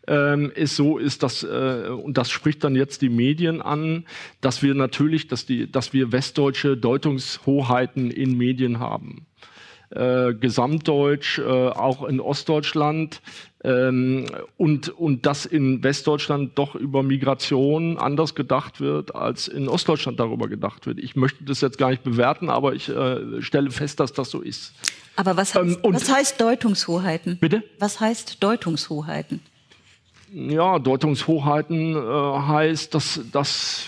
ähm, 0.08 0.51
es 0.56 0.76
so 0.76 0.97
ist, 0.99 1.24
dass, 1.24 1.43
äh, 1.43 1.89
und 1.89 2.18
das 2.18 2.30
spricht 2.30 2.64
dann 2.64 2.76
jetzt 2.76 3.01
die 3.01 3.10
Medien 3.10 3.62
an, 3.62 4.06
dass 4.39 4.62
wir 4.62 4.76
natürlich, 4.76 5.28
dass, 5.28 5.45
die, 5.47 5.72
dass 5.72 5.93
wir 5.93 6.12
westdeutsche 6.12 6.78
Deutungshoheiten 6.78 8.12
in 8.12 8.38
Medien 8.38 8.80
haben 8.80 9.26
äh, 9.91 10.34
Gesamtdeutsch, 10.34 11.39
äh, 11.39 11.43
auch 11.43 12.03
in 12.08 12.20
Ostdeutschland 12.20 13.22
ähm, 13.64 14.26
und, 14.58 14.89
und 14.89 15.26
dass 15.26 15.45
in 15.45 15.84
Westdeutschland 15.84 16.58
doch 16.58 16.76
über 16.76 17.03
Migration 17.03 17.97
anders 17.97 18.36
gedacht 18.36 18.82
wird, 18.82 19.16
als 19.16 19.47
in 19.47 19.68
Ostdeutschland 19.68 20.20
darüber 20.20 20.47
gedacht 20.47 20.86
wird. 20.86 20.99
Ich 20.99 21.16
möchte 21.16 21.43
das 21.43 21.62
jetzt 21.62 21.78
gar 21.78 21.89
nicht 21.89 22.03
bewerten, 22.03 22.49
aber 22.49 22.74
ich 22.74 22.89
äh, 22.89 23.41
stelle 23.41 23.72
fest, 23.72 23.99
dass 23.99 24.14
das 24.14 24.30
so 24.30 24.41
ist. 24.41 24.74
Aber 25.16 25.38
was 25.38 25.55
heißt, 25.55 25.80
ähm, 25.84 25.93
was 25.93 26.11
heißt 26.11 26.41
Deutungshoheiten? 26.41 27.38
Bitte? 27.38 27.63
Was 27.80 27.99
heißt 27.99 28.43
Deutungshoheiten? 28.43 29.41
Ja, 30.34 30.80
Deutungshoheiten 30.80 31.95
äh, 31.95 32.39
heißt, 32.47 32.93
dass, 32.93 33.22
dass 33.32 33.86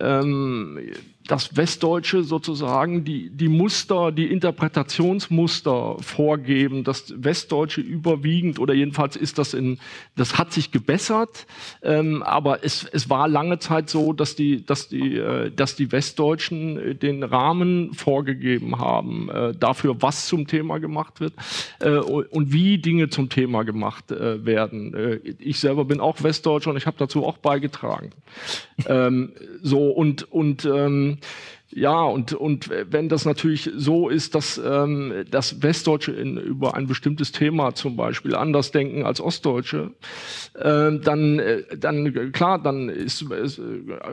ähm, 0.00 0.78
das 1.26 1.56
Westdeutsche 1.56 2.22
sozusagen 2.22 3.04
die, 3.04 3.30
die 3.30 3.48
Muster, 3.48 4.12
die 4.12 4.26
Interpretationsmuster 4.26 5.96
vorgeben. 6.00 6.84
Das 6.84 7.12
Westdeutsche 7.16 7.80
überwiegend 7.80 8.58
oder 8.58 8.74
jedenfalls 8.74 9.16
ist 9.16 9.38
das 9.38 9.54
in, 9.54 9.78
das 10.16 10.38
hat 10.38 10.52
sich 10.52 10.70
gebessert, 10.70 11.46
ähm, 11.82 12.22
aber 12.22 12.64
es, 12.64 12.84
es 12.84 13.10
war 13.10 13.28
lange 13.28 13.58
Zeit 13.58 13.90
so, 13.90 14.12
dass 14.12 14.36
die, 14.36 14.64
dass 14.64 14.88
die, 14.88 15.16
äh, 15.16 15.50
dass 15.50 15.76
die 15.76 15.92
Westdeutschen 15.92 16.78
äh, 16.78 16.94
den 16.94 17.22
Rahmen 17.22 17.92
vorgegeben 17.94 18.78
haben 18.78 19.28
äh, 19.30 19.54
dafür, 19.54 20.00
was 20.02 20.26
zum 20.26 20.46
Thema 20.46 20.78
gemacht 20.78 21.20
wird 21.20 21.34
äh, 21.80 21.96
und 21.96 22.52
wie 22.52 22.78
Dinge 22.78 23.08
zum 23.08 23.28
Thema 23.28 23.64
gemacht 23.64 24.10
äh, 24.10 24.44
werden. 24.44 24.94
Äh, 24.94 25.20
ich 25.38 25.58
selber 25.58 25.84
bin 25.84 26.00
auch 26.00 26.22
Westdeutscher 26.22 26.70
und 26.70 26.76
ich 26.76 26.86
habe 26.86 26.96
dazu 26.98 27.24
auch 27.24 27.38
beigetragen. 27.38 28.10
ähm, 28.86 29.32
so 29.62 29.90
und 29.90 30.30
und 30.32 30.64
ähm, 30.64 31.15
ja, 31.70 32.00
und, 32.04 32.32
und 32.32 32.70
wenn 32.70 33.08
das 33.08 33.24
natürlich 33.24 33.70
so 33.74 34.08
ist, 34.08 34.36
dass, 34.36 34.56
ähm, 34.56 35.24
dass 35.30 35.62
Westdeutsche 35.62 36.12
in, 36.12 36.36
über 36.36 36.74
ein 36.74 36.86
bestimmtes 36.86 37.32
Thema 37.32 37.74
zum 37.74 37.96
Beispiel 37.96 38.36
anders 38.36 38.70
denken 38.70 39.04
als 39.04 39.20
Ostdeutsche, 39.20 39.90
äh, 40.54 40.92
dann, 40.98 41.40
äh, 41.40 41.64
dann 41.76 42.30
klar, 42.30 42.62
dann 42.62 42.88
ist, 42.88 43.22
ist, 43.22 43.60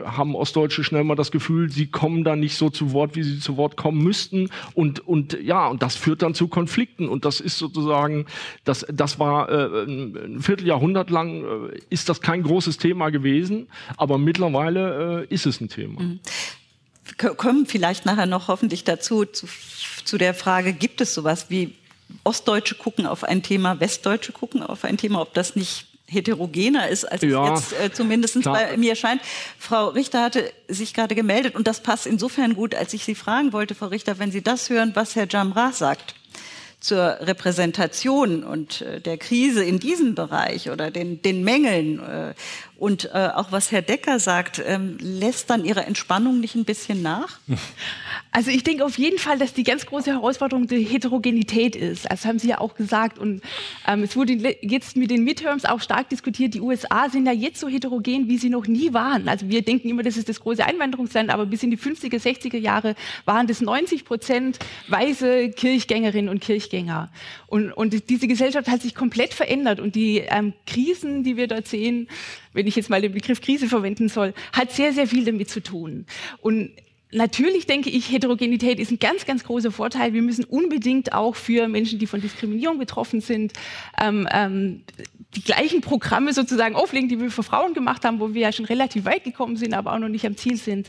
haben 0.04 0.34
Ostdeutsche 0.34 0.82
schnell 0.82 1.04
mal 1.04 1.14
das 1.14 1.30
Gefühl, 1.30 1.70
sie 1.70 1.86
kommen 1.86 2.24
da 2.24 2.34
nicht 2.34 2.56
so 2.56 2.70
zu 2.70 2.92
Wort, 2.92 3.14
wie 3.14 3.22
sie 3.22 3.38
zu 3.38 3.56
Wort 3.56 3.76
kommen 3.76 4.02
müssten. 4.02 4.50
Und, 4.74 5.06
und 5.06 5.40
ja, 5.40 5.68
und 5.68 5.80
das 5.80 5.94
führt 5.94 6.22
dann 6.22 6.34
zu 6.34 6.48
Konflikten. 6.48 7.08
Und 7.08 7.24
das 7.24 7.38
ist 7.38 7.58
sozusagen, 7.58 8.26
das, 8.64 8.84
das 8.92 9.20
war 9.20 9.48
äh, 9.48 9.84
ein 9.84 10.40
Vierteljahrhundert 10.40 11.08
lang, 11.08 11.44
äh, 11.44 11.78
ist 11.88 12.08
das 12.08 12.20
kein 12.20 12.42
großes 12.42 12.78
Thema 12.78 13.10
gewesen, 13.10 13.68
aber 13.96 14.18
mittlerweile 14.18 15.24
äh, 15.30 15.32
ist 15.32 15.46
es 15.46 15.60
ein 15.60 15.68
Thema. 15.68 16.02
Mhm 16.02 16.20
kommen 17.36 17.66
vielleicht 17.66 18.06
nachher 18.06 18.26
noch 18.26 18.48
hoffentlich 18.48 18.84
dazu, 18.84 19.24
zu, 19.24 19.46
zu 20.04 20.18
der 20.18 20.34
Frage, 20.34 20.72
gibt 20.72 21.00
es 21.00 21.14
sowas 21.14 21.46
wie 21.48 21.74
Ostdeutsche 22.22 22.74
gucken 22.74 23.06
auf 23.06 23.24
ein 23.24 23.42
Thema, 23.42 23.80
Westdeutsche 23.80 24.32
gucken 24.32 24.62
auf 24.62 24.84
ein 24.84 24.96
Thema, 24.96 25.20
ob 25.20 25.34
das 25.34 25.56
nicht 25.56 25.86
heterogener 26.06 26.88
ist, 26.88 27.04
als 27.04 27.22
ja, 27.22 27.54
es 27.54 27.70
jetzt 27.70 27.80
äh, 27.80 27.92
zumindest 27.92 28.40
klar. 28.40 28.54
bei 28.54 28.76
mir 28.76 28.94
scheint. 28.94 29.22
Frau 29.58 29.88
Richter 29.88 30.22
hatte 30.22 30.52
sich 30.68 30.94
gerade 30.94 31.14
gemeldet 31.14 31.54
und 31.54 31.66
das 31.66 31.82
passt 31.82 32.06
insofern 32.06 32.54
gut, 32.54 32.74
als 32.74 32.92
ich 32.92 33.04
Sie 33.04 33.14
fragen 33.14 33.52
wollte, 33.52 33.74
Frau 33.74 33.86
Richter, 33.86 34.18
wenn 34.18 34.30
Sie 34.30 34.42
das 34.42 34.68
hören, 34.70 34.92
was 34.94 35.16
Herr 35.16 35.26
Jamra 35.28 35.72
sagt 35.72 36.14
zur 36.84 37.16
Repräsentation 37.20 38.44
und 38.44 38.82
äh, 38.82 39.00
der 39.00 39.16
Krise 39.16 39.64
in 39.64 39.78
diesem 39.78 40.14
Bereich 40.14 40.70
oder 40.70 40.90
den, 40.90 41.22
den 41.22 41.42
Mängeln 41.42 41.98
äh, 41.98 42.34
und 42.78 43.10
äh, 43.14 43.30
auch 43.34 43.52
was 43.52 43.70
Herr 43.70 43.82
Decker 43.82 44.18
sagt, 44.18 44.62
ähm, 44.64 44.96
lässt 45.00 45.48
dann 45.50 45.64
Ihre 45.64 45.84
Entspannung 45.84 46.40
nicht 46.40 46.54
ein 46.54 46.64
bisschen 46.64 47.02
nach? 47.02 47.38
Also 48.36 48.50
ich 48.50 48.64
denke 48.64 48.84
auf 48.84 48.98
jeden 48.98 49.20
Fall, 49.20 49.38
dass 49.38 49.54
die 49.54 49.62
ganz 49.62 49.86
große 49.86 50.10
Herausforderung 50.10 50.66
die 50.66 50.82
Heterogenität 50.82 51.76
ist. 51.76 52.10
Das 52.10 52.24
haben 52.24 52.40
Sie 52.40 52.48
ja 52.48 52.60
auch 52.60 52.74
gesagt. 52.74 53.16
Und 53.16 53.42
ähm, 53.86 54.02
es 54.02 54.16
wurde 54.16 54.32
jetzt 54.60 54.96
mit 54.96 55.12
den 55.12 55.22
Midterms 55.22 55.64
auch 55.64 55.80
stark 55.80 56.08
diskutiert. 56.08 56.52
Die 56.52 56.60
USA 56.60 57.08
sind 57.08 57.26
ja 57.26 57.32
jetzt 57.32 57.60
so 57.60 57.68
heterogen, 57.68 58.26
wie 58.26 58.36
sie 58.36 58.48
noch 58.48 58.66
nie 58.66 58.92
waren. 58.92 59.28
Also 59.28 59.48
wir 59.48 59.62
denken 59.62 59.88
immer, 59.88 60.02
das 60.02 60.16
ist 60.16 60.28
das 60.28 60.40
große 60.40 60.66
Einwanderungsland, 60.66 61.30
aber 61.30 61.46
bis 61.46 61.62
in 61.62 61.70
die 61.70 61.78
50er, 61.78 62.20
60er 62.20 62.58
Jahre 62.58 62.96
waren 63.24 63.46
das 63.46 63.60
90 63.60 64.04
Prozent 64.04 64.58
weiße 64.88 65.50
Kirchgängerinnen 65.50 66.28
und 66.28 66.40
Kirchgänger. 66.40 67.12
Und, 67.46 67.70
und 67.70 68.10
diese 68.10 68.26
Gesellschaft 68.26 68.66
hat 68.66 68.82
sich 68.82 68.96
komplett 68.96 69.32
verändert. 69.32 69.78
Und 69.78 69.94
die 69.94 70.18
ähm, 70.18 70.54
Krisen, 70.66 71.22
die 71.22 71.36
wir 71.36 71.46
dort 71.46 71.68
sehen, 71.68 72.08
wenn 72.64 72.68
ich 72.68 72.76
jetzt 72.76 72.88
mal 72.88 73.02
den 73.02 73.12
Begriff 73.12 73.42
Krise 73.42 73.68
verwenden 73.68 74.08
soll, 74.08 74.32
hat 74.54 74.72
sehr, 74.72 74.94
sehr 74.94 75.06
viel 75.06 75.26
damit 75.26 75.50
zu 75.50 75.62
tun. 75.62 76.06
Und 76.40 76.70
Natürlich 77.16 77.68
denke 77.68 77.90
ich, 77.90 78.10
Heterogenität 78.10 78.80
ist 78.80 78.90
ein 78.90 78.98
ganz, 78.98 79.24
ganz 79.24 79.44
großer 79.44 79.70
Vorteil. 79.70 80.14
Wir 80.14 80.22
müssen 80.22 80.42
unbedingt 80.42 81.12
auch 81.12 81.36
für 81.36 81.68
Menschen, 81.68 82.00
die 82.00 82.08
von 82.08 82.20
Diskriminierung 82.20 82.76
betroffen 82.76 83.20
sind, 83.20 83.52
ähm, 84.02 84.26
ähm, 84.32 84.82
die 85.36 85.44
gleichen 85.44 85.80
Programme 85.80 86.32
sozusagen 86.32 86.74
auflegen, 86.74 87.08
die 87.08 87.20
wir 87.20 87.30
für 87.30 87.44
Frauen 87.44 87.72
gemacht 87.72 88.04
haben, 88.04 88.18
wo 88.18 88.34
wir 88.34 88.40
ja 88.40 88.50
schon 88.50 88.64
relativ 88.64 89.04
weit 89.04 89.22
gekommen 89.22 89.54
sind, 89.56 89.74
aber 89.74 89.92
auch 89.92 90.00
noch 90.00 90.08
nicht 90.08 90.26
am 90.26 90.36
Ziel 90.36 90.56
sind. 90.56 90.88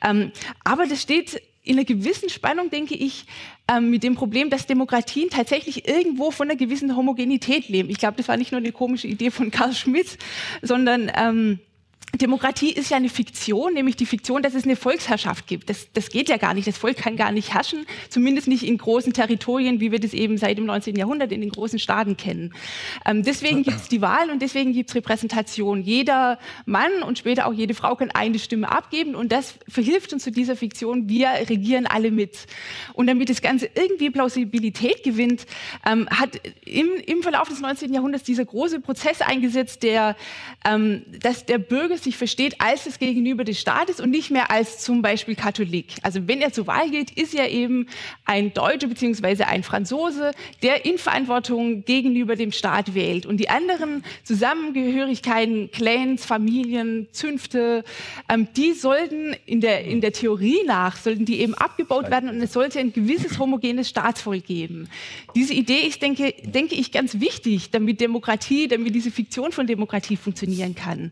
Ähm, 0.00 0.30
aber 0.62 0.86
das 0.86 1.02
steht 1.02 1.42
in 1.64 1.76
einer 1.76 1.84
gewissen 1.84 2.28
Spannung, 2.28 2.70
denke 2.70 2.94
ich, 2.94 3.24
ähm, 3.68 3.90
mit 3.90 4.02
dem 4.02 4.14
Problem, 4.14 4.50
dass 4.50 4.66
Demokratien 4.66 5.30
tatsächlich 5.30 5.88
irgendwo 5.88 6.30
von 6.30 6.48
einer 6.48 6.58
gewissen 6.58 6.94
Homogenität 6.94 7.68
leben. 7.68 7.88
Ich 7.88 7.98
glaube, 7.98 8.18
das 8.18 8.28
war 8.28 8.36
nicht 8.36 8.52
nur 8.52 8.60
eine 8.60 8.70
komische 8.70 9.08
Idee 9.08 9.30
von 9.30 9.50
Karl 9.50 9.72
Schmidt, 9.72 10.18
sondern 10.60 11.10
ähm, 11.16 11.58
Demokratie 12.16 12.72
ist 12.72 12.90
ja 12.90 12.96
eine 12.96 13.08
Fiktion, 13.08 13.74
nämlich 13.74 13.96
die 13.96 14.06
Fiktion, 14.06 14.42
dass 14.42 14.54
es 14.54 14.64
eine 14.64 14.76
Volksherrschaft 14.76 15.46
gibt. 15.46 15.70
Das, 15.70 15.88
das 15.92 16.10
geht 16.10 16.28
ja 16.28 16.36
gar 16.36 16.54
nicht. 16.54 16.66
Das 16.68 16.78
Volk 16.78 16.96
kann 16.96 17.16
gar 17.16 17.32
nicht 17.32 17.54
herrschen, 17.54 17.86
zumindest 18.08 18.46
nicht 18.46 18.62
in 18.62 18.78
großen 18.78 19.12
Territorien, 19.12 19.80
wie 19.80 19.90
wir 19.90 20.00
das 20.00 20.12
eben 20.12 20.38
seit 20.38 20.58
dem 20.58 20.66
19. 20.66 20.96
Jahrhundert 20.96 21.32
in 21.32 21.40
den 21.40 21.50
großen 21.50 21.78
Staaten 21.78 22.16
kennen. 22.16 22.54
Ähm, 23.04 23.22
deswegen 23.22 23.62
gibt 23.64 23.76
es 23.76 23.88
die 23.88 24.00
Wahlen 24.00 24.30
und 24.30 24.42
deswegen 24.42 24.72
gibt 24.72 24.90
es 24.90 24.94
Repräsentation. 24.96 25.82
Jeder 25.82 26.38
Mann 26.66 27.02
und 27.06 27.18
später 27.18 27.46
auch 27.46 27.52
jede 27.52 27.74
Frau 27.74 27.96
kann 27.96 28.10
eine 28.10 28.38
Stimme 28.38 28.70
abgeben 28.70 29.14
und 29.14 29.32
das 29.32 29.54
verhilft 29.68 30.12
uns 30.12 30.24
zu 30.24 30.30
dieser 30.30 30.56
Fiktion, 30.56 31.08
wir 31.08 31.28
regieren 31.48 31.86
alle 31.86 32.10
mit. 32.10 32.46
Und 32.92 33.06
damit 33.06 33.28
das 33.28 33.42
Ganze 33.42 33.68
irgendwie 33.74 34.10
Plausibilität 34.10 35.02
gewinnt, 35.02 35.46
ähm, 35.86 36.08
hat 36.10 36.40
im, 36.64 36.88
im 37.06 37.22
Verlauf 37.22 37.48
des 37.48 37.60
19. 37.60 37.92
Jahrhunderts 37.92 38.24
dieser 38.24 38.44
große 38.44 38.80
Prozess 38.80 39.20
eingesetzt, 39.20 39.82
der, 39.82 40.16
ähm, 40.64 41.02
dass 41.20 41.46
der 41.46 41.58
Bürger 41.58 41.98
sich 42.04 42.16
versteht 42.16 42.60
als 42.60 42.84
das 42.84 42.98
Gegenüber 42.98 43.44
des 43.44 43.60
Staates 43.60 44.00
und 44.00 44.10
nicht 44.10 44.30
mehr 44.30 44.50
als 44.50 44.78
zum 44.78 45.02
Beispiel 45.02 45.34
Katholik. 45.34 45.94
Also 46.02 46.28
wenn 46.28 46.40
er 46.40 46.52
zur 46.52 46.66
Wahl 46.66 46.90
geht, 46.90 47.10
ist 47.10 47.34
er 47.34 47.50
eben 47.50 47.88
ein 48.24 48.52
Deutscher 48.54 48.86
bzw. 48.86 49.44
ein 49.44 49.62
Franzose, 49.62 50.32
der 50.62 50.84
in 50.84 50.98
Verantwortung 50.98 51.84
gegenüber 51.84 52.36
dem 52.36 52.52
Staat 52.52 52.94
wählt. 52.94 53.26
Und 53.26 53.38
die 53.38 53.48
anderen 53.48 54.04
Zusammengehörigkeiten, 54.22 55.70
Clans, 55.70 56.24
Familien, 56.24 57.08
Zünfte, 57.12 57.84
ähm, 58.28 58.48
die 58.56 58.72
sollten 58.72 59.34
in 59.46 59.60
der, 59.60 59.84
in 59.84 60.00
der 60.00 60.12
Theorie 60.12 60.60
nach, 60.66 60.96
sollten 60.96 61.24
die 61.24 61.40
eben 61.40 61.54
abgebaut 61.54 62.10
werden 62.10 62.28
und 62.28 62.40
es 62.40 62.52
sollte 62.52 62.78
ein 62.78 62.92
gewisses 62.92 63.38
homogenes 63.38 63.88
Staatsvolk 63.88 64.46
geben. 64.46 64.88
Diese 65.34 65.54
Idee 65.54 65.86
ist, 65.86 66.02
denke, 66.02 66.34
denke 66.44 66.74
ich, 66.74 66.92
ganz 66.92 67.20
wichtig, 67.20 67.70
damit 67.70 68.00
Demokratie, 68.00 68.68
damit 68.68 68.94
diese 68.94 69.10
Fiktion 69.10 69.52
von 69.52 69.66
Demokratie 69.66 70.16
funktionieren 70.16 70.74
kann. 70.74 71.10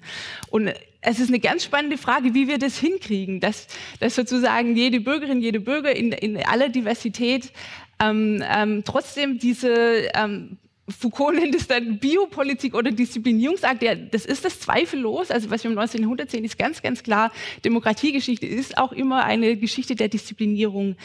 Und 0.51 0.73
es 1.01 1.19
ist 1.19 1.29
eine 1.29 1.41
ganz 1.41 1.65
spannende 1.65 1.99
Frage, 1.99 2.35
wie 2.35 2.49
wir 2.49 2.59
das 2.59 2.79
hinkriegen, 2.79 3.41
dass, 3.41 3.67
dass 4.01 4.15
sozusagen 4.15 4.77
jede 4.77 5.01
Bürgerin, 5.01 5.41
jede 5.41 5.61
Bürger 5.61 5.95
in, 5.95 6.13
in 6.13 6.37
aller 6.45 6.69
Diversität 6.69 7.53
ähm, 8.01 8.43
ähm, 8.49 8.83
trotzdem 8.85 9.39
diese 9.39 10.09
ähm, 10.15 10.59
Foucault 10.89 11.35
nennt 11.35 11.55
es 11.55 11.69
dann 11.69 11.99
Biopolitik 11.99 12.75
oder 12.75 12.91
Disziplinierungsakt. 12.91 13.83
Ja, 13.83 13.95
das 13.95 14.27
ist 14.27 14.45
das 14.45 14.61
zweifellos. 14.61 15.31
Also 15.31 15.51
was 15.51 15.63
wir 15.63 15.71
im 15.71 15.77
19. 15.77 16.03
Jahrhundert 16.03 16.31
sehen, 16.31 16.45
ist 16.45 16.59
ganz, 16.59 16.83
ganz 16.83 17.03
klar, 17.03 17.33
Demokratiegeschichte 17.65 18.47
ist 18.47 18.79
auch 18.79 18.93
immer 18.93 19.25
eine 19.25 19.57
Geschichte 19.57 19.95
der 19.95 20.09
Disziplinierung. 20.09 20.97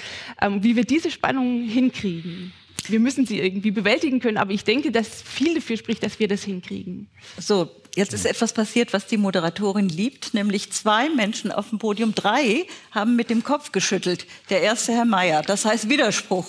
Ähm, 0.42 0.64
wie 0.64 0.76
wir 0.76 0.84
diese 0.84 1.12
Spannung 1.12 1.64
hinkriegen. 1.64 2.54
Wir 2.90 3.00
müssen 3.00 3.26
sie 3.26 3.40
irgendwie 3.40 3.72
bewältigen 3.72 4.20
können, 4.20 4.38
aber 4.38 4.52
ich 4.52 4.64
denke, 4.64 4.92
dass 4.92 5.22
viel 5.22 5.56
dafür 5.56 5.78
spricht, 5.78 6.04
dass 6.04 6.20
wir 6.20 6.28
das 6.28 6.44
hinkriegen. 6.44 7.08
So, 7.40 7.70
jetzt 7.96 8.14
ist 8.14 8.26
etwas 8.26 8.54
passiert, 8.54 8.94
was 8.94 9.08
die 9.08 9.18
Moderatorin 9.18 9.90
liebt, 9.90 10.34
nämlich 10.34 10.72
zwei 10.72 11.10
Menschen 11.10 11.52
auf 11.52 11.70
dem 11.70 11.80
Podium, 11.80 12.16
drei 12.16 12.66
haben 12.92 13.16
mit 13.16 13.30
dem 13.30 13.44
Kopf 13.44 13.72
geschüttelt. 13.72 14.26
Der 14.50 14.62
erste 14.62 14.94
Herr 14.94 15.06
Mayer, 15.06 15.42
das 15.42 15.66
heißt 15.66 15.90
Widerspruch. 15.90 16.46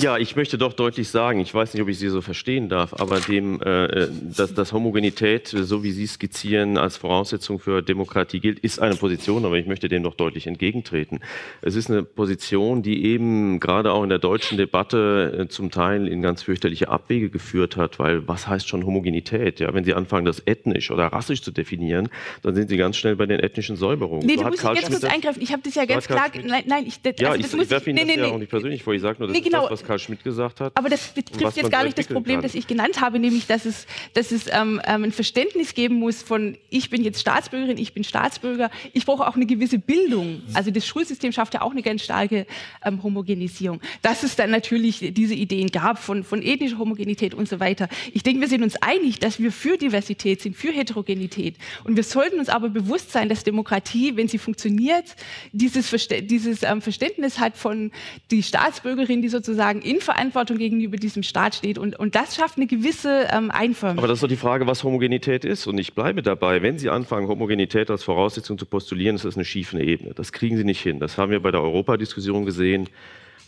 Ja, 0.00 0.18
ich 0.18 0.34
möchte 0.34 0.58
doch 0.58 0.72
deutlich 0.72 1.08
sagen, 1.08 1.40
ich 1.40 1.54
weiß 1.54 1.72
nicht, 1.72 1.82
ob 1.82 1.88
ich 1.88 1.98
Sie 1.98 2.08
so 2.08 2.20
verstehen 2.20 2.68
darf, 2.68 2.94
aber 2.94 3.20
dem, 3.20 3.60
äh, 3.62 4.08
dass, 4.22 4.54
dass 4.54 4.72
Homogenität, 4.72 5.48
so 5.48 5.82
wie 5.84 5.92
Sie 5.92 6.06
skizzieren, 6.06 6.78
als 6.78 6.96
Voraussetzung 6.96 7.58
für 7.58 7.82
Demokratie 7.82 8.40
gilt, 8.40 8.58
ist 8.58 8.80
eine 8.80 8.96
Position, 8.96 9.44
aber 9.44 9.56
ich 9.56 9.66
möchte 9.66 9.88
dem 9.88 10.02
doch 10.02 10.14
deutlich 10.14 10.46
entgegentreten. 10.46 11.20
Es 11.62 11.76
ist 11.76 11.90
eine 11.90 12.02
Position, 12.02 12.82
die 12.82 13.04
eben 13.04 13.60
gerade 13.60 13.92
auch 13.92 14.02
in 14.02 14.08
der 14.08 14.18
deutschen 14.18 14.58
Debatte 14.58 15.44
äh, 15.44 15.48
zum 15.48 15.70
Teil 15.70 16.08
in 16.08 16.22
ganz 16.22 16.42
fürchterliche 16.42 16.88
Abwege 16.88 17.30
geführt 17.30 17.76
hat, 17.76 17.98
weil 17.98 18.26
was 18.26 18.48
heißt 18.48 18.68
schon 18.68 18.84
Homogenität? 18.84 19.60
Ja, 19.60 19.72
wenn 19.74 19.84
Sie 19.84 19.94
anfangen, 19.94 20.24
das 20.24 20.42
ethnisch 20.46 20.90
oder 20.90 21.06
rassisch 21.06 21.42
zu 21.42 21.52
definieren, 21.52 22.08
dann 22.42 22.54
sind 22.54 22.68
Sie 22.68 22.76
ganz 22.76 22.96
schnell 22.96 23.16
bei 23.16 23.26
den 23.26 23.38
ethnischen 23.38 23.76
Säuberungen. 23.76 24.26
Nee, 24.26 24.36
so 24.36 24.42
da 24.42 24.50
muss 24.50 24.62
ich 24.62 24.70
jetzt 24.70 24.90
kurz 24.90 25.04
eingreifen. 25.04 25.40
Ich 25.40 25.52
habe 25.52 25.62
das 25.62 25.74
ja 25.74 25.84
ganz 25.84 26.06
klar. 26.06 26.30
Nein, 26.44 26.64
nein, 26.66 26.84
ich, 26.86 27.00
das, 27.00 27.14
ja, 27.18 27.30
also, 27.30 27.42
das 27.42 27.54
ich, 27.54 27.60
ich 27.60 27.70
werfe 27.70 27.90
Ihnen 27.90 28.06
nee, 28.06 28.06
das 28.06 28.16
nee, 28.16 28.28
ja 28.28 28.34
auch 28.34 28.38
nicht 28.38 28.50
persönlich 28.50 28.82
vor. 28.82 28.94
Ich 28.94 29.02
sage 29.02 29.18
nur, 29.18 29.28
das 29.28 29.43
genau. 29.44 29.62
das, 29.62 29.80
was 29.80 29.84
Karl 29.84 29.98
Schmidt 29.98 30.24
gesagt 30.24 30.60
hat. 30.60 30.72
Aber 30.76 30.88
das 30.88 31.08
betrifft 31.08 31.56
jetzt 31.56 31.70
gar 31.70 31.84
nicht 31.84 31.98
das 31.98 32.06
Problem, 32.06 32.36
kann. 32.36 32.42
das 32.42 32.54
ich 32.54 32.66
genannt 32.66 33.00
habe, 33.00 33.18
nämlich, 33.18 33.46
dass 33.46 33.64
es, 33.64 33.86
dass 34.14 34.32
es 34.32 34.46
ähm, 34.48 34.80
ähm, 34.86 35.04
ein 35.04 35.12
Verständnis 35.12 35.74
geben 35.74 35.96
muss 35.96 36.22
von, 36.22 36.56
ich 36.70 36.90
bin 36.90 37.04
jetzt 37.04 37.20
Staatsbürgerin, 37.20 37.78
ich 37.78 37.94
bin 37.94 38.04
Staatsbürger, 38.04 38.70
ich 38.92 39.06
brauche 39.06 39.26
auch 39.26 39.36
eine 39.36 39.46
gewisse 39.46 39.78
Bildung. 39.78 40.42
Also 40.54 40.70
das 40.70 40.86
Schulsystem 40.86 41.32
schafft 41.32 41.54
ja 41.54 41.62
auch 41.62 41.72
eine 41.72 41.82
ganz 41.82 42.02
starke 42.02 42.46
ähm, 42.84 43.02
Homogenisierung. 43.02 43.80
Dass 44.02 44.22
es 44.22 44.36
dann 44.36 44.50
natürlich 44.50 45.12
diese 45.12 45.34
Ideen 45.34 45.68
gab 45.68 45.98
von, 45.98 46.24
von 46.24 46.42
ethnischer 46.42 46.78
Homogenität 46.78 47.34
und 47.34 47.48
so 47.48 47.60
weiter. 47.60 47.88
Ich 48.12 48.22
denke, 48.22 48.40
wir 48.40 48.48
sind 48.48 48.62
uns 48.62 48.76
einig, 48.76 49.18
dass 49.18 49.38
wir 49.38 49.52
für 49.52 49.76
Diversität 49.76 50.40
sind, 50.40 50.56
für 50.56 50.72
Heterogenität. 50.72 51.56
Und 51.84 51.96
wir 51.96 52.04
sollten 52.04 52.38
uns 52.38 52.48
aber 52.48 52.68
bewusst 52.68 53.12
sein, 53.12 53.28
dass 53.28 53.44
Demokratie, 53.44 54.16
wenn 54.16 54.28
sie 54.28 54.38
funktioniert, 54.38 55.16
dieses, 55.52 55.88
Verste 55.88 56.22
dieses 56.22 56.62
ähm, 56.62 56.80
Verständnis 56.80 57.38
hat 57.38 57.56
von 57.56 57.92
die 58.30 58.42
Staatsbürgerin, 58.42 59.22
die 59.22 59.28
sozusagen 59.34 59.82
in 59.82 60.00
Verantwortung 60.00 60.56
gegenüber 60.58 60.96
diesem 60.96 61.22
Staat 61.22 61.54
steht. 61.54 61.76
Und, 61.76 61.98
und 61.98 62.14
das 62.14 62.36
schafft 62.36 62.56
eine 62.56 62.66
gewisse 62.66 63.28
ähm, 63.30 63.50
Einförmigkeit. 63.50 63.98
Aber 63.98 64.08
das 64.08 64.18
ist 64.18 64.22
doch 64.22 64.28
die 64.28 64.36
Frage, 64.36 64.66
was 64.66 64.84
Homogenität 64.84 65.44
ist. 65.44 65.66
Und 65.66 65.78
ich 65.78 65.94
bleibe 65.94 66.22
dabei, 66.22 66.62
wenn 66.62 66.78
Sie 66.78 66.88
anfangen, 66.88 67.28
Homogenität 67.28 67.90
als 67.90 68.04
Voraussetzung 68.04 68.58
zu 68.58 68.66
postulieren, 68.66 69.16
ist 69.16 69.24
das 69.24 69.34
eine 69.34 69.44
schiefe 69.44 69.80
Ebene. 69.80 70.14
Das 70.14 70.32
kriegen 70.32 70.56
Sie 70.56 70.64
nicht 70.64 70.80
hin. 70.80 71.00
Das 71.00 71.18
haben 71.18 71.32
wir 71.32 71.40
bei 71.40 71.50
der 71.50 71.60
Europadiskussion 71.60 72.44
gesehen 72.44 72.88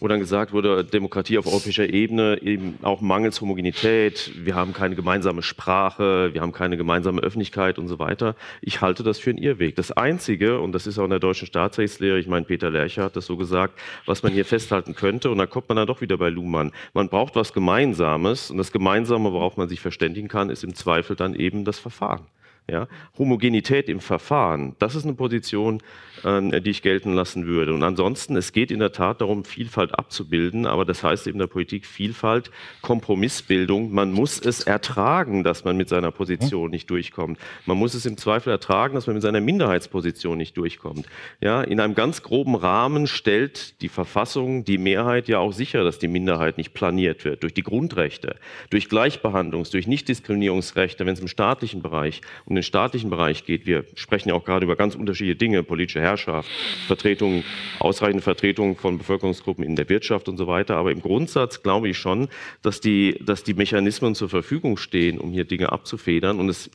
wo 0.01 0.09
dann 0.09 0.21
gesagt 0.21 0.53
wurde, 0.53 0.85
Demokratie 0.85 1.39
auf 1.39 1.47
europäischer 1.47 1.89
Ebene 1.89 2.39
eben 2.43 2.79
auch 2.83 3.01
mangels 3.01 3.41
Homogenität, 3.41 4.33
wir 4.37 4.55
haben 4.55 4.73
keine 4.73 4.95
gemeinsame 4.95 5.43
Sprache, 5.43 6.35
wir 6.35 6.41
haben 6.41 6.53
keine 6.53 6.77
gemeinsame 6.77 7.23
Öffentlichkeit 7.23 7.79
und 7.79 7.89
so 7.89 7.99
weiter. 7.99 8.37
Ich 8.61 8.81
halte 8.81 9.03
das 9.03 9.19
für 9.19 9.31
einen 9.31 9.39
Irrweg. 9.39 9.77
Das 9.77 9.93
Einzige, 9.93 10.61
und 10.61 10.73
das 10.73 10.87
ist 10.87 10.99
auch 10.99 11.05
in 11.05 11.11
der 11.11 11.19
deutschen 11.19 11.47
Staatsrechtslehre, 11.47 12.19
ich 12.19 12.27
meine, 12.27 12.45
Peter 12.45 12.71
Lercher 12.71 13.05
hat 13.05 13.17
das 13.17 13.27
so 13.27 13.37
gesagt, 13.37 13.79
was 14.05 14.23
man 14.23 14.33
hier 14.33 14.45
festhalten 14.45 14.95
könnte, 14.95 15.31
und 15.31 15.39
da 15.39 15.47
kommt 15.47 15.69
man 15.69 15.77
dann 15.77 15.87
doch 15.87 16.01
wieder 16.01 16.19
bei 16.19 16.29
Luhmann, 16.29 16.73
man 16.93 17.09
braucht 17.09 17.35
was 17.37 17.53
Gemeinsames, 17.53 18.51
und 18.51 18.59
das 18.59 18.73
Gemeinsame, 18.73 19.33
worauf 19.33 19.57
man 19.57 19.69
sich 19.69 19.81
verständigen 19.81 20.29
kann, 20.29 20.51
ist 20.51 20.65
im 20.65 20.75
Zweifel 20.75 21.17
dann 21.17 21.35
eben 21.35 21.65
das 21.65 21.79
Verfahren. 21.79 22.27
Ja? 22.69 22.89
Homogenität 23.17 23.89
im 23.89 24.01
Verfahren, 24.01 24.75
das 24.81 24.97
ist 24.97 25.05
eine 25.05 25.14
Position, 25.14 25.81
äh, 26.25 26.61
die 26.61 26.71
ich 26.71 26.83
gelten 26.83 27.14
lassen 27.14 27.47
würde. 27.47 27.73
Und 27.73 27.85
ansonsten, 27.85 28.37
es 28.37 28.53
geht 28.53 28.73
in 28.73 28.81
der 28.81 28.91
Tat 28.91 29.21
darum, 29.21 29.45
Vielfalt 29.45 29.97
abzubilden, 29.97 30.67
aber 30.67 30.85
das 30.85 31.05
heißt 31.05 31.29
eben 31.29 31.39
der 31.39 31.47
Politik 31.47 31.87
Vielfalt, 31.87 32.51
Kompromissbildung. 32.83 33.93
Man 33.93 34.12
muss 34.12 34.41
es 34.41 34.64
ertragen, 34.64 35.45
dass 35.45 35.64
man 35.64 35.77
mit 35.77 35.89
seiner 35.89 36.11
Position 36.11 36.71
nicht 36.71 36.91
durchkommt. 36.91 37.39
Man 37.67 37.79
muss 37.79 37.95
es 37.95 38.05
im 38.05 38.17
Zweifel 38.17 38.51
ertragen, 38.51 38.95
dass 38.95 39.07
man 39.07 39.14
mit 39.14 39.23
seiner 39.23 39.41
Minderheitsposition 39.41 40.37
nicht 40.37 40.57
durchkommt. 40.57 41.07
Ja? 41.41 41.62
In 41.62 41.79
einem 41.79 41.95
ganz 41.95 42.23
groben 42.23 42.57
Rahmen 42.57 43.07
stellt 43.07 43.81
die 43.81 43.89
Verfassung 43.89 44.64
die 44.64 44.79
Mehrheit 44.79 45.29
ja 45.29 45.39
auch 45.39 45.53
sicher, 45.53 45.85
dass 45.85 46.01
die 46.01 46.09
Minderheit 46.09 46.59
nicht 46.59 46.75
planiert 46.75 47.25
wird. 47.25 47.45
Durch 47.45 47.55
die 47.55 47.62
Grundrechte, 47.62 48.37
durch 48.71 48.87
Gleichbehandlungs-, 48.87 49.71
durch 49.71 49.87
Nichtdiskriminierungsrechte, 49.87 51.07
wenn 51.07 51.14
es 51.14 51.21
im 51.21 51.29
staatlichen 51.29 51.81
Bereich 51.81 52.23
um 52.45 52.56
den 52.57 52.63
staatlichen 52.63 53.11
Bereich 53.11 53.45
geht, 53.45 53.67
wir 53.67 53.85
sprechen 53.95 54.31
ja 54.31 54.35
auch 54.35 54.45
gerade 54.45 54.65
über 54.65 54.77
ganz 54.77 54.95
unterschiedliche 54.95 55.37
Dinge, 55.37 55.63
politische 55.63 56.01
Herrschaft, 56.01 56.49
Vertretung, 56.87 57.45
ausreichende 57.79 58.23
Vertretung 58.23 58.77
von 58.77 58.99
Bevölkerungsgruppen 58.99 59.65
in 59.65 59.77
der 59.77 59.89
Wirtschaft 59.89 60.29
und 60.29 60.37
so 60.37 60.47
weiter. 60.47 60.77
Aber 60.77 60.91
im 60.91 61.01
Grundsatz 61.01 61.63
glaube 61.63 61.89
ich 61.89 61.99
schon, 61.99 62.29
dass 62.63 62.81
die, 62.81 63.21
dass 63.25 63.45
die 63.45 63.55
Mechanismen 63.55 64.15
zur 64.15 64.29
Verfügung 64.29 64.77
stehen, 64.77 65.19
um 65.19 65.33
hier 65.33 65.45
Dinge 65.45 65.73
abzufedern 65.73 66.41
und 66.41 66.49
es 66.49 66.71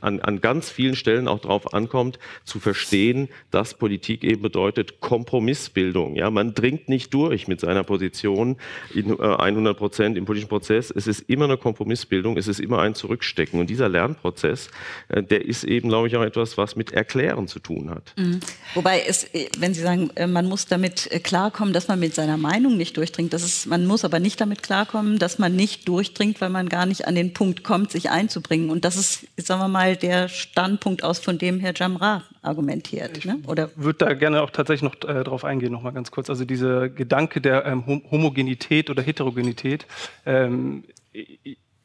an, 0.00 0.20
an 0.20 0.40
ganz 0.40 0.70
vielen 0.70 0.96
Stellen 0.96 1.28
auch 1.28 1.40
darauf 1.40 1.74
ankommt, 1.74 2.18
zu 2.44 2.60
verstehen, 2.60 3.28
dass 3.50 3.74
Politik 3.74 4.24
eben 4.24 4.42
bedeutet 4.42 5.00
Kompromissbildung. 5.00 6.16
Ja, 6.16 6.30
man 6.30 6.54
dringt 6.54 6.88
nicht 6.88 7.12
durch 7.14 7.48
mit 7.48 7.60
seiner 7.60 7.84
Position 7.84 8.56
in 8.94 9.18
äh, 9.18 9.22
100 9.22 9.76
Prozent 9.76 10.16
im 10.16 10.24
politischen 10.24 10.48
Prozess. 10.48 10.90
Es 10.90 11.06
ist 11.06 11.28
immer 11.28 11.44
eine 11.44 11.56
Kompromissbildung, 11.56 12.36
es 12.36 12.48
ist 12.48 12.60
immer 12.60 12.80
ein 12.80 12.94
Zurückstecken. 12.94 13.60
Und 13.60 13.70
dieser 13.70 13.88
Lernprozess, 13.88 14.70
äh, 15.08 15.21
der 15.28 15.44
ist 15.44 15.64
eben, 15.64 15.88
glaube 15.88 16.08
ich, 16.08 16.16
auch 16.16 16.22
etwas, 16.22 16.58
was 16.58 16.76
mit 16.76 16.92
Erklären 16.92 17.48
zu 17.48 17.58
tun 17.58 17.90
hat. 17.90 18.12
Mhm. 18.16 18.40
Wobei, 18.74 19.02
es, 19.06 19.26
wenn 19.58 19.74
Sie 19.74 19.80
sagen, 19.80 20.10
äh, 20.14 20.26
man 20.26 20.46
muss 20.46 20.66
damit 20.66 21.10
äh, 21.10 21.20
klarkommen, 21.20 21.72
dass 21.72 21.88
man 21.88 21.98
mit 22.00 22.14
seiner 22.14 22.36
Meinung 22.36 22.76
nicht 22.76 22.96
durchdringt, 22.96 23.32
das 23.32 23.42
ist, 23.42 23.66
man 23.66 23.86
muss 23.86 24.04
aber 24.04 24.20
nicht 24.20 24.40
damit 24.40 24.62
klarkommen, 24.62 25.18
dass 25.18 25.38
man 25.38 25.54
nicht 25.56 25.88
durchdringt, 25.88 26.40
weil 26.40 26.50
man 26.50 26.68
gar 26.68 26.86
nicht 26.86 27.06
an 27.06 27.14
den 27.14 27.32
Punkt 27.32 27.64
kommt, 27.64 27.90
sich 27.90 28.10
einzubringen. 28.10 28.70
Und 28.70 28.84
das 28.84 28.96
ist, 28.96 29.26
sagen 29.36 29.60
wir 29.60 29.68
mal, 29.68 29.96
der 29.96 30.28
Standpunkt 30.28 31.04
aus, 31.04 31.18
von 31.18 31.38
dem 31.38 31.60
Herr 31.60 31.74
Jamra 31.74 32.22
argumentiert. 32.42 33.16
Ich 33.16 33.24
ne? 33.24 33.38
würde 33.44 33.98
da 33.98 34.14
gerne 34.14 34.42
auch 34.42 34.50
tatsächlich 34.50 34.82
noch 34.82 35.08
äh, 35.08 35.22
drauf 35.24 35.44
eingehen, 35.44 35.72
noch 35.72 35.82
mal 35.82 35.92
ganz 35.92 36.10
kurz. 36.10 36.28
Also 36.28 36.44
dieser 36.44 36.88
Gedanke 36.88 37.40
der 37.40 37.64
ähm, 37.66 37.84
Homogenität 38.10 38.90
oder 38.90 39.02
Heterogenität. 39.02 39.86
Ähm, 40.26 40.84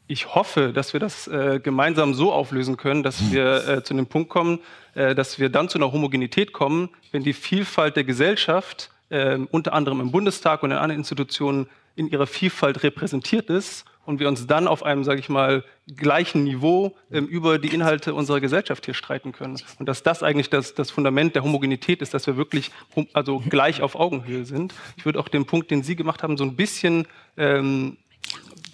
ich 0.08 0.36
hoffe, 0.36 0.72
dass 0.74 0.94
wir 0.94 1.00
das 1.00 1.28
äh, 1.28 1.60
gemeinsam 1.62 2.14
so 2.14 2.32
auflösen 2.32 2.78
können, 2.78 3.04
dass 3.04 3.32
wir 3.32 3.68
äh, 3.68 3.84
zu 3.84 3.94
dem 3.94 4.08
Punkt 4.08 4.30
kommen, 4.30 4.60
äh, 4.96 5.14
dass 5.16 5.40
wir 5.40 5.50
dann 5.50 5.70
zu 5.70 5.78
einer 5.78 5.92
Homogenität 5.92 6.54
kommen, 6.54 6.90
wenn 7.12 7.24
die 7.24 7.34
Vielfalt 7.34 7.96
der 7.96 8.04
Gesellschaft, 8.06 8.90
äh, 9.10 9.38
unter 9.52 9.74
anderem 9.74 10.00
im 10.00 10.12
Bundestag 10.12 10.64
und 10.64 10.72
in 10.72 10.78
anderen 10.78 11.00
Institutionen, 11.00 11.68
in 11.96 12.10
ihrer 12.10 12.28
Vielfalt 12.28 12.84
repräsentiert 12.84 13.50
ist 13.50 13.86
und 14.06 14.20
wir 14.20 14.30
uns 14.30 14.48
dann 14.48 14.68
auf 14.68 14.84
einem, 14.84 15.04
sage 15.04 15.20
ich 15.20 15.28
mal, 15.28 15.66
gleichen 15.94 16.44
Niveau 16.44 16.96
ähm, 17.12 17.26
über 17.26 17.60
die 17.60 17.74
Inhalte 17.74 18.14
unserer 18.14 18.40
Gesellschaft 18.40 18.86
hier 18.86 18.94
streiten 18.94 19.34
können. 19.34 19.60
Und 19.80 19.90
dass 19.90 20.04
das 20.04 20.24
eigentlich 20.24 20.50
das, 20.50 20.76
das 20.76 20.92
Fundament 20.92 21.36
der 21.36 21.44
Homogenität 21.44 22.02
ist, 22.02 22.14
dass 22.14 22.28
wir 22.28 22.38
wirklich 22.38 22.72
also 23.14 23.44
gleich 23.50 23.82
auf 23.82 23.96
Augenhöhe 23.96 24.46
sind. 24.46 24.74
Ich 24.96 25.06
würde 25.06 25.20
auch 25.20 25.28
den 25.28 25.46
Punkt, 25.46 25.72
den 25.72 25.84
Sie 25.84 25.98
gemacht 25.98 26.24
haben, 26.24 26.38
so 26.38 26.46
ein 26.46 26.56
bisschen 26.56 27.08
ähm, 27.36 27.98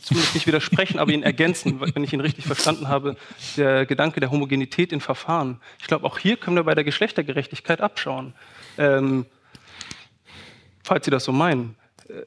zumindest 0.03 0.35
nicht 0.35 0.47
widersprechen, 0.47 0.99
aber 0.99 1.11
ihn 1.11 1.23
ergänzen, 1.23 1.79
wenn 1.95 2.03
ich 2.03 2.13
ihn 2.13 2.19
richtig 2.19 2.45
verstanden 2.45 2.87
habe, 2.87 3.15
der 3.57 3.85
Gedanke 3.85 4.19
der 4.19 4.31
Homogenität 4.31 4.91
in 4.91 4.99
Verfahren. 4.99 5.59
Ich 5.79 5.87
glaube, 5.87 6.05
auch 6.05 6.19
hier 6.19 6.37
können 6.37 6.55
wir 6.55 6.63
bei 6.63 6.75
der 6.75 6.83
Geschlechtergerechtigkeit 6.83 7.81
abschauen. 7.81 8.33
Ähm, 8.77 9.25
falls 10.83 11.05
Sie 11.05 11.11
das 11.11 11.23
so 11.23 11.31
meinen. 11.31 11.75
Äh, 12.07 12.23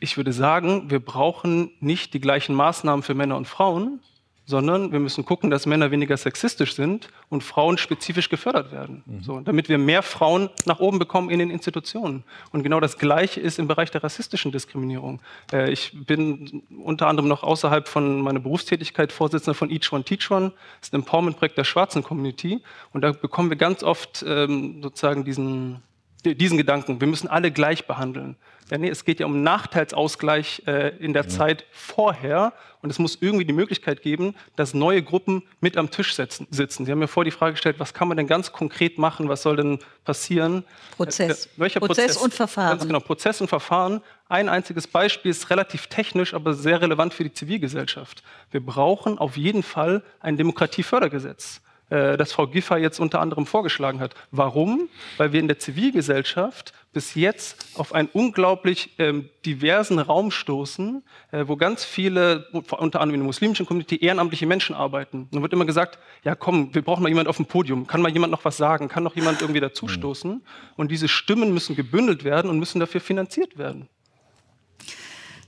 ich 0.00 0.16
würde 0.16 0.32
sagen, 0.32 0.90
wir 0.90 1.00
brauchen 1.00 1.70
nicht 1.80 2.12
die 2.12 2.20
gleichen 2.20 2.54
Maßnahmen 2.54 3.02
für 3.02 3.14
Männer 3.14 3.36
und 3.36 3.48
Frauen, 3.48 4.00
sondern 4.46 4.92
wir 4.92 5.00
müssen 5.00 5.24
gucken, 5.24 5.50
dass 5.50 5.66
Männer 5.66 5.90
weniger 5.90 6.16
sexistisch 6.16 6.74
sind 6.74 7.08
und 7.30 7.42
Frauen 7.42 7.78
spezifisch 7.78 8.28
gefördert 8.28 8.72
werden. 8.72 9.02
Mhm. 9.06 9.22
So, 9.22 9.40
damit 9.40 9.68
wir 9.68 9.78
mehr 9.78 10.02
Frauen 10.02 10.50
nach 10.66 10.80
oben 10.80 10.98
bekommen 10.98 11.30
in 11.30 11.38
den 11.38 11.50
Institutionen. 11.50 12.24
Und 12.52 12.62
genau 12.62 12.80
das 12.80 12.98
Gleiche 12.98 13.40
ist 13.40 13.58
im 13.58 13.68
Bereich 13.68 13.90
der 13.90 14.04
rassistischen 14.04 14.52
Diskriminierung. 14.52 15.20
Äh, 15.52 15.70
ich 15.70 15.92
bin 16.06 16.62
unter 16.84 17.06
anderem 17.06 17.28
noch 17.28 17.42
außerhalb 17.42 17.88
von 17.88 18.20
meiner 18.20 18.40
Berufstätigkeit 18.40 19.12
Vorsitzender 19.12 19.54
von 19.54 19.70
Each 19.70 19.92
One 19.92 20.04
Teach 20.04 20.30
One. 20.30 20.52
Das 20.80 20.88
ist 20.88 20.92
ein 20.94 21.00
Empowerment-Projekt 21.00 21.56
der 21.56 21.64
schwarzen 21.64 22.02
Community. 22.02 22.60
Und 22.92 23.00
da 23.00 23.12
bekommen 23.12 23.48
wir 23.48 23.56
ganz 23.56 23.82
oft 23.82 24.24
ähm, 24.26 24.82
sozusagen 24.82 25.24
diesen 25.24 25.82
diesen 26.24 26.56
Gedanken, 26.56 27.00
wir 27.00 27.08
müssen 27.08 27.28
alle 27.28 27.50
gleich 27.50 27.86
behandeln. 27.86 28.36
Ja, 28.70 28.78
nee, 28.78 28.88
es 28.88 29.04
geht 29.04 29.20
ja 29.20 29.26
um 29.26 29.42
Nachteilsausgleich 29.42 30.62
äh, 30.66 30.96
in 30.96 31.12
der 31.12 31.24
ja. 31.24 31.28
Zeit 31.28 31.66
vorher. 31.70 32.54
Und 32.80 32.90
es 32.90 32.98
muss 32.98 33.18
irgendwie 33.20 33.44
die 33.44 33.52
Möglichkeit 33.52 34.02
geben, 34.02 34.34
dass 34.56 34.74
neue 34.74 35.02
Gruppen 35.02 35.42
mit 35.60 35.76
am 35.76 35.90
Tisch 35.90 36.14
setzen, 36.14 36.46
sitzen. 36.50 36.84
Sie 36.84 36.92
haben 36.92 36.98
mir 36.98 37.08
vor 37.08 37.24
die 37.24 37.30
Frage 37.30 37.52
gestellt, 37.52 37.76
was 37.78 37.94
kann 37.94 38.08
man 38.08 38.16
denn 38.16 38.26
ganz 38.26 38.52
konkret 38.52 38.98
machen? 38.98 39.28
Was 39.28 39.42
soll 39.42 39.56
denn 39.56 39.78
passieren? 40.04 40.64
Prozess. 40.96 41.46
Äh, 41.46 41.48
welcher 41.56 41.80
Prozess, 41.80 42.06
Prozess 42.06 42.22
und 42.22 42.34
Verfahren. 42.34 42.78
Ganz 42.78 42.86
genau, 42.86 43.00
Prozess 43.00 43.40
und 43.40 43.48
Verfahren. 43.48 44.00
Ein 44.28 44.48
einziges 44.48 44.86
Beispiel 44.86 45.30
ist 45.30 45.50
relativ 45.50 45.86
technisch, 45.86 46.32
aber 46.32 46.54
sehr 46.54 46.80
relevant 46.80 47.12
für 47.12 47.24
die 47.24 47.32
Zivilgesellschaft. 47.32 48.22
Wir 48.50 48.64
brauchen 48.64 49.18
auf 49.18 49.36
jeden 49.36 49.62
Fall 49.62 50.02
ein 50.20 50.36
Demokratiefördergesetz. 50.36 51.60
Äh, 51.90 52.16
das 52.16 52.32
Frau 52.32 52.46
Giffer 52.46 52.78
jetzt 52.78 52.98
unter 52.98 53.20
anderem 53.20 53.46
vorgeschlagen 53.46 54.00
hat. 54.00 54.14
Warum? 54.30 54.88
Weil 55.16 55.32
wir 55.32 55.40
in 55.40 55.48
der 55.48 55.58
Zivilgesellschaft 55.58 56.72
bis 56.92 57.14
jetzt 57.14 57.66
auf 57.74 57.92
einen 57.92 58.08
unglaublich 58.12 58.94
ähm, 58.98 59.28
diversen 59.44 59.98
Raum 59.98 60.30
stoßen, 60.30 61.02
äh, 61.32 61.44
wo 61.46 61.56
ganz 61.56 61.84
viele, 61.84 62.46
unter 62.52 63.00
anderem 63.00 63.14
in 63.14 63.20
der 63.20 63.26
muslimischen 63.26 63.66
Community, 63.66 63.96
ehrenamtliche 63.96 64.46
Menschen 64.46 64.74
arbeiten. 64.74 65.28
Dann 65.32 65.42
wird 65.42 65.52
immer 65.52 65.66
gesagt, 65.66 65.98
ja 66.22 66.34
komm, 66.34 66.74
wir 66.74 66.82
brauchen 66.82 67.02
mal 67.02 67.08
jemand 67.08 67.28
auf 67.28 67.36
dem 67.36 67.46
Podium. 67.46 67.86
Kann 67.86 68.00
mal 68.00 68.12
jemand 68.12 68.30
noch 68.30 68.44
was 68.44 68.56
sagen? 68.56 68.88
Kann 68.88 69.02
noch 69.02 69.16
jemand 69.16 69.42
irgendwie 69.42 69.60
dazustoßen? 69.60 70.42
Und 70.76 70.90
diese 70.90 71.08
Stimmen 71.08 71.52
müssen 71.52 71.76
gebündelt 71.76 72.24
werden 72.24 72.50
und 72.50 72.58
müssen 72.58 72.80
dafür 72.80 73.00
finanziert 73.00 73.58
werden. 73.58 73.88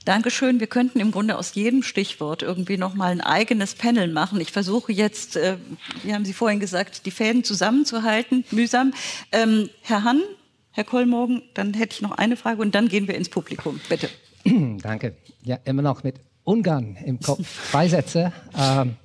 Dankeschön. 0.06 0.60
Wir 0.60 0.68
könnten 0.68 1.00
im 1.00 1.10
Grunde 1.10 1.36
aus 1.36 1.54
jedem 1.54 1.82
Stichwort 1.82 2.42
irgendwie 2.42 2.76
noch 2.76 2.94
mal 2.94 3.10
ein 3.10 3.20
eigenes 3.20 3.74
Panel 3.74 4.06
machen. 4.06 4.40
Ich 4.40 4.52
versuche 4.52 4.92
jetzt, 4.92 5.36
äh, 5.36 5.56
wie 6.04 6.14
haben 6.14 6.24
Sie 6.24 6.32
vorhin 6.32 6.60
gesagt, 6.60 7.06
die 7.06 7.10
Fäden 7.10 7.42
zusammenzuhalten, 7.42 8.44
mühsam. 8.52 8.94
Ähm, 9.32 9.68
Herr 9.82 10.04
Hann, 10.04 10.22
Herr 10.70 10.84
Kollmorgen, 10.84 11.42
dann 11.54 11.74
hätte 11.74 11.94
ich 11.96 12.02
noch 12.02 12.12
eine 12.12 12.36
Frage 12.36 12.62
und 12.62 12.74
dann 12.76 12.88
gehen 12.88 13.08
wir 13.08 13.16
ins 13.16 13.28
Publikum. 13.28 13.80
Bitte. 13.88 14.08
Danke. 14.44 15.16
Ja, 15.42 15.58
immer 15.64 15.82
noch 15.82 16.04
mit 16.04 16.20
Ungarn 16.44 16.96
im 17.04 17.18
Kopf. 17.18 17.44
Zwei. 17.72 18.32
Ähm, 18.56 18.96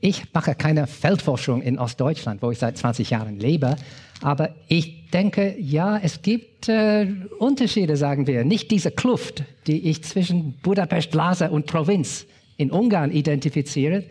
ich 0.00 0.32
mache 0.32 0.54
keine 0.54 0.86
Feldforschung 0.86 1.62
in 1.62 1.78
Ostdeutschland, 1.78 2.42
wo 2.42 2.50
ich 2.50 2.58
seit 2.58 2.76
20 2.76 3.10
Jahren 3.10 3.38
lebe. 3.38 3.76
Aber 4.20 4.54
ich 4.68 5.10
denke, 5.10 5.56
ja, 5.58 5.98
es 5.98 6.22
gibt 6.22 6.68
äh, 6.68 7.06
Unterschiede, 7.38 7.96
sagen 7.96 8.26
wir. 8.26 8.44
Nicht 8.44 8.70
diese 8.70 8.90
Kluft, 8.90 9.44
die 9.66 9.88
ich 9.88 10.02
zwischen 10.02 10.54
Budapest, 10.62 11.14
Lhasa 11.14 11.46
und 11.46 11.66
Provinz 11.66 12.26
in 12.56 12.70
Ungarn 12.70 13.12
identifiziere. 13.12 14.04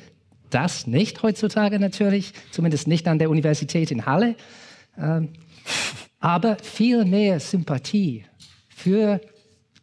Das 0.49 0.87
nicht 0.87 1.23
heutzutage 1.23 1.79
natürlich, 1.79 2.33
zumindest 2.51 2.87
nicht 2.87 3.07
an 3.07 3.19
der 3.19 3.29
Universität 3.29 3.91
in 3.91 4.05
Halle. 4.05 4.35
Ähm, 4.97 5.29
aber 6.19 6.57
viel 6.63 7.05
mehr 7.05 7.39
Sympathie 7.39 8.25
für 8.69 9.21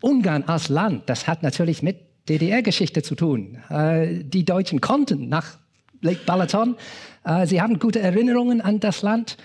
Ungarn 0.00 0.44
als 0.44 0.68
Land. 0.68 1.08
Das 1.08 1.26
hat 1.26 1.42
natürlich 1.42 1.82
mit 1.82 2.03
DDR-Geschichte 2.28 3.02
zu 3.02 3.14
tun. 3.14 3.58
Äh, 3.68 4.24
die 4.24 4.44
Deutschen 4.44 4.80
konnten 4.80 5.28
nach 5.28 5.58
Lake 6.00 6.20
Balaton. 6.26 6.76
Äh, 7.24 7.46
sie 7.46 7.60
haben 7.60 7.78
gute 7.78 8.00
Erinnerungen 8.00 8.60
an 8.60 8.80
das 8.80 9.02
Land. 9.02 9.36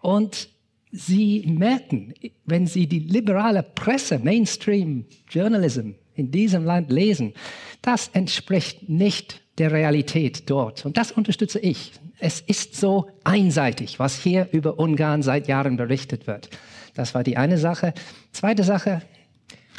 Und 0.00 0.48
sie 0.90 1.44
merken, 1.46 2.14
wenn 2.44 2.66
sie 2.66 2.86
die 2.86 3.00
liberale 3.00 3.62
Presse, 3.62 4.18
Mainstream 4.18 5.06
Journalism 5.28 5.92
in 6.14 6.30
diesem 6.30 6.64
Land 6.64 6.90
lesen, 6.90 7.32
das 7.80 8.08
entspricht 8.08 8.88
nicht 8.88 9.40
der 9.58 9.72
Realität 9.72 10.48
dort. 10.48 10.84
Und 10.86 10.96
das 10.96 11.12
unterstütze 11.12 11.58
ich. 11.58 11.92
Es 12.18 12.40
ist 12.40 12.76
so 12.76 13.10
einseitig, 13.24 13.98
was 13.98 14.18
hier 14.18 14.48
über 14.52 14.78
Ungarn 14.78 15.22
seit 15.22 15.48
Jahren 15.48 15.76
berichtet 15.76 16.26
wird. 16.26 16.50
Das 16.94 17.14
war 17.14 17.24
die 17.24 17.36
eine 17.36 17.58
Sache. 17.58 17.94
Zweite 18.32 18.64
Sache, 18.64 19.02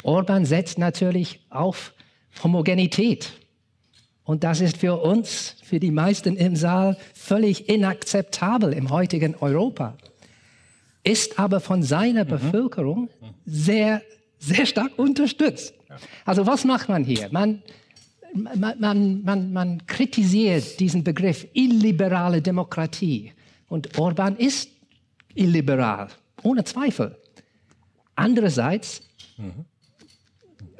Orban 0.02 0.44
setzt 0.44 0.78
natürlich 0.78 1.40
auf 1.48 1.93
Homogenität. 2.42 3.32
Und 4.24 4.42
das 4.42 4.60
ist 4.60 4.78
für 4.78 5.00
uns, 5.02 5.56
für 5.62 5.78
die 5.78 5.90
meisten 5.90 6.36
im 6.36 6.56
Saal, 6.56 6.96
völlig 7.14 7.68
inakzeptabel 7.68 8.72
im 8.72 8.90
heutigen 8.90 9.34
Europa 9.36 9.96
ist 11.04 11.38
aber 11.38 11.60
von 11.60 11.82
seiner 11.82 12.24
mhm. 12.24 12.28
Bevölkerung 12.28 13.10
sehr, 13.44 14.02
sehr 14.38 14.66
stark 14.66 14.98
unterstützt. 14.98 15.74
Also 16.24 16.46
was 16.46 16.64
macht 16.64 16.88
man 16.88 17.04
hier? 17.04 17.28
Man, 17.30 17.62
man, 18.32 18.80
man, 18.80 19.22
man, 19.22 19.52
man 19.52 19.86
kritisiert 19.86 20.80
diesen 20.80 21.04
Begriff 21.04 21.46
illiberale 21.52 22.42
Demokratie. 22.42 23.32
Und 23.68 23.96
Orban 23.98 24.36
ist 24.36 24.70
illiberal, 25.34 26.08
ohne 26.42 26.64
Zweifel. 26.64 27.16
Andererseits 28.16 29.02
mhm. 29.36 29.66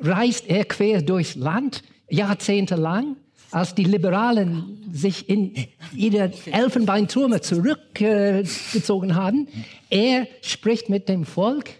Reist 0.00 0.48
er 0.48 0.64
quer 0.64 1.02
durchs 1.02 1.34
Land 1.34 1.82
jahrzehntelang 2.08 3.16
als 3.54 3.74
die 3.74 3.84
Liberalen 3.84 4.82
sich 4.92 5.28
in 5.28 5.54
ihre 5.94 6.32
Elfenbeintürme 6.50 7.40
zurückgezogen 7.40 9.14
haben, 9.14 9.46
er 9.90 10.26
spricht 10.42 10.88
mit 10.88 11.08
dem 11.08 11.24
Volk. 11.24 11.70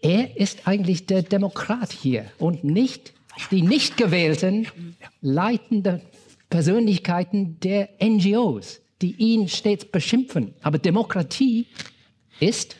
Er 0.00 0.36
ist 0.36 0.66
eigentlich 0.66 1.04
der 1.04 1.22
Demokrat 1.22 1.92
hier 1.92 2.24
und 2.38 2.64
nicht 2.64 3.12
die 3.50 3.60
nicht 3.60 3.98
gewählten 3.98 4.66
leitenden 5.20 6.00
Persönlichkeiten 6.48 7.60
der 7.60 7.90
NGOs, 8.02 8.80
die 9.02 9.14
ihn 9.16 9.48
stets 9.48 9.84
beschimpfen. 9.84 10.54
Aber 10.62 10.78
Demokratie 10.78 11.66
ist 12.40 12.76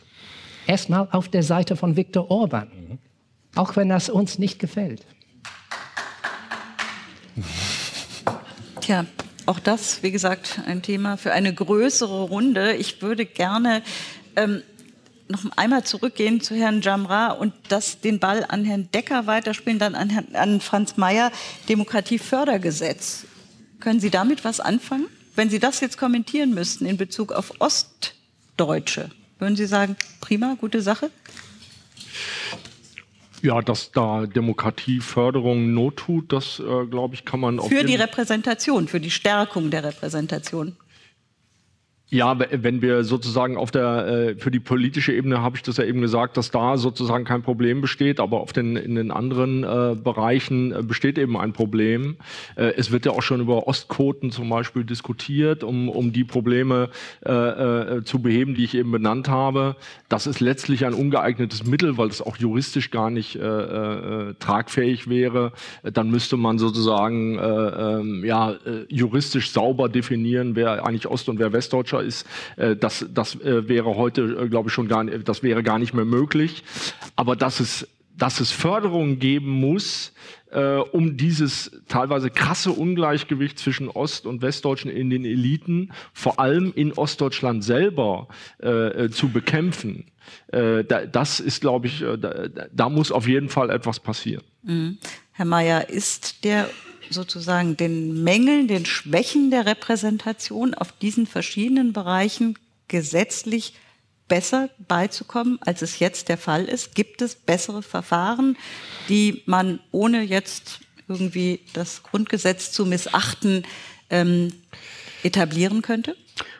erstmal 0.67 1.09
auf 1.13 1.29
der 1.29 1.43
Seite 1.43 1.77
von 1.77 1.95
Viktor 1.95 2.31
Orban, 2.31 2.99
auch 3.57 3.77
wenn 3.77 3.89
das 3.89 4.09
uns 4.09 4.39
nicht 4.39 4.59
gefällt. 4.59 5.05
Tja, 8.81 9.05
auch 9.47 9.59
das, 9.59 10.03
wie 10.03 10.13
gesagt, 10.13 10.61
ein 10.67 10.83
Thema 10.83 11.17
für 11.17 11.33
eine 11.33 11.53
größere 11.53 12.23
Runde. 12.23 12.75
Ich 12.75 13.03
würde 13.03 13.27
gerne 13.27 13.83
ähm, 14.37 14.63
noch 15.29 15.45
einmal 15.57 15.85
zurückgehen 15.85 16.41
zu 16.41 16.55
Herrn 16.55 16.83
Jamra 16.83 17.33
und 17.33 17.53
das, 17.69 18.01
den 18.01 18.21
Ball 18.21 18.45
an 18.49 18.65
Herrn 18.65 18.89
Decker 18.93 19.27
weiterspielen, 19.27 19.79
dann 19.79 19.95
an, 19.95 20.11
Herrn, 20.11 20.35
an 20.35 20.61
Franz 20.61 20.97
Mayer, 20.97 21.33
Demokratiefördergesetz. 21.69 23.27
Können 23.81 24.01
Sie 24.01 24.11
damit 24.11 24.45
was 24.45 24.61
anfangen? 24.61 25.07
Wenn 25.35 25.51
Sie 25.51 25.59
das 25.59 25.81
jetzt 25.81 25.99
kommentieren 25.99 26.55
müssten 26.55 26.87
in 26.87 26.97
Bezug 26.97 27.33
auf 27.33 27.61
Ostdeutsche, 27.61 29.11
würden 29.39 29.57
Sie 29.57 29.67
sagen, 29.67 29.97
prima, 30.21 30.57
gute 30.59 30.81
Sache? 30.81 31.11
Ja, 33.43 33.61
dass 33.61 33.93
da 33.93 34.27
Demokratieförderung 34.27 35.75
Not 35.75 35.97
tut, 35.97 36.33
das 36.33 36.61
äh, 36.61 36.87
glaube 36.87 37.15
ich, 37.15 37.25
kann 37.25 37.41
man. 37.41 37.61
Für 37.61 37.85
die 37.85 37.95
Repräsentation, 37.95 38.89
für 38.89 39.01
die 39.01 39.11
Stärkung 39.11 39.71
der 39.71 39.85
Repräsentation. 39.85 40.77
Ja, 42.09 42.39
wenn 42.39 42.83
wir 42.83 43.03
sozusagen 43.03 43.57
auf 43.57 43.73
der 43.73 44.07
äh, 44.07 44.35
für 44.37 44.53
die 44.53 44.61
politische 44.61 45.13
Ebene 45.13 45.43
habe 45.43 45.57
ich 45.57 45.65
das 45.65 45.77
ja 45.79 45.85
eben 45.85 46.01
gesagt, 46.01 46.37
dass 46.37 46.53
da 46.53 46.77
sozusagen 46.77 47.25
kein 47.25 47.43
Problem 47.43 47.81
besteht, 47.81 48.21
aber 48.21 48.41
auf 48.41 48.53
den 48.53 48.77
in 48.77 48.95
den 48.95 49.11
anderen 49.11 49.65
äh, 49.65 49.97
Bereichen 49.97 50.71
äh, 50.71 50.83
besteht 50.85 51.19
eben 51.19 51.37
ein 51.37 51.53
Problem. 51.53 52.15
Äh, 52.55 52.75
es 52.77 52.93
wird 52.93 53.07
ja 53.07 53.13
auch 53.13 53.23
schon 53.23 53.41
über 53.41 53.67
Ostquoten 53.67 54.31
zum 54.31 54.49
Beispiel 54.49 54.85
diskutiert, 54.85 55.65
um 55.65 55.89
um 55.89 56.13
die 56.13 56.25
Probleme 56.25 56.91
zu 58.05 58.21
beheben, 58.21 58.55
die 58.55 58.65
ich 58.65 58.75
eben 58.75 58.93
benannt 58.93 59.29
habe. 59.29 59.77
Das 60.09 60.27
ist 60.27 60.41
letztlich 60.41 60.85
ein 60.85 60.95
ungeeignetes 60.95 61.65
Mittel, 61.65 61.99
weil 61.99 62.09
es 62.09 62.23
auch 62.23 62.37
juristisch 62.37 62.91
gar 62.91 63.11
nicht 63.11 63.37
äh, 63.37 63.41
äh, 63.41 64.35
tragfähig 64.39 65.09
wäre. 65.09 65.53
Dann 65.83 66.11
müsste 66.11 66.37
man 66.37 66.59
sozusagen 66.59 67.39
äh, 67.39 67.43
äh, 67.43 68.27
ja 68.27 68.55
juristisch 68.89 69.51
sauber 69.51 69.89
definieren, 69.89 70.55
wer 70.55 70.85
eigentlich 70.85 71.09
Ost 71.09 71.29
und 71.29 71.39
wer 71.39 71.53
Westdeutscher 71.53 71.96
Deutscher 71.97 72.07
ist, 72.07 72.27
äh, 72.57 72.77
das, 72.77 73.07
das 73.13 73.35
äh, 73.37 73.69
wäre 73.69 73.97
heute, 73.97 74.23
äh, 74.23 74.49
glaube 74.49 74.69
ich, 74.69 74.75
schon 74.75 74.89
gar 74.89 75.05
nicht, 75.05 75.29
das 75.29 75.43
wäre 75.43 75.63
gar 75.63 75.79
nicht 75.79 75.95
mehr 75.95 76.05
möglich. 76.05 76.65
Aber 77.17 77.37
dass 77.37 77.61
es, 77.61 77.89
dass 78.17 78.41
es 78.41 78.51
Förderungen 78.51 79.19
geben 79.19 79.51
muss, 79.51 80.13
äh, 80.51 80.77
um 80.77 81.17
dieses 81.17 81.83
teilweise 81.89 82.31
krasse 82.31 82.73
Ungleichgewicht 82.73 83.59
zwischen 83.59 83.89
Ost- 83.89 84.27
und 84.27 84.43
Westdeutschen 84.43 84.91
in 84.91 85.11
den 85.11 85.25
Eliten, 85.25 85.93
vor 86.13 86.41
allem 86.41 86.73
in 86.75 86.93
Ostdeutschland 86.93 87.65
selber, 87.65 88.29
äh, 88.59 89.09
zu 89.11 89.29
bekämpfen. 89.29 90.07
Äh, 90.49 90.85
da, 90.85 91.07
das 91.07 91.41
ist, 91.41 91.61
glaube 91.61 91.87
ich, 91.87 92.01
da, 92.01 92.49
da, 92.73 92.89
muss 92.89 93.13
auf 93.13 93.29
jeden 93.29 93.49
Fall 93.49 93.71
etwas 93.71 94.01
passieren. 94.01 94.43
Mhm. 94.63 94.99
Herr 95.33 95.45
Mayer, 95.45 95.89
ist 95.89 96.45
der 96.45 96.69
sozusagen 97.11 97.77
den 97.77 98.23
Mängeln, 98.25 98.69
den 98.69 98.87
Schwächen 98.87 99.51
der 99.51 99.67
Repräsentation 99.67 100.75
auf 100.75 100.93
diesen 100.93 101.27
verschiedenen 101.27 101.93
Bereichen 101.93 102.59
gesetzlich 102.89 103.75
besser 104.29 104.71
beizukommen, 104.89 105.59
als 105.63 105.83
es 105.83 105.99
jetzt 105.99 106.29
der 106.29 106.39
Fall 106.39 106.65
ist? 106.65 106.95
Gibt 106.95 107.23
es 107.23 107.35
bessere 107.35 107.83
Verfahren, 107.83 108.57
die 109.09 109.43
man 109.47 109.81
ohne 109.93 110.23
jetzt 110.23 110.81
irgendwie 111.09 111.61
das 111.73 112.03
Grundgesetz 112.03 112.73
zu 112.73 112.85
missachten 112.87 113.65
ähm, 114.11 114.53
etablieren 115.23 115.83
könnte? 115.83 116.17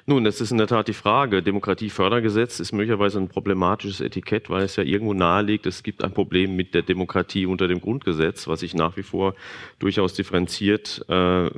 Nun, 0.07 0.25
das 0.25 0.41
ist 0.41 0.53
in 0.53 0.59
der 0.59 0.69
Tat 0.69 0.89
die 0.89 0.95
Frage. 0.95 1.43
Demokratiefördergesetz 1.43 2.61
ist 2.61 2.73
möglicherweise 2.73 3.19
ein 3.19 3.29
problematisches 3.29 4.01
Etikett, 4.01 4.49
weil 4.49 4.63
es 4.63 4.77
ja 4.77 4.85
irgendwo 4.85 5.15
nahelegt, 5.15 5.67
es 5.67 5.83
gibt 5.83 6.03
ein 6.03 6.13
Problem 6.13 6.57
mit 6.57 6.75
der 6.75 6.83
Demokratie 6.83 7.45
unter 7.45 7.69
dem 7.69 7.81
Grundgesetz, 7.81 8.47
was 8.47 8.63
ich 8.63 8.75
nach 8.75 8.97
wie 8.97 9.03
vor 9.03 9.35
durchaus 9.79 10.15
differenziert 10.15 11.05
äh, 11.09 11.51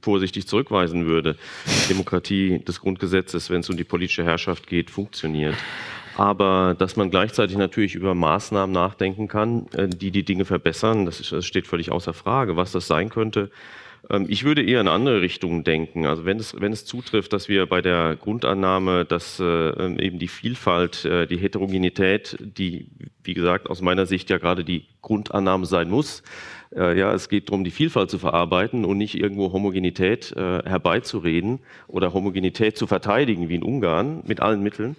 vorsichtig 0.00 0.46
zurückweisen 0.46 1.06
würde. 1.06 1.36
Demokratie 1.90 2.60
des 2.60 2.80
Grundgesetzes, 2.80 3.50
wenn 3.50 3.60
es 3.60 3.70
um 3.70 3.76
die 3.76 3.84
politische 3.84 4.24
Herrschaft 4.24 4.66
geht, 4.66 4.90
funktioniert 4.90 5.56
aber 6.18 6.74
dass 6.76 6.96
man 6.96 7.10
gleichzeitig 7.10 7.56
natürlich 7.56 7.94
über 7.94 8.12
Maßnahmen 8.12 8.74
nachdenken 8.74 9.28
kann, 9.28 9.68
äh, 9.72 9.88
die 9.88 10.10
die 10.10 10.24
Dinge 10.24 10.44
verbessern, 10.44 11.06
das, 11.06 11.20
ist, 11.20 11.30
das 11.30 11.46
steht 11.46 11.68
völlig 11.68 11.92
außer 11.92 12.12
Frage. 12.12 12.56
Was 12.56 12.72
das 12.72 12.88
sein 12.88 13.08
könnte, 13.08 13.52
ich 14.28 14.44
würde 14.44 14.62
eher 14.62 14.80
in 14.80 14.88
andere 14.88 15.20
Richtungen 15.20 15.64
denken. 15.64 16.06
Also 16.06 16.24
wenn 16.24 16.38
es, 16.38 16.58
wenn 16.58 16.72
es 16.72 16.86
zutrifft, 16.86 17.32
dass 17.32 17.48
wir 17.48 17.66
bei 17.66 17.82
der 17.82 18.16
Grundannahme, 18.16 19.04
dass 19.04 19.38
äh, 19.38 19.44
ähm, 19.44 19.98
eben 19.98 20.18
die 20.18 20.28
Vielfalt, 20.28 21.04
äh, 21.04 21.26
die 21.26 21.36
Heterogenität, 21.36 22.38
die, 22.40 22.88
wie 23.22 23.34
gesagt, 23.34 23.68
aus 23.68 23.82
meiner 23.82 24.06
Sicht 24.06 24.30
ja 24.30 24.38
gerade 24.38 24.64
die 24.64 24.86
Grundannahme 25.02 25.66
sein 25.66 25.90
muss, 25.90 26.22
äh, 26.74 26.98
ja, 26.98 27.12
es 27.12 27.28
geht 27.28 27.50
darum, 27.50 27.64
die 27.64 27.70
Vielfalt 27.70 28.10
zu 28.10 28.18
verarbeiten 28.18 28.86
und 28.86 28.96
nicht 28.96 29.14
irgendwo 29.14 29.52
Homogenität 29.52 30.34
herbeizureden 30.36 31.60
oder 31.86 32.12
Homogenität 32.12 32.76
zu 32.76 32.86
verteidigen, 32.86 33.48
wie 33.48 33.56
in 33.56 33.62
Ungarn, 33.62 34.22
mit 34.26 34.40
allen 34.40 34.62
Mitteln. 34.62 34.96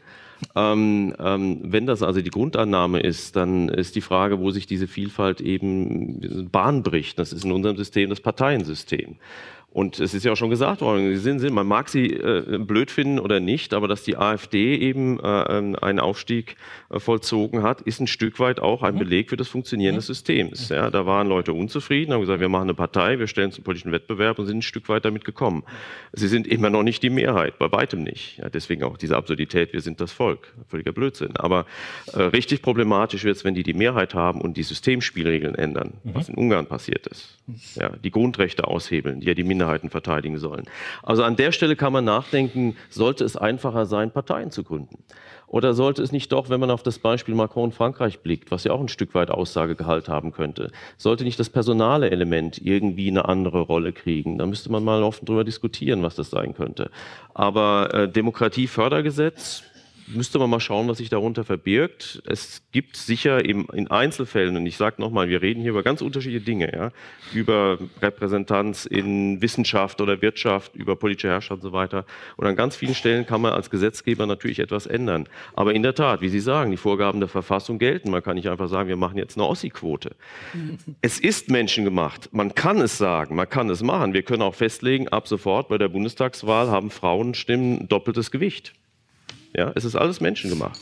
Ähm, 0.56 1.14
ähm, 1.20 1.60
wenn 1.64 1.86
das 1.86 2.02
also 2.02 2.22
die 2.22 2.30
Grundannahme 2.30 3.00
ist, 3.02 3.36
dann 3.36 3.70
ist 3.70 3.96
die 3.96 4.02
Frage, 4.02 4.40
wo 4.40 4.52
sich 4.52 4.68
diese 4.68 4.88
Vielfalt 4.88 5.42
eben 5.42 6.50
Bahn 6.52 6.84
bricht. 6.84 7.20
Das 7.20 7.34
ist 7.34 7.44
in 7.44 7.52
unserem 7.52 7.78
System 7.78 8.10
das 8.10 8.22
Parteiensystem. 8.22 9.18
Und 9.72 10.00
es 10.00 10.16
ist 10.16 10.26
ja 10.26 10.32
auch 10.32 10.38
schon 10.38 10.50
gesagt 10.50 10.82
worden, 10.82 11.16
sie 11.16 11.18
sind, 11.18 11.48
man 11.54 11.68
mag 11.68 11.90
sie 11.90 12.08
äh, 12.08 12.58
blöd 12.58 12.90
finden 12.90 13.20
oder 13.20 13.40
nicht, 13.40 13.76
aber 13.76 13.88
dass 13.88 14.04
die 14.04 14.18
AfD 14.18 14.76
eben 14.76 15.20
äh, 15.20 15.24
einen 15.24 16.00
Aufstieg 16.00 16.56
äh, 16.90 17.00
vollzogen 17.00 17.62
hat, 17.62 17.82
ist 17.82 18.00
ein 18.00 18.08
Stück 18.08 18.40
weit 18.40 18.60
auch 18.60 18.82
ein 18.82 18.96
mhm. 18.96 19.00
Beleg 19.00 19.30
für 19.30 19.38
das 19.38 19.48
Funktionieren 19.48 19.94
des 19.94 20.08
Systems. 20.08 20.70
Ja, 20.70 20.90
da 20.90 21.06
waren 21.06 21.28
Leute 21.28 21.54
unzufrieden, 21.54 22.14
haben 22.14 22.22
gesagt, 22.22 22.40
wir 22.40 22.50
machen 22.50 22.64
eine 22.64 22.74
Partei, 22.74 23.20
wir 23.20 23.28
stellen 23.28 23.52
zum 23.52 23.64
politischen 23.64 23.92
Wettbewerb 23.92 24.40
und 24.40 24.48
sind 24.48 24.58
ein 24.58 24.62
Stück 24.64 24.90
weit 24.90 25.06
damit 25.06 25.24
gekommen. 25.24 25.64
Sie 26.14 26.28
sind 26.28 26.48
immer 26.48 26.72
noch 26.72 26.82
nicht 26.82 27.04
die 27.04 27.12
Mehrheit, 27.12 27.60
bei 27.60 27.72
weitem 27.72 28.02
nicht. 28.02 28.40
Ja, 28.40 28.50
deswegen 28.50 28.84
auch 28.84 28.98
diese 28.98 29.16
Absurdität, 29.16 29.72
wir 29.74 29.82
sind 29.82 30.02
das 30.02 30.12
Volk. 30.12 30.52
Völliger 30.68 30.94
Blödsinn. 30.94 31.38
Aber 31.38 31.68
äh, 32.14 32.24
richtig 32.24 32.64
problematisch 32.64 33.24
wird 33.24 33.38
es, 33.38 33.46
wenn 33.46 33.54
die 33.54 33.64
die 33.64 33.76
Mehrheit 33.76 34.16
haben 34.16 34.42
und 34.42 34.58
die 34.58 34.64
Systemspielregeln 34.64 35.54
ändern, 35.54 35.94
mhm. 36.04 36.16
was 36.16 36.28
in 36.28 36.36
Ungarn 36.36 36.66
passiert 36.66 37.06
ist. 37.06 37.38
Ja, 37.76 37.90
die 37.90 38.12
Grundrechte 38.12 38.68
aushebeln, 38.68 39.20
die 39.20 39.28
ja 39.28 39.36
die 39.36 39.44
Minderheiten 39.60 39.90
verteidigen 39.90 40.38
sollen. 40.38 40.64
Also 41.04 41.24
an 41.24 41.36
der 41.36 41.52
Stelle 41.52 41.76
kann 41.76 41.92
man 41.92 42.06
nachdenken, 42.06 42.78
sollte 42.90 43.26
es 43.26 43.36
einfacher 43.36 43.86
sein, 43.86 44.12
Parteien 44.12 44.52
zu 44.52 44.64
gründen? 44.64 45.04
Oder 45.48 45.74
sollte 45.74 46.04
es 46.04 46.12
nicht 46.12 46.32
doch, 46.32 46.50
wenn 46.50 46.60
man 46.60 46.70
auf 46.70 46.84
das 46.84 47.00
Beispiel 47.00 47.34
Macron 47.34 47.72
Frankreich 47.72 48.20
blickt, 48.20 48.52
was 48.52 48.64
ja 48.64 48.72
auch 48.72 48.80
ein 48.80 48.88
Stück 48.88 49.16
weit 49.16 49.32
Aussagegehalt 49.32 50.08
haben 50.08 50.32
könnte, 50.32 50.72
sollte 50.98 51.24
nicht 51.24 51.40
das 51.40 51.50
personale 51.50 52.12
Element 52.12 52.60
irgendwie 52.64 53.10
eine 53.10 53.28
andere 53.28 53.62
Rolle 53.62 53.92
kriegen? 53.92 54.38
Da 54.38 54.46
müsste 54.46 54.72
man 54.72 54.84
mal 54.84 55.02
offen 55.04 55.26
drüber 55.26 55.44
diskutieren, 55.44 56.04
was 56.04 56.16
das 56.16 56.30
sein 56.30 56.54
könnte. 56.54 56.92
Aber 57.34 57.94
äh, 57.94 58.08
Demokratiefördergesetz, 58.08 59.64
müsste 60.10 60.40
man 60.40 60.50
mal 60.50 60.60
schauen, 60.60 60.88
was 60.88 60.98
sich 60.98 61.10
darunter 61.10 61.44
verbirgt. 61.44 62.22
Es 62.26 62.64
gibt 62.72 62.98
sicher 62.98 63.44
im, 63.46 63.68
in 63.74 63.88
Einzelfällen, 63.88 64.58
und 64.58 64.66
ich 64.66 64.78
sage 64.78 65.02
nochmal, 65.02 65.30
wir 65.30 65.42
reden 65.42 65.62
hier 65.62 65.72
über 65.72 65.84
ganz 65.84 66.02
unterschiedliche 66.02 66.44
Dinge, 66.44 66.72
ja, 66.74 66.92
über 67.34 67.78
Repräsentanz 68.02 68.86
in 68.86 69.42
Wissenschaft 69.42 70.02
oder 70.02 70.22
Wirtschaft, 70.22 70.76
über 70.76 70.96
politische 70.96 71.30
Herrschaft 71.30 71.64
und 71.64 71.70
so 71.70 71.74
weiter. 71.74 72.06
Und 72.38 72.48
an 72.48 72.56
ganz 72.56 72.76
vielen 72.76 72.96
Stellen 72.96 73.26
kann 73.26 73.42
man 73.42 73.54
als 73.54 73.70
Gesetzgeber 73.70 74.26
natürlich 74.26 74.60
etwas 74.60 74.86
ändern. 74.86 75.28
Aber 75.54 75.74
in 75.74 75.84
der 75.84 75.96
Tat, 75.96 76.22
wie 76.22 76.30
Sie 76.30 76.40
sagen, 76.40 76.72
die 76.72 76.78
Vorgaben 76.78 77.20
der 77.20 77.30
Verfassung 77.30 77.80
gelten. 77.80 78.10
Man 78.10 78.24
kann 78.24 78.36
nicht 78.36 78.50
einfach 78.50 78.68
sagen, 78.68 78.90
wir 78.90 78.96
machen 78.96 79.18
jetzt 79.18 79.38
eine 79.38 79.48
Ossi-Quote. 79.48 80.16
es 81.02 81.20
ist 81.20 81.50
menschengemacht. 81.50 82.34
Man 82.34 82.56
kann 82.56 82.82
es 82.82 82.98
sagen, 82.98 83.36
man 83.36 83.50
kann 83.50 83.70
es 83.70 83.84
machen. 83.84 84.14
Wir 84.14 84.24
können 84.24 84.42
auch 84.42 84.56
festlegen, 84.56 85.08
ab 85.10 85.28
sofort 85.28 85.70
bei 85.70 85.78
der 85.78 85.90
Bundestagswahl 85.90 86.70
haben 86.70 86.90
Frauenstimmen 86.90 87.88
doppeltes 87.88 88.32
Gewicht. 88.32 88.74
Ja, 89.56 89.72
es 89.76 89.86
ist 89.86 89.96
alles 89.96 90.22
menschengemacht. 90.22 90.80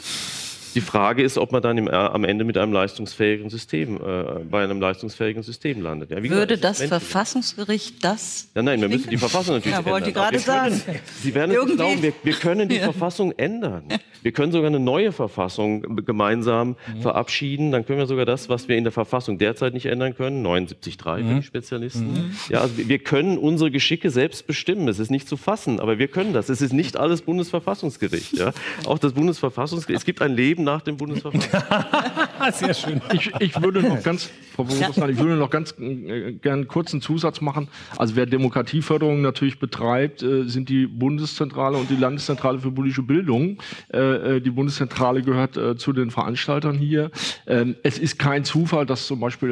Die 0.77 0.81
Frage 0.81 1.23
ist, 1.23 1.39
ob 1.39 1.51
man 1.51 1.63
dann 1.63 1.75
im, 1.79 1.87
äh, 1.87 1.91
am 1.91 2.23
Ende 2.23 2.45
mit 2.45 2.55
einem 2.55 2.71
leistungsfähigen 2.71 3.49
System, 3.49 3.95
äh, 3.95 4.43
bei 4.47 4.63
einem 4.63 4.79
leistungsfähigen 4.79 5.41
System 5.41 5.81
landet. 5.81 6.11
Ja, 6.11 6.17
Würde 6.21 6.55
gesagt, 6.55 6.63
das 6.63 6.83
Verfassungsgericht 6.83 8.03
das? 8.03 8.49
Ja, 8.53 8.61
nein, 8.61 8.79
wir 8.79 8.87
müssen 8.87 9.09
die 9.09 9.17
Verfassung 9.17 9.55
natürlich 9.55 9.71
ja, 9.71 9.79
ändern. 9.79 9.93
wollte 9.93 10.09
ich 10.09 10.13
gerade 10.13 10.37
sagen. 10.37 10.79
Sie 11.23 11.33
werden 11.33 11.49
es 11.49 11.75
glauben, 11.75 12.03
wir, 12.03 12.13
wir, 12.21 12.33
können 12.33 12.69
die 12.69 12.75
ja. 12.75 12.83
Verfassung 12.83 13.31
ändern. 13.37 13.85
Wir 14.21 14.31
können 14.33 14.51
sogar 14.51 14.67
eine 14.67 14.79
neue 14.79 15.11
Verfassung 15.11 16.05
gemeinsam 16.05 16.75
mhm. 16.93 17.01
verabschieden. 17.01 17.71
Dann 17.71 17.83
können 17.83 17.97
wir 17.97 18.05
sogar 18.05 18.25
das, 18.25 18.47
was 18.47 18.67
wir 18.67 18.77
in 18.77 18.83
der 18.83 18.93
Verfassung 18.93 19.39
derzeit 19.39 19.73
nicht 19.73 19.87
ändern 19.87 20.15
können, 20.15 20.45
79.3 20.45 21.17
mhm. 21.23 21.27
für 21.27 21.35
die 21.35 21.43
Spezialisten. 21.43 22.13
Mhm. 22.13 22.35
Ja, 22.49 22.61
also 22.61 22.77
wir 22.77 22.99
können 22.99 23.39
unsere 23.39 23.71
Geschicke 23.71 24.11
selbst 24.11 24.45
bestimmen. 24.45 24.87
Es 24.89 24.99
ist 24.99 25.09
nicht 25.09 25.27
zu 25.27 25.37
fassen, 25.37 25.79
aber 25.79 25.97
wir 25.97 26.07
können 26.07 26.33
das. 26.33 26.49
Es 26.49 26.61
ist 26.61 26.73
nicht 26.73 26.97
alles 26.97 27.23
Bundesverfassungsgericht. 27.23 28.37
Ja? 28.37 28.53
Auch 28.85 28.99
das 28.99 29.13
Bundesverfassungsgericht. 29.13 30.01
Es 30.01 30.05
gibt 30.05 30.21
ein 30.21 30.35
Leben 30.35 30.66
nach 30.67 30.81
dem 30.81 30.97
Bundesverfassungsgericht. 30.97 32.53
Sehr 32.53 32.73
schön. 32.73 33.01
Ich, 33.13 33.31
ich, 33.39 33.61
würde 33.61 33.81
noch 33.81 34.03
ganz, 34.03 34.29
Frau 34.53 34.65
ja. 34.65 34.89
ich 35.07 35.17
würde 35.17 35.35
noch 35.35 35.49
ganz 35.49 35.73
äh, 35.79 36.33
gern 36.33 36.59
einen 36.59 36.67
kurzen 36.67 37.01
Zusatz 37.01 37.41
machen. 37.41 37.69
Also 37.97 38.15
wer 38.15 38.25
Demokratieförderung 38.25 39.21
natürlich 39.21 39.59
betreibt, 39.59 40.21
äh, 40.21 40.43
sind 40.43 40.69
die 40.69 40.85
Bundeszentrale 40.85 41.77
und 41.77 41.89
die 41.89 41.95
Landeszentrale 41.95 42.59
für 42.59 42.71
politische 42.71 43.03
Bildung. 43.03 43.57
Äh, 43.91 44.35
äh 44.35 44.41
die 44.41 44.49
Bundeszentrale 44.49 45.21
gehört 45.21 45.57
äh, 45.57 45.77
zu 45.77 45.93
den 45.93 46.11
Veranstaltern 46.11 46.77
hier. 46.77 47.11
Ähm, 47.47 47.75
es 47.83 47.97
ist 47.97 48.19
kein 48.19 48.43
Zufall, 48.43 48.85
dass 48.85 49.07
zum 49.07 49.19
Beispiel 49.19 49.47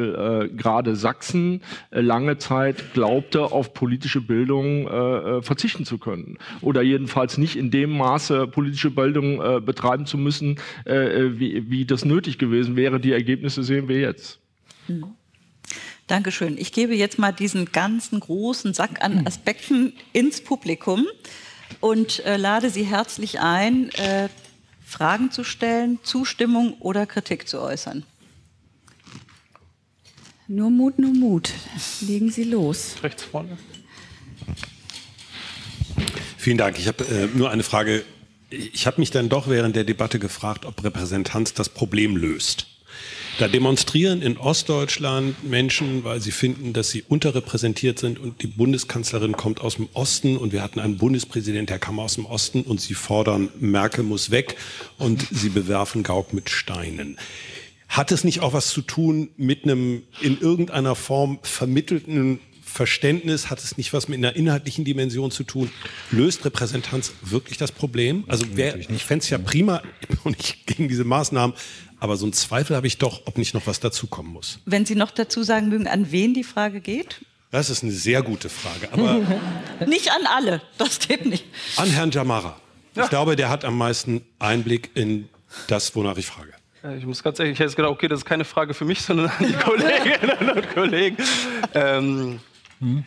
gerade 0.56 0.96
Sachsen 0.96 1.62
lange 1.90 2.36
Zeit 2.38 2.92
glaubte, 2.92 3.44
auf 3.44 3.72
politische 3.72 4.20
Bildung 4.20 5.42
verzichten 5.42 5.84
zu 5.84 5.98
können. 5.98 6.38
Oder 6.60 6.82
jedenfalls 6.82 7.38
nicht 7.38 7.56
in 7.56 7.70
dem 7.70 7.96
Maße 7.96 8.46
politische 8.48 8.90
Bildung 8.90 9.38
betreiben 9.64 10.06
zu 10.06 10.18
müssen, 10.18 10.56
äh, 11.10 11.38
wie, 11.38 11.70
wie 11.70 11.84
das 11.84 12.04
nötig 12.04 12.38
gewesen 12.38 12.76
wäre. 12.76 13.00
Die 13.00 13.12
Ergebnisse 13.12 13.62
sehen 13.62 13.88
wir 13.88 14.00
jetzt. 14.00 14.38
Mhm. 14.88 15.14
Dankeschön. 16.06 16.56
Ich 16.56 16.72
gebe 16.72 16.94
jetzt 16.94 17.18
mal 17.18 17.32
diesen 17.32 17.72
ganzen 17.72 18.20
großen 18.20 18.74
Sack 18.74 19.02
an 19.02 19.20
hm. 19.20 19.26
Aspekten 19.26 19.92
ins 20.12 20.40
Publikum 20.40 21.06
und 21.80 22.24
äh, 22.24 22.36
lade 22.36 22.70
Sie 22.70 22.84
herzlich 22.84 23.40
ein, 23.40 23.90
äh, 23.90 24.28
Fragen 24.84 25.32
zu 25.32 25.42
stellen, 25.42 25.98
Zustimmung 26.04 26.74
oder 26.74 27.06
Kritik 27.06 27.48
zu 27.48 27.60
äußern. 27.60 28.04
Nur 30.46 30.70
Mut, 30.70 31.00
nur 31.00 31.12
Mut. 31.12 31.52
Legen 32.02 32.30
Sie 32.30 32.44
los. 32.44 32.94
Rechts 33.02 33.24
vorne. 33.24 33.58
Vielen 36.38 36.58
Dank. 36.58 36.78
Ich 36.78 36.86
habe 36.86 37.04
äh, 37.04 37.26
nur 37.36 37.50
eine 37.50 37.64
Frage 37.64 38.04
ich 38.50 38.86
habe 38.86 39.00
mich 39.00 39.10
dann 39.10 39.28
doch 39.28 39.48
während 39.48 39.76
der 39.76 39.84
Debatte 39.84 40.18
gefragt, 40.18 40.64
ob 40.64 40.82
Repräsentanz 40.84 41.54
das 41.54 41.68
Problem 41.68 42.16
löst. 42.16 42.66
Da 43.38 43.48
demonstrieren 43.48 44.22
in 44.22 44.38
Ostdeutschland 44.38 45.44
Menschen, 45.44 46.04
weil 46.04 46.22
sie 46.22 46.30
finden, 46.30 46.72
dass 46.72 46.88
sie 46.88 47.02
unterrepräsentiert 47.02 47.98
sind 47.98 48.18
und 48.18 48.42
die 48.42 48.46
Bundeskanzlerin 48.46 49.34
kommt 49.34 49.60
aus 49.60 49.76
dem 49.76 49.90
Osten 49.92 50.38
und 50.38 50.52
wir 50.52 50.62
hatten 50.62 50.80
einen 50.80 50.96
Bundespräsident, 50.96 51.68
der 51.68 51.78
kam 51.78 51.98
aus 51.98 52.14
dem 52.14 52.24
Osten 52.24 52.62
und 52.62 52.80
sie 52.80 52.94
fordern, 52.94 53.50
Merkel 53.60 54.04
muss 54.04 54.30
weg 54.30 54.56
und 54.96 55.26
sie 55.30 55.50
bewerfen 55.50 56.02
Gauck 56.02 56.32
mit 56.32 56.48
Steinen. 56.48 57.18
Hat 57.88 58.10
es 58.10 58.24
nicht 58.24 58.40
auch 58.40 58.54
was 58.54 58.68
zu 58.68 58.80
tun 58.80 59.28
mit 59.36 59.64
einem 59.64 60.02
in 60.22 60.40
irgendeiner 60.40 60.94
Form 60.94 61.38
vermittelten 61.42 62.40
Verständnis? 62.76 63.50
Hat 63.50 63.58
es 63.58 63.76
nicht 63.76 63.92
was 63.92 64.06
mit 64.08 64.18
einer 64.18 64.36
inhaltlichen 64.36 64.84
Dimension 64.84 65.30
zu 65.30 65.44
tun? 65.44 65.70
Löst 66.10 66.44
Repräsentanz 66.44 67.12
wirklich 67.22 67.58
das 67.58 67.72
Problem? 67.72 68.24
Also 68.28 68.46
wer, 68.52 68.78
ich 68.78 69.04
fände 69.04 69.22
es 69.22 69.30
ja 69.30 69.38
prima 69.38 69.82
und 70.24 70.38
ich 70.38 70.66
gegen 70.66 70.88
diese 70.88 71.04
Maßnahmen, 71.04 71.56
aber 71.98 72.16
so 72.16 72.26
einen 72.26 72.34
Zweifel 72.34 72.76
habe 72.76 72.86
ich 72.86 72.98
doch, 72.98 73.22
ob 73.26 73.38
nicht 73.38 73.54
noch 73.54 73.66
was 73.66 73.80
dazukommen 73.80 74.32
muss. 74.32 74.60
Wenn 74.66 74.84
Sie 74.84 74.94
noch 74.94 75.10
dazu 75.10 75.42
sagen 75.42 75.68
mögen, 75.70 75.88
an 75.88 76.12
wen 76.12 76.34
die 76.34 76.44
Frage 76.44 76.80
geht? 76.80 77.22
Das 77.50 77.70
ist 77.70 77.82
eine 77.82 77.92
sehr 77.92 78.22
gute 78.22 78.48
Frage. 78.48 78.92
Aber 78.92 79.20
nicht 79.86 80.10
an 80.10 80.26
alle, 80.26 80.60
das 80.78 80.98
geht 80.98 81.24
nicht. 81.24 81.44
An 81.76 81.88
Herrn 81.88 82.10
Jamara. 82.10 82.60
Ich 82.92 82.98
ja. 82.98 83.06
glaube, 83.06 83.36
der 83.36 83.48
hat 83.48 83.64
am 83.64 83.78
meisten 83.78 84.22
Einblick 84.38 84.90
in 84.94 85.28
das, 85.68 85.94
wonach 85.94 86.16
ich 86.18 86.26
frage. 86.26 86.52
Ich 86.98 87.06
muss 87.06 87.22
ganz 87.22 87.38
ehrlich, 87.38 87.54
ich 87.54 87.58
hätte 87.58 87.74
gedacht, 87.74 87.92
okay, 87.92 88.08
das 88.08 88.20
ist 88.20 88.24
keine 88.24 88.44
Frage 88.44 88.74
für 88.74 88.84
mich, 88.84 89.00
sondern 89.00 89.28
an 89.28 89.46
die 89.46 89.52
Kolleginnen 89.64 90.50
und 90.50 90.74
Kollegen. 90.74 91.16
Ähm, 91.74 92.40
hm. 92.80 93.04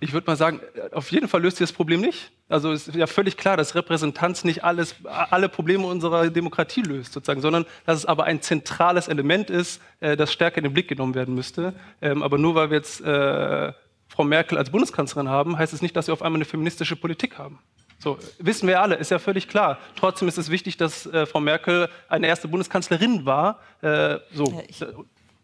Ich 0.00 0.12
würde 0.12 0.26
mal 0.26 0.36
sagen, 0.36 0.60
auf 0.90 1.12
jeden 1.12 1.28
Fall 1.28 1.42
löst 1.42 1.58
sie 1.58 1.62
das 1.62 1.72
Problem 1.72 2.00
nicht. 2.00 2.32
Also 2.48 2.72
es 2.72 2.88
ist 2.88 2.96
ja 2.96 3.06
völlig 3.06 3.36
klar, 3.36 3.56
dass 3.56 3.76
Repräsentanz 3.76 4.42
nicht 4.42 4.64
alles, 4.64 4.96
alle 5.04 5.48
Probleme 5.48 5.86
unserer 5.86 6.28
Demokratie 6.28 6.82
löst, 6.82 7.12
sozusagen, 7.12 7.40
sondern 7.40 7.66
dass 7.86 7.98
es 7.98 8.06
aber 8.06 8.24
ein 8.24 8.42
zentrales 8.42 9.06
Element 9.06 9.48
ist, 9.48 9.80
äh, 10.00 10.16
das 10.16 10.32
stärker 10.32 10.58
in 10.58 10.64
den 10.64 10.72
Blick 10.72 10.88
genommen 10.88 11.14
werden 11.14 11.36
müsste. 11.36 11.72
Ähm, 12.00 12.22
aber 12.24 12.36
nur 12.36 12.56
weil 12.56 12.70
wir 12.70 12.78
jetzt 12.78 13.00
äh, 13.00 13.72
Frau 14.08 14.24
Merkel 14.24 14.58
als 14.58 14.70
Bundeskanzlerin 14.70 15.28
haben, 15.28 15.56
heißt 15.56 15.72
es 15.72 15.82
nicht, 15.82 15.96
dass 15.96 16.06
sie 16.06 16.12
auf 16.12 16.20
einmal 16.20 16.38
eine 16.38 16.44
feministische 16.46 16.96
Politik 16.96 17.38
haben. 17.38 17.60
So, 18.00 18.18
wissen 18.40 18.66
wir 18.66 18.82
alle, 18.82 18.96
ist 18.96 19.12
ja 19.12 19.20
völlig 19.20 19.46
klar. 19.46 19.78
Trotzdem 19.94 20.26
ist 20.26 20.36
es 20.36 20.50
wichtig, 20.50 20.76
dass 20.76 21.06
äh, 21.06 21.24
Frau 21.24 21.38
Merkel 21.38 21.88
eine 22.08 22.26
erste 22.26 22.48
Bundeskanzlerin 22.48 23.24
war. 23.24 23.60
Äh, 23.80 24.18
so. 24.34 24.62
Ja, 24.80 24.86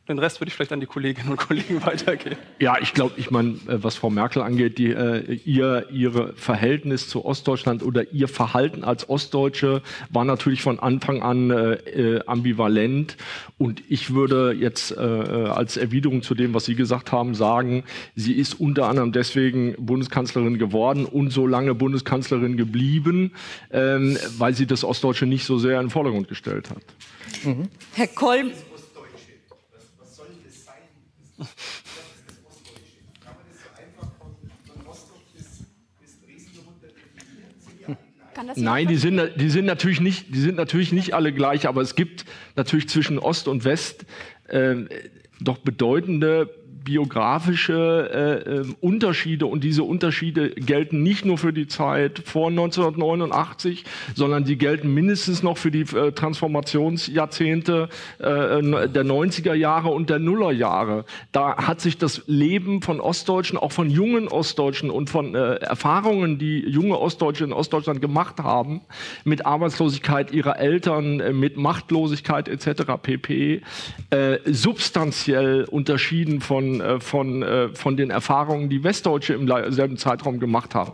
den 0.08 0.18
Rest 0.18 0.40
würde 0.40 0.48
ich 0.48 0.54
vielleicht 0.54 0.72
an 0.72 0.80
die 0.80 0.86
Kolleginnen 0.86 1.30
und 1.30 1.36
Kollegen 1.36 1.82
weitergeben. 1.86 2.36
Ja, 2.58 2.78
ich 2.80 2.94
glaube, 2.94 3.14
ich 3.16 3.30
meine, 3.30 3.50
äh, 3.68 3.82
was 3.82 3.96
Frau 3.96 4.10
Merkel 4.10 4.42
angeht, 4.42 4.78
die, 4.78 4.90
äh, 4.90 5.34
ihr 5.44 5.86
ihre 5.90 6.34
Verhältnis 6.34 7.08
zu 7.08 7.24
Ostdeutschland 7.24 7.82
oder 7.82 8.12
ihr 8.12 8.28
Verhalten 8.28 8.84
als 8.84 9.08
Ostdeutsche 9.08 9.82
war 10.10 10.24
natürlich 10.24 10.62
von 10.62 10.78
Anfang 10.78 11.22
an 11.22 11.50
äh, 11.50 11.72
äh 11.74 12.20
ambivalent. 12.26 13.16
Und 13.58 13.82
ich 13.88 14.14
würde 14.14 14.52
jetzt 14.52 14.92
äh, 14.92 15.00
als 15.00 15.76
Erwiderung 15.76 16.22
zu 16.22 16.34
dem, 16.34 16.54
was 16.54 16.64
Sie 16.64 16.74
gesagt 16.74 17.12
haben, 17.12 17.34
sagen, 17.34 17.84
sie 18.14 18.32
ist 18.32 18.60
unter 18.60 18.86
anderem 18.88 19.12
deswegen 19.12 19.74
Bundeskanzlerin 19.78 20.58
geworden 20.58 21.04
und 21.04 21.30
so 21.30 21.46
lange 21.46 21.74
Bundeskanzlerin 21.74 22.56
geblieben, 22.56 23.32
ähm, 23.70 24.18
weil 24.38 24.54
sie 24.54 24.66
das 24.66 24.84
Ostdeutsche 24.84 25.26
nicht 25.26 25.44
so 25.44 25.58
sehr 25.58 25.80
in 25.80 25.86
den 25.86 25.90
Vordergrund 25.90 26.28
gestellt 26.28 26.70
hat. 26.70 26.82
Mhm. 27.44 27.68
Herr 27.94 28.08
Kolm. 28.08 28.50
Nein, 38.56 38.86
die 38.86 38.96
sind, 38.96 39.20
die, 39.36 39.50
sind 39.50 39.64
natürlich 39.64 40.00
nicht, 40.00 40.34
die 40.34 40.38
sind 40.38 40.56
natürlich 40.56 40.92
nicht 40.92 41.14
alle 41.14 41.32
gleich, 41.32 41.66
aber 41.66 41.82
es 41.82 41.94
gibt 41.96 42.24
natürlich 42.56 42.88
zwischen 42.88 43.18
Ost 43.18 43.48
und 43.48 43.64
West 43.64 44.04
äh, 44.46 44.76
doch 45.40 45.58
bedeutende 45.58 46.54
biografische 46.84 48.44
äh, 48.46 48.50
äh, 48.50 48.74
Unterschiede 48.80 49.46
und 49.46 49.64
diese 49.64 49.82
Unterschiede 49.82 50.50
gelten 50.50 51.02
nicht 51.02 51.24
nur 51.24 51.38
für 51.38 51.52
die 51.52 51.66
Zeit 51.66 52.22
vor 52.24 52.48
1989, 52.48 53.84
sondern 54.14 54.44
die 54.44 54.56
gelten 54.56 54.92
mindestens 54.92 55.42
noch 55.42 55.58
für 55.58 55.70
die 55.70 55.82
äh, 55.82 56.12
Transformationsjahrzehnte 56.12 57.88
äh, 58.18 58.24
der 58.24 59.04
90er 59.04 59.54
Jahre 59.54 59.88
und 59.88 60.10
der 60.10 60.18
Nullerjahre. 60.18 61.04
Da 61.32 61.56
hat 61.56 61.80
sich 61.80 61.98
das 61.98 62.22
Leben 62.26 62.82
von 62.82 63.00
Ostdeutschen, 63.00 63.58
auch 63.58 63.72
von 63.72 63.90
jungen 63.90 64.28
Ostdeutschen 64.28 64.90
und 64.90 65.10
von 65.10 65.34
äh, 65.34 65.56
Erfahrungen, 65.56 66.38
die 66.38 66.60
junge 66.60 66.98
Ostdeutsche 66.98 67.44
in 67.44 67.52
Ostdeutschland 67.52 68.00
gemacht 68.00 68.38
haben, 68.38 68.82
mit 69.24 69.46
Arbeitslosigkeit 69.46 70.32
ihrer 70.32 70.58
Eltern, 70.58 71.20
äh, 71.20 71.32
mit 71.32 71.56
Machtlosigkeit 71.56 72.48
etc. 72.48 72.82
pp. 73.02 73.62
substanziell 74.46 75.64
unterschieden 75.64 76.40
von 76.40 76.67
äh, 76.80 77.00
von, 77.00 77.42
äh, 77.42 77.68
von 77.74 77.96
den 77.96 78.10
Erfahrungen, 78.10 78.68
die 78.68 78.84
Westdeutsche 78.84 79.34
im 79.34 79.46
selben 79.72 79.96
Zeitraum 79.96 80.38
gemacht 80.40 80.74
haben. 80.74 80.92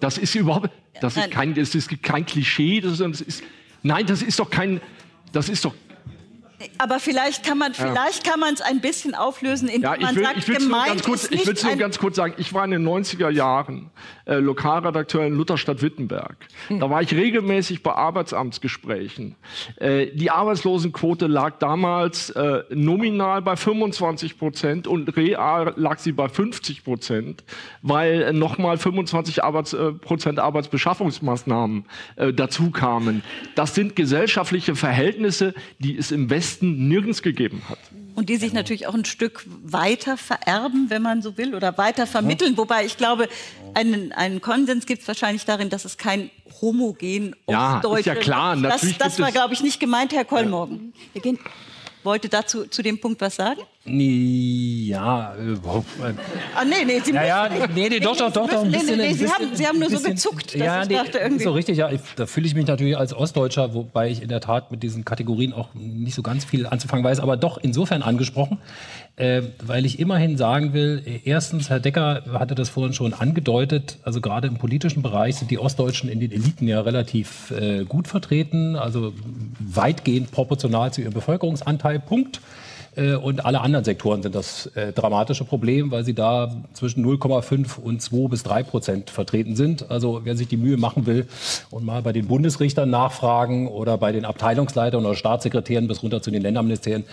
Das 0.00 0.18
ist 0.18 0.34
überhaupt, 0.34 0.70
das 1.00 1.16
ist 1.16 1.30
kein, 1.30 1.54
das 1.54 1.74
ist 1.74 2.02
kein 2.02 2.26
Klischee, 2.26 2.80
das 2.80 3.00
ist, 3.00 3.42
nein, 3.82 4.06
das 4.06 4.22
ist 4.22 4.38
doch 4.38 4.50
kein, 4.50 4.80
das 5.32 5.48
ist 5.48 5.64
doch 5.64 5.74
aber 6.78 7.00
vielleicht 7.00 7.44
kann 7.44 7.58
man 7.58 7.74
vielleicht 7.74 8.24
kann 8.24 8.40
man 8.40 8.54
es 8.54 8.60
ein 8.62 8.80
bisschen 8.80 9.14
auflösen, 9.14 9.68
indem 9.68 9.82
ja, 9.82 9.96
man 10.00 10.16
will, 10.16 10.24
sagt, 10.24 10.38
ich 10.38 10.48
will 10.48 10.56
gemeint 10.56 11.02
kurz, 11.02 11.30
Ich 11.30 11.46
will 11.46 11.54
es 11.54 11.62
nur 11.62 11.76
ganz 11.76 11.98
kurz 11.98 12.16
sagen, 12.16 12.34
ich 12.38 12.54
war 12.54 12.64
in 12.64 12.70
den 12.70 12.86
90er 12.86 13.30
Jahren 13.30 13.90
äh, 14.24 14.36
Lokalredakteur 14.36 15.26
in 15.26 15.34
Lutherstadt 15.34 15.82
Wittenberg. 15.82 16.36
Hm. 16.68 16.80
Da 16.80 16.88
war 16.88 17.02
ich 17.02 17.12
regelmäßig 17.12 17.82
bei 17.82 17.92
Arbeitsamtsgesprächen. 17.92 19.36
Äh, 19.76 20.06
die 20.14 20.30
Arbeitslosenquote 20.30 21.26
lag 21.26 21.58
damals 21.58 22.30
äh, 22.30 22.62
nominal 22.70 23.42
bei 23.42 23.56
25 23.56 24.38
Prozent 24.38 24.86
und 24.86 25.14
real 25.16 25.74
lag 25.76 25.98
sie 25.98 26.12
bei 26.12 26.28
50 26.28 26.84
Prozent, 26.84 27.44
weil 27.82 28.22
äh, 28.22 28.32
nochmal 28.32 28.78
25 28.78 29.44
Arbeits, 29.44 29.74
äh, 29.74 29.92
Prozent 29.92 30.38
Arbeitsbeschaffungsmaßnahmen 30.38 31.84
äh, 32.16 32.32
dazu 32.32 32.70
kamen. 32.70 33.22
Das 33.54 33.74
sind 33.74 33.94
gesellschaftliche 33.94 34.74
Verhältnisse, 34.74 35.54
die 35.78 35.98
es 35.98 36.12
im 36.12 36.30
Westen 36.30 36.45
Westen 36.46 36.88
nirgends 36.88 37.22
gegeben 37.22 37.62
hat. 37.68 37.78
Und 38.14 38.30
die 38.30 38.36
sich 38.36 38.54
natürlich 38.54 38.86
auch 38.86 38.94
ein 38.94 39.04
Stück 39.04 39.44
weiter 39.62 40.16
vererben, 40.16 40.86
wenn 40.88 41.02
man 41.02 41.20
so 41.20 41.36
will, 41.36 41.54
oder 41.54 41.76
weiter 41.76 42.06
vermitteln. 42.06 42.56
Wobei 42.56 42.86
ich 42.86 42.96
glaube, 42.96 43.28
einen, 43.74 44.12
einen 44.12 44.40
Konsens 44.40 44.86
gibt 44.86 45.02
es 45.02 45.08
wahrscheinlich 45.08 45.44
darin, 45.44 45.68
dass 45.68 45.84
es 45.84 45.98
kein 45.98 46.30
homogen 46.62 47.36
ja, 47.46 47.74
Ostdeutsche... 47.74 48.10
Ja, 48.10 48.12
ist 48.12 48.18
ja 48.18 48.22
klar. 48.22 48.56
Das, 48.56 48.96
das 48.98 49.18
war, 49.20 49.32
glaube 49.32 49.52
ich, 49.52 49.62
nicht 49.62 49.80
gemeint, 49.80 50.14
Herr 50.14 50.24
Kollmorgen. 50.24 50.94
Ja. 50.94 51.00
Wir 51.12 51.22
gehen 51.22 51.38
wollte 52.06 52.30
dazu 52.30 52.66
zu 52.66 52.82
dem 52.82 52.98
Punkt 52.98 53.20
was 53.20 53.36
sagen? 53.36 53.60
Ja, 53.84 55.34
überhaupt. 55.36 55.86
Äh, 56.00 56.14
ah, 56.54 56.64
nee, 56.64 56.84
nee, 56.84 57.00
Sie 57.04 57.12
ja, 57.12 57.24
ja, 57.24 57.48
nee, 57.74 57.88
nee, 57.88 58.00
doch, 58.00 58.16
doch, 58.16 58.32
doch, 58.32 58.48
doch, 58.48 58.64
ein 58.64 58.70
bisschen. 58.72 58.96
Nee, 58.98 59.08
nee, 59.08 59.12
Sie, 59.12 59.28
haben, 59.28 59.54
Sie 59.54 59.66
haben 59.66 59.78
nur 59.78 59.90
so 59.90 60.00
gezuckt, 60.00 60.54
dass 60.54 60.60
ja, 60.60 60.82
ich 60.82 60.88
nee, 60.88 60.94
dachte 60.94 61.18
irgendwie. 61.18 61.44
So 61.44 61.52
richtig, 61.52 61.76
ja, 61.76 61.90
ich, 61.90 62.00
da 62.16 62.26
fühle 62.26 62.46
ich 62.46 62.54
mich 62.54 62.66
natürlich 62.66 62.96
als 62.96 63.14
Ostdeutscher, 63.14 63.74
wobei 63.74 64.10
ich 64.10 64.22
in 64.22 64.28
der 64.28 64.40
Tat 64.40 64.70
mit 64.70 64.82
diesen 64.82 65.04
Kategorien 65.04 65.52
auch 65.52 65.68
nicht 65.74 66.14
so 66.14 66.22
ganz 66.22 66.44
viel 66.44 66.66
anzufangen 66.66 67.04
weiß, 67.04 67.20
aber 67.20 67.36
doch 67.36 67.58
insofern 67.58 68.02
angesprochen, 68.02 68.58
äh, 69.16 69.42
weil 69.64 69.86
ich 69.86 69.98
immerhin 69.98 70.36
sagen 70.36 70.74
will, 70.74 71.02
erstens, 71.24 71.70
Herr 71.70 71.80
Decker 71.80 72.24
hatte 72.34 72.54
das 72.54 72.68
vorhin 72.68 72.92
schon 72.92 73.14
angedeutet, 73.14 73.98
also 74.02 74.20
gerade 74.20 74.46
im 74.46 74.58
politischen 74.58 75.02
Bereich 75.02 75.36
sind 75.36 75.50
die 75.50 75.58
Ostdeutschen 75.58 76.10
in 76.10 76.20
den 76.20 76.32
Eliten 76.32 76.68
ja 76.68 76.82
relativ 76.82 77.50
äh, 77.50 77.84
gut 77.84 78.08
vertreten, 78.08 78.76
also 78.76 79.14
weitgehend 79.58 80.32
proportional 80.32 80.92
zu 80.92 81.00
ihrem 81.00 81.14
Bevölkerungsanteil, 81.14 81.98
Punkt. 81.98 82.40
Äh, 82.96 83.14
und 83.14 83.44
alle 83.44 83.60
anderen 83.60 83.84
Sektoren 83.84 84.22
sind 84.22 84.34
das 84.34 84.66
äh, 84.74 84.92
dramatische 84.92 85.44
Problem, 85.44 85.90
weil 85.90 86.04
sie 86.04 86.14
da 86.14 86.50
zwischen 86.72 87.04
0,5 87.04 87.78
und 87.78 88.02
2 88.02 88.28
bis 88.28 88.42
3 88.42 88.62
Prozent 88.62 89.10
vertreten 89.10 89.54
sind. 89.54 89.90
Also 89.90 90.22
wer 90.24 90.36
sich 90.36 90.48
die 90.48 90.56
Mühe 90.56 90.76
machen 90.76 91.06
will 91.06 91.26
und 91.70 91.84
mal 91.84 92.02
bei 92.02 92.12
den 92.12 92.26
Bundesrichtern 92.26 92.90
nachfragen 92.90 93.68
oder 93.68 93.98
bei 93.98 94.12
den 94.12 94.24
Abteilungsleitern 94.24 95.04
oder 95.04 95.14
Staatssekretären 95.14 95.88
bis 95.88 96.02
runter 96.02 96.22
zu 96.22 96.30
den 96.30 96.42
Länderministerien, 96.42 97.04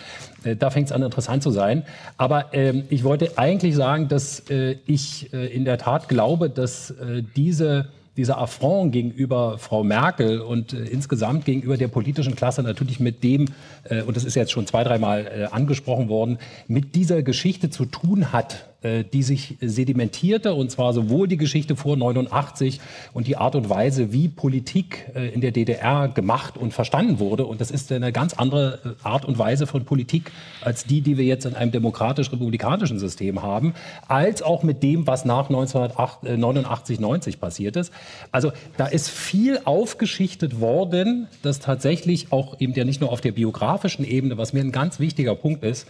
äh, 0.43 0.55
da 0.55 0.69
fängt 0.69 0.87
es 0.87 0.91
an 0.91 1.03
interessant 1.03 1.43
zu 1.43 1.51
sein. 1.51 1.83
Aber 2.17 2.53
ähm, 2.53 2.83
ich 2.89 3.03
wollte 3.03 3.37
eigentlich 3.37 3.75
sagen, 3.75 4.07
dass 4.07 4.49
äh, 4.49 4.77
ich 4.85 5.33
äh, 5.33 5.47
in 5.47 5.65
der 5.65 5.77
Tat 5.77 6.07
glaube, 6.09 6.49
dass 6.49 6.91
äh, 6.91 7.23
diese 7.35 7.87
dieser 8.17 8.37
Affront 8.37 8.91
gegenüber 8.91 9.57
Frau 9.57 9.83
Merkel 9.83 10.39
und 10.39 10.73
äh, 10.73 10.83
insgesamt 10.83 11.45
gegenüber 11.45 11.77
der 11.77 11.87
politischen 11.87 12.35
Klasse 12.35 12.63
natürlich 12.63 12.99
mit 12.99 13.23
dem, 13.23 13.45
äh, 13.85 14.01
und 14.03 14.15
das 14.15 14.23
ist 14.23 14.35
jetzt 14.35 14.51
schon 14.51 14.67
zwei, 14.67 14.83
dreimal 14.83 15.25
äh, 15.25 15.43
angesprochen 15.45 16.09
worden, 16.09 16.37
mit 16.67 16.95
dieser 16.95 17.23
Geschichte 17.23 17.69
zu 17.69 17.85
tun 17.85 18.31
hat, 18.31 18.72
die 18.83 19.23
sich 19.23 19.57
sedimentierte, 19.61 20.53
und 20.53 20.71
zwar 20.71 20.93
sowohl 20.93 21.27
die 21.27 21.37
Geschichte 21.37 21.75
vor 21.75 21.97
89 21.97 22.79
und 23.13 23.27
die 23.27 23.37
Art 23.37 23.55
und 23.55 23.69
Weise, 23.69 24.11
wie 24.11 24.27
Politik 24.27 25.11
äh, 25.15 25.29
in 25.29 25.41
der 25.41 25.51
DDR 25.51 26.07
gemacht 26.07 26.57
und 26.57 26.73
verstanden 26.73 27.19
wurde. 27.19 27.45
Und 27.45 27.61
das 27.61 27.71
ist 27.71 27.91
eine 27.91 28.11
ganz 28.11 28.33
andere 28.33 28.79
äh, 28.83 29.07
Art 29.07 29.25
und 29.25 29.37
Weise 29.37 29.67
von 29.67 29.85
Politik 29.85 30.31
als 30.61 30.85
die, 30.85 31.01
die 31.01 31.17
wir 31.17 31.25
jetzt 31.25 31.45
in 31.45 31.55
einem 31.55 31.71
demokratisch-republikanischen 31.71 32.99
System 32.99 33.41
haben, 33.41 33.73
als 34.07 34.41
auch 34.41 34.63
mit 34.63 34.83
dem, 34.83 35.07
was 35.07 35.25
nach 35.25 35.49
1989, 35.49 36.99
90 36.99 37.39
passiert 37.39 37.75
ist. 37.75 37.91
Also 38.31 38.51
da 38.77 38.87
ist 38.87 39.09
viel 39.09 39.59
aufgeschichtet 39.65 40.59
worden, 40.59 41.27
das 41.41 41.59
tatsächlich 41.59 42.31
auch 42.31 42.59
eben 42.59 42.73
ja 42.73 42.85
nicht 42.85 43.01
nur 43.01 43.11
auf 43.11 43.21
der 43.21 43.31
biografischen 43.31 44.05
Ebene, 44.05 44.37
was 44.37 44.53
mir 44.53 44.61
ein 44.61 44.71
ganz 44.71 44.99
wichtiger 44.99 45.35
Punkt 45.35 45.63
ist, 45.63 45.87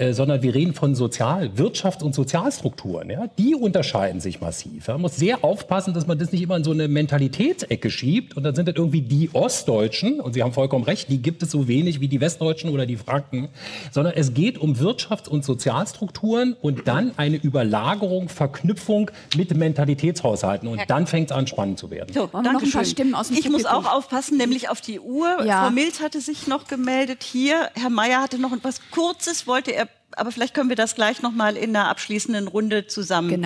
äh, 0.00 0.14
sondern 0.14 0.42
wir 0.42 0.54
reden 0.54 0.74
von 0.74 0.94
Sozial-, 0.94 1.50
Wirtschafts- 1.56 2.02
und 2.02 2.14
Sozialstrukturen. 2.14 3.10
Ja? 3.10 3.28
Die 3.38 3.54
unterscheiden 3.54 4.20
sich 4.20 4.40
massiv. 4.40 4.88
Man 4.88 5.02
muss 5.02 5.16
sehr 5.16 5.44
aufpassen, 5.44 5.94
dass 5.94 6.06
man 6.06 6.18
das 6.18 6.32
nicht 6.32 6.42
immer 6.42 6.56
in 6.56 6.64
so 6.64 6.72
eine 6.72 6.88
Mentalitätsecke 6.88 7.90
schiebt 7.90 8.36
und 8.36 8.42
dann 8.42 8.54
sind 8.54 8.66
das 8.68 8.76
irgendwie 8.76 9.02
die 9.02 9.30
Ostdeutschen, 9.32 10.20
und 10.20 10.32
Sie 10.32 10.42
haben 10.42 10.52
vollkommen 10.52 10.84
recht, 10.84 11.10
die 11.10 11.20
gibt 11.20 11.42
es 11.42 11.50
so 11.50 11.68
wenig 11.68 12.00
wie 12.00 12.08
die 12.08 12.20
Westdeutschen 12.20 12.70
oder 12.70 12.86
die 12.86 12.96
Franken, 12.96 13.48
sondern 13.90 14.14
es 14.16 14.32
geht 14.34 14.58
um 14.58 14.74
Wirtschafts- 14.74 15.28
und 15.28 15.44
Sozialstrukturen 15.44 16.56
und 16.60 16.88
dann 16.88 17.12
eine 17.16 17.36
Überlagerung, 17.36 18.28
Verknüpfung 18.28 19.10
mit 19.36 19.54
Mentalitätshaushalten. 19.54 20.68
Und 20.68 20.80
dann 20.88 21.06
fängt 21.06 21.30
es 21.30 21.36
an, 21.36 21.46
spannend 21.46 21.78
zu 21.78 21.90
werden. 21.90 22.12
So, 22.12 22.30
noch 22.32 22.62
ein 22.62 22.70
paar 22.70 22.84
Stimmen 22.84 23.14
aus 23.14 23.28
dem 23.28 23.36
Ich 23.36 23.50
muss 23.50 23.66
auch 23.66 23.90
aufpassen, 23.92 24.38
nämlich 24.38 24.68
auf 24.68 24.80
die 24.80 25.00
Uhr. 25.00 25.44
Ja. 25.44 25.64
Frau 25.64 25.70
Milz 25.70 26.00
hatte 26.00 26.20
sich 26.20 26.46
noch 26.46 26.66
gemeldet 26.66 27.22
hier. 27.22 27.68
Herr 27.74 27.90
Mayer 27.90 28.22
hatte 28.22 28.38
noch 28.38 28.52
etwas 28.52 28.80
Kurzes, 28.90 29.46
wollte 29.46 29.74
er 29.74 29.89
aber 30.16 30.32
vielleicht 30.32 30.54
können 30.54 30.68
wir 30.68 30.76
das 30.76 30.94
gleich 30.94 31.22
noch 31.22 31.32
mal 31.32 31.56
in 31.56 31.72
der 31.72 31.88
abschließenden 31.88 32.48
Runde 32.48 32.86
zusammenfügen. 32.86 33.42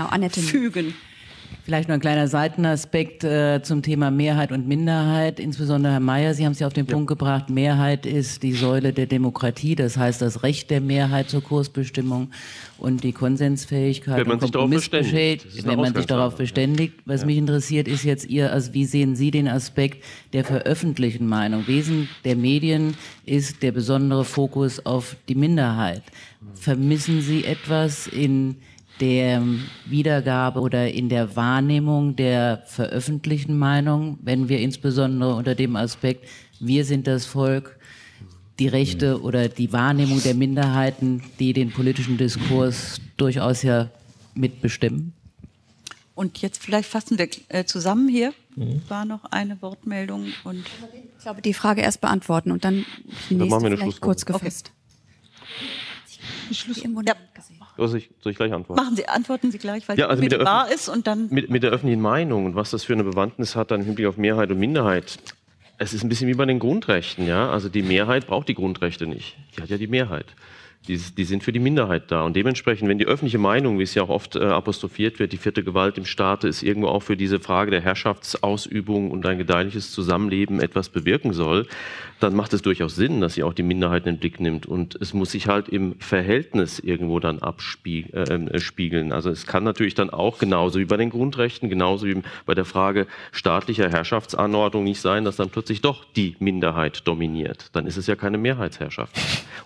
Genau, 0.86 0.95
Vielleicht 1.65 1.89
noch 1.89 1.95
ein 1.95 2.01
kleiner 2.01 2.28
Seitenaspekt 2.28 3.24
äh, 3.24 3.62
zum 3.62 3.81
Thema 3.81 4.11
Mehrheit 4.11 4.53
und 4.53 4.69
Minderheit. 4.69 5.41
Insbesondere 5.41 5.95
Herr 5.95 6.01
Mayer, 6.01 6.35
Sie 6.35 6.45
haben 6.45 6.53
es 6.53 6.59
ja 6.59 6.66
auf 6.66 6.74
den 6.74 6.85
ja. 6.85 6.93
Punkt 6.93 7.09
gebracht, 7.09 7.49
Mehrheit 7.49 8.05
ist 8.05 8.43
die 8.43 8.53
Säule 8.53 8.93
der 8.93 9.07
Demokratie, 9.07 9.74
das 9.74 9.97
heißt 9.97 10.20
das 10.20 10.43
Recht 10.43 10.69
der 10.69 10.82
Mehrheit 10.82 11.31
zur 11.31 11.43
Kursbestimmung 11.43 12.28
und 12.77 13.03
die 13.03 13.12
Konsensfähigkeit 13.12 14.19
wenn 14.19 14.28
man 14.28 14.41
sich 14.41 14.51
darauf 14.51 14.69
beständigt. 14.69 15.66
Wenn 15.66 15.78
man 15.78 15.95
sich 15.95 16.05
darauf 16.05 16.36
beständigt. 16.36 16.97
Was 17.07 17.23
ja. 17.23 17.28
mich 17.28 17.39
interessiert, 17.39 17.89
ist 17.89 18.05
jetzt 18.05 18.27
Ihr, 18.27 18.53
also 18.53 18.74
wie 18.74 18.85
sehen 18.85 19.16
Sie 19.16 19.31
den 19.31 19.49
Aspekt 19.49 20.05
der 20.35 20.45
veröffentlichten 20.45 21.27
Meinung? 21.27 21.66
Wesen 21.66 22.11
der 22.27 22.36
Medien 22.36 22.95
ist 23.24 23.62
der 23.62 23.73
besondere 23.73 24.27
Fokus 24.27 24.85
auf 24.85 25.16
die 25.31 25.35
Minderheit. 25.35 26.03
Vermissen 26.57 27.23
Sie 27.23 27.47
etwas 27.47 28.07
in 28.07 28.57
der 29.01 29.43
Wiedergabe 29.87 30.61
oder 30.61 30.91
in 30.91 31.09
der 31.09 31.37
Wahrnehmung 31.37 32.16
der 32.16 32.62
veröffentlichten 32.66 33.59
Meinung, 33.59 34.19
wenn 34.23 34.49
wir 34.49 34.61
insbesondere 34.61 35.35
unter 35.35 35.55
dem 35.55 35.77
Aspekt, 35.77 36.29
wir 36.61 36.85
sind 36.85 37.07
das 37.07 37.27
Volk, 37.27 37.79
die 38.59 38.69
Rechte 38.69 39.21
oder 39.21 39.49
die 39.49 39.73
Wahrnehmung 39.73 40.23
der 40.23 40.35
Minderheiten, 40.35 41.23
die 41.41 41.53
den 41.53 41.73
politischen 41.73 42.16
Diskurs 42.19 43.01
durchaus 43.16 43.62
ja 43.62 43.91
mitbestimmen? 44.35 45.12
Und 46.15 46.39
jetzt 46.39 46.62
vielleicht 46.62 46.89
fassen 46.89 47.19
wir 47.19 47.29
äh, 47.49 47.65
zusammen 47.65 48.09
hier. 48.09 48.33
Mhm. 48.55 48.83
War 48.89 49.05
noch 49.05 49.25
eine 49.25 49.61
Wortmeldung 49.61 50.27
und 50.45 50.65
ich 51.19 51.23
glaube, 51.25 51.43
die 51.43 51.55
Frage 51.55 51.81
erst 51.81 52.01
beantworten 52.01 52.53
und 52.53 52.65
dann 52.65 52.87
die 53.29 53.35
nächste 53.35 53.69
dann 53.69 53.77
vielleicht 53.77 54.01
kurz 54.01 54.25
gefasst. 54.25 54.71
Okay. 54.71 54.84
Schluss. 56.53 56.83
Ja. 56.83 57.15
Soll 57.77 57.99
ich, 57.99 58.11
soll 58.21 58.33
ich 58.33 58.37
gleich 58.37 58.53
antworten? 58.53 58.83
Machen 58.83 58.97
Sie, 58.97 59.09
antworten 59.09 59.51
Sie 59.51 59.59
gleich, 59.59 59.89
weil 59.89 59.99
ja, 59.99 60.07
also 60.07 60.23
mit 60.23 60.33
der 60.33 60.45
wahr 60.45 60.71
ist 60.71 60.89
und 60.89 61.07
dann. 61.07 61.29
Mit, 61.31 61.51
mit 61.51 61.62
der 61.62 61.71
öffentlichen 61.71 62.03
Meinung 62.03 62.47
und 62.47 62.55
was 62.55 62.71
das 62.71 62.85
für 62.85 62.93
eine 62.93 63.05
Bewandtnis 63.05 63.57
hat 63.57 63.71
dann 63.71 63.81
im 63.81 63.87
Hinblick 63.87 64.07
auf 64.07 64.16
Mehrheit 64.16 64.51
und 64.51 64.59
Minderheit. 64.59 65.19
Es 65.79 65.93
ist 65.93 66.05
ein 66.05 66.09
bisschen 66.09 66.29
wie 66.29 66.35
bei 66.35 66.45
den 66.45 66.61
Grundrechten, 66.61 67.27
ja. 67.27 67.51
Also 67.51 67.69
die 67.69 67.83
Mehrheit 67.83 68.27
braucht 68.27 68.49
die 68.49 68.55
Grundrechte 68.55 69.07
nicht. 69.07 69.37
Die 69.57 69.62
hat 69.62 69.71
ja 69.71 69.77
die 69.77 69.89
Mehrheit. 69.89 70.27
Die, 70.86 70.98
die, 70.98 71.24
sind 71.24 71.43
für 71.43 71.52
die 71.52 71.61
Minderheit 71.61 72.11
da. 72.11 72.23
Und 72.23 72.36
dementsprechend, 72.36 72.89
wenn 72.89 72.98
die 72.98 73.06
öffentliche 73.06 73.39
Meinung, 73.39 73.78
wie 73.78 73.85
es 73.85 73.94
ja 73.94 74.02
auch 74.02 74.11
oft 74.11 74.36
äh, 74.36 74.44
apostrophiert 74.44 75.19
wird, 75.19 75.32
die 75.32 75.39
vierte 75.39 75.65
Gewalt 75.65 75.97
im 75.97 76.05
Staate 76.05 76.47
ist 76.47 76.62
irgendwo 76.62 76.89
auch 76.89 77.02
für 77.02 77.16
diese 77.16 77.40
Frage 77.40 77.70
der 77.70 77.81
Herrschaftsausübung 77.81 79.11
und 79.11 79.24
ein 79.24 79.39
gedeihliches 79.39 79.93
Zusammenleben 79.93 80.61
etwas 80.61 80.90
bewirken 80.90 81.32
soll, 81.32 81.66
dann 82.20 82.35
macht 82.35 82.52
es 82.52 82.62
durchaus 82.62 82.97
Sinn, 82.97 83.20
dass 83.20 83.35
sie 83.35 83.43
auch 83.43 83.52
die 83.52 83.62
Minderheiten 83.62 84.09
in 84.09 84.15
den 84.16 84.20
Blick 84.20 84.40
nimmt. 84.40 84.66
Und 84.66 84.97
es 85.01 85.15
muss 85.15 85.32
sich 85.32 85.48
halt 85.48 85.69
im 85.69 85.98
Verhältnis 85.98 86.78
irgendwo 86.78 87.19
dann 87.19 87.39
abspiegeln. 87.40 88.12
Äh, 88.12 89.11
äh 89.11 89.12
also 89.12 89.31
es 89.31 89.47
kann 89.47 89.65
natürlich 89.65 89.94
dann 89.94 90.11
auch 90.11 90.39
genauso 90.39 90.78
wie 90.78 90.85
bei 90.85 90.97
den 90.97 91.11
Grundrechten, 91.11 91.69
genauso 91.69 92.06
wie 92.06 92.23
bei 92.47 92.55
der 92.55 92.65
Frage 92.65 93.06
staatlicher 93.32 93.90
Herrschaftsanordnung 93.90 94.85
nicht 94.85 95.01
sein, 95.01 95.24
dass 95.24 95.36
dann 95.36 95.51
plötzlich 95.51 95.81
doch 95.81 96.05
die 96.16 96.36
Minderheit 96.39 97.06
dominiert. 97.06 97.70
Dann 97.73 97.86
ist 97.86 97.97
es 97.97 98.06
ja 98.06 98.16
keine 98.16 98.39
Mehrheitsherrschaft. 98.39 99.15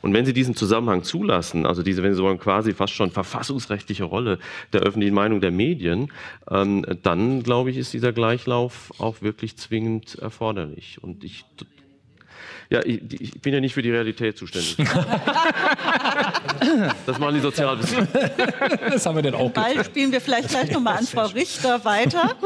Und 0.03 0.12
wenn 0.12 0.27
Sie 0.27 0.32
diesen 0.32 0.55
Zusammenhang 0.55 1.03
zulassen, 1.09 1.66
also 1.66 1.82
diese, 1.82 2.02
wenn 2.02 2.14
Sie 2.14 2.22
wollen, 2.22 2.39
quasi 2.39 2.74
fast 2.74 2.93
schon 2.93 3.10
verfassungsrechtliche 3.10 4.05
Rolle 4.05 4.39
der 4.72 4.82
öffentlichen 4.82 5.14
Meinung 5.14 5.40
der 5.40 5.51
Medien, 5.51 6.12
ähm, 6.51 6.85
dann 7.02 7.43
glaube 7.43 7.70
ich, 7.70 7.76
ist 7.76 7.93
dieser 7.93 8.12
Gleichlauf 8.12 8.93
auch 8.98 9.22
wirklich 9.22 9.56
zwingend 9.56 10.16
erforderlich. 10.16 11.02
Und 11.02 11.24
ich 11.24 11.44
ja, 12.70 12.85
ich, 12.85 13.01
ich, 13.18 13.40
bin 13.40 13.55
ja 13.55 13.60
nicht 13.60 13.72
für 13.72 13.80
die 13.80 13.90
Realität 13.90 14.36
zuständig. 14.36 14.76
das 17.06 17.18
machen 17.18 17.35
die 17.35 17.40
Sozialwissenschaftler. 17.40 18.90
Das 18.90 19.06
haben 19.06 19.16
wir 19.16 19.22
denn 19.22 19.35
auch 19.35 19.51
Ball 19.51 19.82
spielen 19.85 20.12
wir 20.12 20.20
vielleicht 20.20 20.51
gleich 20.51 20.70
nochmal 20.70 20.98
an 20.98 21.06
Frau 21.06 21.24
Richter 21.26 21.82
weiter. 21.86 22.36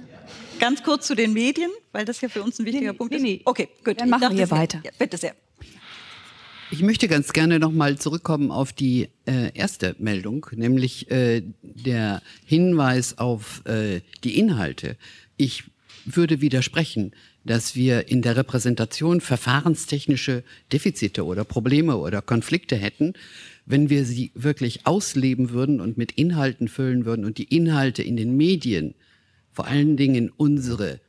Ganz 0.60 0.82
kurz 0.82 1.06
zu 1.06 1.14
den 1.14 1.32
Medien, 1.32 1.70
weil 1.92 2.04
das 2.04 2.20
ja 2.20 2.28
für 2.28 2.42
uns 2.42 2.58
ein 2.58 2.66
wichtiger 2.66 2.92
nee, 2.92 2.98
Punkt 2.98 3.14
nee, 3.18 3.36
ist. 3.36 3.46
Okay, 3.46 3.70
gut. 3.82 3.98
Dann 3.98 4.10
machen 4.10 4.36
wir 4.36 4.50
weiter. 4.50 4.82
Ja, 4.84 4.90
bitte 4.98 5.16
sehr. 5.16 5.34
Ich 6.72 6.80
möchte 6.80 7.06
ganz 7.06 7.34
gerne 7.34 7.58
nochmal 7.58 7.98
zurückkommen 7.98 8.50
auf 8.50 8.72
die 8.72 9.10
äh, 9.26 9.52
erste 9.52 9.94
Meldung, 9.98 10.46
nämlich 10.52 11.10
äh, 11.10 11.42
der 11.60 12.22
Hinweis 12.46 13.18
auf 13.18 13.62
äh, 13.66 14.00
die 14.24 14.38
Inhalte. 14.38 14.96
Ich 15.36 15.64
würde 16.06 16.40
widersprechen, 16.40 17.12
dass 17.44 17.76
wir 17.76 18.08
in 18.08 18.22
der 18.22 18.38
Repräsentation 18.38 19.20
verfahrenstechnische 19.20 20.44
Defizite 20.72 21.26
oder 21.26 21.44
Probleme 21.44 21.98
oder 21.98 22.22
Konflikte 22.22 22.76
hätten, 22.76 23.12
wenn 23.66 23.90
wir 23.90 24.06
sie 24.06 24.30
wirklich 24.34 24.86
ausleben 24.86 25.50
würden 25.50 25.78
und 25.78 25.98
mit 25.98 26.12
Inhalten 26.12 26.68
füllen 26.68 27.04
würden 27.04 27.26
und 27.26 27.36
die 27.36 27.54
Inhalte 27.54 28.02
in 28.02 28.16
den 28.16 28.34
Medien, 28.34 28.94
vor 29.52 29.66
allen 29.66 29.98
Dingen 29.98 30.32
unsere 30.34 31.00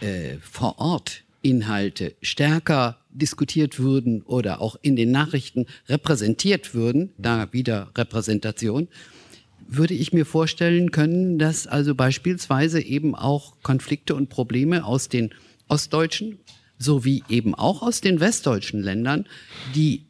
äh, 0.00 0.38
vor 0.40 0.78
Ort 0.78 1.22
Inhalte 1.42 2.14
stärker 2.22 3.01
diskutiert 3.12 3.78
würden 3.78 4.22
oder 4.22 4.60
auch 4.60 4.76
in 4.82 4.96
den 4.96 5.10
Nachrichten 5.10 5.66
repräsentiert 5.88 6.74
würden, 6.74 7.10
da 7.18 7.52
wieder 7.52 7.90
Repräsentation, 7.96 8.88
würde 9.68 9.94
ich 9.94 10.12
mir 10.12 10.26
vorstellen 10.26 10.90
können, 10.90 11.38
dass 11.38 11.66
also 11.66 11.94
beispielsweise 11.94 12.80
eben 12.80 13.14
auch 13.14 13.54
Konflikte 13.62 14.14
und 14.14 14.28
Probleme 14.28 14.84
aus 14.84 15.08
den 15.08 15.30
ostdeutschen 15.68 16.38
sowie 16.78 17.22
eben 17.28 17.54
auch 17.54 17.82
aus 17.82 18.00
den 18.00 18.20
westdeutschen 18.20 18.82
Ländern, 18.82 19.26
die 19.74 20.04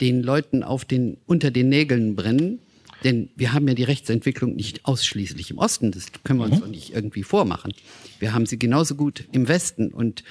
den 0.00 0.22
Leuten 0.22 0.62
auf 0.62 0.84
den, 0.84 1.16
unter 1.26 1.50
den 1.50 1.68
Nägeln 1.68 2.14
brennen. 2.14 2.60
Denn 3.04 3.30
wir 3.36 3.52
haben 3.52 3.66
ja 3.68 3.74
die 3.74 3.84
Rechtsentwicklung 3.84 4.56
nicht 4.56 4.84
ausschließlich 4.84 5.50
im 5.50 5.58
Osten, 5.58 5.92
das 5.92 6.06
können 6.24 6.40
wir 6.40 6.46
uns 6.46 6.56
mhm. 6.56 6.60
doch 6.60 6.68
nicht 6.68 6.92
irgendwie 6.92 7.22
vormachen. 7.22 7.72
Wir 8.18 8.34
haben 8.34 8.46
sie 8.46 8.58
genauso 8.58 8.96
gut 8.96 9.24
im 9.32 9.46
Westen 9.46 9.88
und 9.88 10.24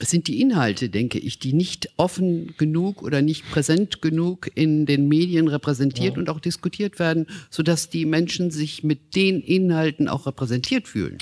sind 0.00 0.28
die 0.28 0.40
Inhalte, 0.40 0.88
denke 0.88 1.18
ich, 1.18 1.38
die 1.38 1.52
nicht 1.52 1.90
offen 1.96 2.54
genug 2.56 3.02
oder 3.02 3.22
nicht 3.22 3.50
präsent 3.50 4.02
genug 4.02 4.50
in 4.54 4.86
den 4.86 5.08
Medien 5.08 5.48
repräsentiert 5.48 6.14
ja. 6.14 6.20
und 6.20 6.28
auch 6.28 6.40
diskutiert 6.40 6.98
werden, 6.98 7.26
sodass 7.50 7.88
die 7.88 8.04
Menschen 8.04 8.50
sich 8.50 8.84
mit 8.84 9.14
den 9.16 9.40
Inhalten 9.40 10.08
auch 10.08 10.26
repräsentiert 10.26 10.88
fühlen. 10.88 11.18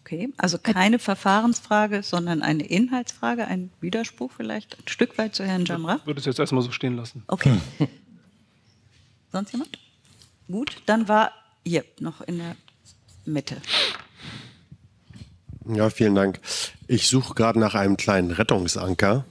Okay, 0.00 0.30
also 0.38 0.56
keine 0.56 0.98
Verfahrensfrage, 0.98 2.02
sondern 2.02 2.40
eine 2.42 2.66
Inhaltsfrage, 2.66 3.46
ein 3.46 3.70
Widerspruch 3.80 4.32
vielleicht 4.34 4.78
ein 4.78 4.88
Stück 4.88 5.18
weit 5.18 5.34
zu 5.34 5.44
Herrn 5.44 5.66
Jamra? 5.66 5.96
Ich 5.96 6.06
würde 6.06 6.20
es 6.20 6.24
jetzt 6.26 6.38
erstmal 6.38 6.62
so 6.62 6.70
stehen 6.70 6.96
lassen. 6.96 7.24
Okay. 7.26 7.52
Sonst 9.32 9.52
jemand? 9.52 9.78
Gut, 10.50 10.76
dann 10.86 11.08
war 11.08 11.32
hier 11.62 11.84
noch 12.00 12.22
in 12.22 12.38
der 12.38 12.56
Mitte. 13.26 13.58
Ja, 15.68 15.90
vielen 15.90 16.14
Dank. 16.14 16.40
Ich 16.86 17.08
suche 17.08 17.34
gerade 17.34 17.58
nach 17.58 17.74
einem 17.74 17.98
kleinen 17.98 18.30
Rettungsanker, 18.30 19.26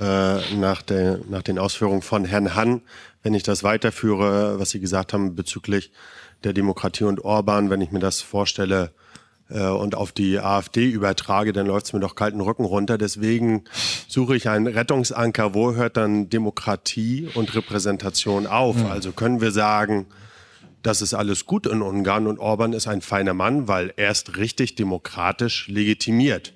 äh, 0.00 0.54
nach, 0.54 0.80
der, 0.80 1.20
nach 1.28 1.42
den 1.42 1.58
Ausführungen 1.58 2.00
von 2.00 2.24
Herrn 2.24 2.54
Hann. 2.54 2.80
Wenn 3.22 3.34
ich 3.34 3.42
das 3.42 3.62
weiterführe, 3.62 4.58
was 4.58 4.70
Sie 4.70 4.80
gesagt 4.80 5.12
haben 5.12 5.36
bezüglich 5.36 5.92
der 6.44 6.54
Demokratie 6.54 7.04
und 7.04 7.24
Orban, 7.24 7.68
wenn 7.68 7.82
ich 7.82 7.92
mir 7.92 7.98
das 7.98 8.22
vorstelle 8.22 8.90
äh, 9.50 9.66
und 9.66 9.94
auf 9.94 10.12
die 10.12 10.38
AfD 10.38 10.88
übertrage, 10.88 11.52
dann 11.52 11.66
läuft 11.66 11.86
es 11.86 11.92
mir 11.92 12.00
doch 12.00 12.14
kalten 12.14 12.40
Rücken 12.40 12.64
runter. 12.64 12.96
Deswegen 12.96 13.64
suche 14.08 14.34
ich 14.34 14.48
einen 14.48 14.66
Rettungsanker. 14.66 15.52
Wo 15.52 15.74
hört 15.74 15.98
dann 15.98 16.30
Demokratie 16.30 17.28
und 17.34 17.54
Repräsentation 17.54 18.46
auf? 18.46 18.76
Mhm. 18.76 18.86
Also 18.86 19.12
können 19.12 19.42
wir 19.42 19.52
sagen, 19.52 20.06
das 20.82 21.02
ist 21.02 21.14
alles 21.14 21.46
gut 21.46 21.66
in 21.66 21.82
Ungarn 21.82 22.26
und 22.26 22.38
Orban 22.38 22.72
ist 22.72 22.86
ein 22.86 23.00
feiner 23.00 23.34
Mann, 23.34 23.68
weil 23.68 23.92
er 23.96 24.10
ist 24.10 24.36
richtig 24.36 24.74
demokratisch 24.74 25.68
legitimiert. 25.68 26.52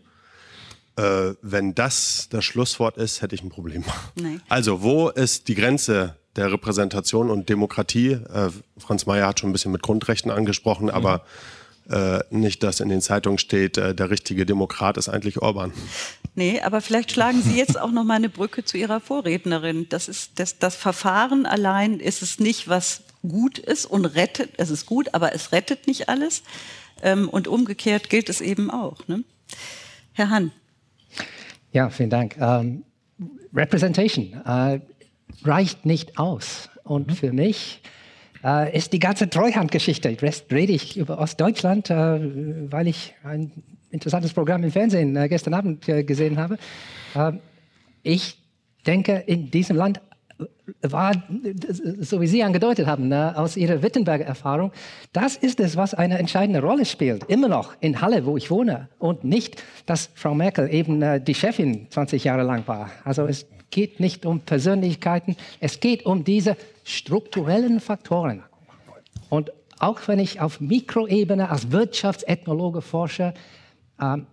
Äh, 0.96 1.34
wenn 1.42 1.74
das 1.74 2.28
das 2.30 2.44
Schlusswort 2.44 2.96
ist, 2.96 3.22
hätte 3.22 3.34
ich 3.34 3.42
ein 3.42 3.50
Problem. 3.50 3.84
Nein. 4.14 4.40
Also 4.48 4.82
wo 4.82 5.10
ist 5.10 5.48
die 5.48 5.54
Grenze 5.54 6.16
der 6.36 6.52
Repräsentation 6.52 7.30
und 7.30 7.48
Demokratie? 7.48 8.12
Äh, 8.12 8.50
Franz 8.78 9.06
Mayer 9.06 9.26
hat 9.26 9.40
schon 9.40 9.50
ein 9.50 9.52
bisschen 9.52 9.72
mit 9.72 9.82
Grundrechten 9.82 10.30
angesprochen, 10.30 10.84
mhm. 10.84 10.90
aber 10.90 11.24
äh, 11.88 12.20
nicht, 12.30 12.62
dass 12.62 12.80
in 12.80 12.88
den 12.88 13.00
Zeitungen 13.00 13.38
steht, 13.38 13.78
äh, 13.78 13.94
der 13.94 14.10
richtige 14.10 14.44
Demokrat 14.44 14.96
ist 14.96 15.08
eigentlich 15.08 15.40
Orban. 15.42 15.72
Nee, 16.34 16.60
aber 16.60 16.80
vielleicht 16.80 17.12
schlagen 17.12 17.42
Sie 17.42 17.56
jetzt 17.56 17.78
auch 17.78 17.92
noch 17.92 18.04
mal 18.04 18.14
eine 18.14 18.28
Brücke 18.28 18.64
zu 18.64 18.76
Ihrer 18.76 19.00
Vorrednerin. 19.00 19.88
Das 19.88 20.08
ist 20.08 20.32
das, 20.36 20.58
das 20.58 20.76
Verfahren 20.76 21.46
allein 21.46 22.00
ist 22.00 22.22
es 22.22 22.40
nicht, 22.40 22.68
was 22.68 23.02
gut 23.28 23.58
ist 23.58 23.86
und 23.86 24.04
rettet. 24.04 24.50
Es 24.56 24.70
ist 24.70 24.86
gut, 24.86 25.14
aber 25.14 25.34
es 25.34 25.52
rettet 25.52 25.86
nicht 25.86 26.08
alles. 26.08 26.42
Ähm, 27.02 27.28
und 27.28 27.48
umgekehrt 27.48 28.08
gilt 28.08 28.28
es 28.28 28.40
eben 28.40 28.70
auch. 28.70 29.06
Ne? 29.06 29.24
Herr 30.12 30.30
Hahn. 30.30 30.52
Ja, 31.72 31.90
vielen 31.90 32.10
Dank. 32.10 32.36
Um, 32.38 32.84
Representation 33.54 34.34
uh, 34.46 34.78
reicht 35.44 35.84
nicht 35.84 36.18
aus. 36.18 36.70
Und 36.84 37.08
mhm. 37.08 37.14
für 37.14 37.32
mich 37.32 37.82
uh, 38.42 38.66
ist 38.72 38.92
die 38.92 38.98
ganze 38.98 39.28
Treuhandgeschichte, 39.28 40.08
jetzt 40.08 40.50
rede 40.50 40.72
ich 40.72 40.96
über 40.96 41.18
Ostdeutschland, 41.18 41.90
uh, 41.90 42.18
weil 42.70 42.86
ich 42.88 43.14
ein 43.24 43.52
interessantes 43.90 44.32
Programm 44.32 44.64
im 44.64 44.72
Fernsehen 44.72 45.14
gestern 45.28 45.54
Abend 45.54 45.86
gesehen 45.86 46.38
habe. 46.38 46.58
ich 48.02 48.36
denke, 48.86 49.22
in 49.26 49.50
diesem 49.50 49.76
Land 49.76 50.00
war, 50.82 51.12
so 52.00 52.20
wie 52.20 52.26
Sie 52.26 52.42
angedeutet 52.42 52.86
haben, 52.86 53.08
ne, 53.08 53.34
aus 53.36 53.56
Ihrer 53.56 53.82
Wittenberger 53.82 54.24
Erfahrung, 54.24 54.72
das 55.12 55.36
ist 55.36 55.60
es, 55.60 55.76
was 55.76 55.94
eine 55.94 56.18
entscheidende 56.18 56.60
Rolle 56.60 56.84
spielt. 56.84 57.24
Immer 57.24 57.48
noch 57.48 57.74
in 57.80 58.00
Halle, 58.00 58.26
wo 58.26 58.36
ich 58.36 58.50
wohne. 58.50 58.88
Und 58.98 59.24
nicht, 59.24 59.62
dass 59.86 60.10
Frau 60.14 60.34
Merkel 60.34 60.72
eben 60.72 61.02
äh, 61.02 61.20
die 61.20 61.34
Chefin 61.34 61.86
20 61.90 62.24
Jahre 62.24 62.42
lang 62.42 62.66
war. 62.66 62.90
Also 63.04 63.26
es 63.26 63.46
geht 63.70 64.00
nicht 64.00 64.26
um 64.26 64.40
Persönlichkeiten, 64.40 65.36
es 65.60 65.80
geht 65.80 66.06
um 66.06 66.24
diese 66.24 66.56
strukturellen 66.84 67.80
Faktoren. 67.80 68.42
Und 69.28 69.52
auch 69.78 70.00
wenn 70.06 70.18
ich 70.18 70.40
auf 70.40 70.60
Mikroebene 70.60 71.50
als 71.50 71.70
Wirtschaftsethnologe 71.70 72.80
forsche, 72.80 73.34
ähm, 74.00 74.26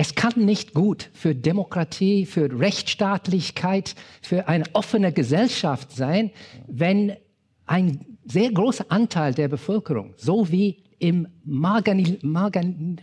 es 0.00 0.14
kann 0.14 0.32
nicht 0.36 0.74
gut 0.74 1.10
für 1.12 1.34
Demokratie, 1.34 2.24
für 2.24 2.48
Rechtsstaatlichkeit, 2.60 3.96
für 4.22 4.46
eine 4.46 4.64
offene 4.72 5.12
Gesellschaft 5.12 5.90
sein, 5.90 6.30
wenn 6.68 7.16
ein 7.66 8.06
sehr 8.24 8.52
großer 8.52 8.86
Anteil 8.90 9.34
der 9.34 9.48
Bevölkerung, 9.48 10.14
so 10.16 10.52
wie 10.52 10.84
im 11.00 11.26
Margani 11.44 12.18
Margan 12.22 13.00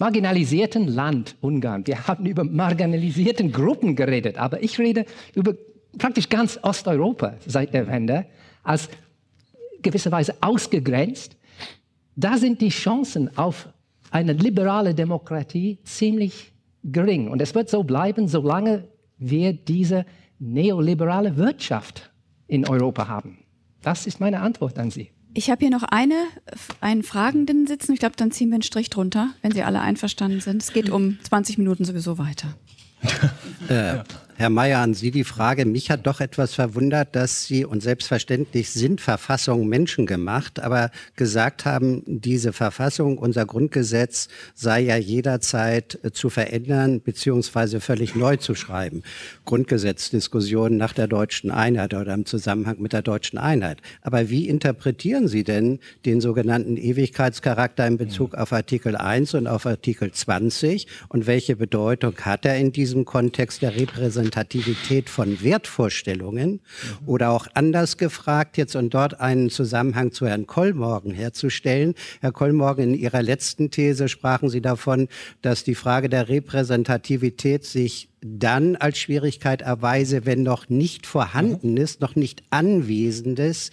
marginalisierten 0.00 0.88
Land 0.88 1.36
Ungarn. 1.40 1.86
Wir 1.86 2.08
haben 2.08 2.26
über 2.26 2.42
marginalisierten 2.42 3.52
Gruppen 3.52 3.94
geredet, 3.94 4.36
aber 4.36 4.62
ich 4.62 4.80
rede 4.80 5.06
über 5.34 5.54
praktisch 5.96 6.28
ganz 6.28 6.58
Osteuropa 6.60 7.34
seit 7.46 7.72
der 7.72 7.86
Wende 7.86 8.26
als 8.64 8.88
gewisserweise 9.80 10.34
ausgegrenzt. 10.40 11.36
Da 12.16 12.36
sind 12.36 12.60
die 12.60 12.70
Chancen 12.70 13.38
auf 13.38 13.68
eine 14.10 14.32
liberale 14.32 14.94
Demokratie 14.94 15.78
ziemlich 15.84 16.52
gering. 16.84 17.28
Und 17.28 17.40
es 17.40 17.54
wird 17.54 17.68
so 17.68 17.82
bleiben, 17.82 18.28
solange 18.28 18.88
wir 19.18 19.52
diese 19.52 20.06
neoliberale 20.38 21.36
Wirtschaft 21.36 22.10
in 22.46 22.68
Europa 22.68 23.08
haben. 23.08 23.38
Das 23.82 24.06
ist 24.06 24.20
meine 24.20 24.40
Antwort 24.40 24.78
an 24.78 24.90
Sie. 24.90 25.10
Ich 25.34 25.50
habe 25.50 25.60
hier 25.60 25.70
noch 25.70 25.82
eine, 25.82 26.14
einen 26.80 27.02
Fragenden 27.02 27.66
sitzen. 27.66 27.92
Ich 27.92 27.98
glaube, 27.98 28.16
dann 28.16 28.30
ziehen 28.30 28.48
wir 28.48 28.54
einen 28.54 28.62
Strich 28.62 28.88
drunter, 28.88 29.30
wenn 29.42 29.52
Sie 29.52 29.62
alle 29.62 29.80
einverstanden 29.80 30.40
sind. 30.40 30.62
Es 30.62 30.72
geht 30.72 30.88
um 30.88 31.18
20 31.22 31.58
Minuten 31.58 31.84
sowieso 31.84 32.16
weiter. 32.16 32.54
äh, 33.68 33.98
Herr 34.38 34.50
Mayer, 34.50 34.80
an 34.80 34.92
Sie 34.92 35.10
die 35.10 35.24
Frage. 35.24 35.64
Mich 35.64 35.90
hat 35.90 36.06
doch 36.06 36.20
etwas 36.20 36.52
verwundert, 36.52 37.16
dass 37.16 37.46
Sie, 37.46 37.64
und 37.64 37.82
selbstverständlich 37.82 38.68
sind 38.68 39.00
Verfassungen 39.00 39.66
menschengemacht, 39.66 40.60
aber 40.60 40.90
gesagt 41.14 41.64
haben, 41.64 42.02
diese 42.04 42.52
Verfassung, 42.52 43.16
unser 43.16 43.46
Grundgesetz 43.46 44.28
sei 44.54 44.80
ja 44.80 44.96
jederzeit 44.96 45.98
äh, 46.02 46.12
zu 46.12 46.28
verändern 46.28 47.00
beziehungsweise 47.00 47.80
völlig 47.80 48.14
neu 48.14 48.36
zu 48.36 48.54
schreiben. 48.54 49.04
Grundgesetzdiskussionen 49.46 50.76
nach 50.76 50.92
der 50.92 51.06
deutschen 51.06 51.50
Einheit 51.50 51.94
oder 51.94 52.12
im 52.12 52.26
Zusammenhang 52.26 52.76
mit 52.78 52.92
der 52.92 53.00
deutschen 53.00 53.38
Einheit. 53.38 53.80
Aber 54.02 54.28
wie 54.28 54.50
interpretieren 54.50 55.28
Sie 55.28 55.44
denn 55.44 55.78
den 56.04 56.20
sogenannten 56.20 56.76
Ewigkeitscharakter 56.76 57.86
in 57.86 57.96
Bezug 57.96 58.34
auf 58.34 58.52
Artikel 58.52 58.96
1 58.96 59.32
und 59.32 59.46
auf 59.46 59.64
Artikel 59.64 60.12
20? 60.12 60.86
Und 61.08 61.26
welche 61.26 61.56
Bedeutung 61.56 62.14
hat 62.20 62.44
er 62.44 62.58
in 62.58 62.70
diesem 62.70 63.06
Kontext 63.06 63.62
der 63.62 63.74
Repräsentation? 63.74 64.25
Repräsentativität 64.26 65.08
von 65.08 65.42
Wertvorstellungen 65.42 66.60
oder 67.06 67.30
auch 67.30 67.46
anders 67.54 67.96
gefragt, 67.96 68.56
jetzt 68.56 68.74
und 68.76 68.92
dort 68.92 69.20
einen 69.20 69.50
Zusammenhang 69.50 70.12
zu 70.12 70.26
Herrn 70.26 70.46
Kollmorgen 70.46 71.12
herzustellen. 71.12 71.94
Herr 72.20 72.32
Kollmorgen, 72.32 72.94
in 72.94 72.94
Ihrer 72.94 73.22
letzten 73.22 73.70
These 73.70 74.08
sprachen 74.08 74.48
Sie 74.48 74.60
davon, 74.60 75.08
dass 75.42 75.64
die 75.64 75.74
Frage 75.74 76.08
der 76.08 76.28
Repräsentativität 76.28 77.64
sich 77.64 78.08
dann 78.22 78.76
als 78.76 78.98
Schwierigkeit 78.98 79.62
erweise, 79.62 80.24
wenn 80.24 80.42
noch 80.42 80.68
nicht 80.68 81.06
vorhandenes, 81.06 82.00
noch 82.00 82.16
nicht 82.16 82.42
anwesendes 82.50 83.70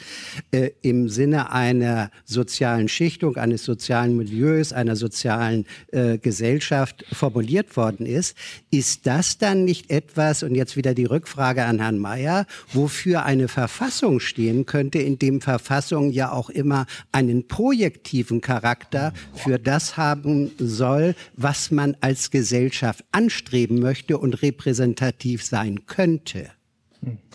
äh, 0.52 0.72
im 0.82 1.08
Sinne 1.08 1.52
einer 1.52 2.12
sozialen 2.26 2.90
Schichtung, 2.90 3.38
eines 3.38 3.64
sozialen 3.64 4.18
Milieus, 4.18 4.74
einer 4.74 4.96
sozialen 4.96 5.66
äh, 5.92 6.18
Gesellschaft 6.18 7.06
formuliert 7.14 7.78
worden 7.78 8.06
ist. 8.06 8.36
Ist 8.70 9.08
das 9.08 9.38
dann 9.38 9.64
nicht 9.64 9.90
etwas, 9.90 10.44
und 10.44 10.56
jetzt 10.56 10.76
wieder 10.76 10.94
die 10.94 11.06
Rückfrage 11.06 11.64
an 11.64 11.80
Herrn 11.80 11.98
Mayer, 11.98 12.46
wofür 12.74 13.24
eine 13.24 13.48
Verfassung 13.48 14.20
stehen 14.20 14.66
könnte, 14.66 15.00
in 15.00 15.18
dem 15.20 15.42
Verfassung 15.42 16.12
ja 16.12 16.32
auch 16.32 16.50
immer 16.50 16.86
einen 17.12 17.48
projektiven 17.48 18.42
Charakter 18.42 19.14
für 19.36 19.58
das 19.58 19.96
haben 19.96 20.52
soll, 20.58 21.16
was 21.36 21.72
man 21.72 21.96
als 22.02 22.30
Gesellschaft 22.30 23.06
anstreben 23.12 23.80
möchte 23.80 24.18
und 24.18 24.33
repräsentativ 24.42 25.44
sein 25.44 25.86
könnte. 25.86 26.50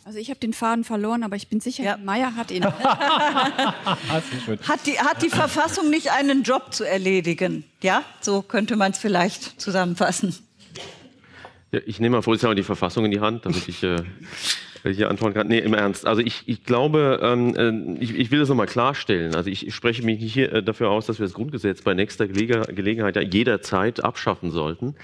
Also 0.09 0.19
ich 0.19 0.31
habe 0.31 0.41
den 0.41 0.55
Faden 0.55 0.85
verloren, 0.85 1.23
aber 1.23 1.37
ich 1.37 1.49
bin 1.49 1.61
sicher, 1.61 1.85
ja. 1.85 1.99
Meier 1.99 2.35
hat 2.35 2.51
ihn. 2.51 2.65
hat, 2.65 2.73
die, 4.87 4.99
hat 4.99 5.21
die 5.23 5.29
Verfassung 5.29 5.91
nicht 5.91 6.11
einen 6.11 6.45
Job 6.45 6.73
zu 6.73 6.85
erledigen? 6.85 7.65
Ja, 7.83 8.03
so 8.23 8.41
könnte 8.41 8.77
man 8.77 8.93
es 8.93 8.99
vielleicht 8.99 9.61
zusammenfassen. 9.61 10.35
Ja, 11.73 11.81
ich 11.85 12.01
nehme 12.01 12.17
mal 12.17 12.23
vor, 12.23 12.35
die 12.55 12.63
Verfassung 12.63 13.05
in 13.05 13.11
die 13.11 13.21
Hand, 13.21 13.45
damit 13.45 13.69
ich 13.69 13.83
äh, 13.83 13.99
hier 14.83 15.11
antworten 15.11 15.35
kann. 15.35 15.49
Nee, 15.49 15.59
im 15.59 15.75
Ernst. 15.75 16.07
Also 16.07 16.23
ich, 16.23 16.45
ich 16.47 16.65
glaube, 16.65 17.21
ähm, 17.23 17.99
äh, 17.99 18.03
ich, 18.03 18.15
ich 18.15 18.31
will 18.31 18.39
das 18.39 18.49
nochmal 18.49 18.67
klarstellen. 18.67 19.35
Also 19.35 19.51
ich, 19.51 19.67
ich 19.67 19.75
spreche 19.75 20.03
mich 20.03 20.21
nicht 20.21 20.33
hier 20.33 20.53
äh, 20.53 20.63
dafür 20.63 20.89
aus, 20.89 21.05
dass 21.05 21.19
wir 21.19 21.27
das 21.27 21.35
Grundgesetz 21.35 21.83
bei 21.83 21.93
nächster 21.93 22.27
Gelegenheit 22.27 23.17
ja 23.17 23.23
jederzeit 23.23 24.03
abschaffen 24.03 24.51
sollten 24.51 24.95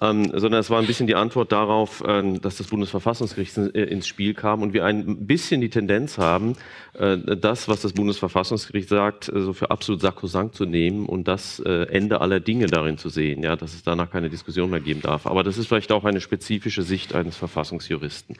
ähm, 0.00 0.30
sondern 0.34 0.60
es 0.60 0.70
war 0.70 0.78
ein 0.78 0.86
bisschen 0.86 1.06
die 1.06 1.14
Antwort 1.14 1.50
darauf, 1.50 2.02
ähm, 2.06 2.40
dass 2.40 2.56
das 2.56 2.68
Bundesverfassungsgericht 2.68 3.56
äh, 3.58 3.84
ins 3.84 4.06
Spiel 4.06 4.34
kam 4.34 4.62
und 4.62 4.72
wir 4.72 4.84
ein 4.84 5.26
bisschen 5.26 5.60
die 5.60 5.70
Tendenz 5.70 6.18
haben, 6.18 6.54
äh, 6.94 7.18
das, 7.36 7.68
was 7.68 7.82
das 7.82 7.92
Bundesverfassungsgericht 7.92 8.88
sagt, 8.88 9.28
äh, 9.28 9.40
so 9.40 9.52
für 9.52 9.70
absolut 9.70 10.00
sakrosankt 10.00 10.54
zu 10.54 10.66
nehmen 10.66 11.06
und 11.06 11.26
das 11.26 11.60
äh, 11.60 11.86
Ende 11.88 12.20
aller 12.20 12.40
Dinge 12.40 12.66
darin 12.66 12.98
zu 12.98 13.08
sehen, 13.08 13.42
ja, 13.42 13.56
dass 13.56 13.74
es 13.74 13.82
danach 13.82 14.10
keine 14.10 14.30
Diskussion 14.30 14.70
mehr 14.70 14.80
geben 14.80 15.02
darf. 15.02 15.26
Aber 15.26 15.42
das 15.42 15.58
ist 15.58 15.66
vielleicht 15.66 15.90
auch 15.90 16.04
eine 16.04 16.20
spezifische 16.20 16.82
Sicht 16.82 17.14
eines 17.14 17.36
Verfassungsjuristen. 17.36 18.36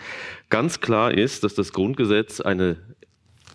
Ganz 0.50 0.80
klar 0.80 1.12
ist, 1.12 1.42
dass 1.42 1.54
das 1.54 1.72
Grundgesetz 1.72 2.40
eine 2.40 2.76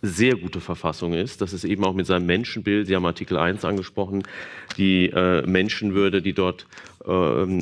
sehr 0.03 0.35
gute 0.35 0.59
Verfassung 0.59 1.13
ist, 1.13 1.39
dass 1.41 1.53
es 1.53 1.63
eben 1.63 1.85
auch 1.85 1.93
mit 1.93 2.05
seinem 2.05 2.25
Menschenbild, 2.25 2.87
Sie 2.87 2.95
haben 2.95 3.05
Artikel 3.05 3.37
1 3.37 3.63
angesprochen, 3.63 4.23
die 4.77 5.09
äh, 5.09 5.47
Menschenwürde, 5.47 6.21
die 6.21 6.33
dort 6.33 6.67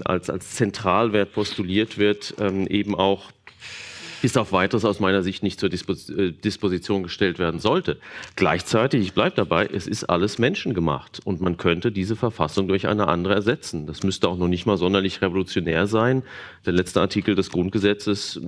als, 0.04 0.30
als 0.30 0.52
Zentralwert 0.52 1.34
postuliert 1.34 1.98
wird, 1.98 2.36
ähm, 2.40 2.68
eben 2.68 2.96
auch 2.96 3.32
bis 4.22 4.38
auf 4.38 4.52
weiteres 4.52 4.86
aus 4.86 5.00
meiner 5.00 5.24
Sicht 5.24 5.44
nicht 5.44 5.60
zur 5.60 5.72
äh, 5.72 6.32
Disposition 6.32 7.04
gestellt 7.04 7.40
werden 7.40 7.60
sollte. 7.60 7.98
Gleichzeitig, 8.36 9.02
ich 9.02 9.14
bleibe 9.14 9.36
dabei, 9.36 9.66
es 9.66 9.88
ist 9.88 10.06
alles 10.06 10.38
menschengemacht 10.38 11.22
und 11.26 11.42
man 11.42 11.58
könnte 11.58 11.92
diese 11.92 12.16
Verfassung 12.16 12.68
durch 12.68 12.88
eine 12.88 13.08
andere 13.08 13.34
ersetzen. 13.34 13.88
Das 13.88 14.04
müsste 14.04 14.28
auch 14.30 14.38
noch 14.38 14.48
nicht 14.48 14.66
mal 14.66 14.78
sonderlich 14.78 15.22
revolutionär 15.22 15.88
sein. 15.88 16.24
Der 16.66 16.74
letzte 16.74 17.02
Artikel 17.02 17.36
des 17.36 17.50
Grundgesetzes 17.50 18.40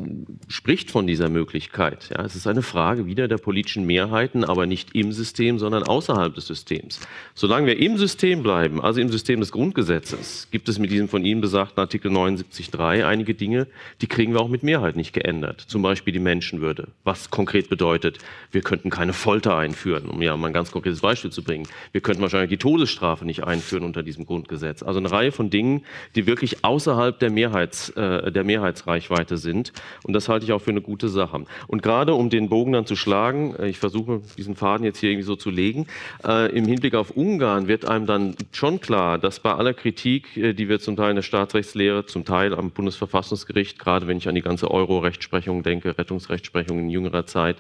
spricht 0.48 0.92
von 0.92 1.08
dieser 1.08 1.30
Möglichkeit. 1.30 2.10
Ja, 2.12 2.24
es 2.24 2.36
ist 2.36 2.48
eine 2.48 2.62
Frage 2.62 3.06
wieder 3.06 3.28
der 3.28 3.38
politischen 3.38 3.86
Mehrheiten, 3.86 4.44
aber 4.44 4.68
nicht 4.68 4.96
im 4.96 5.12
System, 5.12 5.58
sondern 5.58 5.84
außerhalb 5.84 6.36
des 6.36 6.48
Systems. 6.48 7.00
Solange 7.34 7.68
wir 7.68 7.80
im 7.80 7.98
System 7.98 8.44
bleiben, 8.44 8.82
also 8.82 9.02
im 9.02 9.10
System 9.10 9.40
des 9.40 9.52
Grundgesetzes, 9.52 10.48
gibt 10.52 10.70
es 10.70 10.78
mit 10.78 10.92
diesem 10.92 11.10
von 11.10 11.26
Ihnen 11.26 11.42
besagten 11.42 11.80
Artikel 11.80 12.12
79.3 12.12 13.06
einige 13.06 13.34
Dinge, 13.34 13.68
die 14.02 14.08
kriegen 14.08 14.34
wir 14.34 14.42
auch 14.42 14.50
mit 14.50 14.64
Mehrheit 14.64 14.96
nicht 14.96 15.14
geändert 15.14 15.63
zum 15.68 15.82
Beispiel 15.82 16.14
die 16.14 16.20
Menschenwürde, 16.20 16.90
was 17.04 17.30
konkret 17.30 17.70
bedeutet, 17.70 18.20
wir 18.52 18.62
könnten 18.62 18.90
keine 18.90 19.14
Folter 19.14 19.58
einführen, 19.58 20.06
um 20.06 20.22
ja 20.22 20.36
mal 20.38 20.48
ein 20.48 20.54
ganz 20.54 20.72
konkretes 20.72 21.02
Beispiel 21.02 21.32
zu 21.32 21.44
bringen. 21.44 21.68
Wir 21.92 22.02
könnten 22.02 22.22
wahrscheinlich 22.22 22.50
die 22.50 22.58
Todesstrafe 22.58 23.26
nicht 23.26 23.44
einführen 23.44 23.84
unter 23.84 24.04
diesem 24.04 24.26
Grundgesetz. 24.26 24.84
Also 24.84 25.00
eine 25.00 25.12
Reihe 25.12 25.32
von 25.32 25.50
Dingen, 25.50 25.84
die 26.16 26.26
wirklich 26.26 26.64
außerhalb 26.64 27.18
der, 27.20 27.30
Mehrheits, 27.30 27.90
äh, 27.92 28.32
der 28.32 28.44
Mehrheitsreichweite 28.44 29.38
sind. 29.38 29.74
Und 30.04 30.14
das 30.14 30.30
halte 30.30 30.46
ich 30.46 30.52
auch 30.52 30.62
für 30.62 30.72
eine 30.72 30.82
gute 30.82 31.10
Sache. 31.10 31.46
Und 31.68 31.84
gerade 31.84 32.14
um 32.14 32.30
den 32.30 32.50
Bogen 32.50 32.74
dann 32.74 32.86
zu 32.86 32.96
schlagen, 32.96 33.56
äh, 33.56 33.68
ich 33.68 33.80
versuche 33.80 34.22
diesen 34.38 34.56
Faden 34.56 34.86
jetzt 34.86 35.00
hier 35.00 35.12
irgendwie 35.12 35.26
so 35.26 35.36
zu 35.36 35.50
legen, 35.50 35.88
äh, 36.26 36.52
im 36.56 36.66
Hinblick 36.66 36.96
auf 36.96 37.12
Ungarn 37.12 37.68
wird 37.68 37.86
einem 37.86 38.06
dann 38.06 38.36
schon 38.52 38.80
klar, 38.80 39.18
dass 39.18 39.40
bei 39.40 39.54
aller 39.54 39.74
Kritik, 39.74 40.36
äh, 40.38 40.54
die 40.54 40.70
wir 40.70 40.80
zum 40.80 40.96
Teil 40.96 41.12
in 41.12 41.16
der 41.16 41.24
Staatsrechtslehre, 41.24 42.06
zum 42.06 42.26
Teil 42.26 42.54
am 42.54 42.72
Bundesverfassungsgericht, 42.72 43.80
gerade 43.80 44.08
wenn 44.08 44.18
ich 44.18 44.28
an 44.28 44.36
die 44.36 44.42
ganze 44.42 44.72
Euro-Rechtsprechung 44.72 45.53
Rechtsprechung 45.54 45.64
denke, 45.64 45.98
Rettungsrechtsprechung 45.98 46.80
in 46.80 46.90
jüngerer 46.90 47.26
Zeit, 47.26 47.58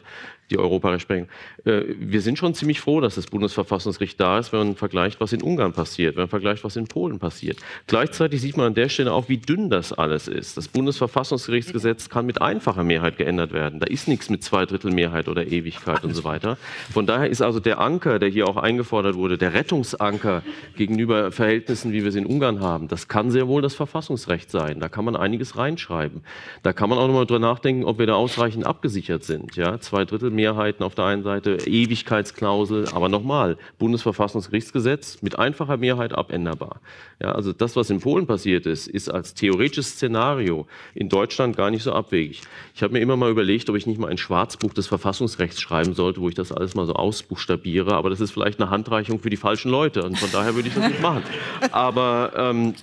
die 0.49 0.59
Europarechtsprechung. 0.59 1.27
Äh, 1.65 1.81
wir 1.97 2.21
sind 2.21 2.37
schon 2.37 2.53
ziemlich 2.53 2.79
froh, 2.79 3.01
dass 3.01 3.15
das 3.15 3.27
Bundesverfassungsgericht 3.27 4.19
da 4.19 4.39
ist, 4.39 4.51
wenn 4.51 4.59
man 4.59 4.75
vergleicht, 4.75 5.19
was 5.19 5.33
in 5.33 5.41
Ungarn 5.41 5.73
passiert, 5.73 6.15
wenn 6.15 6.23
man 6.23 6.29
vergleicht, 6.29 6.63
was 6.63 6.75
in 6.75 6.87
Polen 6.87 7.19
passiert. 7.19 7.57
Gleichzeitig 7.87 8.41
sieht 8.41 8.57
man 8.57 8.67
an 8.67 8.73
der 8.73 8.89
Stelle 8.89 9.13
auch, 9.13 9.29
wie 9.29 9.37
dünn 9.37 9.69
das 9.69 9.93
alles 9.93 10.27
ist. 10.27 10.57
Das 10.57 10.67
Bundesverfassungsgerichtsgesetz 10.67 12.09
kann 12.09 12.25
mit 12.25 12.41
einfacher 12.41 12.83
Mehrheit 12.83 13.17
geändert 13.17 13.53
werden. 13.53 13.79
Da 13.79 13.87
ist 13.87 14.07
nichts 14.07 14.29
mit 14.29 14.43
Zweidrittelmehrheit 14.43 15.27
oder 15.27 15.47
Ewigkeit 15.47 16.03
und 16.03 16.13
so 16.13 16.23
weiter. 16.23 16.57
Von 16.91 17.07
daher 17.07 17.29
ist 17.29 17.41
also 17.41 17.59
der 17.59 17.79
Anker, 17.79 18.19
der 18.19 18.29
hier 18.29 18.47
auch 18.47 18.57
eingefordert 18.57 19.15
wurde, 19.15 19.37
der 19.37 19.53
Rettungsanker 19.53 20.43
gegenüber 20.75 21.31
Verhältnissen, 21.31 21.93
wie 21.93 22.03
wir 22.03 22.11
sie 22.11 22.19
in 22.19 22.25
Ungarn 22.25 22.59
haben, 22.59 22.87
das 22.87 23.07
kann 23.07 23.31
sehr 23.31 23.47
wohl 23.47 23.61
das 23.61 23.75
Verfassungsrecht 23.75 24.51
sein. 24.51 24.79
Da 24.79 24.89
kann 24.89 25.05
man 25.05 25.15
einiges 25.15 25.57
reinschreiben. 25.57 26.21
Da 26.61 26.73
kann 26.73 26.89
man 26.89 26.99
auch 26.99 27.07
nochmal 27.07 27.25
drüber 27.25 27.39
nachdenken, 27.39 27.85
ob 27.85 27.99
wir 27.99 28.07
da 28.07 28.15
ausreichend 28.15 28.65
abgesichert 28.65 29.23
sind. 29.23 29.55
Ja, 29.55 29.79
Zweidrittelmehrheit 29.79 30.32
Mehrheiten 30.33 30.83
auf 30.83 30.95
der 30.95 31.05
einen 31.05 31.23
Seite, 31.23 31.57
Ewigkeitsklausel, 31.65 32.89
aber 32.93 33.09
nochmal, 33.09 33.57
Bundesverfassungsgerichtsgesetz 33.79 35.21
mit 35.21 35.39
einfacher 35.39 35.77
Mehrheit 35.77 36.13
abänderbar. 36.13 36.81
Ja, 37.21 37.31
also 37.31 37.53
das, 37.53 37.75
was 37.75 37.89
in 37.89 37.99
Polen 37.99 38.27
passiert 38.27 38.65
ist, 38.65 38.87
ist 38.87 39.09
als 39.09 39.33
theoretisches 39.33 39.91
Szenario 39.91 40.67
in 40.93 41.09
Deutschland 41.09 41.55
gar 41.55 41.71
nicht 41.71 41.83
so 41.83 41.93
abwegig. 41.93 42.41
Ich 42.75 42.83
habe 42.83 42.93
mir 42.93 42.99
immer 42.99 43.15
mal 43.15 43.31
überlegt, 43.31 43.69
ob 43.69 43.75
ich 43.75 43.87
nicht 43.87 43.99
mal 43.99 44.09
ein 44.09 44.17
Schwarzbuch 44.17 44.73
des 44.73 44.87
Verfassungsrechts 44.87 45.61
schreiben 45.61 45.93
sollte, 45.93 46.19
wo 46.19 46.29
ich 46.29 46.35
das 46.35 46.51
alles 46.51 46.75
mal 46.75 46.85
so 46.85 46.93
ausbuchstabiere, 46.93 47.93
aber 47.93 48.09
das 48.09 48.19
ist 48.19 48.31
vielleicht 48.31 48.59
eine 48.59 48.69
Handreichung 48.69 49.19
für 49.19 49.29
die 49.29 49.37
falschen 49.37 49.71
Leute 49.71 50.03
und 50.03 50.17
von 50.17 50.31
daher 50.31 50.55
würde 50.55 50.67
ich 50.67 50.75
das 50.75 50.87
nicht 50.87 51.01
machen. 51.01 51.23
Aber 51.71 52.33
ähm, 52.35 52.73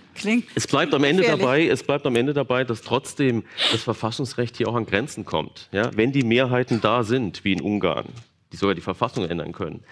es 0.55 0.67
bleibt 0.67 0.95
am 0.95 1.05
Ende 1.05 1.23
dabei, 1.23 1.67
es 1.67 1.83
bleibt 1.83 2.07
am 2.07 2.17
Ende 2.17 2.33
dabei, 2.35 2.65
dass 2.65 2.83
trotzdem 2.83 3.45
das 3.73 3.83
Verfassungsrecht 3.83 4.57
hier 4.57 4.69
auch 4.69 4.75
an 4.75 4.87
Grenzen 4.87 5.25
kommt. 5.25 5.69
Ja? 5.73 5.91
Wenn 5.95 6.13
die 6.13 6.23
Mehrheiten 6.23 6.81
da 6.81 7.03
sind, 7.03 7.45
wie 7.45 7.53
in 7.53 7.61
Ungarn, 7.61 8.07
die 8.53 8.57
sogar 8.57 8.75
die 8.75 8.81
Verfassung 8.81 9.25
ändern 9.25 9.53
können. 9.53 9.83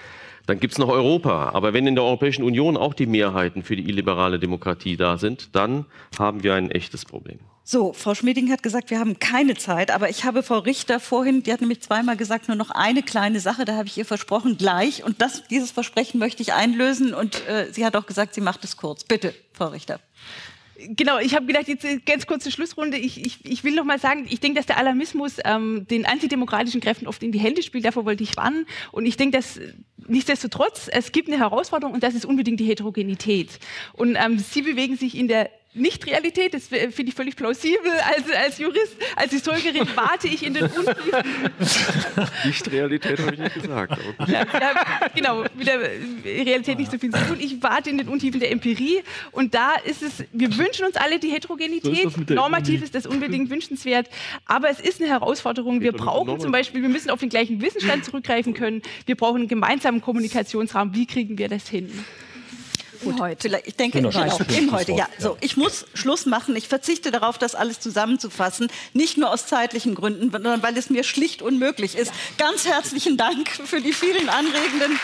Dann 0.46 0.60
gibt 0.60 0.72
es 0.72 0.78
noch 0.78 0.88
Europa. 0.88 1.50
Aber 1.50 1.74
wenn 1.74 1.86
in 1.86 1.94
der 1.94 2.04
Europäischen 2.04 2.42
Union 2.42 2.78
auch 2.78 2.94
die 2.94 3.06
Mehrheiten 3.06 3.62
für 3.62 3.76
die 3.76 3.86
illiberale 3.88 4.38
Demokratie 4.38 4.96
da 4.96 5.18
sind, 5.18 5.54
dann 5.54 5.84
haben 6.18 6.42
wir 6.42 6.54
ein 6.54 6.70
echtes 6.70 7.04
Problem. 7.04 7.38
So, 7.70 7.92
Frau 7.92 8.14
Schmieding 8.14 8.50
hat 8.50 8.62
gesagt, 8.62 8.88
wir 8.88 8.98
haben 8.98 9.18
keine 9.18 9.54
Zeit, 9.54 9.90
aber 9.90 10.08
ich 10.08 10.24
habe 10.24 10.42
Frau 10.42 10.56
Richter 10.60 11.00
vorhin, 11.00 11.42
die 11.42 11.52
hat 11.52 11.60
nämlich 11.60 11.82
zweimal 11.82 12.16
gesagt, 12.16 12.48
nur 12.48 12.56
noch 12.56 12.70
eine 12.70 13.02
kleine 13.02 13.40
Sache, 13.40 13.66
da 13.66 13.76
habe 13.76 13.88
ich 13.88 13.98
ihr 13.98 14.06
versprochen, 14.06 14.56
gleich. 14.56 15.04
Und 15.04 15.20
das, 15.20 15.46
dieses 15.48 15.70
Versprechen 15.70 16.18
möchte 16.18 16.40
ich 16.40 16.54
einlösen. 16.54 17.12
Und 17.12 17.46
äh, 17.46 17.70
sie 17.70 17.84
hat 17.84 17.94
auch 17.94 18.06
gesagt, 18.06 18.32
sie 18.32 18.40
macht 18.40 18.64
es 18.64 18.78
kurz. 18.78 19.04
Bitte, 19.04 19.34
Frau 19.52 19.66
Richter. 19.66 20.00
Genau, 20.78 21.18
ich 21.18 21.34
habe 21.34 21.44
gedacht, 21.44 21.68
jetzt 21.68 21.84
ganz 22.06 22.26
kurze 22.26 22.50
Schlussrunde. 22.50 22.96
Ich, 22.96 23.22
ich, 23.22 23.44
ich 23.44 23.64
will 23.64 23.74
noch 23.74 23.84
mal 23.84 23.98
sagen, 23.98 24.24
ich 24.30 24.40
denke, 24.40 24.56
dass 24.56 24.66
der 24.66 24.78
Alarmismus 24.78 25.34
ähm, 25.44 25.86
den 25.90 26.06
antidemokratischen 26.06 26.80
Kräften 26.80 27.06
oft 27.06 27.22
in 27.22 27.32
die 27.32 27.38
Hände 27.38 27.62
spielt. 27.62 27.84
Davor 27.84 28.06
wollte 28.06 28.22
ich 28.22 28.34
warnen. 28.38 28.64
Und 28.92 29.04
ich 29.04 29.18
denke, 29.18 29.36
dass 29.36 29.60
nichtsdestotrotz, 30.06 30.88
es 30.90 31.12
gibt 31.12 31.28
eine 31.28 31.38
Herausforderung 31.38 31.92
und 31.92 32.02
das 32.02 32.14
ist 32.14 32.24
unbedingt 32.24 32.60
die 32.60 32.64
Heterogenität. 32.64 33.58
Und 33.92 34.16
ähm, 34.18 34.38
Sie 34.38 34.62
bewegen 34.62 34.96
sich 34.96 35.14
in 35.14 35.28
der 35.28 35.50
nicht-Realität, 35.78 36.54
das 36.54 36.68
finde 36.68 37.02
ich 37.02 37.14
völlig 37.14 37.36
plausibel. 37.36 37.90
Als, 37.90 38.30
als 38.30 38.58
Jurist, 38.58 38.96
als 39.16 39.32
Historikerin 39.32 39.86
warte 39.94 40.28
ich 40.28 40.44
in 40.44 40.54
den 40.54 40.64
Untiefen. 40.64 40.94
Nicht-Realität 42.44 43.18
habe 43.20 43.34
ich 43.34 43.40
nicht 43.40 43.54
gesagt. 43.54 43.98
Ja, 44.26 44.44
ja, 44.44 45.08
genau, 45.14 45.44
mit 45.54 45.66
der 45.66 45.80
Realität 46.24 46.78
nicht 46.78 46.90
so 46.90 46.98
viel 46.98 47.10
zu 47.10 47.18
tun. 47.26 47.36
Ich 47.40 47.62
warte 47.62 47.90
in 47.90 47.98
den 47.98 48.08
Untiefen 48.08 48.40
der 48.40 48.50
Empirie 48.50 49.02
und 49.32 49.54
da 49.54 49.74
ist 49.84 50.02
es, 50.02 50.24
wir 50.32 50.56
wünschen 50.56 50.86
uns 50.86 50.96
alle 50.96 51.18
die 51.18 51.30
Heterogenität. 51.30 52.10
So 52.10 52.20
ist 52.20 52.30
Normativ 52.30 52.82
ist 52.82 52.94
das 52.94 53.06
unbedingt 53.06 53.50
wünschenswert, 53.50 54.08
aber 54.46 54.70
es 54.70 54.80
ist 54.80 55.00
eine 55.00 55.10
Herausforderung. 55.10 55.80
Wir 55.80 55.92
brauchen 55.92 56.40
zum 56.40 56.52
Beispiel, 56.52 56.82
wir 56.82 56.88
müssen 56.88 57.10
auf 57.10 57.20
den 57.20 57.28
gleichen 57.28 57.60
Wissensstand 57.60 58.04
zurückgreifen 58.04 58.54
können. 58.54 58.82
Wir 59.06 59.16
brauchen 59.16 59.38
einen 59.38 59.48
gemeinsamen 59.48 60.00
Kommunikationsrahmen. 60.00 60.94
Wie 60.94 61.06
kriegen 61.06 61.38
wir 61.38 61.48
das 61.48 61.68
hin? 61.68 61.90
Gut, 63.02 63.20
heute. 63.20 63.60
ich 63.64 63.76
denke 63.76 63.98
genau, 63.98 64.10
genau, 64.10 64.38
im 64.56 64.72
heute. 64.72 64.92
Ja, 64.92 65.08
so 65.18 65.36
ich 65.40 65.56
muss 65.56 65.86
Schluss 65.94 66.26
machen. 66.26 66.56
Ich 66.56 66.68
verzichte 66.68 67.10
darauf, 67.10 67.38
das 67.38 67.54
alles 67.54 67.80
zusammenzufassen, 67.80 68.68
nicht 68.92 69.16
nur 69.16 69.32
aus 69.32 69.46
zeitlichen 69.46 69.94
Gründen, 69.94 70.30
sondern 70.30 70.62
weil 70.62 70.76
es 70.76 70.90
mir 70.90 71.04
schlicht 71.04 71.42
unmöglich 71.42 71.96
ist. 71.96 72.12
Ganz 72.38 72.66
herzlichen 72.66 73.16
Dank 73.16 73.48
für 73.48 73.80
die 73.80 73.92
vielen 73.92 74.28
anregenden. 74.28 74.98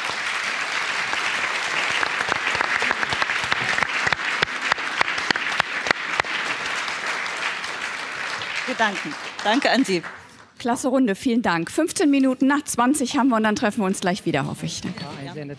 Gedanken. 8.66 9.14
Danke 9.44 9.70
an 9.70 9.84
Sie. 9.84 10.02
Klasse 10.58 10.88
Runde, 10.88 11.14
vielen 11.14 11.42
Dank. 11.42 11.70
15 11.70 12.10
Minuten 12.10 12.46
nach 12.46 12.62
20 12.62 13.18
haben 13.18 13.28
wir 13.28 13.36
und 13.36 13.42
dann 13.42 13.56
treffen 13.56 13.80
wir 13.82 13.86
uns 13.86 14.00
gleich 14.00 14.24
wieder, 14.24 14.46
hoffe 14.46 14.66
ich. 14.66 14.80
Danke. 14.80 15.04
Ja. 15.24 15.54